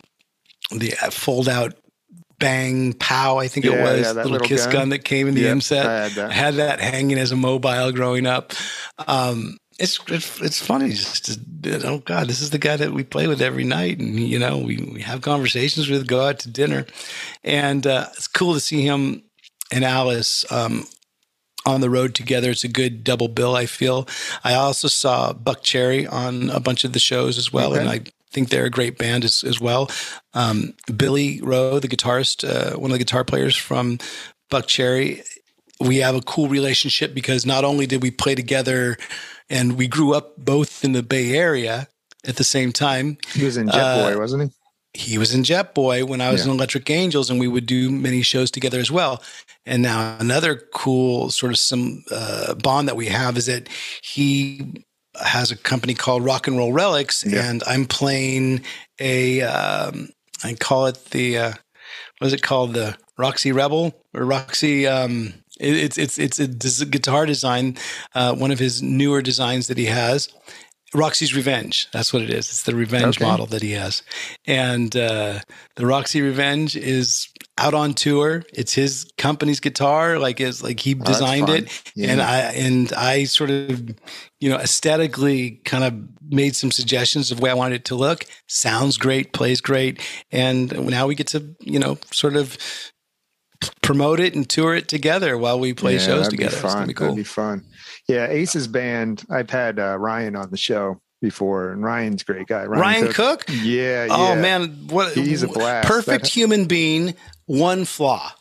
the 0.72 0.94
uh, 1.02 1.10
fold 1.10 1.48
out 1.48 1.76
bang 2.40 2.94
pow 2.94 3.38
i 3.38 3.48
think 3.48 3.66
yeah, 3.66 3.74
it 3.74 3.82
was 3.82 4.02
yeah, 4.02 4.12
little, 4.12 4.32
little 4.32 4.48
kiss 4.48 4.66
gun. 4.66 4.74
gun. 4.74 4.90
that 4.90 5.06
came 5.06 5.28
in 5.28 5.36
the 5.36 5.42
yep, 5.42 5.62
set 5.62 5.86
I 5.86 6.04
had, 6.04 6.12
that. 6.14 6.32
I 6.32 6.34
had 6.34 6.54
that 6.56 6.80
hanging 6.80 7.18
as 7.18 7.32
a 7.32 7.36
mobile 7.36 7.92
growing 7.92 8.26
up 8.26 8.54
um, 9.08 9.58
it's, 9.80 10.00
it's 10.08 10.42
it's 10.42 10.60
funny 10.60 10.90
just 10.90 11.26
to, 11.64 11.88
oh 11.88 12.00
god 12.00 12.28
this 12.28 12.42
is 12.42 12.50
the 12.50 12.58
guy 12.58 12.76
that 12.76 12.92
we 12.92 13.04
play 13.04 13.28
with 13.28 13.42
every 13.42 13.64
night 13.64 14.00
and 14.00 14.20
you 14.20 14.40
know 14.40 14.58
we, 14.58 14.78
we 14.78 15.02
have 15.02 15.22
conversations 15.22 15.90
with 15.90 16.08
go 16.08 16.28
out 16.28 16.40
to 16.40 16.50
dinner 16.50 16.86
and 17.44 17.88
uh, 17.88 18.08
it's 18.18 18.28
cool 18.28 18.54
to 18.54 18.60
see 18.60 18.82
him 18.82 19.24
and 19.72 19.84
Alice 19.84 20.50
um, 20.52 20.86
on 21.66 21.82
the 21.82 21.90
road 21.90 22.16
together. 22.16 22.52
It's 22.52 22.64
a 22.64 22.70
good 22.70 23.04
double 23.04 23.28
bill, 23.28 23.56
I 23.56 23.66
feel. 23.66 24.08
I 24.44 24.56
also 24.56 24.88
saw 24.88 25.34
Buckcherry 25.34 26.12
on 26.12 26.50
a 26.50 26.60
bunch 26.60 26.84
of 26.84 26.94
the 26.94 27.00
shows 27.00 27.38
as 27.38 27.52
well, 27.52 27.72
okay. 27.72 27.82
and 27.82 27.90
I 27.90 28.02
think 28.32 28.50
they're 28.50 28.66
a 28.66 28.72
great 28.72 28.98
band 28.98 29.24
as, 29.24 29.44
as 29.44 29.62
well. 29.62 29.90
Um, 30.34 30.74
Billy 30.96 31.40
Rowe, 31.42 31.80
the 31.80 31.88
guitarist, 31.88 32.44
uh, 32.48 32.78
one 32.78 32.92
of 32.92 32.96
the 32.96 33.04
guitar 33.04 33.24
players 33.24 33.56
from 33.56 34.00
Buckcherry, 34.52 35.24
we 35.80 35.98
have 35.98 36.16
a 36.16 36.22
cool 36.22 36.48
relationship 36.48 37.14
because 37.14 37.46
not 37.46 37.64
only 37.64 37.86
did 37.86 38.02
we 38.02 38.12
play 38.12 38.36
together 38.36 38.98
and 39.50 39.78
we 39.78 39.88
grew 39.88 40.14
up 40.14 40.38
both 40.38 40.84
in 40.84 40.94
the 40.94 41.04
Bay 41.04 41.34
Area 41.34 41.88
at 42.26 42.38
the 42.38 42.44
same 42.44 42.72
time. 42.72 43.18
He 43.34 43.44
was 43.44 43.58
in 43.58 43.68
Jet 43.68 43.80
uh, 43.80 44.10
Boy, 44.10 44.18
wasn't 44.18 44.44
he? 44.44 44.50
He 44.94 45.18
was 45.18 45.34
in 45.34 45.44
Jetboy 45.44 46.08
when 46.08 46.22
I 46.22 46.32
was 46.32 46.46
yeah. 46.46 46.52
in 46.52 46.58
Electric 46.58 46.90
Angels, 46.90 47.30
and 47.30 47.40
we 47.40 47.48
would 47.48 47.66
do 47.66 47.90
many 47.90 48.22
shows 48.22 48.52
together 48.52 48.80
as 48.80 48.92
well. 48.92 49.24
And 49.66 49.82
now 49.82 50.18
another 50.20 50.56
cool 50.74 51.30
sort 51.30 51.52
of 51.52 51.58
some 51.58 52.04
uh, 52.12 52.54
bond 52.56 52.88
that 52.88 52.96
we 52.96 53.08
have 53.08 53.38
is 53.38 53.48
that 53.48 53.70
he 54.02 54.86
has 55.24 55.52
a 55.52 55.58
company 55.58 55.94
called 55.94 56.24
Rock 56.24 56.48
and 56.48 56.58
Roll 56.58 56.74
Relics, 56.74 57.26
yeah. 57.26 57.50
and 57.50 57.64
I'm 57.66 57.86
playing 57.86 58.62
a 59.00 59.42
um, 59.42 60.10
I 60.44 60.54
call 60.54 60.88
it 60.88 61.06
the 61.06 61.38
uh, 61.38 61.54
what 62.20 62.28
is 62.28 62.34
it 62.34 62.42
called 62.42 62.74
the 62.74 62.98
Roxie 63.18 63.52
Rebel 63.52 63.94
or 64.14 64.26
Roxie. 64.26 64.88
Um, 64.88 65.34
it, 65.60 65.98
it's 65.98 66.18
it's 66.18 66.40
it's 66.40 66.82
a 66.82 66.86
guitar 66.86 67.26
design, 67.26 67.78
uh, 68.16 68.36
one 68.36 68.52
of 68.52 68.60
his 68.60 68.82
newer 68.82 69.22
designs 69.22 69.68
that 69.68 69.78
he 69.78 69.86
has, 69.86 70.30
Roxie's 70.94 71.36
Revenge. 71.36 71.90
That's 71.92 72.14
what 72.14 72.22
it 72.22 72.30
is. 72.30 72.50
It's 72.50 72.64
the 72.64 72.76
revenge 72.76 73.18
okay. 73.18 73.26
model 73.26 73.46
that 73.48 73.62
he 73.62 73.72
has. 73.72 74.04
And 74.46 74.96
uh, 74.96 75.40
the 75.76 75.86
Roxie 75.86 76.22
Revenge 76.22 76.76
is 76.76 77.28
out 77.58 77.74
on 77.74 77.94
tour. 77.94 78.44
It's 78.54 78.74
his 78.74 79.12
company's 79.18 79.60
guitar, 79.60 80.20
like 80.20 80.40
is 80.40 80.64
like 80.64 80.80
he 80.80 80.94
designed 80.94 81.50
oh, 81.50 81.54
it. 81.54 81.84
Yeah. 81.96 82.12
And 82.12 82.22
I 82.22 82.40
and 82.40 82.94
I 82.94 83.24
sort 83.26 83.50
of, 83.50 83.96
you 84.40 84.50
know, 84.50 84.58
aesthetically 84.58 85.62
kind 85.66 85.84
of 85.84 85.94
made 86.32 86.56
some 86.56 86.72
suggestions 86.72 87.32
of 87.32 87.38
the 87.38 87.44
way 87.44 87.50
I 87.50 87.56
wanted 87.56 87.76
it 87.76 87.86
to 87.86 87.96
look. 87.96 88.26
Sounds 88.48 88.98
great, 88.98 89.34
plays 89.34 89.62
great. 89.62 90.02
And 90.32 90.90
now 90.90 91.08
we 91.08 91.16
get 91.16 91.28
to, 91.28 91.56
you 91.60 91.80
know, 91.80 91.98
sort 92.12 92.36
of 92.36 92.58
promote 93.82 94.20
it 94.20 94.36
and 94.36 94.50
tour 94.50 94.76
it 94.76 94.88
together 94.88 95.38
while 95.38 95.60
we 95.60 95.74
play 95.74 95.94
yeah, 95.94 96.00
shows 96.00 96.28
together. 96.28 96.56
Be 96.56 96.62
fun. 96.62 96.78
It's 96.80 96.88
be 96.88 96.94
cool. 96.94 97.08
That'd 97.08 97.18
be 97.18 97.24
fun. 97.24 97.66
Yeah, 98.08 98.28
Ace's 98.28 98.68
band. 98.68 99.24
I've 99.30 99.50
had 99.50 99.80
uh, 99.80 99.98
Ryan 99.98 100.36
on 100.36 100.50
the 100.52 100.58
show 100.58 101.02
before, 101.22 101.72
and 101.72 101.84
Ryan's 101.84 102.22
a 102.22 102.26
great 102.26 102.48
guy. 102.48 102.66
Ryan, 102.66 102.82
Ryan 102.82 103.14
Cook. 103.14 103.46
Cook? 103.46 103.56
Yeah, 103.62 104.08
Oh 104.10 104.36
man, 104.36 104.88
what 104.90 105.14
he's 105.14 105.44
a 105.44 105.48
blast. 105.48 105.88
Perfect 105.88 106.24
that, 106.24 106.32
human 106.34 106.66
being. 106.66 107.16
One 107.46 107.86
flaw. 107.86 108.34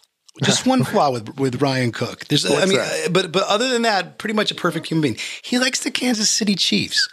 Just 0.42 0.66
one 0.66 0.82
flaw 0.82 1.10
with 1.10 1.38
with 1.38 1.60
Ryan 1.60 1.92
Cook. 1.92 2.26
There's, 2.26 2.48
What's 2.48 2.62
I 2.62 2.66
mean, 2.66 2.78
that? 2.78 3.12
But 3.12 3.32
but 3.32 3.44
other 3.44 3.68
than 3.68 3.82
that, 3.82 4.18
pretty 4.18 4.34
much 4.34 4.50
a 4.50 4.54
perfect 4.54 4.86
human 4.88 5.02
being. 5.02 5.18
He 5.42 5.58
likes 5.58 5.80
the 5.80 5.90
Kansas 5.90 6.30
City 6.30 6.54
Chiefs. 6.54 7.08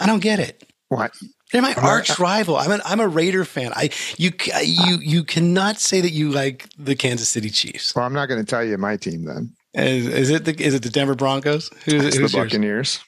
I 0.00 0.06
don't 0.06 0.22
get 0.22 0.40
it. 0.40 0.64
What? 0.88 1.12
They're 1.52 1.62
my 1.62 1.74
arch 1.74 2.18
rival. 2.18 2.56
I'm 2.56 2.72
an, 2.72 2.80
I'm 2.84 2.98
a 2.98 3.06
Raider 3.06 3.44
fan. 3.44 3.72
I 3.76 3.90
you 4.16 4.32
you 4.62 4.98
you 5.00 5.24
cannot 5.24 5.78
say 5.78 6.00
that 6.00 6.10
you 6.10 6.30
like 6.30 6.68
the 6.78 6.96
Kansas 6.96 7.28
City 7.28 7.50
Chiefs. 7.50 7.94
Well, 7.94 8.04
I'm 8.04 8.12
not 8.12 8.26
going 8.26 8.40
to 8.40 8.46
tell 8.46 8.64
you 8.64 8.76
my 8.78 8.96
team 8.96 9.24
then. 9.24 9.52
Is, 9.76 10.06
is, 10.06 10.30
it 10.30 10.44
the 10.46 10.62
is 10.62 10.74
it 10.74 10.82
the 10.82 10.90
Denver 10.90 11.14
Broncos? 11.14 11.70
Who's, 11.84 12.04
it's 12.04 12.16
the 12.32 12.38
Buccaneers. 12.38 13.00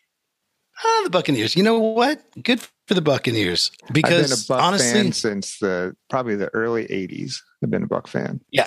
Ah, 0.84 1.00
the 1.04 1.10
Buccaneers. 1.10 1.56
You 1.56 1.62
know 1.62 1.78
what? 1.78 2.22
Good 2.42 2.60
for 2.86 2.94
the 2.94 3.00
Buccaneers 3.00 3.70
because 3.92 4.30
I've 4.30 4.46
been 4.46 4.56
a 4.56 4.60
Buck 4.60 4.66
honestly, 4.66 4.92
fan 4.92 5.12
since 5.12 5.58
the 5.58 5.96
probably 6.10 6.36
the 6.36 6.48
early 6.54 6.86
'80s. 6.86 7.36
I've 7.62 7.70
been 7.70 7.82
a 7.82 7.86
Buck 7.86 8.06
fan. 8.06 8.40
Yeah. 8.50 8.66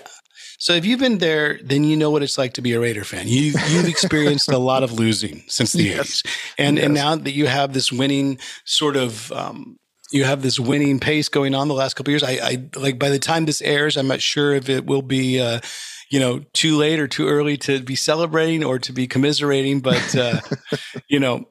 So 0.57 0.73
if 0.73 0.86
you've 0.86 0.99
been 0.99 1.19
there, 1.19 1.60
then 1.64 1.84
you 1.84 1.95
know 1.95 2.10
what 2.10 2.23
it's 2.23 2.38
like 2.38 2.53
to 2.53 2.61
be 2.61 2.73
a 2.73 2.80
Raider 2.80 3.03
fan. 3.03 3.28
You 3.28 3.53
you've 3.69 3.88
experienced 3.88 4.49
a 4.49 4.57
lot 4.57 4.84
of 4.84 4.94
losing 4.94 5.44
since 5.48 5.73
the 5.73 5.84
yes. 5.95 6.23
80s, 6.23 6.53
and 6.57 6.78
yes. 6.78 6.86
and 6.86 6.94
now 6.94 7.15
that 7.15 7.32
you 7.32 7.48
have 7.48 7.73
this 7.73 7.91
winning 7.91 8.40
sort 8.65 8.98
of. 8.98 9.32
Um, 9.32 9.78
you 10.14 10.26
have 10.26 10.41
this 10.41 10.60
winning 10.60 10.99
pace 10.99 11.30
going 11.30 11.56
on 11.56 11.69
the 11.69 11.73
last 11.73 11.94
couple 11.94 12.11
years. 12.11 12.22
I, 12.22 12.32
I 12.32 12.69
like 12.76 12.99
by 12.99 13.07
the 13.07 13.18
time 13.18 13.45
this 13.45 13.61
airs, 13.61 13.95
I'm 13.95 14.07
not 14.07 14.22
sure 14.22 14.53
if 14.53 14.68
it 14.68 14.86
will 14.86 15.02
be 15.02 15.40
uh, 15.40 15.61
you 16.12 16.20
know 16.20 16.44
too 16.54 16.78
late 16.78 17.00
or 17.00 17.08
too 17.08 17.28
early 17.28 17.58
to 17.58 17.82
be 17.82 17.96
celebrating 17.96 18.64
or 18.64 18.78
to 18.78 18.94
be 18.94 19.08
commiserating 19.08 19.80
but 19.80 20.16
uh, 20.16 20.40
you 21.08 21.20
know 21.20 21.46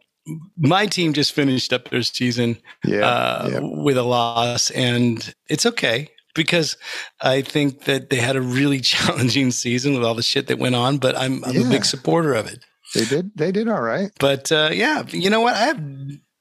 my 0.56 0.86
team 0.86 1.12
just 1.12 1.32
finished 1.32 1.72
up 1.72 1.88
their 1.90 2.02
season 2.02 2.56
yeah, 2.84 3.00
uh, 3.00 3.48
yeah. 3.50 3.60
with 3.60 3.96
a 3.96 4.02
loss 4.02 4.70
and 4.70 5.34
it's 5.48 5.66
okay 5.66 6.08
because 6.34 6.76
I 7.20 7.42
think 7.42 7.84
that 7.84 8.10
they 8.10 8.16
had 8.16 8.36
a 8.36 8.40
really 8.40 8.80
challenging 8.92 9.50
season 9.50 9.94
with 9.94 10.04
all 10.04 10.14
the 10.14 10.22
shit 10.22 10.46
that 10.46 10.60
went 10.60 10.76
on, 10.76 10.98
but 10.98 11.16
I'm, 11.16 11.44
I'm 11.44 11.54
yeah. 11.54 11.66
a 11.66 11.70
big 11.70 11.84
supporter 11.84 12.34
of 12.34 12.46
it. 12.46 12.64
They 12.94 13.04
did. 13.04 13.32
They 13.36 13.52
did 13.52 13.68
all 13.68 13.80
right. 13.80 14.10
But 14.18 14.50
uh, 14.50 14.70
yeah, 14.72 15.04
you 15.08 15.30
know 15.30 15.40
what? 15.40 15.54
I 15.54 15.66
have 15.66 15.80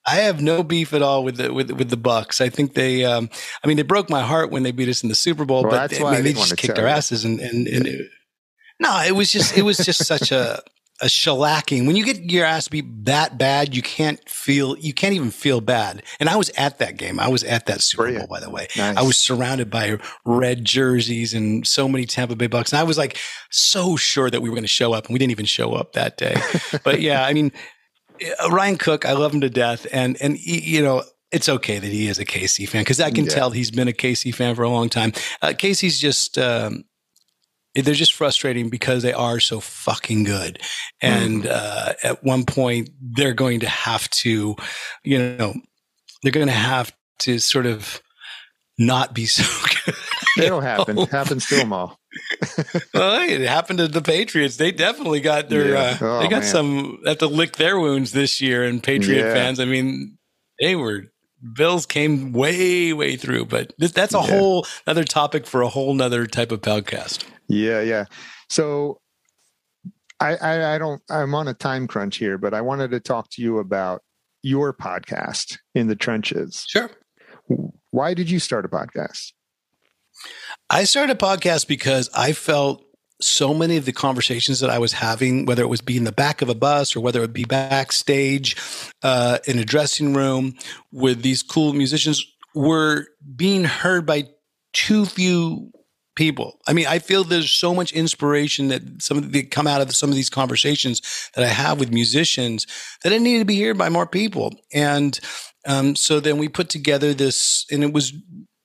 I 0.10 0.16
have 0.22 0.42
no 0.42 0.64
beef 0.64 0.94
at 0.94 1.02
all 1.02 1.24
with 1.24 1.38
the 1.38 1.54
with 1.54 1.72
with 1.72 1.90
the 1.90 1.98
Bucks. 1.98 2.42
I 2.42 2.50
think 2.50 2.74
they, 2.74 3.06
um, 3.06 3.30
I 3.64 3.68
mean, 3.68 3.78
they 3.78 3.84
broke 3.84 4.10
my 4.10 4.22
heart 4.22 4.50
when 4.52 4.64
they 4.64 4.72
beat 4.72 4.90
us 4.90 5.04
in 5.04 5.10
the 5.10 5.16
Super 5.16 5.46
Bowl, 5.46 5.64
well, 5.64 5.72
but 5.72 5.92
they, 5.92 6.04
I 6.04 6.16
mean, 6.16 6.24
they 6.24 6.34
just 6.34 6.58
kicked 6.58 6.80
our 6.80 6.88
asses. 6.88 7.26
And 7.26 7.40
and, 7.40 7.68
and 7.68 7.88
it, 7.88 8.10
no, 8.80 9.02
it 9.06 9.12
was 9.12 9.32
just 9.32 9.58
it 9.58 9.62
was 9.62 9.78
just 9.78 10.06
such 10.06 10.32
a 10.32 10.62
a 11.02 11.06
shellacking. 11.06 11.88
When 11.88 11.96
you 11.96 12.04
get 12.04 12.32
your 12.32 12.46
ass 12.46 12.68
beat 12.68 13.06
that 13.06 13.38
bad, 13.38 13.76
you 13.76 13.82
can't 13.82 14.28
feel 14.28 14.78
you 14.78 14.94
can't 14.94 15.14
even 15.14 15.32
feel 15.32 15.62
bad. 15.62 16.04
And 16.20 16.30
I 16.30 16.36
was 16.36 16.50
at 16.52 16.80
that 16.80 16.98
game. 16.98 17.20
I 17.20 17.28
was 17.28 17.44
at 17.44 17.68
that 17.68 17.82
Super 17.82 18.12
Bowl, 18.18 18.28
by 18.28 18.40
the 18.40 18.50
way. 18.50 18.68
Nice. 18.76 18.98
I 18.98 19.02
was 19.02 19.18
surrounded 19.18 19.70
by 19.70 19.98
red 20.26 20.66
jerseys 20.66 21.34
and 21.34 21.66
so 21.66 21.88
many 21.88 22.06
Tampa 22.06 22.36
Bay 22.36 22.48
Bucks. 22.48 22.72
And 22.74 22.80
I 22.80 22.84
was 22.84 22.98
like 22.98 23.18
so 23.50 23.96
sure 23.96 24.30
that 24.30 24.42
we 24.42 24.50
were 24.50 24.56
going 24.56 24.64
to 24.64 24.68
show 24.68 24.94
up, 24.94 25.06
and 25.06 25.14
we 25.14 25.20
didn't 25.20 25.32
even 25.32 25.46
show 25.46 25.74
up 25.74 25.94
that 25.94 26.18
day. 26.18 26.36
but 26.84 27.02
yeah, 27.02 27.26
I 27.26 27.34
mean 27.34 27.52
Ryan 28.52 28.78
Cook, 28.78 29.06
I 29.06 29.14
love 29.14 29.34
him 29.34 29.42
to 29.42 29.50
death, 29.50 29.88
and 29.92 30.18
and 30.22 30.38
he, 30.38 30.60
you 30.60 30.84
know 30.84 31.04
it's 31.32 31.50
okay 31.50 31.78
that 31.78 31.92
he 31.92 32.08
is 32.08 32.18
a 32.18 32.26
KC 32.26 32.68
fan 32.68 32.82
because 32.82 33.00
I 33.00 33.12
can 33.12 33.26
yeah. 33.26 33.32
tell 33.32 33.52
he's 33.52 33.72
been 33.72 33.88
a 33.88 33.94
KC 33.94 34.34
fan 34.34 34.56
for 34.56 34.64
a 34.64 34.70
long 34.70 34.90
time. 34.90 35.14
Uh, 35.42 35.50
KC's 35.50 36.00
just 36.00 36.38
um, 36.38 36.86
they're 37.76 37.94
just 37.94 38.14
frustrating 38.14 38.70
because 38.70 39.04
they 39.04 39.14
are 39.14 39.40
so 39.40 39.60
fucking 39.60 40.24
good, 40.24 40.60
and 41.02 41.44
mm. 41.44 41.50
uh, 41.50 41.94
at 42.04 42.24
one 42.24 42.46
point 42.46 42.90
they're 43.02 43.34
going 43.34 43.60
to 43.60 43.70
have 43.70 44.10
to, 44.10 44.56
you 45.04 45.20
know, 45.20 45.54
they're 46.24 46.32
going 46.32 46.48
to 46.48 46.54
have 46.54 46.96
to 47.20 47.40
sort 47.40 47.66
of 47.66 48.02
not 48.78 49.14
be 49.14 49.26
so 49.26 49.44
good. 49.86 49.96
It'll 50.46 50.62
happen. 50.62 50.98
It 50.98 51.10
Happens 51.12 51.46
to 51.48 51.58
them 51.58 51.74
all. 51.74 51.99
well, 52.94 53.22
it 53.22 53.42
happened 53.42 53.80
to 53.80 53.88
the 53.88 54.02
Patriots. 54.02 54.58
They 54.58 54.72
definitely 54.72 55.20
got 55.20 55.50
their 55.50 55.70
yeah. 55.70 55.80
uh, 55.80 55.98
oh, 56.02 56.20
they 56.22 56.28
got 56.28 56.42
man. 56.42 56.52
some 56.52 57.02
have 57.06 57.20
to 57.20 57.28
lick 57.28 57.58
their 57.58 57.80
wounds 57.80 58.12
this 58.12 58.42
year. 58.42 58.64
And 58.64 58.82
Patriot 58.82 59.26
yeah. 59.26 59.34
fans, 59.34 59.60
I 59.60 59.66
mean, 59.66 60.18
they 60.60 60.76
were 60.76 61.06
Bills 61.54 61.86
came 61.86 62.34
way 62.34 62.92
way 62.94 63.16
through, 63.16 63.46
but 63.46 63.74
this, 63.78 63.92
that's 63.92 64.14
a 64.14 64.18
yeah. 64.18 64.28
whole 64.28 64.66
other 64.86 65.04
topic 65.04 65.46
for 65.46 65.62
a 65.62 65.70
whole 65.70 65.94
nother 65.94 66.26
type 66.26 66.52
of 66.52 66.62
podcast. 66.62 67.24
Yeah, 67.48 67.82
yeah. 67.82 68.06
So 68.50 69.00
I, 70.20 70.36
I, 70.36 70.76
I 70.76 70.78
don't. 70.78 71.02
I'm 71.10 71.34
on 71.34 71.48
a 71.48 71.54
time 71.54 71.88
crunch 71.88 72.18
here, 72.18 72.38
but 72.38 72.54
I 72.54 72.62
wanted 72.62 72.92
to 72.92 73.00
talk 73.00 73.30
to 73.32 73.42
you 73.42 73.60
about 73.60 74.02
your 74.42 74.74
podcast 74.74 75.58
in 75.76 75.88
the 75.88 75.96
trenches. 75.96 76.66
Sure. 76.68 76.90
Why 77.92 78.14
did 78.14 78.30
you 78.30 78.40
start 78.40 78.66
a 78.66 78.70
podcast? 78.70 79.32
I 80.72 80.84
started 80.84 81.16
a 81.16 81.20
podcast 81.20 81.68
because 81.68 82.10
I 82.14 82.34
felt 82.34 82.86
so 83.22 83.54
many 83.54 83.76
of 83.78 83.86
the 83.86 83.92
conversations 83.92 84.60
that 84.60 84.70
I 84.70 84.78
was 84.78 84.94
having, 84.94 85.46
whether 85.46 85.64
it 85.64 85.68
was 85.68 85.82
be 85.82 85.98
in 85.98 86.04
the 86.04 86.12
back 86.12 86.42
of 86.42 86.50
a 86.50 86.56
bus 86.56 86.96
or 86.96 87.00
whether 87.02 87.24
it 87.24 87.34
be 87.34 87.44
backstage 87.44 88.56
uh, 89.04 89.40
in 89.48 89.58
a 89.58 89.66
dressing 89.66 90.14
room 90.14 90.54
with 90.92 91.24
these 91.24 91.42
cool 91.42 91.74
musicians, 91.74 92.24
were 92.54 93.08
being 93.36 93.64
heard 93.64 94.06
by 94.06 94.26
too 94.74 95.06
few 95.06 95.72
people. 96.16 96.60
I 96.68 96.74
mean, 96.74 96.86
I 96.86 97.00
feel 97.00 97.24
there's 97.24 97.52
so 97.52 97.74
much 97.74 97.92
inspiration 97.92 98.68
that 98.68 99.02
some 99.02 99.18
of 99.18 99.32
the 99.32 99.44
come 99.44 99.68
out 99.68 99.82
of 99.82 99.96
some 99.96 100.10
of 100.10 100.16
these 100.16 100.30
conversations 100.30 101.02
that 101.36 101.44
I 101.44 101.48
have 101.48 101.80
with 101.80 101.92
musicians 101.92 102.68
that 103.04 103.12
it 103.12 103.22
needed 103.22 103.40
to 103.40 103.46
be 103.46 103.62
heard 103.62 103.78
by 103.78 103.90
more 103.90 104.06
people. 104.06 104.54
And 104.74 105.20
um, 105.66 105.96
so 105.96 106.20
then 106.20 106.38
we 106.38 106.48
put 106.48 106.70
together 106.70 107.14
this, 107.14 107.66
and 107.72 107.84
it 107.84 107.94
was 107.94 108.14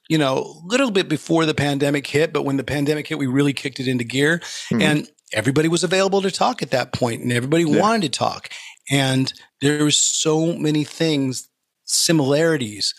you 0.09 0.18
know 0.18 0.39
a 0.39 0.66
little 0.66 0.90
bit 0.90 1.09
before 1.09 1.47
the 1.47 1.55
pandemic 1.55 2.06
hit, 2.06 2.32
but 2.32 2.44
when 2.44 2.56
the 2.56 2.64
pandemic 2.64 3.06
hit, 3.06 3.18
we 3.18 3.26
really 3.26 3.52
kicked 3.52 3.81
it 3.81 3.89
into 3.89 4.05
gear, 4.05 4.39
mm-hmm. 4.39 4.82
and 4.82 5.09
everybody 5.32 5.68
was 5.68 5.85
available 5.85 6.22
to 6.22 6.31
talk 6.31 6.62
at 6.62 6.70
that 6.70 6.93
point, 6.93 7.22
and 7.22 7.32
everybody 7.32 7.64
yeah. 7.64 7.81
wanted 7.81 8.12
to 8.12 8.18
talk, 8.18 8.48
and 8.90 9.32
there 9.60 9.85
was 9.85 9.97
so 9.97 10.55
many 10.55 10.85
things 10.85 11.48
similarities 11.86 12.94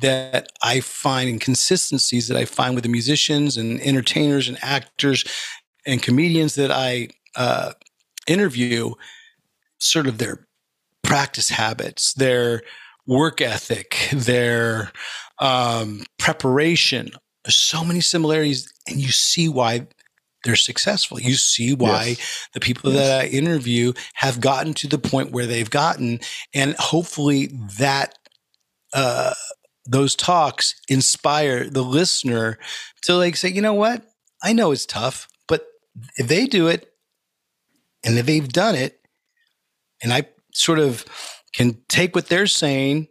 that 0.00 0.48
I 0.62 0.80
find 0.80 1.28
and 1.28 1.40
consistencies 1.40 2.28
that 2.28 2.36
I 2.36 2.44
find 2.44 2.74
with 2.74 2.84
the 2.84 2.90
musicians 2.90 3.56
and 3.56 3.80
entertainers 3.80 4.48
and 4.48 4.56
actors 4.62 5.24
and 5.86 6.02
comedians 6.02 6.54
that 6.54 6.70
I 6.70 7.08
uh, 7.34 7.72
interview, 8.26 8.92
sort 9.78 10.06
of 10.06 10.18
their 10.18 10.46
practice 11.02 11.48
habits, 11.48 12.12
their 12.14 12.62
work 13.06 13.40
ethic, 13.40 14.08
their 14.12 14.92
um, 15.40 16.04
preparation. 16.18 17.10
There's 17.44 17.56
so 17.56 17.84
many 17.84 18.00
similarities, 18.00 18.72
and 18.88 19.00
you 19.00 19.10
see 19.10 19.48
why 19.48 19.86
they're 20.44 20.56
successful. 20.56 21.20
You 21.20 21.34
see 21.34 21.74
why 21.74 22.04
yes. 22.04 22.48
the 22.54 22.60
people 22.60 22.92
yes. 22.92 23.06
that 23.06 23.20
I 23.20 23.26
interview 23.28 23.92
have 24.14 24.40
gotten 24.40 24.74
to 24.74 24.88
the 24.88 24.98
point 24.98 25.32
where 25.32 25.46
they've 25.46 25.70
gotten, 25.70 26.20
and 26.54 26.74
hopefully 26.76 27.46
that 27.78 28.14
uh, 28.92 29.34
those 29.86 30.14
talks 30.14 30.74
inspire 30.88 31.68
the 31.68 31.82
listener 31.82 32.58
to 33.02 33.14
like 33.14 33.36
say, 33.36 33.48
you 33.48 33.62
know 33.62 33.74
what? 33.74 34.04
I 34.42 34.52
know 34.52 34.70
it's 34.70 34.86
tough, 34.86 35.28
but 35.48 35.66
if 36.16 36.28
they 36.28 36.46
do 36.46 36.68
it 36.68 36.92
and 38.04 38.18
if 38.18 38.26
they've 38.26 38.48
done 38.48 38.74
it, 38.74 39.00
and 40.02 40.12
I 40.12 40.28
sort 40.54 40.78
of 40.78 41.04
can 41.52 41.78
take 41.88 42.14
what 42.14 42.28
they're 42.28 42.46
saying, 42.46 43.08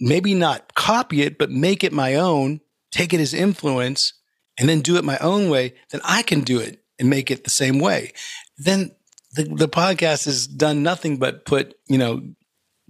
maybe 0.00 0.34
not 0.34 0.74
copy 0.74 1.22
it, 1.22 1.38
but 1.38 1.50
make 1.50 1.84
it 1.84 1.92
my 1.92 2.14
own, 2.14 2.60
take 2.90 3.12
it 3.12 3.20
as 3.20 3.34
influence, 3.34 4.12
and 4.58 4.68
then 4.68 4.80
do 4.80 4.96
it 4.96 5.04
my 5.04 5.18
own 5.18 5.50
way, 5.50 5.74
then 5.90 6.00
I 6.04 6.22
can 6.22 6.40
do 6.40 6.58
it 6.58 6.82
and 6.98 7.08
make 7.08 7.30
it 7.30 7.44
the 7.44 7.50
same 7.50 7.78
way. 7.78 8.12
Then 8.56 8.92
the, 9.32 9.44
the 9.44 9.68
podcast 9.68 10.24
has 10.24 10.46
done 10.46 10.82
nothing 10.82 11.18
but 11.18 11.44
put, 11.44 11.74
you 11.86 11.98
know, 11.98 12.22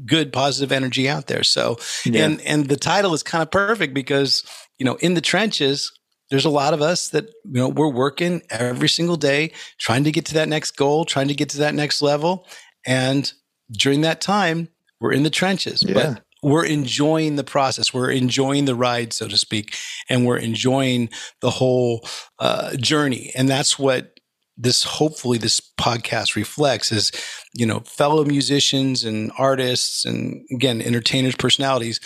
good 0.04 0.32
positive 0.32 0.72
energy 0.72 1.08
out 1.08 1.26
there. 1.26 1.42
So, 1.42 1.78
yeah. 2.04 2.24
and 2.24 2.40
and 2.42 2.68
the 2.68 2.76
title 2.76 3.14
is 3.14 3.22
kind 3.22 3.42
of 3.42 3.50
perfect 3.50 3.94
because 3.94 4.44
you 4.78 4.84
know 4.84 4.94
in 4.96 5.14
the 5.14 5.20
trenches 5.20 5.92
there's 6.30 6.44
a 6.44 6.50
lot 6.50 6.74
of 6.74 6.82
us 6.82 7.08
that 7.08 7.26
you 7.26 7.60
know 7.60 7.68
we're 7.68 7.92
working 7.92 8.42
every 8.50 8.88
single 8.88 9.16
day 9.16 9.52
trying 9.78 10.04
to 10.04 10.12
get 10.12 10.26
to 10.26 10.34
that 10.34 10.48
next 10.48 10.72
goal, 10.76 11.04
trying 11.04 11.28
to 11.28 11.34
get 11.34 11.48
to 11.50 11.58
that 11.58 11.74
next 11.74 12.02
level, 12.02 12.46
and 12.86 13.32
during 13.72 14.02
that 14.02 14.20
time 14.20 14.68
we're 15.00 15.12
in 15.12 15.22
the 15.22 15.30
trenches. 15.30 15.82
Yeah. 15.86 15.94
But 15.94 16.24
we're 16.42 16.64
enjoying 16.64 17.36
the 17.36 17.44
process. 17.44 17.92
We're 17.92 18.10
enjoying 18.10 18.64
the 18.64 18.74
ride, 18.74 19.12
so 19.12 19.28
to 19.28 19.36
speak, 19.36 19.76
and 20.08 20.26
we're 20.26 20.38
enjoying 20.38 21.10
the 21.40 21.50
whole 21.50 22.06
uh, 22.38 22.76
journey. 22.76 23.32
And 23.34 23.48
that's 23.48 23.78
what 23.78 24.18
this 24.58 24.82
hopefully 24.82 25.38
this 25.38 25.60
podcast 25.60 26.34
reflects 26.34 26.90
is 26.90 27.12
you 27.54 27.64
know 27.64 27.80
fellow 27.80 28.24
musicians 28.24 29.04
and 29.04 29.30
artists 29.38 30.04
and 30.04 30.44
again 30.50 30.82
entertainers 30.82 31.36
personalities 31.36 32.00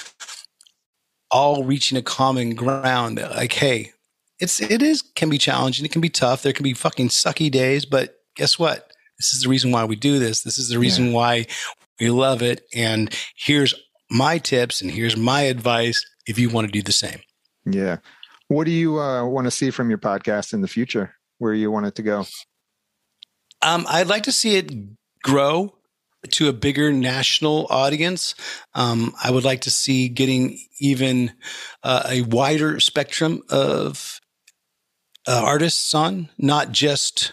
all 1.30 1.64
reaching 1.64 1.96
a 1.96 2.02
common 2.02 2.54
ground 2.54 3.18
like 3.34 3.54
hey 3.54 3.90
it's 4.38 4.60
it 4.60 4.82
is 4.82 5.00
can 5.00 5.30
be 5.30 5.38
challenging 5.38 5.84
it 5.84 5.90
can 5.90 6.02
be 6.02 6.10
tough 6.10 6.42
there 6.42 6.52
can 6.52 6.62
be 6.62 6.74
fucking 6.74 7.08
sucky 7.08 7.50
days 7.50 7.86
but 7.86 8.16
guess 8.36 8.58
what 8.58 8.92
this 9.18 9.32
is 9.32 9.42
the 9.42 9.48
reason 9.48 9.72
why 9.72 9.84
we 9.84 9.96
do 9.96 10.18
this 10.18 10.42
this 10.42 10.58
is 10.58 10.68
the 10.68 10.78
reason 10.78 11.06
yeah. 11.06 11.14
why 11.14 11.46
we 11.98 12.10
love 12.10 12.42
it 12.42 12.66
and 12.74 13.16
here's 13.34 13.74
my 14.12 14.38
tips 14.38 14.80
and 14.80 14.90
here's 14.90 15.16
my 15.16 15.42
advice 15.42 16.04
if 16.26 16.38
you 16.38 16.48
want 16.48 16.66
to 16.66 16.72
do 16.72 16.82
the 16.82 16.92
same 16.92 17.20
yeah 17.64 17.96
what 18.52 18.64
do 18.64 18.70
you 18.70 19.00
uh, 19.00 19.24
want 19.24 19.46
to 19.46 19.50
see 19.50 19.70
from 19.70 19.88
your 19.88 19.98
podcast 19.98 20.52
in 20.52 20.60
the 20.60 20.68
future 20.68 21.14
where 21.38 21.54
you 21.54 21.70
want 21.70 21.86
it 21.86 21.94
to 21.94 22.02
go? 22.02 22.26
Um, 23.62 23.86
I'd 23.88 24.08
like 24.08 24.24
to 24.24 24.32
see 24.32 24.56
it 24.56 24.70
grow 25.22 25.74
to 26.32 26.48
a 26.48 26.52
bigger 26.52 26.92
national 26.92 27.66
audience. 27.70 28.34
Um, 28.74 29.14
I 29.22 29.30
would 29.30 29.44
like 29.44 29.62
to 29.62 29.70
see 29.70 30.08
getting 30.08 30.58
even 30.80 31.32
uh, 31.82 32.02
a 32.08 32.22
wider 32.22 32.78
spectrum 32.78 33.42
of 33.48 34.20
uh, 35.26 35.42
artists 35.42 35.94
on, 35.94 36.28
not 36.36 36.72
just 36.72 37.32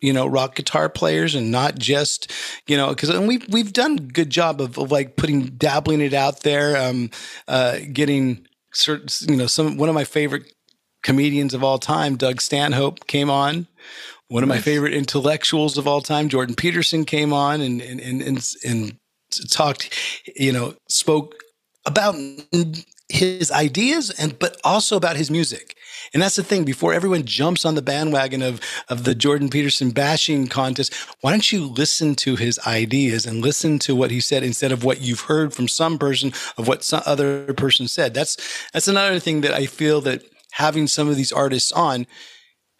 you 0.00 0.12
know 0.12 0.26
rock 0.26 0.54
guitar 0.54 0.88
players 0.88 1.34
and 1.34 1.50
not 1.50 1.78
just 1.78 2.32
you 2.66 2.76
know 2.76 2.88
because 2.88 3.08
and 3.08 3.26
we've 3.26 3.46
we've 3.48 3.72
done 3.72 3.98
a 3.98 4.02
good 4.02 4.30
job 4.30 4.60
of, 4.60 4.78
of 4.78 4.92
like 4.92 5.16
putting 5.16 5.46
dabbling 5.56 6.00
it 6.00 6.12
out 6.12 6.40
there 6.40 6.76
um 6.76 7.10
uh 7.48 7.78
getting 7.92 8.46
certain 8.72 9.08
you 9.32 9.36
know 9.36 9.46
some 9.46 9.76
one 9.76 9.88
of 9.88 9.94
my 9.94 10.04
favorite 10.04 10.52
comedians 11.06 11.54
of 11.54 11.62
all 11.62 11.78
time, 11.78 12.16
Doug 12.16 12.40
Stanhope, 12.40 13.06
came 13.06 13.30
on. 13.30 13.68
One 14.28 14.42
of 14.42 14.48
nice. 14.48 14.58
my 14.58 14.62
favorite 14.62 14.92
intellectuals 14.92 15.78
of 15.78 15.86
all 15.86 16.00
time, 16.00 16.28
Jordan 16.28 16.56
Peterson, 16.56 17.04
came 17.04 17.32
on 17.32 17.60
and 17.60 17.80
and 17.80 18.00
and 18.00 18.20
and, 18.20 18.54
and 18.64 18.98
talked, 19.48 19.96
you 20.34 20.52
know, 20.52 20.74
spoke 20.88 21.36
about 21.86 22.16
his 23.08 23.52
ideas 23.52 24.10
and 24.10 24.36
but 24.40 24.56
also 24.64 24.96
about 24.96 25.16
his 25.16 25.30
music. 25.30 25.75
And 26.12 26.22
that's 26.22 26.36
the 26.36 26.42
thing. 26.42 26.64
Before 26.64 26.92
everyone 26.92 27.24
jumps 27.24 27.64
on 27.64 27.74
the 27.74 27.82
bandwagon 27.82 28.42
of 28.42 28.60
of 28.88 29.04
the 29.04 29.14
Jordan 29.14 29.48
Peterson 29.48 29.90
bashing 29.90 30.46
contest, 30.46 30.94
why 31.20 31.30
don't 31.30 31.52
you 31.52 31.66
listen 31.66 32.14
to 32.16 32.36
his 32.36 32.58
ideas 32.66 33.26
and 33.26 33.42
listen 33.42 33.78
to 33.80 33.94
what 33.94 34.10
he 34.10 34.20
said 34.20 34.42
instead 34.42 34.72
of 34.72 34.84
what 34.84 35.00
you've 35.00 35.20
heard 35.20 35.52
from 35.54 35.68
some 35.68 35.98
person 35.98 36.32
of 36.56 36.68
what 36.68 36.84
some 36.84 37.02
other 37.06 37.52
person 37.54 37.88
said? 37.88 38.14
That's 38.14 38.36
that's 38.72 38.88
another 38.88 39.18
thing 39.18 39.40
that 39.42 39.54
I 39.54 39.66
feel 39.66 40.00
that 40.02 40.22
having 40.52 40.86
some 40.86 41.08
of 41.08 41.16
these 41.16 41.32
artists 41.32 41.72
on 41.72 42.06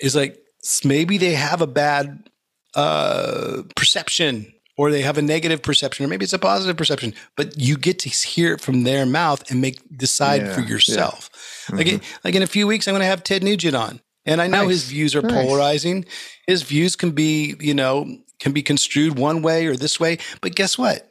is 0.00 0.16
like 0.16 0.38
maybe 0.84 1.18
they 1.18 1.34
have 1.34 1.60
a 1.60 1.66
bad 1.66 2.28
uh, 2.74 3.62
perception 3.74 4.52
or 4.76 4.90
they 4.90 5.02
have 5.02 5.18
a 5.18 5.22
negative 5.22 5.62
perception 5.62 6.04
or 6.04 6.08
maybe 6.08 6.24
it's 6.24 6.32
a 6.32 6.38
positive 6.38 6.76
perception 6.76 7.14
but 7.36 7.58
you 7.58 7.76
get 7.76 7.98
to 7.98 8.08
hear 8.08 8.54
it 8.54 8.60
from 8.60 8.84
their 8.84 9.06
mouth 9.06 9.50
and 9.50 9.60
make 9.60 9.80
decide 9.96 10.42
yeah, 10.42 10.54
for 10.54 10.60
yourself 10.60 11.30
yeah. 11.32 11.35
Mm-hmm. 11.66 11.76
like, 11.76 11.86
in, 11.86 12.00
like 12.24 12.34
in 12.34 12.42
a 12.42 12.46
few 12.46 12.66
weeks 12.66 12.86
i'm 12.86 12.92
going 12.92 13.00
to 13.00 13.06
have 13.06 13.22
ted 13.22 13.42
nugent 13.42 13.76
on 13.76 14.00
and 14.24 14.40
i 14.40 14.46
know 14.46 14.62
nice. 14.62 14.70
his 14.70 14.84
views 14.84 15.14
are 15.14 15.22
nice. 15.22 15.32
polarizing 15.32 16.04
his 16.46 16.62
views 16.62 16.96
can 16.96 17.10
be 17.10 17.54
you 17.60 17.74
know 17.74 18.06
can 18.38 18.52
be 18.52 18.62
construed 18.62 19.18
one 19.18 19.42
way 19.42 19.66
or 19.66 19.76
this 19.76 19.98
way 19.98 20.18
but 20.40 20.54
guess 20.54 20.76
what 20.76 21.08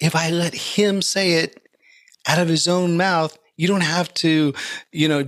if 0.00 0.14
i 0.14 0.30
let 0.30 0.54
him 0.54 1.00
say 1.00 1.32
it 1.32 1.62
out 2.26 2.38
of 2.38 2.48
his 2.48 2.68
own 2.68 2.96
mouth 2.96 3.38
you 3.56 3.66
don't 3.66 3.82
have 3.82 4.12
to 4.14 4.52
you 4.92 5.08
know 5.08 5.24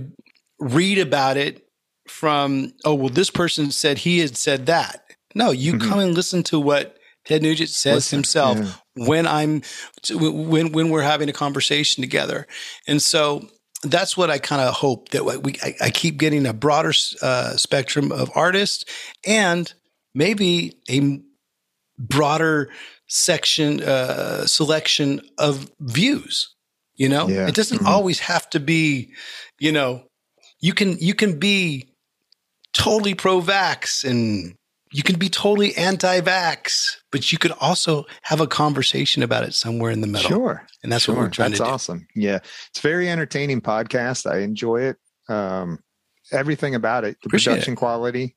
read 0.59 0.99
about 0.99 1.37
it 1.37 1.65
from, 2.09 2.73
oh, 2.85 2.95
well, 2.95 3.09
this 3.09 3.29
person 3.29 3.71
said 3.71 3.99
he 3.99 4.19
had 4.19 4.35
said 4.35 4.65
that. 4.65 5.03
No, 5.35 5.51
you 5.51 5.73
mm-hmm. 5.73 5.89
come 5.89 5.99
and 5.99 6.13
listen 6.13 6.43
to 6.43 6.59
what 6.59 6.97
Ted 7.25 7.41
Nugent 7.43 7.69
says 7.69 7.95
listen, 7.95 8.17
himself 8.17 8.57
yeah. 8.57 9.05
when 9.05 9.27
I'm 9.27 9.61
when 10.09 10.71
when 10.71 10.89
we're 10.89 11.03
having 11.03 11.29
a 11.29 11.33
conversation 11.33 12.01
together, 12.01 12.47
and 12.87 13.01
so 13.01 13.47
that's 13.83 14.17
what 14.17 14.29
I 14.29 14.39
kind 14.39 14.61
of 14.61 14.73
hope 14.73 15.09
that 15.09 15.23
we 15.25 15.55
I, 15.63 15.75
I, 15.81 15.89
keep 15.89 16.17
getting 16.17 16.45
a 16.45 16.53
broader 16.53 16.93
uh, 17.21 17.55
spectrum 17.55 18.11
of 18.11 18.29
artists 18.35 18.83
and 19.25 19.71
maybe 20.13 20.77
a 20.89 21.21
broader 21.97 22.69
section 23.07 23.81
uh, 23.81 24.45
selection 24.45 25.21
of 25.37 25.71
views. 25.79 26.53
You 26.95 27.07
know, 27.07 27.29
yeah. 27.29 27.47
it 27.47 27.55
doesn't 27.55 27.79
mm-hmm. 27.79 27.87
always 27.87 28.19
have 28.19 28.49
to 28.49 28.59
be, 28.59 29.13
you 29.57 29.71
know, 29.71 30.03
you 30.59 30.73
can 30.73 30.97
you 30.99 31.13
can 31.13 31.39
be 31.39 31.93
totally 32.73 33.15
pro-vax 33.15 34.03
and 34.03 34.55
you 34.91 35.03
can 35.03 35.17
be 35.17 35.29
totally 35.29 35.75
anti-vax, 35.75 36.97
but 37.11 37.31
you 37.31 37.37
could 37.37 37.51
also 37.59 38.05
have 38.23 38.41
a 38.41 38.47
conversation 38.47 39.23
about 39.23 39.43
it 39.43 39.53
somewhere 39.53 39.91
in 39.91 40.01
the 40.01 40.07
middle. 40.07 40.29
Sure, 40.29 40.67
and 40.83 40.91
that's 40.91 41.05
sure. 41.05 41.15
what 41.15 41.21
we're 41.21 41.29
trying 41.29 41.51
that's 41.51 41.59
to 41.59 41.65
do. 41.65 41.71
That's 41.71 41.83
awesome. 41.83 42.07
Yeah, 42.15 42.39
it's 42.69 42.79
a 42.79 42.81
very 42.81 43.09
entertaining 43.09 43.61
podcast. 43.61 44.29
I 44.29 44.39
enjoy 44.39 44.81
it. 44.81 44.97
Um, 45.27 45.79
everything 46.31 46.75
about 46.75 47.03
it, 47.03 47.17
the 47.21 47.27
Appreciate 47.27 47.53
production 47.53 47.73
it. 47.73 47.77
quality. 47.77 48.35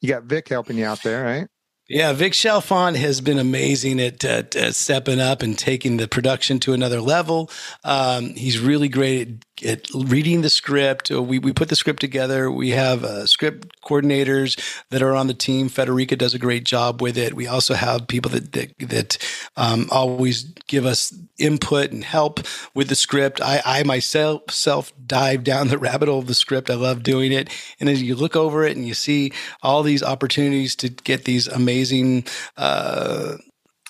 You 0.00 0.08
got 0.10 0.24
Vic 0.24 0.48
helping 0.48 0.76
you 0.76 0.84
out 0.84 1.02
there, 1.02 1.24
right? 1.24 1.48
Yeah, 1.88 2.14
Vic 2.14 2.32
Chalfant 2.32 2.96
has 2.96 3.20
been 3.20 3.38
amazing 3.38 4.00
at, 4.00 4.24
at, 4.24 4.56
at, 4.56 4.74
stepping 4.74 5.20
up 5.20 5.42
and 5.42 5.58
taking 5.58 5.98
the 5.98 6.08
production 6.08 6.58
to 6.60 6.72
another 6.72 7.00
level. 7.02 7.50
Um, 7.84 8.34
he's 8.34 8.58
really 8.58 8.88
great 8.88 9.28
at, 9.28 9.28
at, 9.62 9.88
reading 9.94 10.42
the 10.42 10.50
script. 10.50 11.10
Uh, 11.10 11.22
we, 11.22 11.38
we 11.38 11.52
put 11.52 11.68
the 11.68 11.76
script 11.76 12.00
together. 12.00 12.50
We 12.50 12.70
have 12.70 13.04
uh, 13.04 13.26
script 13.26 13.80
coordinators 13.82 14.58
that 14.90 15.02
are 15.02 15.14
on 15.14 15.26
the 15.26 15.34
team. 15.34 15.68
Federica 15.68 16.16
does 16.16 16.34
a 16.34 16.38
great 16.38 16.64
job 16.64 17.02
with 17.02 17.16
it. 17.18 17.34
We 17.34 17.46
also 17.46 17.74
have 17.74 18.08
people 18.08 18.30
that 18.30 18.52
that, 18.52 18.78
that 18.78 19.18
um, 19.56 19.88
always 19.90 20.44
give 20.66 20.86
us 20.86 21.14
input 21.38 21.92
and 21.92 22.04
help 22.04 22.40
with 22.74 22.88
the 22.88 22.94
script. 22.94 23.40
I, 23.40 23.60
I 23.64 23.82
myself 23.82 24.50
self 24.50 24.92
dive 25.06 25.44
down 25.44 25.68
the 25.68 25.78
rabbit 25.78 26.08
hole 26.08 26.18
of 26.18 26.26
the 26.26 26.34
script. 26.34 26.70
I 26.70 26.74
love 26.74 27.02
doing 27.02 27.32
it. 27.32 27.48
And 27.80 27.88
as 27.88 28.02
you 28.02 28.14
look 28.14 28.36
over 28.36 28.64
it 28.64 28.76
and 28.76 28.86
you 28.86 28.94
see 28.94 29.32
all 29.62 29.82
these 29.82 30.02
opportunities 30.02 30.74
to 30.76 30.88
get 30.88 31.24
these 31.24 31.46
amazing 31.46 32.24
uh, 32.56 33.36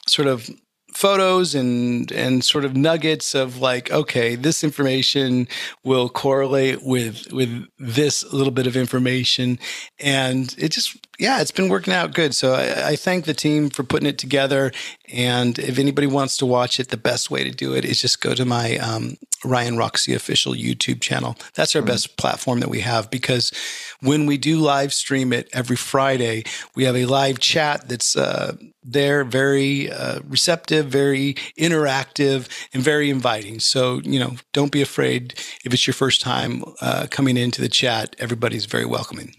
sort 0.07 0.29
of 0.29 0.49
photos 0.95 1.55
and 1.55 2.11
and 2.13 2.45
sort 2.45 2.65
of 2.65 2.77
nuggets 2.77 3.35
of 3.35 3.59
like 3.59 3.91
okay 3.91 4.37
this 4.37 4.63
information 4.63 5.49
will 5.83 6.09
correlate 6.09 6.83
with 6.83 7.33
with 7.33 7.67
this 7.79 8.33
little 8.33 8.53
bit 8.53 8.67
of 8.67 8.77
information. 8.77 9.59
And 9.99 10.55
it 10.57 10.71
just 10.71 10.97
yeah 11.19 11.41
it's 11.41 11.51
been 11.51 11.69
working 11.69 11.93
out 11.93 12.15
good. 12.15 12.35
So 12.35 12.55
I, 12.55 12.91
I, 12.91 12.97
thank 12.97 13.25
the 13.25 13.35
team 13.35 13.71
for 13.71 13.83
putting 13.83 14.09
it 14.09 14.19
together. 14.19 14.73
And 15.13 15.59
if 15.59 15.79
anybody 15.79 16.07
wants 16.07 16.37
to 16.39 16.47
watch 16.47 16.81
it 16.81 16.89
the 16.89 16.97
best 16.97 17.31
way 17.31 17.45
to 17.45 17.51
do 17.51 17.75
it 17.75 17.85
is 17.85 18.01
just 18.01 18.21
go 18.21 18.35
to 18.35 18.45
my 18.45 18.77
um, 18.79 19.17
ryan 19.45 19.77
roxie 19.77 20.15
official 20.15 20.53
youtube 20.53 21.01
channel 21.01 21.37
that's 21.55 21.75
our 21.75 21.83
mm-hmm. 21.83 21.89
best 21.89 22.17
platform 22.17 22.61
that 22.61 22.69
we 22.69 22.81
have 22.81 23.11
because 23.11 23.53
when 24.01 24.27
we 24.27 24.37
do 24.37 24.59
live 24.59 24.93
stream 24.93 25.33
it 25.33 25.49
every 25.53 25.77
friday 25.77 26.43
we 26.75 26.85
have 26.85 26.97
a 26.97 27.07
live 27.07 27.39
chat 27.39 27.89
that's 27.89 28.17
uh, 28.17 28.57
they're 28.85 29.25
very 29.25 29.91
uh, 29.91 30.21
receptive, 30.29 30.87
very 30.87 31.35
interactive, 31.59 32.49
and 32.75 32.83
very 32.83 33.09
inviting. 33.09 33.59
So, 33.59 34.01
you 34.05 34.21
know, 34.21 34.37
don't 34.53 34.71
be 34.71 34.83
afraid 34.83 35.35
if 35.65 35.73
it's 35.73 35.87
your 35.87 35.95
first 35.95 36.21
time 36.21 36.63
uh, 36.81 37.07
coming 37.11 37.37
into 37.37 37.63
the 37.63 37.69
chat. 37.69 38.15
Everybody's 38.19 38.67
very 38.67 38.85
welcoming. 38.85 39.35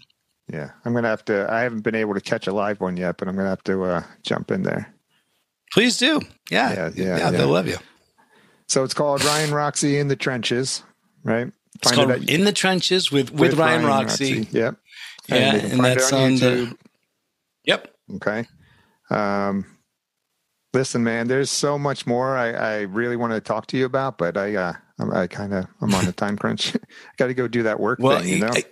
Yeah, 0.52 0.70
I'm 0.84 0.94
gonna 0.94 1.08
have 1.08 1.24
to. 1.26 1.52
I 1.52 1.62
haven't 1.62 1.80
been 1.80 1.96
able 1.96 2.14
to 2.14 2.20
catch 2.20 2.46
a 2.46 2.52
live 2.52 2.80
one 2.80 2.96
yet, 2.96 3.16
but 3.16 3.26
I'm 3.26 3.34
gonna 3.36 3.48
have 3.48 3.64
to 3.64 3.84
uh, 3.84 4.02
jump 4.22 4.50
in 4.50 4.62
there. 4.62 4.92
Please 5.72 5.98
do. 5.98 6.20
Yeah, 6.50 6.72
yeah, 6.72 6.90
yeah. 6.94 7.18
yeah 7.18 7.30
they'll 7.30 7.48
love 7.48 7.66
you. 7.66 7.78
So 8.68 8.82
it's 8.84 8.94
called 8.94 9.24
Ryan 9.24 9.50
Roxie 9.50 9.98
in 9.98 10.08
the 10.08 10.16
trenches, 10.16 10.82
right? 11.22 11.52
It's 11.76 11.92
called 11.92 12.10
it 12.10 12.28
In 12.30 12.44
the 12.44 12.52
Trenches 12.52 13.12
with 13.12 13.30
with, 13.30 13.40
with 13.40 13.58
Ryan, 13.58 13.84
Ryan 13.84 14.06
Roxie. 14.06 14.38
Roxie. 14.38 14.58
Yep. 14.58 14.76
Yeah, 15.28 15.36
and, 15.36 15.72
and 15.72 15.84
that's 15.84 16.12
on, 16.12 16.22
on 16.22 16.36
the. 16.36 16.76
Yep. 17.64 17.94
Okay. 18.16 18.46
Um, 19.10 19.66
listen, 20.76 21.02
man, 21.02 21.26
there's 21.26 21.50
so 21.50 21.78
much 21.78 22.06
more 22.06 22.36
I, 22.36 22.50
I 22.50 22.80
really 22.82 23.16
want 23.16 23.32
to 23.32 23.40
talk 23.40 23.66
to 23.68 23.78
you 23.78 23.86
about, 23.86 24.18
but 24.18 24.36
I, 24.36 24.54
uh, 24.54 24.72
I 24.98 25.26
kind 25.26 25.54
of, 25.54 25.66
I'm 25.80 25.94
on 25.94 26.06
a 26.06 26.12
time 26.24 26.36
crunch. 26.36 26.76
I 26.76 26.78
got 27.16 27.28
to 27.28 27.34
go 27.34 27.48
do 27.48 27.62
that 27.62 27.80
work 27.80 27.98
well, 27.98 28.20
thing, 28.20 28.28
you 28.28 28.38
know? 28.40 28.52
I, 28.52 28.64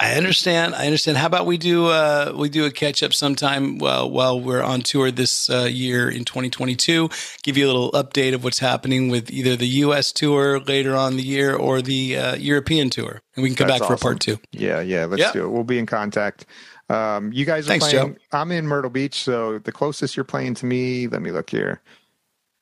I, 0.00 0.12
understand. 0.12 0.74
I 0.74 0.84
understand. 0.84 1.16
How 1.16 1.24
about 1.26 1.46
we 1.46 1.56
do, 1.56 1.86
uh, 1.86 2.34
we 2.36 2.50
do 2.50 2.66
a 2.66 2.70
catch 2.70 3.02
up 3.02 3.14
sometime 3.14 3.78
while, 3.78 4.10
while 4.10 4.38
we're 4.38 4.62
on 4.62 4.82
tour 4.82 5.10
this 5.10 5.48
uh, 5.48 5.62
year 5.62 6.10
in 6.10 6.26
2022, 6.26 7.08
give 7.42 7.56
you 7.56 7.64
a 7.64 7.68
little 7.72 7.92
update 7.92 8.34
of 8.34 8.44
what's 8.44 8.58
happening 8.58 9.08
with 9.08 9.30
either 9.30 9.56
the 9.56 9.68
U.S. 9.68 10.12
tour 10.12 10.60
later 10.60 10.94
on 10.94 11.16
the 11.16 11.22
year 11.22 11.56
or 11.56 11.80
the 11.80 12.18
uh, 12.18 12.36
European 12.36 12.90
tour. 12.90 13.22
And 13.34 13.42
we 13.42 13.48
can 13.48 13.56
come 13.56 13.68
That's 13.68 13.80
back 13.80 13.90
awesome. 13.90 13.96
for 13.96 14.02
part 14.02 14.20
two. 14.20 14.38
Yeah. 14.52 14.80
Yeah. 14.80 15.06
Let's 15.06 15.20
yep. 15.20 15.32
do 15.32 15.46
it. 15.46 15.48
We'll 15.48 15.64
be 15.64 15.78
in 15.78 15.86
contact. 15.86 16.44
Um, 16.88 17.32
you 17.32 17.44
guys 17.44 17.66
are 17.66 17.68
Thanks, 17.68 17.90
playing. 17.90 18.14
Joe. 18.14 18.20
I'm 18.32 18.52
in 18.52 18.66
Myrtle 18.66 18.90
Beach, 18.90 19.22
so 19.22 19.58
the 19.58 19.72
closest 19.72 20.16
you're 20.16 20.24
playing 20.24 20.54
to 20.54 20.66
me, 20.66 21.08
let 21.08 21.20
me 21.20 21.32
look 21.32 21.50
here, 21.50 21.80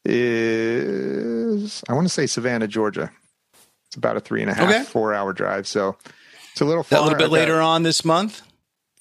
is 0.05 1.82
I 1.88 1.92
want 1.92 2.06
to 2.06 2.12
say 2.12 2.26
Savannah, 2.26 2.68
Georgia. 2.68 3.10
It's 3.86 3.96
about 3.96 4.16
a 4.16 4.20
three 4.20 4.42
and 4.42 4.51
a 4.51 4.55
half, 4.55 4.70
okay. 4.70 4.82
four 4.84 5.14
hour 5.14 5.32
drive. 5.32 5.66
So 5.66 5.96
it's 6.52 6.60
a 6.60 6.64
little 6.64 6.82
far. 6.82 7.01
a 7.01 7.02
little 7.02 7.18
bit 7.18 7.30
later 7.30 7.60
on 7.60 7.82
this 7.82 8.05
month. 8.05 8.42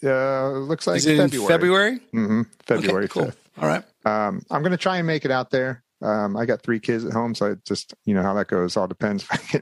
Uh, 0.04 0.56
it 0.56 0.60
looks 0.60 0.86
like 0.86 1.02
February. 1.02 1.48
February? 1.48 2.00
Mm-hmm. 2.14 2.42
February 2.66 3.06
okay, 3.06 3.12
cool. 3.14 3.26
5th. 3.26 3.36
All 3.60 3.68
right. 3.68 3.84
Um, 4.06 4.44
I'm 4.52 4.62
going 4.62 4.72
to 4.72 4.78
try 4.78 4.98
and 4.98 5.08
make 5.08 5.24
it 5.24 5.32
out 5.32 5.50
there. 5.50 5.83
Um, 6.04 6.36
I 6.36 6.46
got 6.46 6.62
three 6.62 6.82
kids 6.82 7.06
at 7.06 7.14
home, 7.14 7.34
so 7.34 7.52
I 7.52 7.56
just 7.66 7.94
you 8.04 8.14
know 8.14 8.22
how 8.22 8.34
that 8.34 8.48
goes. 8.48 8.76
All 8.76 8.88
depends 8.88 9.24
if 9.24 9.32
I 9.32 9.38
can 9.38 9.62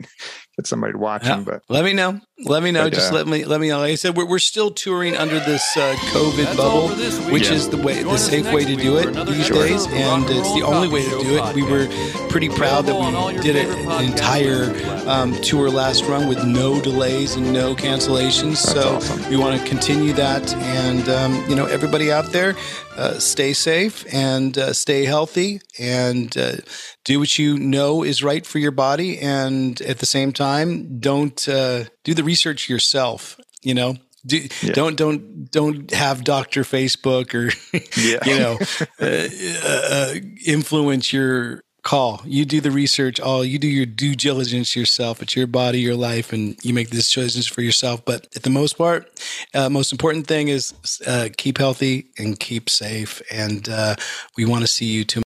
get 0.58 0.66
somebody 0.66 0.94
to 0.94 0.98
watch 0.98 1.24
yeah. 1.24 1.36
them. 1.36 1.44
But 1.44 1.62
let 1.70 1.86
me 1.86 1.94
know. 1.94 2.20
Let 2.40 2.64
me 2.64 2.72
know. 2.72 2.86
But, 2.86 2.94
just 2.94 3.12
uh, 3.12 3.16
let 3.16 3.28
me 3.28 3.46
let 3.46 3.62
me 3.62 3.70
know. 3.70 3.78
Like 3.78 3.92
I 3.92 3.96
said, 3.96 4.18
we're, 4.18 4.26
we're 4.26 4.40
still 4.40 4.72
touring 4.72 5.16
under 5.16 5.40
this 5.40 5.78
uh, 5.78 5.96
COVID 6.10 6.58
bubble, 6.58 6.90
which 7.32 7.50
yeah. 7.50 7.54
is 7.54 7.70
the 7.70 7.78
way 7.78 8.02
the 8.02 8.18
safe 8.18 8.52
way 8.52 8.66
to 8.66 8.76
do 8.76 8.98
it 8.98 9.14
these 9.28 9.48
sure. 9.48 9.58
days, 9.58 9.86
and 9.88 10.26
it's 10.30 10.54
the 10.56 10.64
only 10.64 10.88
way 10.88 11.04
to 11.04 11.10
do 11.10 11.38
it. 11.38 11.56
We 11.56 11.62
were 11.62 11.88
pretty 12.30 12.50
proud 12.50 12.88
that 12.88 12.96
we 12.96 13.40
did 13.40 13.56
an 13.56 14.04
entire 14.04 14.74
um, 15.08 15.40
tour 15.42 15.70
last 15.70 16.06
run 16.06 16.28
with 16.28 16.44
no 16.44 16.82
delays 16.82 17.36
and 17.36 17.54
no 17.54 17.76
cancellations. 17.76 18.64
That's 18.64 18.74
so 18.74 18.96
awesome. 18.96 19.30
we 19.30 19.38
want 19.38 19.62
to 19.62 19.68
continue 19.68 20.14
that, 20.14 20.52
and 20.56 21.08
um, 21.08 21.48
you 21.48 21.56
know 21.56 21.68
everybody 21.68 22.12
out 22.12 22.32
there, 22.32 22.56
uh, 23.02 23.20
stay 23.20 23.52
safe 23.54 24.06
and 24.14 24.58
uh, 24.58 24.74
stay 24.74 25.06
healthy 25.06 25.60
and 25.80 26.38
uh, 26.38 26.58
do 27.04 27.20
what 27.20 27.40
you 27.40 27.58
know 27.58 28.04
is 28.04 28.24
right 28.24 28.46
for 28.46 28.60
your 28.60 28.72
body. 28.72 29.18
And 29.18 29.82
at 29.82 29.98
the 29.98 30.06
same 30.06 30.32
time, 30.32 31.00
don't 31.00 31.50
uh, 31.50 31.86
do 32.04 32.14
the 32.14 32.24
research 32.24 32.70
yourself. 32.70 33.40
You 33.64 33.74
know, 33.74 33.96
do, 34.26 34.48
yeah. 34.62 34.74
don't 34.74 34.96
don't 34.96 35.50
don't 35.50 35.92
have 35.92 36.24
Doctor 36.24 36.62
Facebook 36.62 37.34
or 37.34 37.52
yeah. 38.00 38.20
you 38.26 38.40
know 38.40 38.58
uh, 39.00 39.28
uh, 39.66 40.14
influence 40.46 41.12
your 41.12 41.64
call. 41.84 42.22
You 42.26 42.46
do 42.46 42.62
the 42.62 42.72
research. 42.72 43.20
All 43.20 43.44
you 43.44 43.58
do 43.58 43.68
your 43.68 43.86
due 43.86 44.16
diligence 44.16 44.76
yourself. 44.76 45.22
It's 45.22 45.36
your 45.36 45.48
body, 45.48 45.80
your 45.80 45.96
life, 45.96 46.32
and 46.32 46.56
you 46.64 46.74
make 46.74 46.90
these 46.90 47.10
choices 47.10 47.48
for 47.48 47.62
yourself. 47.62 48.06
But 48.06 48.28
at 48.36 48.44
the 48.44 48.50
most 48.50 48.78
part, 48.78 49.10
uh, 49.54 49.70
most 49.70 49.92
important 49.92 50.28
thing 50.28 50.50
is 50.50 50.74
uh, 51.08 51.30
keep 51.38 51.58
healthy 51.58 52.08
and 52.18 52.40
keep 52.40 52.70
safe. 52.70 53.22
And 53.32 53.68
uh, 53.68 53.96
we 54.38 54.46
want 54.46 54.62
to 54.62 54.68
see 54.68 54.86
you 54.86 55.04
tomorrow. 55.04 55.20